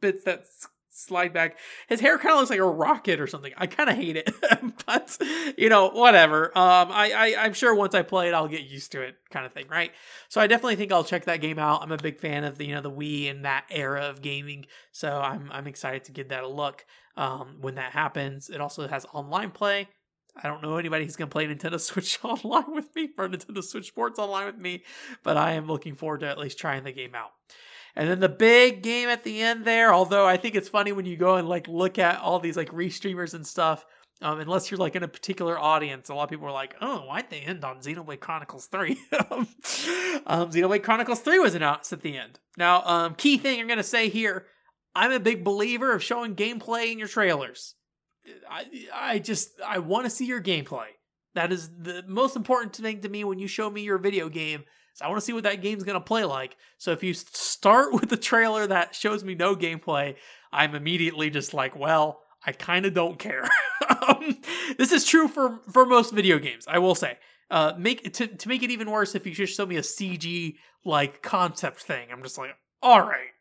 bits 0.01 0.25
that 0.25 0.47
slide 0.93 1.33
back. 1.33 1.59
His 1.89 2.01
hair 2.01 2.19
kind 2.19 2.33
of 2.33 2.39
looks 2.39 2.51
like 2.51 2.59
a 2.59 2.65
rocket 2.65 3.21
or 3.21 3.27
something. 3.27 3.53
I 3.57 3.67
kind 3.67 3.89
of 3.89 3.97
hate 3.97 4.17
it, 4.17 4.31
but 4.87 5.17
you 5.57 5.69
know, 5.69 5.89
whatever. 5.89 6.47
Um, 6.57 6.91
I, 6.91 7.13
I 7.13 7.45
I'm 7.45 7.55
sure 7.55 7.75
once 7.75 7.95
I 7.95 8.03
play 8.03 8.29
it, 8.29 8.35
I'll 8.35 8.49
get 8.49 8.63
used 8.63 8.93
to 8.93 9.03
it, 9.03 9.17
kind 9.31 9.47
of 9.47 9.53
thing, 9.53 9.69
right? 9.69 9.93
So 10.29 10.41
I 10.41 10.47
definitely 10.47 10.77
think 10.77 10.93
I'll 10.93 11.05
check 11.05 11.25
that 11.25 11.41
game 11.41 11.59
out. 11.59 11.83
I'm 11.83 11.93
a 11.93 11.97
big 11.97 12.21
fan 12.21 12.45
of 12.45 12.59
the 12.59 12.67
you 12.67 12.75
know 12.75 12.83
the 12.83 12.91
Wii 12.91 13.31
and 13.31 13.45
that 13.45 13.65
era 13.71 14.03
of 14.03 14.23
gaming, 14.23 14.67
so 14.93 15.21
I'm 15.21 15.51
I'm 15.53 15.67
excited 15.67 16.05
to 16.05 16.13
give 16.13 16.29
that 16.29 16.45
a 16.45 16.49
look. 16.49 16.85
Um, 17.17 17.59
when 17.61 17.75
that 17.75 17.93
happens, 17.93 18.49
it 18.49 18.61
also 18.61 18.89
has 18.89 19.07
online 19.13 19.51
play. 19.51 19.89
I 20.37 20.49
don't 20.49 20.63
know 20.63 20.77
anybody 20.77 21.05
who's 21.05 21.17
going 21.17 21.29
to 21.29 21.33
play 21.33 21.47
Nintendo 21.47 21.81
Switch 21.81 22.19
online 22.23 22.75
with 22.75 22.95
me 22.95 23.11
or 23.19 23.29
Nintendo 23.29 23.63
Switch 23.63 23.89
Sports 23.89 24.19
online 24.19 24.47
with 24.47 24.59
me, 24.59 24.85
but 25.23 25.37
I 25.37 25.53
am 25.53 25.67
looking 25.67 25.95
forward 25.95 26.21
to 26.21 26.29
at 26.29 26.39
least 26.39 26.59
trying 26.59 26.85
the 26.85 26.93
game 26.93 27.15
out. 27.15 27.33
And 27.95 28.09
then 28.09 28.21
the 28.21 28.29
big 28.29 28.83
game 28.83 29.09
at 29.09 29.23
the 29.23 29.43
end 29.43 29.65
there, 29.65 29.93
although 29.93 30.27
I 30.27 30.39
think 30.39 30.55
it's 30.55 30.69
funny 30.69 30.93
when 30.93 31.05
you 31.05 31.17
go 31.17 31.37
and 31.37 31.49
like 31.49 31.69
look 31.69 31.99
at 31.99 32.21
all 32.21 32.41
these 32.41 32.57
like 32.57 32.71
restreamers 32.71 33.35
and 33.35 33.47
stuff, 33.47 33.85
um, 34.23 34.41
unless 34.41 34.71
you're 34.71 34.79
like 34.79 34.97
in 34.97 35.03
a 35.03 35.09
particular 35.09 35.59
audience, 35.59 36.09
a 36.09 36.15
lot 36.15 36.25
of 36.25 36.31
people 36.31 36.47
are 36.47 36.53
like, 36.53 36.77
"Oh, 36.81 37.01
why'd 37.01 37.29
they 37.29 37.41
end 37.41 37.65
on 37.65 37.81
Xenoblade 37.81 38.21
Chronicles 38.21 38.67
3? 38.67 38.93
um, 39.31 39.47
Xenoblade 39.65 40.85
Chronicles 40.85 41.21
3 41.21 41.41
was 41.41 41.55
announced 41.55 41.93
at 41.93 42.03
the 42.03 42.17
end. 42.17 42.39
Now, 42.57 42.83
um, 42.85 43.15
key 43.17 43.37
thing 43.37 43.61
I'm 43.61 43.67
gonna 43.67 43.83
say 43.83 44.09
here: 44.09 44.47
I'm 44.95 45.11
a 45.11 45.21
big 45.21 45.43
believer 45.43 45.93
of 45.93 46.03
showing 46.03 46.37
gameplay 46.37 46.93
in 46.93 46.99
your 46.99 47.09
trailers. 47.09 47.75
I 48.49 48.67
I 48.93 49.19
just 49.19 49.61
I 49.65 49.79
want 49.79 50.05
to 50.05 50.11
see 50.11 50.27
your 50.27 50.43
gameplay. 50.43 50.87
That 51.35 51.53
is 51.53 51.71
the 51.71 52.05
most 52.07 52.37
important 52.37 52.77
thing 52.77 53.01
to 53.01 53.09
me 53.09 53.25
when 53.25 53.39
you 53.39 53.49
show 53.49 53.71
me 53.71 53.83
your 53.83 53.99
video 53.99 54.29
game. 54.29 54.65
So 54.95 55.05
I 55.05 55.09
want 55.09 55.21
to 55.21 55.25
see 55.25 55.33
what 55.33 55.45
that 55.45 55.63
game's 55.63 55.85
going 55.85 55.99
to 55.99 56.05
play 56.05 56.25
like. 56.25 56.57
So 56.77 56.91
if 56.93 57.03
you 57.03 57.15
start 57.15 57.95
with 57.95 58.13
a 58.13 58.17
trailer 58.17 58.67
that 58.67 58.95
shows 58.95 59.25
me 59.25 59.35
no 59.35 59.57
gameplay, 59.57 60.17
I'm 60.53 60.75
immediately 60.75 61.31
just 61.31 61.55
like, 61.55 61.75
well, 61.75 62.21
I 62.45 62.53
kind 62.53 62.85
of 62.85 62.93
don't 62.93 63.19
care. 63.19 63.49
um, 64.07 64.39
this 64.79 64.93
is 64.93 65.05
true 65.05 65.29
for 65.29 65.61
for 65.73 65.87
most 65.87 66.13
video 66.13 66.39
games, 66.39 66.65
I 66.69 66.79
will 66.79 66.95
say. 66.95 67.19
Uh, 67.51 67.75
make 67.79 68.13
to 68.15 68.27
to 68.27 68.49
make 68.49 68.63
it 68.63 68.71
even 68.71 68.91
worse, 68.91 69.15
if 69.15 69.27
you 69.27 69.35
just 69.35 69.57
show 69.57 69.67
me 69.67 69.77
a 69.77 69.83
CG 69.83 70.55
like 70.85 71.23
concept 71.23 71.83
thing, 71.83 72.09
I'm 72.11 72.23
just 72.23 72.39
like, 72.39 72.51
all 72.83 73.01
right, 73.01 73.32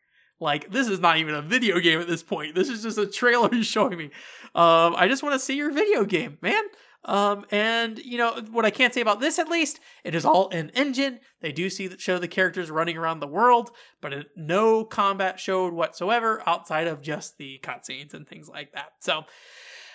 like 0.42 0.70
this 0.70 0.88
is 0.88 1.00
not 1.00 1.16
even 1.16 1.34
a 1.34 1.42
video 1.42 1.78
game 1.78 2.00
at 2.00 2.08
this 2.08 2.22
point. 2.22 2.54
This 2.54 2.68
is 2.68 2.82
just 2.82 2.98
a 2.98 3.06
trailer 3.06 3.48
you're 3.52 3.64
showing 3.76 3.96
me. 3.96 4.06
Um, 4.54 4.94
I 4.96 5.06
just 5.08 5.22
want 5.22 5.34
to 5.34 5.38
see 5.38 5.56
your 5.56 5.72
video 5.72 6.04
game, 6.04 6.38
man. 6.42 6.62
Um, 7.04 7.44
and 7.50 7.98
you 7.98 8.16
know 8.16 8.40
what 8.52 8.64
I 8.64 8.70
can't 8.70 8.94
say 8.94 9.00
about 9.00 9.18
this 9.18 9.38
at 9.38 9.48
least, 9.48 9.80
it 10.04 10.14
is 10.14 10.24
all 10.24 10.48
in 10.50 10.70
engine. 10.70 11.18
They 11.40 11.50
do 11.50 11.68
see 11.68 11.88
that 11.88 12.00
show 12.00 12.18
the 12.18 12.28
characters 12.28 12.70
running 12.70 12.96
around 12.96 13.18
the 13.20 13.26
world, 13.26 13.72
but 14.00 14.12
it, 14.12 14.26
no 14.36 14.84
combat 14.84 15.40
showed 15.40 15.72
whatsoever 15.72 16.42
outside 16.46 16.86
of 16.86 17.02
just 17.02 17.38
the 17.38 17.58
cutscenes 17.62 18.14
and 18.14 18.28
things 18.28 18.48
like 18.48 18.72
that. 18.74 18.92
So, 19.00 19.24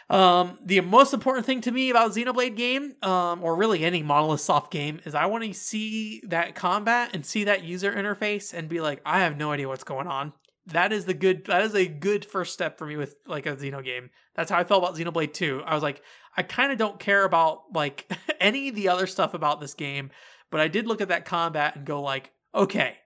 um, 0.10 0.58
the 0.64 0.80
most 0.82 1.14
important 1.14 1.46
thing 1.46 1.62
to 1.62 1.72
me 1.72 1.90
about 1.90 2.12
Xenoblade 2.12 2.56
game, 2.56 2.96
um, 3.02 3.44
or 3.44 3.56
really 3.56 3.84
any 3.84 4.02
Monolith 4.02 4.42
Soft 4.42 4.72
game, 4.72 5.02
is 5.06 5.14
I 5.14 5.26
want 5.26 5.44
to 5.44 5.54
see 5.54 6.22
that 6.28 6.56
combat 6.56 7.12
and 7.14 7.26
see 7.26 7.44
that 7.44 7.64
user 7.64 7.92
interface 7.92 8.54
and 8.54 8.70
be 8.70 8.80
like, 8.80 9.02
I 9.06 9.20
have 9.20 9.38
no 9.38 9.52
idea 9.52 9.68
what's 9.68 9.84
going 9.84 10.08
on. 10.08 10.34
That 10.68 10.94
is 10.94 11.06
the 11.06 11.14
good. 11.14 11.46
That 11.46 11.62
is 11.62 11.76
a 11.76 11.88
good 11.88 12.26
first 12.26 12.54
step 12.54 12.78
for 12.78 12.86
me 12.86 12.96
with 12.96 13.16
like 13.26 13.46
a 13.46 13.56
Xeno 13.56 13.84
game. 13.84 14.10
That's 14.36 14.52
how 14.52 14.60
I 14.60 14.64
felt 14.64 14.84
about 14.84 14.96
Xenoblade 14.96 15.34
2. 15.34 15.64
I 15.66 15.74
was 15.74 15.84
like, 15.84 16.02
I 16.36 16.44
kind 16.44 16.72
of 16.72 16.78
don't 16.78 17.00
care 17.00 17.24
about 17.24 17.64
like 17.74 18.12
any 18.40 18.70
of 18.70 18.76
the 18.76 18.90
other 18.90 19.08
stuff 19.08 19.34
about 19.34 19.60
this 19.60 19.74
game, 19.74 20.12
but 20.52 20.62
I 20.62 20.68
did 20.68 20.88
look 20.88 21.02
at 21.02 21.08
that 21.10 21.26
combat 21.26 21.76
and 21.76 21.86
go 21.86 22.02
like, 22.02 22.32
okay, 22.54 22.98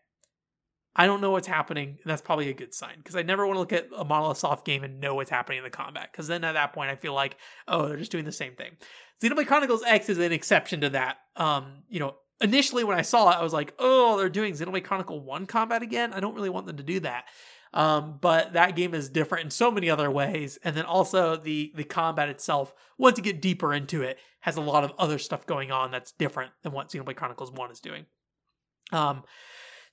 I 0.96 1.06
don't 1.06 1.22
know 1.22 1.32
what's 1.32 1.48
happening. 1.48 1.90
And 1.90 1.98
that's 2.06 2.22
probably 2.22 2.50
a 2.50 2.54
good 2.54 2.74
sign 2.74 2.98
because 2.98 3.16
I 3.16 3.22
never 3.22 3.46
want 3.46 3.56
to 3.56 3.60
look 3.60 3.74
at 3.74 3.88
a 3.96 4.04
Monolith 4.04 4.38
Soft 4.38 4.66
game 4.66 4.84
and 4.84 5.00
know 5.00 5.16
what's 5.16 5.30
happening 5.30 5.60
in 5.60 5.64
the 5.64 5.70
combat 5.70 6.10
because 6.12 6.28
then 6.28 6.44
at 6.44 6.54
that 6.54 6.74
point 6.74 6.92
I 6.92 6.96
feel 6.96 7.14
like, 7.14 7.38
oh, 7.68 7.88
they're 7.88 7.98
just 7.98 8.12
doing 8.12 8.26
the 8.26 8.32
same 8.32 8.56
thing. 8.56 8.72
Xenoblade 9.22 9.48
Chronicles 9.48 9.84
X 9.86 10.10
is 10.10 10.18
an 10.18 10.32
exception 10.32 10.82
to 10.82 10.90
that. 10.90 11.18
Um, 11.36 11.84
you 11.90 12.00
know, 12.00 12.16
initially 12.42 12.84
when 12.84 12.98
I 12.98 13.04
saw 13.04 13.30
it, 13.30 13.38
I 13.38 13.44
was 13.44 13.54
like, 13.54 13.74
oh, 13.80 14.18
they're 14.18 14.30
doing 14.30 14.54
Xenoblade 14.54 14.84
Chronicle 14.84 15.22
1 15.22 15.46
combat 15.46 15.82
again. 15.82 16.12
I 16.14 16.20
don't 16.20 16.36
really 16.36 16.50
want 16.50 16.66
them 16.66 16.78
to 16.78 16.84
do 16.84 17.00
that. 17.02 17.26
Um, 17.74 18.18
but 18.20 18.54
that 18.54 18.76
game 18.76 18.94
is 18.94 19.08
different 19.08 19.46
in 19.46 19.52
so 19.52 19.72
many 19.72 19.90
other 19.90 20.12
ways. 20.12 20.60
And 20.64 20.76
then 20.76 20.84
also 20.84 21.38
the 21.38 21.72
the 21.76 21.86
combat 21.86 22.28
itself, 22.28 22.74
once 22.98 23.18
you 23.18 23.24
get 23.24 23.42
deeper 23.42 23.74
into 23.74 24.02
it, 24.02 24.18
has 24.42 24.58
a 24.58 24.62
lot 24.62 24.84
of 24.84 24.92
other 24.98 25.18
stuff 25.18 25.46
going 25.46 25.72
on 25.72 25.92
that's 25.92 26.12
different 26.12 26.52
than 26.64 26.74
what 26.74 26.90
Xenoblade 26.90 27.16
Chronicles 27.16 27.52
1 27.52 27.72
is 27.72 27.80
doing. 27.80 28.08
Um, 28.92 29.24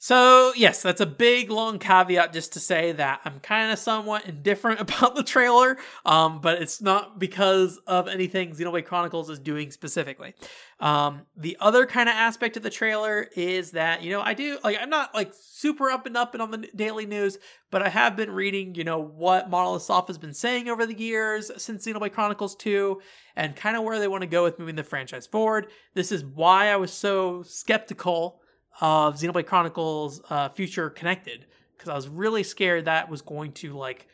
so, 0.01 0.53
yes, 0.55 0.81
that's 0.81 1.01
a 1.01 1.07
big 1.07 1.51
long 1.51 1.81
caveat 1.81 2.33
just 2.33 2.53
to 2.53 2.61
say 2.61 2.93
that 2.93 3.21
I'm 3.25 3.41
kind 3.41 3.73
of 3.73 3.81
somewhat 3.81 4.27
indifferent 4.27 4.81
about 4.81 5.17
the 5.17 5.25
trailer, 5.25 5.77
um, 6.07 6.41
but 6.41 6.63
it's 6.63 6.81
not 6.81 7.19
because 7.19 7.79
of 7.87 8.07
anything 8.07 8.55
Xenoblade 8.55 8.85
Chronicles 8.87 9.29
is 9.29 9.41
doing 9.41 9.73
specifically. 9.73 10.35
Um, 10.79 11.23
the 11.37 11.57
other 11.59 11.85
kind 11.85 12.09
of 12.09 12.15
aspect 12.15 12.57
of 12.57 12.63
the 12.63 12.71
trailer 12.71 13.27
is 13.35 13.73
that, 13.73 14.03
you 14.03 14.13
know, 14.13 14.21
I 14.21 14.35
do, 14.35 14.59
like, 14.63 14.79
I'm 14.81 14.91
not 14.91 15.13
like 15.17 15.33
super 15.35 15.91
up 15.91 16.07
and 16.07 16.17
up 16.17 16.33
and 16.33 16.43
on 16.43 16.53
the 16.53 16.69
daily 16.77 17.05
news, 17.05 17.37
but 17.73 17.83
I 17.83 17.89
have 17.89 18.15
been 18.15 18.31
reading, 18.31 18.77
you 18.77 18.85
know, 18.85 19.01
what 19.01 19.51
Monolith 19.51 19.83
Soft 19.83 20.07
has 20.07 20.19
been 20.19 20.33
saying 20.33 20.69
over 20.69 20.87
the 20.87 20.97
years 20.97 21.51
since 21.57 21.85
Xenoblade 21.85 22.13
Chronicles 22.13 22.55
2 22.55 23.01
and 23.35 23.57
kind 23.57 23.77
of 23.77 23.83
where 23.83 23.99
they 23.99 24.07
want 24.07 24.23
to 24.23 24.29
go 24.29 24.45
with 24.45 24.61
moving 24.61 24.77
the 24.77 24.85
franchise 24.85 25.27
forward. 25.27 25.67
This 25.95 26.13
is 26.13 26.25
why 26.25 26.69
I 26.69 26.77
was 26.77 26.93
so 26.93 27.43
skeptical 27.43 28.41
of 28.81 29.17
Xenoblade 29.17 29.47
Chronicles 29.47 30.21
uh, 30.31 30.49
Future 30.51 30.91
Connected 30.91 31.47
because 31.77 31.89
I 31.89 31.95
was 31.95 32.09
really 32.09 32.43
scared 32.43 32.87
that 32.87 33.09
was 33.09 33.23
going 33.23 33.53
to 33.55 33.77
like 33.77 34.09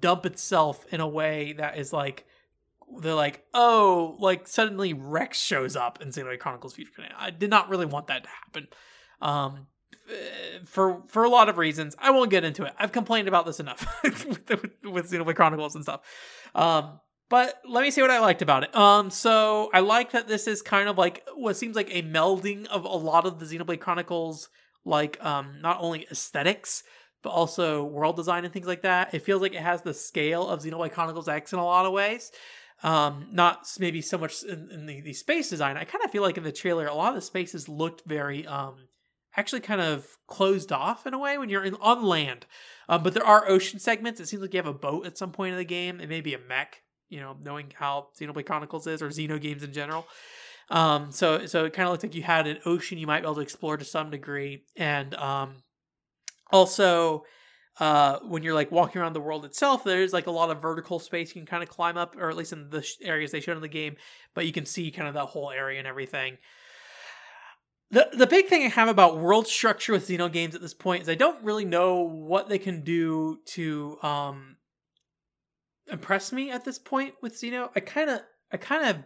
dump 0.00 0.26
itself 0.26 0.84
in 0.92 1.00
a 1.00 1.08
way 1.08 1.54
that 1.54 1.78
is 1.78 1.92
like 1.92 2.26
they're 3.00 3.14
like, 3.14 3.44
oh, 3.52 4.16
like 4.18 4.48
suddenly 4.48 4.94
Rex 4.94 5.40
shows 5.40 5.76
up 5.76 6.00
in 6.00 6.08
Xenoblade 6.08 6.38
Chronicles 6.38 6.74
Future 6.74 6.92
Command. 6.94 7.14
I 7.18 7.30
did 7.30 7.50
not 7.50 7.68
really 7.68 7.86
want 7.86 8.06
that 8.06 8.24
to 8.24 8.28
happen. 8.28 8.68
Um, 9.20 9.66
for 10.64 11.02
for 11.08 11.24
a 11.24 11.28
lot 11.28 11.48
of 11.48 11.58
reasons. 11.58 11.94
I 11.98 12.10
won't 12.10 12.30
get 12.30 12.44
into 12.44 12.64
it. 12.64 12.72
I've 12.78 12.92
complained 12.92 13.28
about 13.28 13.46
this 13.46 13.60
enough 13.60 13.86
with, 14.02 14.48
with 14.84 15.10
Xenoblade 15.10 15.36
Chronicles 15.36 15.74
and 15.74 15.84
stuff. 15.84 16.00
Um, 16.54 17.00
but 17.28 17.60
let 17.68 17.82
me 17.82 17.90
see 17.90 18.00
what 18.00 18.10
I 18.10 18.20
liked 18.20 18.42
about 18.42 18.64
it. 18.64 18.74
Um, 18.74 19.10
so 19.10 19.70
I 19.72 19.80
like 19.80 20.12
that 20.12 20.28
this 20.28 20.46
is 20.46 20.62
kind 20.62 20.88
of 20.88 20.96
like 20.96 21.26
what 21.34 21.56
seems 21.56 21.76
like 21.76 21.88
a 21.90 22.02
melding 22.02 22.66
of 22.66 22.84
a 22.84 22.88
lot 22.88 23.26
of 23.26 23.38
the 23.38 23.46
Xenoblade 23.46 23.80
Chronicles, 23.80 24.48
like 24.84 25.22
um, 25.24 25.60
not 25.60 25.78
only 25.80 26.06
aesthetics 26.10 26.82
but 27.22 27.30
also 27.30 27.84
world 27.84 28.16
design 28.16 28.44
and 28.44 28.52
things 28.52 28.66
like 28.66 28.82
that. 28.82 29.12
It 29.12 29.22
feels 29.22 29.42
like 29.42 29.54
it 29.54 29.60
has 29.60 29.82
the 29.82 29.94
scale 29.94 30.48
of 30.48 30.60
Xenoblade 30.60 30.92
Chronicles 30.92 31.28
X 31.28 31.52
in 31.52 31.58
a 31.58 31.64
lot 31.64 31.86
of 31.86 31.92
ways. 31.92 32.30
Um, 32.82 33.26
not 33.32 33.66
maybe 33.80 34.00
so 34.00 34.18
much 34.18 34.44
in, 34.44 34.70
in 34.70 34.86
the, 34.86 35.00
the 35.00 35.12
space 35.12 35.50
design. 35.50 35.76
I 35.76 35.84
kind 35.84 36.04
of 36.04 36.12
feel 36.12 36.22
like 36.22 36.38
in 36.38 36.44
the 36.44 36.52
trailer, 36.52 36.86
a 36.86 36.94
lot 36.94 37.08
of 37.08 37.16
the 37.16 37.22
spaces 37.22 37.68
looked 37.68 38.06
very 38.06 38.46
um 38.46 38.76
actually 39.36 39.60
kind 39.60 39.80
of 39.80 40.16
closed 40.26 40.72
off 40.72 41.06
in 41.06 41.14
a 41.14 41.18
way 41.18 41.38
when 41.38 41.48
you're 41.48 41.64
in 41.64 41.74
on 41.76 42.02
land. 42.02 42.46
Um, 42.88 43.02
but 43.02 43.14
there 43.14 43.26
are 43.26 43.48
ocean 43.48 43.78
segments. 43.78 44.20
It 44.20 44.26
seems 44.26 44.42
like 44.42 44.52
you 44.52 44.58
have 44.58 44.66
a 44.66 44.72
boat 44.72 45.06
at 45.06 45.18
some 45.18 45.32
point 45.32 45.52
in 45.52 45.58
the 45.58 45.64
game. 45.64 46.00
It 46.00 46.08
may 46.08 46.20
be 46.20 46.34
a 46.34 46.38
mech, 46.38 46.82
you 47.08 47.20
know, 47.20 47.36
knowing 47.42 47.72
how 47.74 48.08
Xenoblade 48.18 48.46
Chronicles 48.46 48.86
is 48.86 49.02
or 49.02 49.08
Xeno 49.08 49.40
games 49.40 49.62
in 49.62 49.72
general. 49.72 50.06
Um, 50.70 51.10
so 51.10 51.46
so 51.46 51.64
it 51.64 51.72
kind 51.72 51.86
of 51.88 51.92
looks 51.92 52.04
like 52.04 52.14
you 52.14 52.22
had 52.22 52.46
an 52.46 52.58
ocean 52.66 52.98
you 52.98 53.06
might 53.06 53.20
be 53.20 53.26
able 53.26 53.36
to 53.36 53.40
explore 53.40 53.76
to 53.76 53.84
some 53.84 54.10
degree, 54.10 54.64
and 54.76 55.14
um, 55.14 55.62
also 56.52 57.24
uh, 57.80 58.18
when 58.20 58.42
you're 58.42 58.54
like 58.54 58.70
walking 58.70 59.00
around 59.00 59.14
the 59.14 59.20
world 59.20 59.44
itself, 59.44 59.84
there's 59.84 60.12
like 60.12 60.26
a 60.26 60.30
lot 60.30 60.50
of 60.50 60.60
vertical 60.60 60.98
space 60.98 61.34
you 61.34 61.40
can 61.40 61.46
kind 61.46 61.62
of 61.62 61.68
climb 61.68 61.96
up, 61.96 62.16
or 62.18 62.28
at 62.28 62.36
least 62.36 62.52
in 62.52 62.68
the 62.70 62.86
areas 63.02 63.30
they 63.30 63.40
showed 63.40 63.56
in 63.56 63.62
the 63.62 63.68
game. 63.68 63.96
But 64.34 64.46
you 64.46 64.52
can 64.52 64.66
see 64.66 64.90
kind 64.90 65.08
of 65.08 65.14
that 65.14 65.26
whole 65.26 65.50
area 65.50 65.78
and 65.78 65.88
everything 65.88 66.36
the 67.90 68.08
the 68.12 68.26
big 68.26 68.46
thing 68.46 68.64
I 68.64 68.68
have 68.68 68.88
about 68.88 69.18
world 69.18 69.46
structure 69.46 69.92
with 69.92 70.06
Xeno 70.06 70.30
games 70.30 70.54
at 70.54 70.60
this 70.60 70.74
point 70.74 71.02
is 71.02 71.08
I 71.08 71.14
don't 71.14 71.42
really 71.42 71.64
know 71.64 72.02
what 72.02 72.48
they 72.48 72.58
can 72.58 72.82
do 72.82 73.38
to 73.52 73.98
um 74.02 74.56
impress 75.90 76.32
me 76.32 76.50
at 76.50 76.64
this 76.64 76.78
point 76.78 77.14
with 77.22 77.34
Xeno. 77.34 77.70
I 77.74 77.80
kind 77.80 78.10
of 78.10 78.20
I 78.52 78.56
kind 78.56 78.84
of 78.88 78.96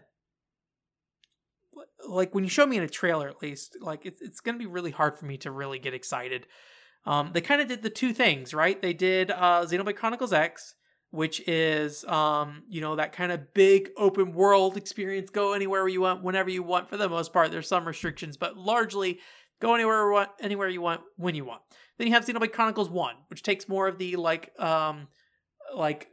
like 2.09 2.35
when 2.35 2.45
you 2.45 2.51
show 2.51 2.67
me 2.67 2.77
in 2.77 2.83
a 2.83 2.89
trailer 2.89 3.29
at 3.29 3.43
least, 3.43 3.77
like 3.81 4.07
it's 4.07 4.21
it's 4.21 4.41
going 4.41 4.55
to 4.55 4.59
be 4.59 4.67
really 4.67 4.91
hard 4.91 5.19
for 5.19 5.27
me 5.27 5.37
to 5.39 5.51
really 5.51 5.79
get 5.79 5.95
excited. 5.95 6.47
Um 7.05 7.31
they 7.33 7.41
kind 7.41 7.61
of 7.61 7.69
did 7.69 7.83
the 7.83 7.91
two 7.91 8.13
things, 8.13 8.55
right? 8.55 8.81
They 8.81 8.93
did 8.93 9.31
uh 9.31 9.65
Xenoblade 9.65 9.97
Chronicles 9.97 10.33
X 10.33 10.75
which 11.13 11.47
is 11.47 12.05
um, 12.07 12.63
you 12.69 12.81
know 12.81 12.97
that 12.97 13.13
kind 13.13 13.31
of 13.31 13.55
big 13.55 13.91
open 13.97 14.33
world 14.33 14.77
experience 14.77 15.31
go 15.31 15.53
anywhere 15.53 15.87
you 15.87 16.01
want 16.01 16.25
whenever 16.25 16.51
you 16.51 16.63
want 16.63 16.89
for 16.89 16.97
the 16.97 17.09
most 17.09 17.33
part 17.33 17.53
there's 17.53 17.69
some 17.69 17.87
restrictions 17.87 18.37
but 18.37 18.57
largely 18.57 19.21
go 19.61 19.75
anywhere 19.75 20.07
you 20.07 20.13
want 20.13 20.31
anywhere 20.41 20.69
you 20.69 20.81
want 20.81 21.01
when 21.17 21.35
you 21.35 21.45
want 21.45 21.61
then 21.99 22.09
you 22.09 22.15
have 22.15 22.25
xenoblade 22.25 22.53
chronicles 22.53 22.91
1 22.91 23.15
which 23.29 23.43
takes 23.43 23.69
more 23.69 23.87
of 23.87 23.99
the 23.99 24.17
like 24.17 24.59
um 24.59 25.07
like 25.77 26.09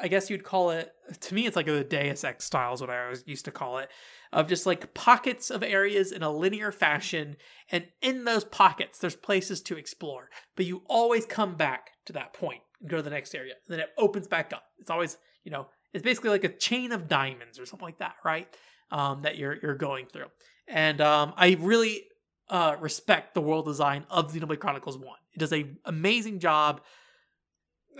i 0.00 0.08
guess 0.08 0.30
you'd 0.30 0.44
call 0.44 0.70
it 0.70 0.92
to 1.20 1.34
me 1.34 1.46
it's 1.46 1.56
like 1.56 1.68
a 1.68 1.84
deus 1.84 2.24
ex 2.24 2.44
style 2.44 2.74
is 2.74 2.80
what 2.80 2.90
i 2.90 3.04
always 3.04 3.24
used 3.26 3.44
to 3.44 3.50
call 3.50 3.78
it 3.78 3.88
of 4.32 4.48
just 4.48 4.66
like 4.66 4.94
pockets 4.94 5.50
of 5.50 5.62
areas 5.62 6.10
in 6.10 6.22
a 6.22 6.30
linear 6.30 6.72
fashion 6.72 7.36
and 7.70 7.86
in 8.02 8.24
those 8.24 8.44
pockets 8.44 8.98
there's 8.98 9.16
places 9.16 9.60
to 9.60 9.76
explore 9.76 10.28
but 10.56 10.66
you 10.66 10.82
always 10.88 11.26
come 11.26 11.54
back 11.54 11.90
to 12.06 12.12
that 12.12 12.32
point 12.32 12.60
and 12.84 12.90
go 12.90 12.98
to 12.98 13.02
the 13.02 13.10
next 13.10 13.34
area. 13.34 13.54
And 13.66 13.72
then 13.72 13.80
it 13.80 13.90
opens 13.98 14.28
back 14.28 14.52
up. 14.52 14.64
It's 14.78 14.90
always, 14.90 15.16
you 15.42 15.50
know, 15.50 15.66
it's 15.92 16.04
basically 16.04 16.30
like 16.30 16.44
a 16.44 16.48
chain 16.48 16.92
of 16.92 17.08
diamonds 17.08 17.58
or 17.58 17.66
something 17.66 17.86
like 17.86 17.98
that, 17.98 18.14
right? 18.24 18.46
Um, 18.90 19.22
that 19.22 19.38
you're 19.38 19.56
you're 19.62 19.74
going 19.74 20.06
through. 20.06 20.26
And 20.68 21.00
um, 21.00 21.32
I 21.36 21.56
really 21.58 22.04
uh, 22.50 22.76
respect 22.78 23.34
the 23.34 23.40
world 23.40 23.64
design 23.64 24.04
of 24.10 24.32
Xenoblade 24.32 24.60
Chronicles 24.60 24.98
1. 24.98 25.06
It 25.32 25.38
does 25.38 25.52
a 25.52 25.70
amazing 25.84 26.38
job. 26.38 26.82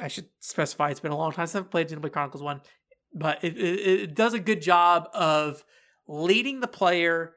I 0.01 0.09
should 0.09 0.29
specify 0.41 0.91
it's 0.91 1.01
been 1.01 1.13
a 1.13 1.17
long 1.17 1.33
time 1.33 1.47
since 1.47 1.65
I've 1.65 1.71
played 1.71 1.89
Xenoblade 1.89 2.13
Chronicles 2.13 2.43
1, 2.43 2.61
but 3.15 3.43
it, 3.43 3.57
it, 3.57 4.01
it 4.01 4.15
does 4.15 4.35
a 4.35 4.41
good 4.41 4.61
job 4.61 5.09
of 5.15 5.65
leading 6.07 6.61
the 6.61 6.69
player 6.69 7.35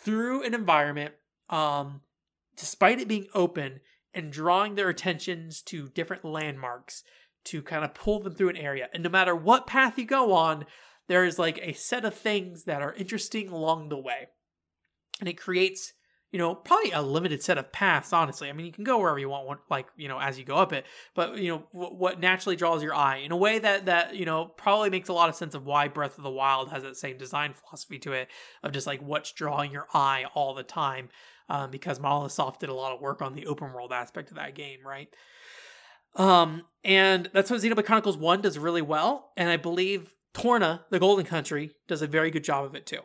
through 0.00 0.44
an 0.44 0.54
environment 0.54 1.14
um, 1.50 2.00
despite 2.56 3.00
it 3.00 3.08
being 3.08 3.26
open 3.34 3.80
and 4.14 4.32
drawing 4.32 4.74
their 4.74 4.88
attentions 4.88 5.62
to 5.62 5.88
different 5.90 6.24
landmarks 6.24 7.02
to 7.44 7.62
kind 7.62 7.84
of 7.84 7.94
pull 7.94 8.20
them 8.20 8.34
through 8.34 8.50
an 8.50 8.56
area. 8.56 8.88
And 8.92 9.02
no 9.02 9.08
matter 9.10 9.34
what 9.34 9.66
path 9.66 9.98
you 9.98 10.04
go 10.04 10.32
on, 10.32 10.66
there 11.08 11.24
is 11.24 11.38
like 11.38 11.58
a 11.62 11.72
set 11.72 12.04
of 12.04 12.14
things 12.14 12.64
that 12.64 12.82
are 12.82 12.94
interesting 12.94 13.48
along 13.48 13.88
the 13.88 13.98
way. 13.98 14.28
And 15.20 15.28
it 15.28 15.34
creates, 15.34 15.92
you 16.32 16.38
know, 16.38 16.54
probably 16.54 16.90
a 16.92 17.02
limited 17.02 17.42
set 17.42 17.58
of 17.58 17.70
paths, 17.72 18.12
honestly. 18.12 18.48
I 18.48 18.52
mean, 18.52 18.64
you 18.64 18.72
can 18.72 18.84
go 18.84 18.98
wherever 18.98 19.18
you 19.18 19.28
want, 19.28 19.60
like, 19.68 19.86
you 19.96 20.08
know, 20.08 20.18
as 20.18 20.38
you 20.38 20.44
go 20.44 20.56
up 20.56 20.72
it, 20.72 20.86
but, 21.14 21.36
you 21.36 21.50
know, 21.50 21.62
w- 21.74 21.94
what 21.94 22.20
naturally 22.20 22.56
draws 22.56 22.82
your 22.82 22.94
eye 22.94 23.18
in 23.18 23.32
a 23.32 23.36
way 23.36 23.58
that, 23.58 23.84
that, 23.84 24.16
you 24.16 24.24
know, 24.24 24.46
probably 24.46 24.88
makes 24.88 25.10
a 25.10 25.12
lot 25.12 25.28
of 25.28 25.34
sense 25.34 25.54
of 25.54 25.66
why 25.66 25.88
Breath 25.88 26.16
of 26.16 26.24
the 26.24 26.30
Wild 26.30 26.70
has 26.70 26.82
that 26.84 26.96
same 26.96 27.18
design 27.18 27.52
philosophy 27.52 27.98
to 28.00 28.12
it 28.12 28.28
of 28.62 28.72
just 28.72 28.86
like 28.86 29.02
what's 29.02 29.30
drawing 29.32 29.72
your 29.72 29.86
eye 29.92 30.24
all 30.34 30.54
the 30.54 30.62
time 30.62 31.10
um, 31.50 31.70
because 31.70 32.00
Monolith 32.00 32.58
did 32.58 32.70
a 32.70 32.74
lot 32.74 32.92
of 32.92 33.00
work 33.02 33.20
on 33.20 33.34
the 33.34 33.46
open 33.46 33.70
world 33.74 33.92
aspect 33.92 34.30
of 34.30 34.36
that 34.36 34.54
game, 34.54 34.78
right? 34.86 35.14
Um, 36.16 36.62
and 36.82 37.28
that's 37.34 37.50
what 37.50 37.60
Xenoblade 37.60 37.84
Chronicles 37.84 38.16
1 38.16 38.40
does 38.40 38.58
really 38.58 38.82
well, 38.82 39.32
and 39.36 39.50
I 39.50 39.58
believe 39.58 40.14
Torna, 40.32 40.80
the 40.90 40.98
Golden 40.98 41.26
Country, 41.26 41.72
does 41.88 42.00
a 42.00 42.06
very 42.06 42.30
good 42.30 42.44
job 42.44 42.64
of 42.64 42.74
it 42.74 42.86
too. 42.86 43.00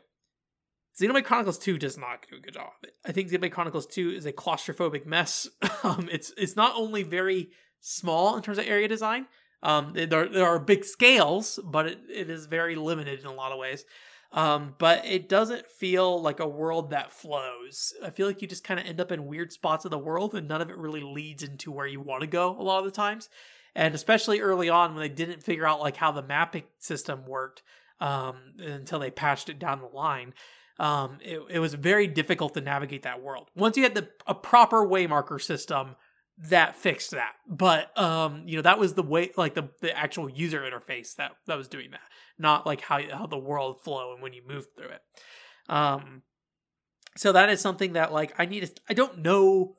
Xenoblade 0.99 1.25
Chronicles 1.25 1.59
2 1.59 1.77
does 1.77 1.97
not 1.97 2.25
do 2.29 2.37
a 2.37 2.39
good 2.39 2.55
job 2.55 2.71
of 2.81 2.89
it. 2.89 2.95
I 3.05 3.11
think 3.11 3.29
Xenoblade 3.29 3.51
Chronicles 3.51 3.85
2 3.85 4.11
is 4.11 4.25
a 4.25 4.33
claustrophobic 4.33 5.05
mess. 5.05 5.47
um, 5.83 6.09
it's 6.11 6.33
it's 6.37 6.55
not 6.55 6.75
only 6.75 7.03
very 7.03 7.49
small 7.79 8.35
in 8.35 8.41
terms 8.41 8.57
of 8.57 8.67
area 8.67 8.87
design, 8.87 9.27
um, 9.63 9.93
there, 9.93 10.27
there 10.27 10.45
are 10.45 10.59
big 10.59 10.85
scales, 10.85 11.59
but 11.63 11.87
it, 11.87 11.99
it 12.09 12.29
is 12.29 12.45
very 12.45 12.75
limited 12.75 13.19
in 13.19 13.25
a 13.25 13.33
lot 13.33 13.51
of 13.51 13.59
ways. 13.59 13.85
Um, 14.31 14.75
but 14.77 15.05
it 15.05 15.29
doesn't 15.29 15.67
feel 15.67 16.21
like 16.21 16.39
a 16.39 16.47
world 16.47 16.89
that 16.89 17.13
flows. 17.13 17.93
I 18.03 18.09
feel 18.09 18.27
like 18.27 18.41
you 18.41 18.47
just 18.47 18.63
kind 18.63 18.79
of 18.79 18.85
end 18.85 18.99
up 18.99 19.11
in 19.11 19.25
weird 19.25 19.53
spots 19.53 19.85
of 19.85 19.91
the 19.91 19.97
world 19.97 20.35
and 20.35 20.47
none 20.47 20.61
of 20.61 20.69
it 20.69 20.77
really 20.77 21.01
leads 21.01 21.43
into 21.43 21.71
where 21.71 21.87
you 21.87 22.01
want 22.01 22.21
to 22.21 22.27
go 22.27 22.49
a 22.59 22.61
lot 22.61 22.79
of 22.79 22.85
the 22.85 22.91
times. 22.91 23.29
And 23.73 23.95
especially 23.95 24.41
early 24.41 24.69
on 24.69 24.93
when 24.93 25.01
they 25.01 25.13
didn't 25.13 25.43
figure 25.43 25.65
out 25.65 25.79
like 25.79 25.95
how 25.95 26.11
the 26.11 26.21
mapping 26.21 26.63
system 26.77 27.25
worked 27.25 27.63
um, 28.01 28.35
until 28.59 28.99
they 28.99 29.11
patched 29.11 29.49
it 29.49 29.59
down 29.59 29.79
the 29.79 29.87
line. 29.87 30.33
Um, 30.79 31.17
it, 31.21 31.41
it 31.49 31.59
was 31.59 31.73
very 31.73 32.07
difficult 32.07 32.53
to 32.53 32.61
navigate 32.61 33.03
that 33.03 33.21
world. 33.21 33.49
Once 33.55 33.77
you 33.77 33.83
had 33.83 33.95
the 33.95 34.09
a 34.27 34.35
proper 34.35 34.85
waymarker 34.85 35.41
system, 35.41 35.95
that 36.37 36.75
fixed 36.75 37.11
that. 37.11 37.33
But 37.47 37.97
um, 37.97 38.43
you 38.45 38.57
know, 38.57 38.61
that 38.61 38.79
was 38.79 38.93
the 38.93 39.03
way 39.03 39.31
like 39.37 39.55
the, 39.55 39.69
the 39.81 39.95
actual 39.97 40.29
user 40.29 40.61
interface 40.61 41.15
that 41.15 41.31
that 41.47 41.57
was 41.57 41.67
doing 41.67 41.91
that, 41.91 42.01
not 42.37 42.65
like 42.65 42.81
how 42.81 42.99
how 43.11 43.25
the 43.25 43.37
world 43.37 43.81
flow 43.81 44.13
and 44.13 44.21
when 44.21 44.33
you 44.33 44.41
move 44.47 44.67
through 44.75 44.89
it. 44.89 45.01
Um 45.67 46.21
so 47.15 47.31
that 47.31 47.49
is 47.49 47.59
something 47.59 47.93
that 47.93 48.13
like 48.13 48.33
I 48.37 48.45
need 48.45 48.63
to 48.63 48.71
I 48.87 48.93
don't 48.93 49.19
know 49.19 49.77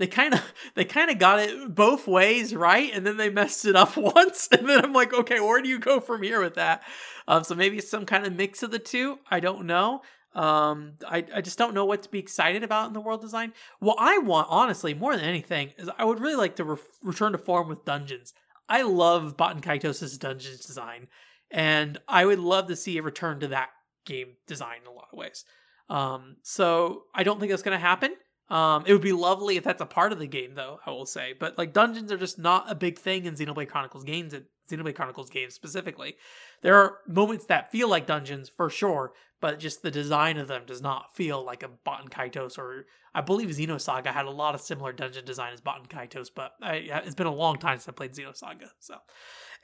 they 0.00 0.08
kind 0.08 0.34
of 0.34 0.42
they 0.74 0.84
kind 0.84 1.10
of 1.10 1.18
got 1.18 1.38
it 1.38 1.74
both 1.74 2.08
ways 2.08 2.52
right 2.52 2.90
and 2.92 3.06
then 3.06 3.16
they 3.16 3.30
messed 3.30 3.64
it 3.64 3.76
up 3.76 3.96
once 3.96 4.48
and 4.50 4.68
then 4.68 4.84
i'm 4.84 4.92
like 4.92 5.12
okay 5.12 5.38
where 5.38 5.62
do 5.62 5.68
you 5.68 5.78
go 5.78 6.00
from 6.00 6.22
here 6.22 6.42
with 6.42 6.54
that 6.54 6.82
um 7.28 7.44
so 7.44 7.54
maybe 7.54 7.78
it's 7.78 7.90
some 7.90 8.06
kind 8.06 8.26
of 8.26 8.34
mix 8.34 8.62
of 8.64 8.72
the 8.72 8.78
two 8.78 9.18
i 9.30 9.38
don't 9.38 9.64
know 9.64 10.00
um, 10.34 10.92
I, 11.08 11.24
I 11.34 11.40
just 11.40 11.58
don't 11.58 11.74
know 11.74 11.84
what 11.84 12.02
to 12.04 12.08
be 12.08 12.18
excited 12.18 12.62
about 12.62 12.88
in 12.88 12.92
the 12.92 13.00
world 13.00 13.20
design. 13.20 13.52
What 13.80 13.96
I 13.98 14.18
want, 14.18 14.46
honestly, 14.50 14.94
more 14.94 15.16
than 15.16 15.24
anything, 15.24 15.72
is 15.76 15.90
I 15.98 16.04
would 16.04 16.20
really 16.20 16.36
like 16.36 16.56
to 16.56 16.64
re- 16.64 16.76
return 17.02 17.32
to 17.32 17.38
form 17.38 17.68
with 17.68 17.84
dungeons. 17.84 18.32
I 18.68 18.82
love 18.82 19.36
Baten 19.36 19.60
Kaitos' 19.60 20.18
dungeons 20.18 20.64
design, 20.64 21.08
and 21.50 21.98
I 22.06 22.24
would 22.26 22.38
love 22.38 22.68
to 22.68 22.76
see 22.76 22.96
a 22.98 23.02
return 23.02 23.40
to 23.40 23.48
that 23.48 23.70
game 24.06 24.36
design 24.46 24.78
in 24.82 24.86
a 24.86 24.92
lot 24.92 25.08
of 25.12 25.18
ways. 25.18 25.44
Um, 25.88 26.36
so 26.42 27.02
I 27.12 27.24
don't 27.24 27.40
think 27.40 27.50
that's 27.50 27.64
going 27.64 27.76
to 27.76 27.84
happen. 27.84 28.14
Um, 28.48 28.84
it 28.86 28.92
would 28.92 29.02
be 29.02 29.12
lovely 29.12 29.56
if 29.56 29.64
that's 29.64 29.82
a 29.82 29.86
part 29.86 30.12
of 30.12 30.18
the 30.18 30.26
game, 30.26 30.54
though. 30.54 30.78
I 30.86 30.90
will 30.90 31.06
say, 31.06 31.34
but 31.38 31.58
like 31.58 31.72
dungeons 31.72 32.12
are 32.12 32.16
just 32.16 32.38
not 32.38 32.70
a 32.70 32.74
big 32.74 32.98
thing 32.98 33.24
in 33.24 33.34
Xenoblade 33.34 33.68
Chronicles 33.68 34.04
games. 34.04 34.34
Xenoblade 34.70 34.94
Chronicles 34.94 35.30
games 35.30 35.54
specifically, 35.54 36.16
there 36.62 36.76
are 36.76 36.98
moments 37.06 37.46
that 37.46 37.70
feel 37.70 37.88
like 37.88 38.06
dungeons 38.06 38.48
for 38.48 38.70
sure, 38.70 39.12
but 39.40 39.58
just 39.58 39.82
the 39.82 39.90
design 39.90 40.36
of 40.38 40.48
them 40.48 40.62
does 40.66 40.82
not 40.82 41.14
feel 41.14 41.44
like 41.44 41.62
a 41.62 41.68
Baten 41.68 42.10
Kaitos 42.10 42.58
or 42.58 42.86
I 43.14 43.22
believe 43.22 43.48
Xenosaga 43.48 44.08
had 44.08 44.26
a 44.26 44.30
lot 44.30 44.54
of 44.54 44.60
similar 44.60 44.92
dungeon 44.92 45.24
design 45.24 45.52
as 45.52 45.60
Baten 45.60 45.88
Kaitos, 45.88 46.28
but 46.34 46.52
I, 46.62 47.02
it's 47.04 47.14
been 47.14 47.26
a 47.26 47.34
long 47.34 47.58
time 47.58 47.78
since 47.78 47.88
I 47.88 47.92
played 47.92 48.12
Xenosaga, 48.12 48.68
so. 48.78 48.96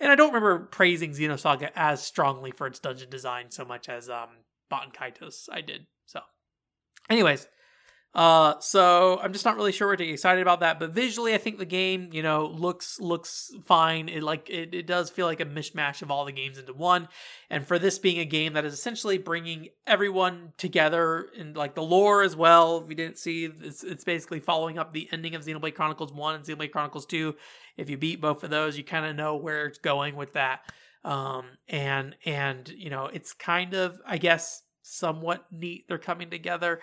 And 0.00 0.10
I 0.10 0.16
don't 0.16 0.32
remember 0.32 0.66
praising 0.66 1.12
Xenosaga 1.12 1.70
as 1.76 2.02
strongly 2.02 2.50
for 2.50 2.66
its 2.66 2.80
dungeon 2.80 3.08
design 3.08 3.50
so 3.50 3.64
much 3.64 3.88
as 3.88 4.10
um, 4.10 4.28
Baten 4.70 4.92
Kaitos 4.92 5.48
I 5.50 5.60
did. 5.60 5.86
So, 6.06 6.20
anyways, 7.08 7.46
Uh, 8.16 8.58
so 8.60 9.20
I'm 9.22 9.34
just 9.34 9.44
not 9.44 9.56
really 9.56 9.72
sure 9.72 9.88
what 9.88 9.98
to 9.98 10.06
get 10.06 10.14
excited 10.14 10.40
about 10.40 10.60
that. 10.60 10.78
But 10.78 10.92
visually, 10.92 11.34
I 11.34 11.38
think 11.38 11.58
the 11.58 11.66
game, 11.66 12.08
you 12.12 12.22
know, 12.22 12.46
looks 12.46 12.98
looks 12.98 13.52
fine. 13.66 14.08
It 14.08 14.22
like 14.22 14.48
it, 14.48 14.74
it 14.74 14.86
does 14.86 15.10
feel 15.10 15.26
like 15.26 15.40
a 15.40 15.44
mishmash 15.44 16.00
of 16.00 16.10
all 16.10 16.24
the 16.24 16.32
games 16.32 16.56
into 16.56 16.72
one. 16.72 17.08
And 17.50 17.66
for 17.66 17.78
this 17.78 17.98
being 17.98 18.18
a 18.18 18.24
game 18.24 18.54
that 18.54 18.64
is 18.64 18.72
essentially 18.72 19.18
bringing 19.18 19.68
everyone 19.86 20.54
together 20.56 21.28
and 21.38 21.54
like 21.54 21.74
the 21.74 21.82
lore 21.82 22.22
as 22.22 22.34
well. 22.34 22.78
If 22.82 22.88
you 22.88 22.94
didn't 22.94 23.18
see, 23.18 23.44
it's, 23.44 23.84
it's 23.84 24.04
basically 24.04 24.40
following 24.40 24.78
up 24.78 24.94
the 24.94 25.10
ending 25.12 25.34
of 25.34 25.44
Xenoblade 25.44 25.74
Chronicles 25.74 26.10
One 26.10 26.36
and 26.36 26.42
Xenoblade 26.42 26.72
Chronicles 26.72 27.04
Two. 27.04 27.36
If 27.76 27.90
you 27.90 27.98
beat 27.98 28.22
both 28.22 28.42
of 28.42 28.48
those, 28.48 28.78
you 28.78 28.84
kind 28.84 29.04
of 29.04 29.14
know 29.14 29.36
where 29.36 29.66
it's 29.66 29.78
going 29.78 30.16
with 30.16 30.32
that. 30.32 30.60
Um, 31.04 31.44
and 31.68 32.16
and 32.24 32.66
you 32.66 32.88
know, 32.88 33.10
it's 33.12 33.34
kind 33.34 33.74
of 33.74 34.00
I 34.06 34.16
guess 34.16 34.62
somewhat 34.80 35.44
neat. 35.52 35.84
They're 35.86 35.98
coming 35.98 36.30
together. 36.30 36.80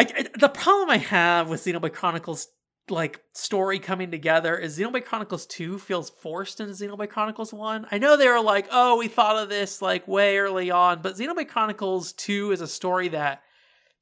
I, 0.00 0.28
the 0.38 0.48
problem 0.48 0.90
I 0.90 0.98
have 0.98 1.48
with 1.48 1.62
Xenoblade 1.62 1.92
Chronicles 1.92 2.48
like 2.88 3.20
story 3.34 3.78
coming 3.78 4.10
together 4.10 4.56
is 4.56 4.78
Xenoblade 4.78 5.04
Chronicles 5.04 5.46
2 5.46 5.78
feels 5.78 6.10
forced 6.10 6.60
in 6.60 6.68
Xenoblade 6.70 7.10
Chronicles 7.10 7.52
1. 7.52 7.86
I 7.90 7.98
know 7.98 8.16
they 8.16 8.28
were 8.28 8.40
like, 8.40 8.66
oh, 8.72 8.96
we 8.96 9.08
thought 9.08 9.36
of 9.36 9.48
this 9.48 9.80
like 9.80 10.08
way 10.08 10.38
early 10.38 10.70
on, 10.70 11.02
but 11.02 11.16
Xenoblade 11.16 11.48
Chronicles 11.48 12.12
2 12.14 12.52
is 12.52 12.60
a 12.60 12.66
story 12.66 13.08
that 13.08 13.42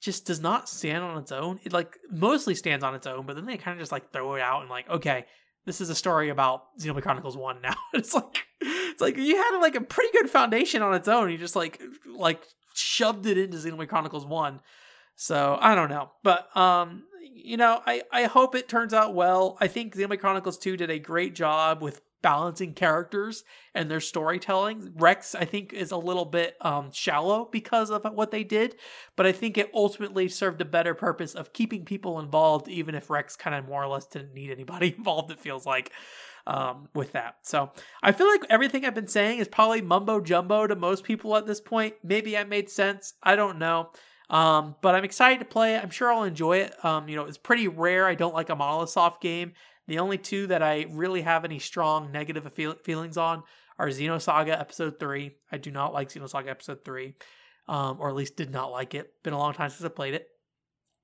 just 0.01 0.25
does 0.27 0.41
not 0.41 0.69
stand 0.69 1.03
on 1.03 1.19
its 1.19 1.33
own. 1.33 1.59
It 1.65 1.73
like 1.73 1.99
mostly 2.11 2.55
stands 2.55 2.85
on 2.85 2.95
its 2.95 3.07
own, 3.07 3.27
but 3.27 3.35
then 3.35 3.47
they 3.47 3.57
kind 3.57 3.77
of 3.77 3.81
just 3.81 3.93
like 3.93 4.13
throw 4.13 4.37
it 4.37 4.41
out 4.41 4.61
and 4.61 4.71
like, 4.71 4.89
okay, 4.89 5.27
this 5.67 5.81
is 5.81 5.91
a 5.91 5.95
story 5.95 6.29
about 6.29 6.79
Xenoblade 6.81 7.03
Chronicles 7.03 7.37
1 7.37 7.61
now. 7.61 7.75
it's 7.93 8.15
like 8.15 8.47
it's 8.61 9.01
like 9.01 9.17
you 9.17 9.37
had 9.37 9.59
like 9.59 9.75
a 9.75 9.81
pretty 9.81 10.13
good 10.13 10.31
foundation 10.31 10.83
on 10.83 10.95
its 10.95 11.09
own. 11.09 11.31
You 11.31 11.39
just 11.39 11.57
like 11.57 11.83
like 12.07 12.43
shoved 12.75 13.27
it 13.27 13.37
into 13.37 13.57
Xenoblade 13.57 13.89
Chronicles 13.89 14.25
1 14.25 14.61
so 15.21 15.59
I 15.61 15.75
don't 15.75 15.91
know, 15.91 16.13
but 16.23 16.57
um, 16.57 17.03
you 17.21 17.57
know, 17.57 17.83
I 17.85 18.03
I 18.13 18.25
hope 18.27 18.55
it 18.55 18.69
turns 18.69 18.95
out 18.95 19.17
well. 19.17 19.59
I 19.61 19.67
think 19.67 19.97
Xenoblade 19.97 20.21
Chronicles 20.21 20.57
Two 20.57 20.77
did 20.77 20.91
a 20.91 21.01
great 21.01 21.35
job 21.35 21.83
with 21.83 22.03
balancing 22.23 22.73
characters 22.73 23.43
and 23.75 23.91
their 23.91 23.99
storytelling. 23.99 24.93
Rex, 24.95 25.35
I 25.35 25.45
think, 25.45 25.73
is 25.73 25.91
a 25.91 25.97
little 25.97 26.25
bit 26.25 26.55
um, 26.61 26.93
shallow 26.93 27.49
because 27.51 27.91
of 27.91 28.05
what 28.15 28.31
they 28.31 28.45
did, 28.45 28.77
but 29.17 29.27
I 29.27 29.33
think 29.33 29.59
it 29.59 29.73
ultimately 29.75 30.29
served 30.29 30.61
a 30.61 30.65
better 30.65 30.95
purpose 30.95 31.35
of 31.35 31.53
keeping 31.53 31.85
people 31.85 32.21
involved, 32.21 32.69
even 32.69 32.95
if 32.95 33.11
Rex 33.11 33.35
kind 33.35 33.57
of 33.57 33.67
more 33.67 33.83
or 33.83 33.89
less 33.89 34.07
didn't 34.07 34.35
need 34.35 34.53
anybody 34.53 34.95
involved. 34.97 35.33
It 35.33 35.41
feels 35.41 35.67
like 35.67 35.91
um, 36.47 36.89
with 36.95 37.11
that. 37.11 37.39
So 37.43 37.73
I 38.05 38.13
feel 38.13 38.29
like 38.29 38.45
everything 38.51 38.85
I've 38.85 38.95
been 38.95 39.09
saying 39.09 39.41
is 39.41 39.49
probably 39.49 39.83
mumbo 39.83 40.21
jumbo 40.21 40.69
to 40.69 40.77
most 40.77 41.03
people 41.03 41.37
at 41.37 41.45
this 41.45 41.61
point. 41.61 41.95
Maybe 42.05 42.39
I 42.39 42.45
made 42.45 42.71
sense. 42.71 43.15
I 43.21 43.35
don't 43.35 43.59
know. 43.59 43.91
Um, 44.31 44.77
but 44.83 44.95
I'm 44.95 45.05
excited 45.05 45.39
to 45.39 45.45
play 45.45 45.75
it. 45.75 45.83
I'm 45.83 45.91
sure 45.91 46.13
I'll 46.13 46.25
enjoy 46.25 46.59
it. 46.59 46.85
Um, 46.85 47.09
you 47.09 47.17
know, 47.17 47.25
it's 47.25 47.39
pretty 47.39 47.69
rare. 47.69 48.07
I 48.07 48.15
don't 48.15 48.35
like 48.35 48.51
a 48.51 48.87
Soft 48.87 49.23
game. 49.23 49.53
The 49.87 49.99
only 49.99 50.19
two 50.19 50.47
that 50.49 50.63
I 50.63 50.87
really 50.91 51.23
have 51.23 51.45
any 51.45 51.59
strong 51.59 52.13
negative 52.13 52.51
feel- 52.53 52.77
feelings 52.85 53.17
on 53.17 53.43
are 53.79 53.89
Xenosaga 53.89 54.59
Episode 54.59 55.01
3. 55.01 55.35
I 55.51 55.57
do 55.57 55.71
not 55.71 55.95
like 55.95 56.11
Xenosaga 56.11 56.49
Episode 56.49 56.85
3, 56.85 57.15
um, 57.69 57.97
or 58.01 58.11
at 58.11 58.15
least 58.15 58.37
did 58.37 58.51
not 58.51 58.71
like 58.71 58.95
it. 58.95 59.13
Been 59.23 59.33
a 59.33 59.39
long 59.39 59.55
time 59.55 59.71
since 59.71 59.85
I 59.85 59.89
played 59.89 60.15
it. 60.15 60.29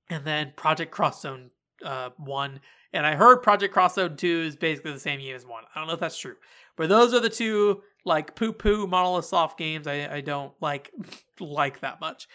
And 0.09 0.23
then 0.23 0.53
Project 0.55 0.91
Cross 0.91 1.23
Zone 1.23 1.49
uh, 1.83 2.11
1. 2.17 2.59
And 2.93 3.07
I 3.07 3.15
heard 3.15 3.37
Project 3.37 3.73
Cross 3.73 3.95
Zone 3.95 4.15
2 4.17 4.27
is 4.47 4.55
basically 4.55 4.93
the 4.93 4.99
same 4.99 5.19
game 5.19 5.35
as 5.35 5.45
1. 5.45 5.63
I 5.73 5.79
don't 5.79 5.87
know 5.87 5.95
if 5.95 5.99
that's 5.99 6.17
true. 6.17 6.35
But 6.77 6.89
those 6.89 7.13
are 7.13 7.19
the 7.19 7.29
two, 7.29 7.81
like, 8.05 8.35
poo 8.35 8.53
poo 8.53 8.85
Monolith 8.85 9.25
Soft 9.25 9.57
games 9.57 9.87
I, 9.87 10.15
I 10.17 10.21
don't 10.21 10.53
like 10.61 10.91
like 11.39 11.79
that 11.79 11.99
much. 11.99 12.27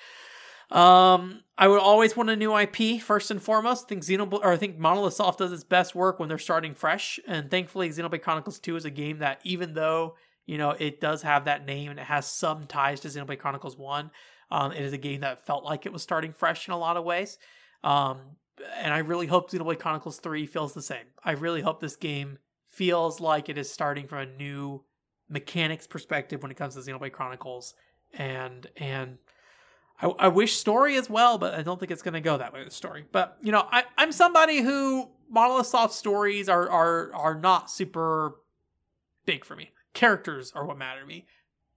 Um, 0.70 1.42
I 1.58 1.68
would 1.68 1.80
always 1.80 2.16
want 2.16 2.30
a 2.30 2.36
new 2.36 2.56
IP 2.56 3.02
first 3.02 3.30
and 3.30 3.42
foremost. 3.42 3.84
I 3.84 3.88
think 3.88 4.02
Xenoblade, 4.02 4.40
or 4.42 4.52
I 4.52 4.56
think 4.56 4.78
Monolith 4.78 5.14
Soft 5.14 5.40
does 5.40 5.52
its 5.52 5.64
best 5.64 5.94
work 5.94 6.18
when 6.18 6.28
they're 6.28 6.38
starting 6.38 6.74
fresh, 6.74 7.20
and 7.26 7.50
thankfully, 7.50 7.90
Xenoblade 7.90 8.22
Chronicles 8.22 8.58
Two 8.58 8.76
is 8.76 8.84
a 8.84 8.90
game 8.90 9.18
that 9.18 9.40
even 9.44 9.74
though 9.74 10.14
you 10.46 10.58
know 10.58 10.70
it 10.70 11.00
does 11.00 11.22
have 11.22 11.44
that 11.44 11.66
name 11.66 11.90
and 11.90 12.00
it 12.00 12.06
has 12.06 12.26
some 12.26 12.66
ties 12.66 13.00
to 13.00 13.08
Xenoblade 13.08 13.40
Chronicles 13.40 13.76
One, 13.76 14.10
um, 14.50 14.72
it 14.72 14.82
is 14.82 14.92
a 14.92 14.98
game 14.98 15.20
that 15.20 15.44
felt 15.44 15.64
like 15.64 15.86
it 15.86 15.92
was 15.92 16.02
starting 16.02 16.32
fresh 16.32 16.66
in 16.66 16.72
a 16.72 16.78
lot 16.78 16.96
of 16.96 17.04
ways. 17.04 17.36
Um, 17.84 18.20
and 18.78 18.94
I 18.94 18.98
really 18.98 19.26
hope 19.26 19.50
Xenoblade 19.50 19.80
Chronicles 19.80 20.18
Three 20.18 20.46
feels 20.46 20.72
the 20.72 20.82
same. 20.82 21.06
I 21.24 21.32
really 21.32 21.62
hope 21.62 21.80
this 21.80 21.96
game 21.96 22.38
feels 22.68 23.20
like 23.20 23.48
it 23.48 23.58
is 23.58 23.70
starting 23.70 24.06
from 24.06 24.18
a 24.18 24.26
new 24.26 24.84
mechanics 25.28 25.86
perspective 25.86 26.42
when 26.42 26.50
it 26.50 26.56
comes 26.56 26.74
to 26.74 26.80
Xenoblade 26.80 27.12
Chronicles, 27.12 27.74
and 28.14 28.66
and 28.76 29.18
I, 30.00 30.06
I 30.06 30.28
wish 30.28 30.56
story 30.56 30.96
as 30.96 31.10
well, 31.10 31.38
but 31.38 31.54
I 31.54 31.62
don't 31.62 31.78
think 31.78 31.90
it's 31.90 32.02
going 32.02 32.14
to 32.14 32.20
go 32.20 32.38
that 32.38 32.52
way 32.52 32.64
with 32.64 32.72
story. 32.72 33.04
But 33.10 33.36
you 33.42 33.52
know, 33.52 33.66
I, 33.70 33.84
I'm 33.96 34.12
somebody 34.12 34.60
who 34.60 35.08
Monolith 35.28 35.66
Soft 35.66 35.94
stories 35.94 36.48
are 36.48 36.68
are 36.68 37.14
are 37.14 37.34
not 37.34 37.70
super 37.70 38.36
big 39.26 39.44
for 39.44 39.56
me. 39.56 39.70
Characters 39.94 40.52
are 40.54 40.64
what 40.64 40.78
matter 40.78 41.00
to 41.00 41.06
me. 41.06 41.26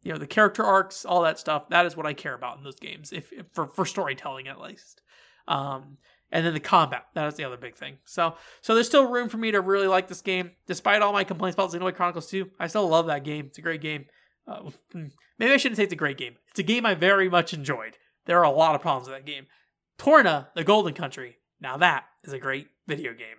You 0.01 0.11
know, 0.11 0.17
the 0.17 0.27
character 0.27 0.63
arcs, 0.63 1.05
all 1.05 1.21
that 1.23 1.39
stuff. 1.39 1.69
That 1.69 1.85
is 1.85 1.95
what 1.95 2.05
I 2.05 2.13
care 2.13 2.33
about 2.33 2.57
in 2.57 2.63
those 2.63 2.79
games, 2.79 3.13
if, 3.13 3.31
if 3.31 3.45
for 3.53 3.67
for 3.67 3.85
storytelling 3.85 4.47
at 4.47 4.59
least. 4.59 5.01
Um, 5.47 5.97
and 6.33 6.43
then 6.43 6.53
the 6.53 6.59
combat. 6.59 7.05
That 7.13 7.27
is 7.27 7.35
the 7.35 7.43
other 7.43 7.57
big 7.57 7.75
thing. 7.75 7.99
So, 8.05 8.35
so 8.61 8.73
there's 8.73 8.87
still 8.87 9.07
room 9.07 9.29
for 9.29 9.37
me 9.37 9.51
to 9.51 9.61
really 9.61 9.87
like 9.87 10.07
this 10.07 10.21
game, 10.21 10.51
despite 10.65 11.03
all 11.03 11.13
my 11.13 11.23
complaints 11.23 11.53
about 11.53 11.71
Xenoblade 11.71 11.95
Chronicles 11.95 12.27
2. 12.27 12.49
I 12.59 12.65
still 12.67 12.87
love 12.87 13.05
that 13.05 13.23
game. 13.23 13.45
It's 13.45 13.59
a 13.59 13.61
great 13.61 13.81
game. 13.81 14.05
Uh, 14.47 14.71
maybe 15.37 15.53
I 15.53 15.57
shouldn't 15.57 15.77
say 15.77 15.83
it's 15.83 15.93
a 15.93 15.97
great 15.97 16.17
game. 16.17 16.35
It's 16.49 16.59
a 16.59 16.63
game 16.63 16.87
I 16.87 16.95
very 16.95 17.29
much 17.29 17.53
enjoyed. 17.53 17.97
There 18.25 18.39
are 18.39 18.45
a 18.45 18.51
lot 18.51 18.75
of 18.75 18.81
problems 18.81 19.07
with 19.07 19.17
that 19.17 19.25
game. 19.25 19.47
Torna, 19.97 20.47
the 20.55 20.63
Golden 20.63 20.93
Country. 20.93 21.37
Now 21.59 21.77
that 21.77 22.05
is 22.23 22.33
a 22.33 22.39
great 22.39 22.67
video 22.87 23.13
game. 23.13 23.37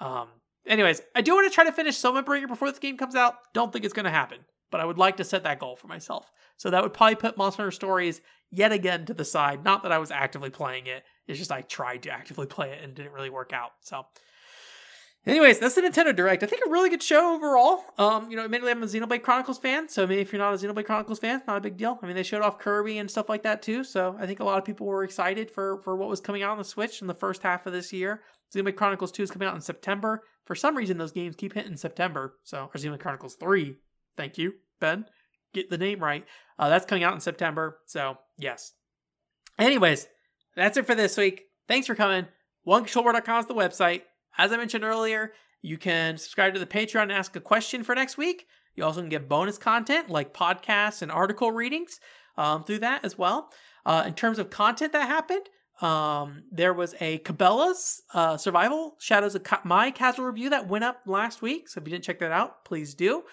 Um, 0.00 0.28
anyways, 0.66 1.00
I 1.14 1.22
do 1.22 1.34
want 1.34 1.50
to 1.50 1.54
try 1.54 1.64
to 1.64 1.72
finish 1.72 2.00
Bringer 2.00 2.48
before 2.48 2.70
this 2.70 2.78
game 2.78 2.96
comes 2.96 3.14
out. 3.14 3.36
Don't 3.52 3.72
think 3.72 3.84
it's 3.84 3.94
going 3.94 4.04
to 4.04 4.10
happen, 4.10 4.38
but 4.70 4.80
I 4.80 4.84
would 4.84 4.98
like 4.98 5.16
to 5.18 5.24
set 5.24 5.44
that 5.44 5.60
goal 5.60 5.76
for 5.76 5.86
myself. 5.86 6.30
So 6.56 6.70
that 6.70 6.82
would 6.82 6.92
probably 6.92 7.16
put 7.16 7.36
Monster 7.36 7.62
Hunter 7.62 7.70
Stories 7.70 8.20
yet 8.50 8.72
again 8.72 9.06
to 9.06 9.14
the 9.14 9.24
side. 9.24 9.64
Not 9.64 9.82
that 9.82 9.92
I 9.92 9.98
was 9.98 10.10
actively 10.10 10.50
playing 10.50 10.86
it. 10.86 11.04
It's 11.26 11.38
just 11.38 11.52
I 11.52 11.62
tried 11.62 12.02
to 12.04 12.10
actively 12.10 12.46
play 12.46 12.72
it 12.72 12.82
and 12.82 12.90
it 12.90 12.94
didn't 12.94 13.12
really 13.12 13.30
work 13.30 13.52
out. 13.52 13.72
So 13.80 14.06
Anyways, 15.26 15.58
that's 15.58 15.74
the 15.74 15.80
Nintendo 15.80 16.14
Direct. 16.14 16.42
I 16.42 16.46
think 16.46 16.62
a 16.66 16.70
really 16.70 16.90
good 16.90 17.02
show 17.02 17.34
overall. 17.34 17.84
Um, 17.96 18.30
you 18.30 18.36
know, 18.36 18.44
admittedly, 18.44 18.72
I'm 18.72 18.82
a 18.82 18.86
Xenoblade 18.86 19.22
Chronicles 19.22 19.58
fan, 19.58 19.88
so 19.88 20.06
maybe 20.06 20.20
if 20.20 20.32
you're 20.32 20.40
not 20.40 20.52
a 20.52 20.56
Xenoblade 20.58 20.84
Chronicles 20.84 21.18
fan, 21.18 21.42
not 21.46 21.56
a 21.56 21.60
big 21.62 21.78
deal. 21.78 21.98
I 22.02 22.06
mean, 22.06 22.14
they 22.14 22.22
showed 22.22 22.42
off 22.42 22.58
Kirby 22.58 22.98
and 22.98 23.10
stuff 23.10 23.30
like 23.30 23.42
that 23.44 23.62
too, 23.62 23.84
so 23.84 24.16
I 24.18 24.26
think 24.26 24.40
a 24.40 24.44
lot 24.44 24.58
of 24.58 24.66
people 24.66 24.86
were 24.86 25.02
excited 25.02 25.50
for 25.50 25.80
for 25.82 25.96
what 25.96 26.10
was 26.10 26.20
coming 26.20 26.42
out 26.42 26.50
on 26.50 26.58
the 26.58 26.64
Switch 26.64 27.00
in 27.00 27.06
the 27.06 27.14
first 27.14 27.42
half 27.42 27.64
of 27.66 27.72
this 27.72 27.90
year. 27.90 28.20
Xenoblade 28.54 28.76
Chronicles 28.76 29.12
2 29.12 29.22
is 29.22 29.30
coming 29.30 29.48
out 29.48 29.54
in 29.54 29.62
September. 29.62 30.22
For 30.44 30.54
some 30.54 30.76
reason, 30.76 30.98
those 30.98 31.12
games 31.12 31.36
keep 31.36 31.54
hitting 31.54 31.76
September. 31.76 32.34
So, 32.44 32.70
or 32.74 32.78
Xenoblade 32.78 33.00
Chronicles 33.00 33.36
3. 33.36 33.76
Thank 34.18 34.36
you, 34.36 34.54
Ben. 34.78 35.06
Get 35.54 35.70
the 35.70 35.78
name 35.78 36.00
right. 36.00 36.26
Uh, 36.58 36.68
that's 36.68 36.84
coming 36.84 37.02
out 37.02 37.14
in 37.14 37.20
September. 37.20 37.78
So, 37.86 38.18
yes. 38.36 38.72
Anyways, 39.58 40.06
that's 40.54 40.76
it 40.76 40.86
for 40.86 40.94
this 40.94 41.16
week. 41.16 41.44
Thanks 41.66 41.86
for 41.86 41.94
coming. 41.94 42.26
OneController.com 42.66 43.40
is 43.40 43.46
the 43.46 43.54
website. 43.54 44.02
As 44.36 44.52
I 44.52 44.56
mentioned 44.56 44.84
earlier, 44.84 45.32
you 45.62 45.78
can 45.78 46.18
subscribe 46.18 46.54
to 46.54 46.60
the 46.60 46.66
Patreon 46.66 47.02
and 47.02 47.12
ask 47.12 47.34
a 47.36 47.40
question 47.40 47.82
for 47.84 47.94
next 47.94 48.18
week. 48.18 48.46
You 48.74 48.84
also 48.84 49.00
can 49.00 49.08
get 49.08 49.28
bonus 49.28 49.58
content 49.58 50.10
like 50.10 50.34
podcasts 50.34 51.02
and 51.02 51.10
article 51.10 51.52
readings 51.52 52.00
um, 52.36 52.64
through 52.64 52.80
that 52.80 53.04
as 53.04 53.16
well. 53.16 53.50
Uh, 53.86 54.04
in 54.06 54.14
terms 54.14 54.38
of 54.38 54.50
content 54.50 54.92
that 54.92 55.06
happened, 55.06 55.48
um, 55.80 56.44
there 56.50 56.72
was 56.72 56.94
a 57.00 57.18
Cabela's 57.18 58.02
uh, 58.12 58.36
Survival 58.36 58.96
Shadows 58.98 59.34
of 59.34 59.42
Katmai 59.42 59.90
casual 59.90 60.26
review 60.26 60.50
that 60.50 60.68
went 60.68 60.84
up 60.84 61.00
last 61.06 61.42
week. 61.42 61.68
So 61.68 61.80
if 61.80 61.86
you 61.86 61.92
didn't 61.92 62.04
check 62.04 62.18
that 62.20 62.32
out, 62.32 62.64
please 62.64 62.94
do. 62.94 63.24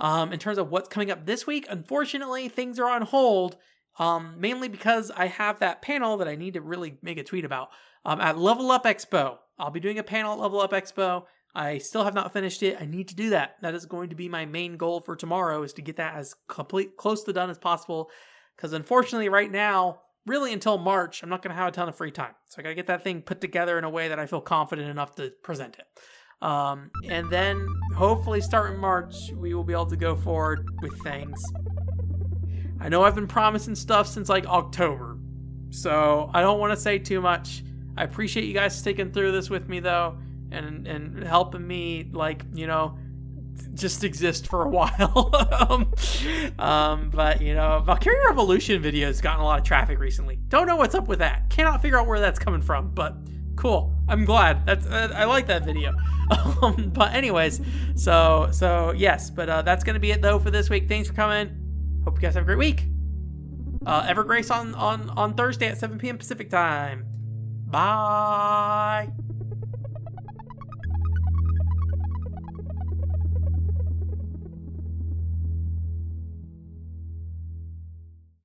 Um, 0.00 0.32
in 0.32 0.38
terms 0.38 0.58
of 0.58 0.70
what's 0.70 0.88
coming 0.88 1.10
up 1.10 1.26
this 1.26 1.46
week, 1.46 1.66
unfortunately, 1.68 2.48
things 2.48 2.78
are 2.78 2.88
on 2.88 3.02
hold, 3.02 3.56
um, 3.98 4.36
mainly 4.38 4.68
because 4.68 5.10
I 5.10 5.26
have 5.26 5.58
that 5.58 5.82
panel 5.82 6.16
that 6.18 6.28
I 6.28 6.36
need 6.36 6.54
to 6.54 6.60
really 6.60 6.98
make 7.02 7.18
a 7.18 7.24
tweet 7.24 7.44
about 7.44 7.70
um, 8.04 8.20
at 8.20 8.38
Level 8.38 8.70
Up 8.70 8.84
Expo. 8.84 9.38
I'll 9.58 9.70
be 9.70 9.80
doing 9.80 9.98
a 9.98 10.02
panel 10.02 10.32
at 10.32 10.40
Level 10.40 10.60
Up 10.60 10.72
Expo. 10.72 11.24
I 11.54 11.78
still 11.78 12.04
have 12.04 12.14
not 12.14 12.32
finished 12.32 12.62
it. 12.62 12.76
I 12.80 12.86
need 12.86 13.08
to 13.08 13.14
do 13.14 13.30
that. 13.30 13.56
That 13.62 13.74
is 13.74 13.86
going 13.86 14.10
to 14.10 14.16
be 14.16 14.28
my 14.28 14.46
main 14.46 14.76
goal 14.76 15.00
for 15.00 15.16
tomorrow 15.16 15.62
is 15.62 15.72
to 15.74 15.82
get 15.82 15.96
that 15.96 16.14
as 16.14 16.34
complete 16.46 16.96
close 16.96 17.24
to 17.24 17.32
done 17.32 17.50
as 17.50 17.58
possible. 17.58 18.10
Because 18.56 18.72
unfortunately, 18.72 19.28
right 19.28 19.50
now, 19.50 20.00
really 20.26 20.52
until 20.52 20.78
March, 20.78 21.22
I'm 21.22 21.28
not 21.28 21.42
going 21.42 21.54
to 21.54 21.60
have 21.60 21.68
a 21.68 21.72
ton 21.72 21.88
of 21.88 21.96
free 21.96 22.10
time. 22.10 22.34
So 22.46 22.56
I 22.58 22.62
got 22.62 22.68
to 22.68 22.74
get 22.74 22.86
that 22.88 23.02
thing 23.02 23.22
put 23.22 23.40
together 23.40 23.78
in 23.78 23.84
a 23.84 23.90
way 23.90 24.08
that 24.08 24.18
I 24.18 24.26
feel 24.26 24.40
confident 24.40 24.88
enough 24.88 25.16
to 25.16 25.32
present 25.42 25.78
it. 25.78 25.86
Um, 26.40 26.90
and 27.08 27.28
then 27.30 27.66
hopefully, 27.96 28.40
starting 28.40 28.78
March, 28.78 29.32
we 29.34 29.54
will 29.54 29.64
be 29.64 29.72
able 29.72 29.86
to 29.86 29.96
go 29.96 30.14
forward 30.14 30.68
with 30.80 30.96
things. 31.02 31.42
I 32.80 32.88
know 32.88 33.02
I've 33.02 33.16
been 33.16 33.26
promising 33.26 33.74
stuff 33.74 34.06
since 34.06 34.28
like 34.28 34.46
October, 34.46 35.18
so 35.70 36.30
I 36.32 36.40
don't 36.42 36.60
want 36.60 36.72
to 36.72 36.80
say 36.80 36.98
too 36.98 37.20
much. 37.20 37.64
I 37.98 38.04
appreciate 38.04 38.44
you 38.44 38.54
guys 38.54 38.78
sticking 38.78 39.10
through 39.10 39.32
this 39.32 39.50
with 39.50 39.68
me 39.68 39.80
though 39.80 40.18
and 40.52 40.86
and 40.86 41.24
helping 41.24 41.66
me 41.66 42.08
like, 42.12 42.44
you 42.54 42.68
know, 42.68 42.96
just 43.74 44.04
exist 44.04 44.46
for 44.46 44.62
a 44.62 44.68
while. 44.78 45.32
um, 45.68 45.92
um, 46.60 47.10
but 47.10 47.42
you 47.42 47.54
know, 47.54 47.82
Valkyria 47.84 48.28
Revolution 48.28 48.80
video 48.80 49.08
has 49.08 49.20
gotten 49.20 49.40
a 49.40 49.44
lot 49.44 49.58
of 49.58 49.64
traffic 49.64 49.98
recently. 49.98 50.36
Don't 50.48 50.68
know 50.68 50.76
what's 50.76 50.94
up 50.94 51.08
with 51.08 51.18
that. 51.18 51.50
Cannot 51.50 51.82
figure 51.82 51.98
out 51.98 52.06
where 52.06 52.20
that's 52.20 52.38
coming 52.38 52.62
from, 52.62 52.90
but 52.90 53.16
cool. 53.56 53.92
I'm 54.06 54.24
glad. 54.24 54.64
That's 54.64 54.86
uh, 54.86 55.12
I 55.12 55.24
like 55.24 55.46
that 55.48 55.64
video. 55.64 55.94
Um, 56.60 56.90
but 56.92 57.14
anyways, 57.14 57.60
so 57.94 58.48
so 58.50 58.92
yes, 58.94 59.30
but 59.30 59.48
uh, 59.48 59.62
that's 59.62 59.82
gonna 59.82 60.00
be 60.00 60.10
it 60.10 60.20
though 60.20 60.38
for 60.38 60.50
this 60.50 60.68
week. 60.68 60.88
Thanks 60.88 61.08
for 61.08 61.14
coming. 61.14 62.02
Hope 62.04 62.16
you 62.16 62.20
guys 62.20 62.34
have 62.34 62.42
a 62.42 62.46
great 62.46 62.58
week. 62.58 62.84
Uh, 63.86 64.02
Evergrace 64.02 64.54
on 64.54 64.74
on 64.74 65.08
on 65.10 65.34
Thursday 65.34 65.68
at 65.68 65.78
7 65.78 65.98
p.m. 65.98 66.18
Pacific 66.18 66.50
time. 66.50 67.07
Bye. 67.70 69.12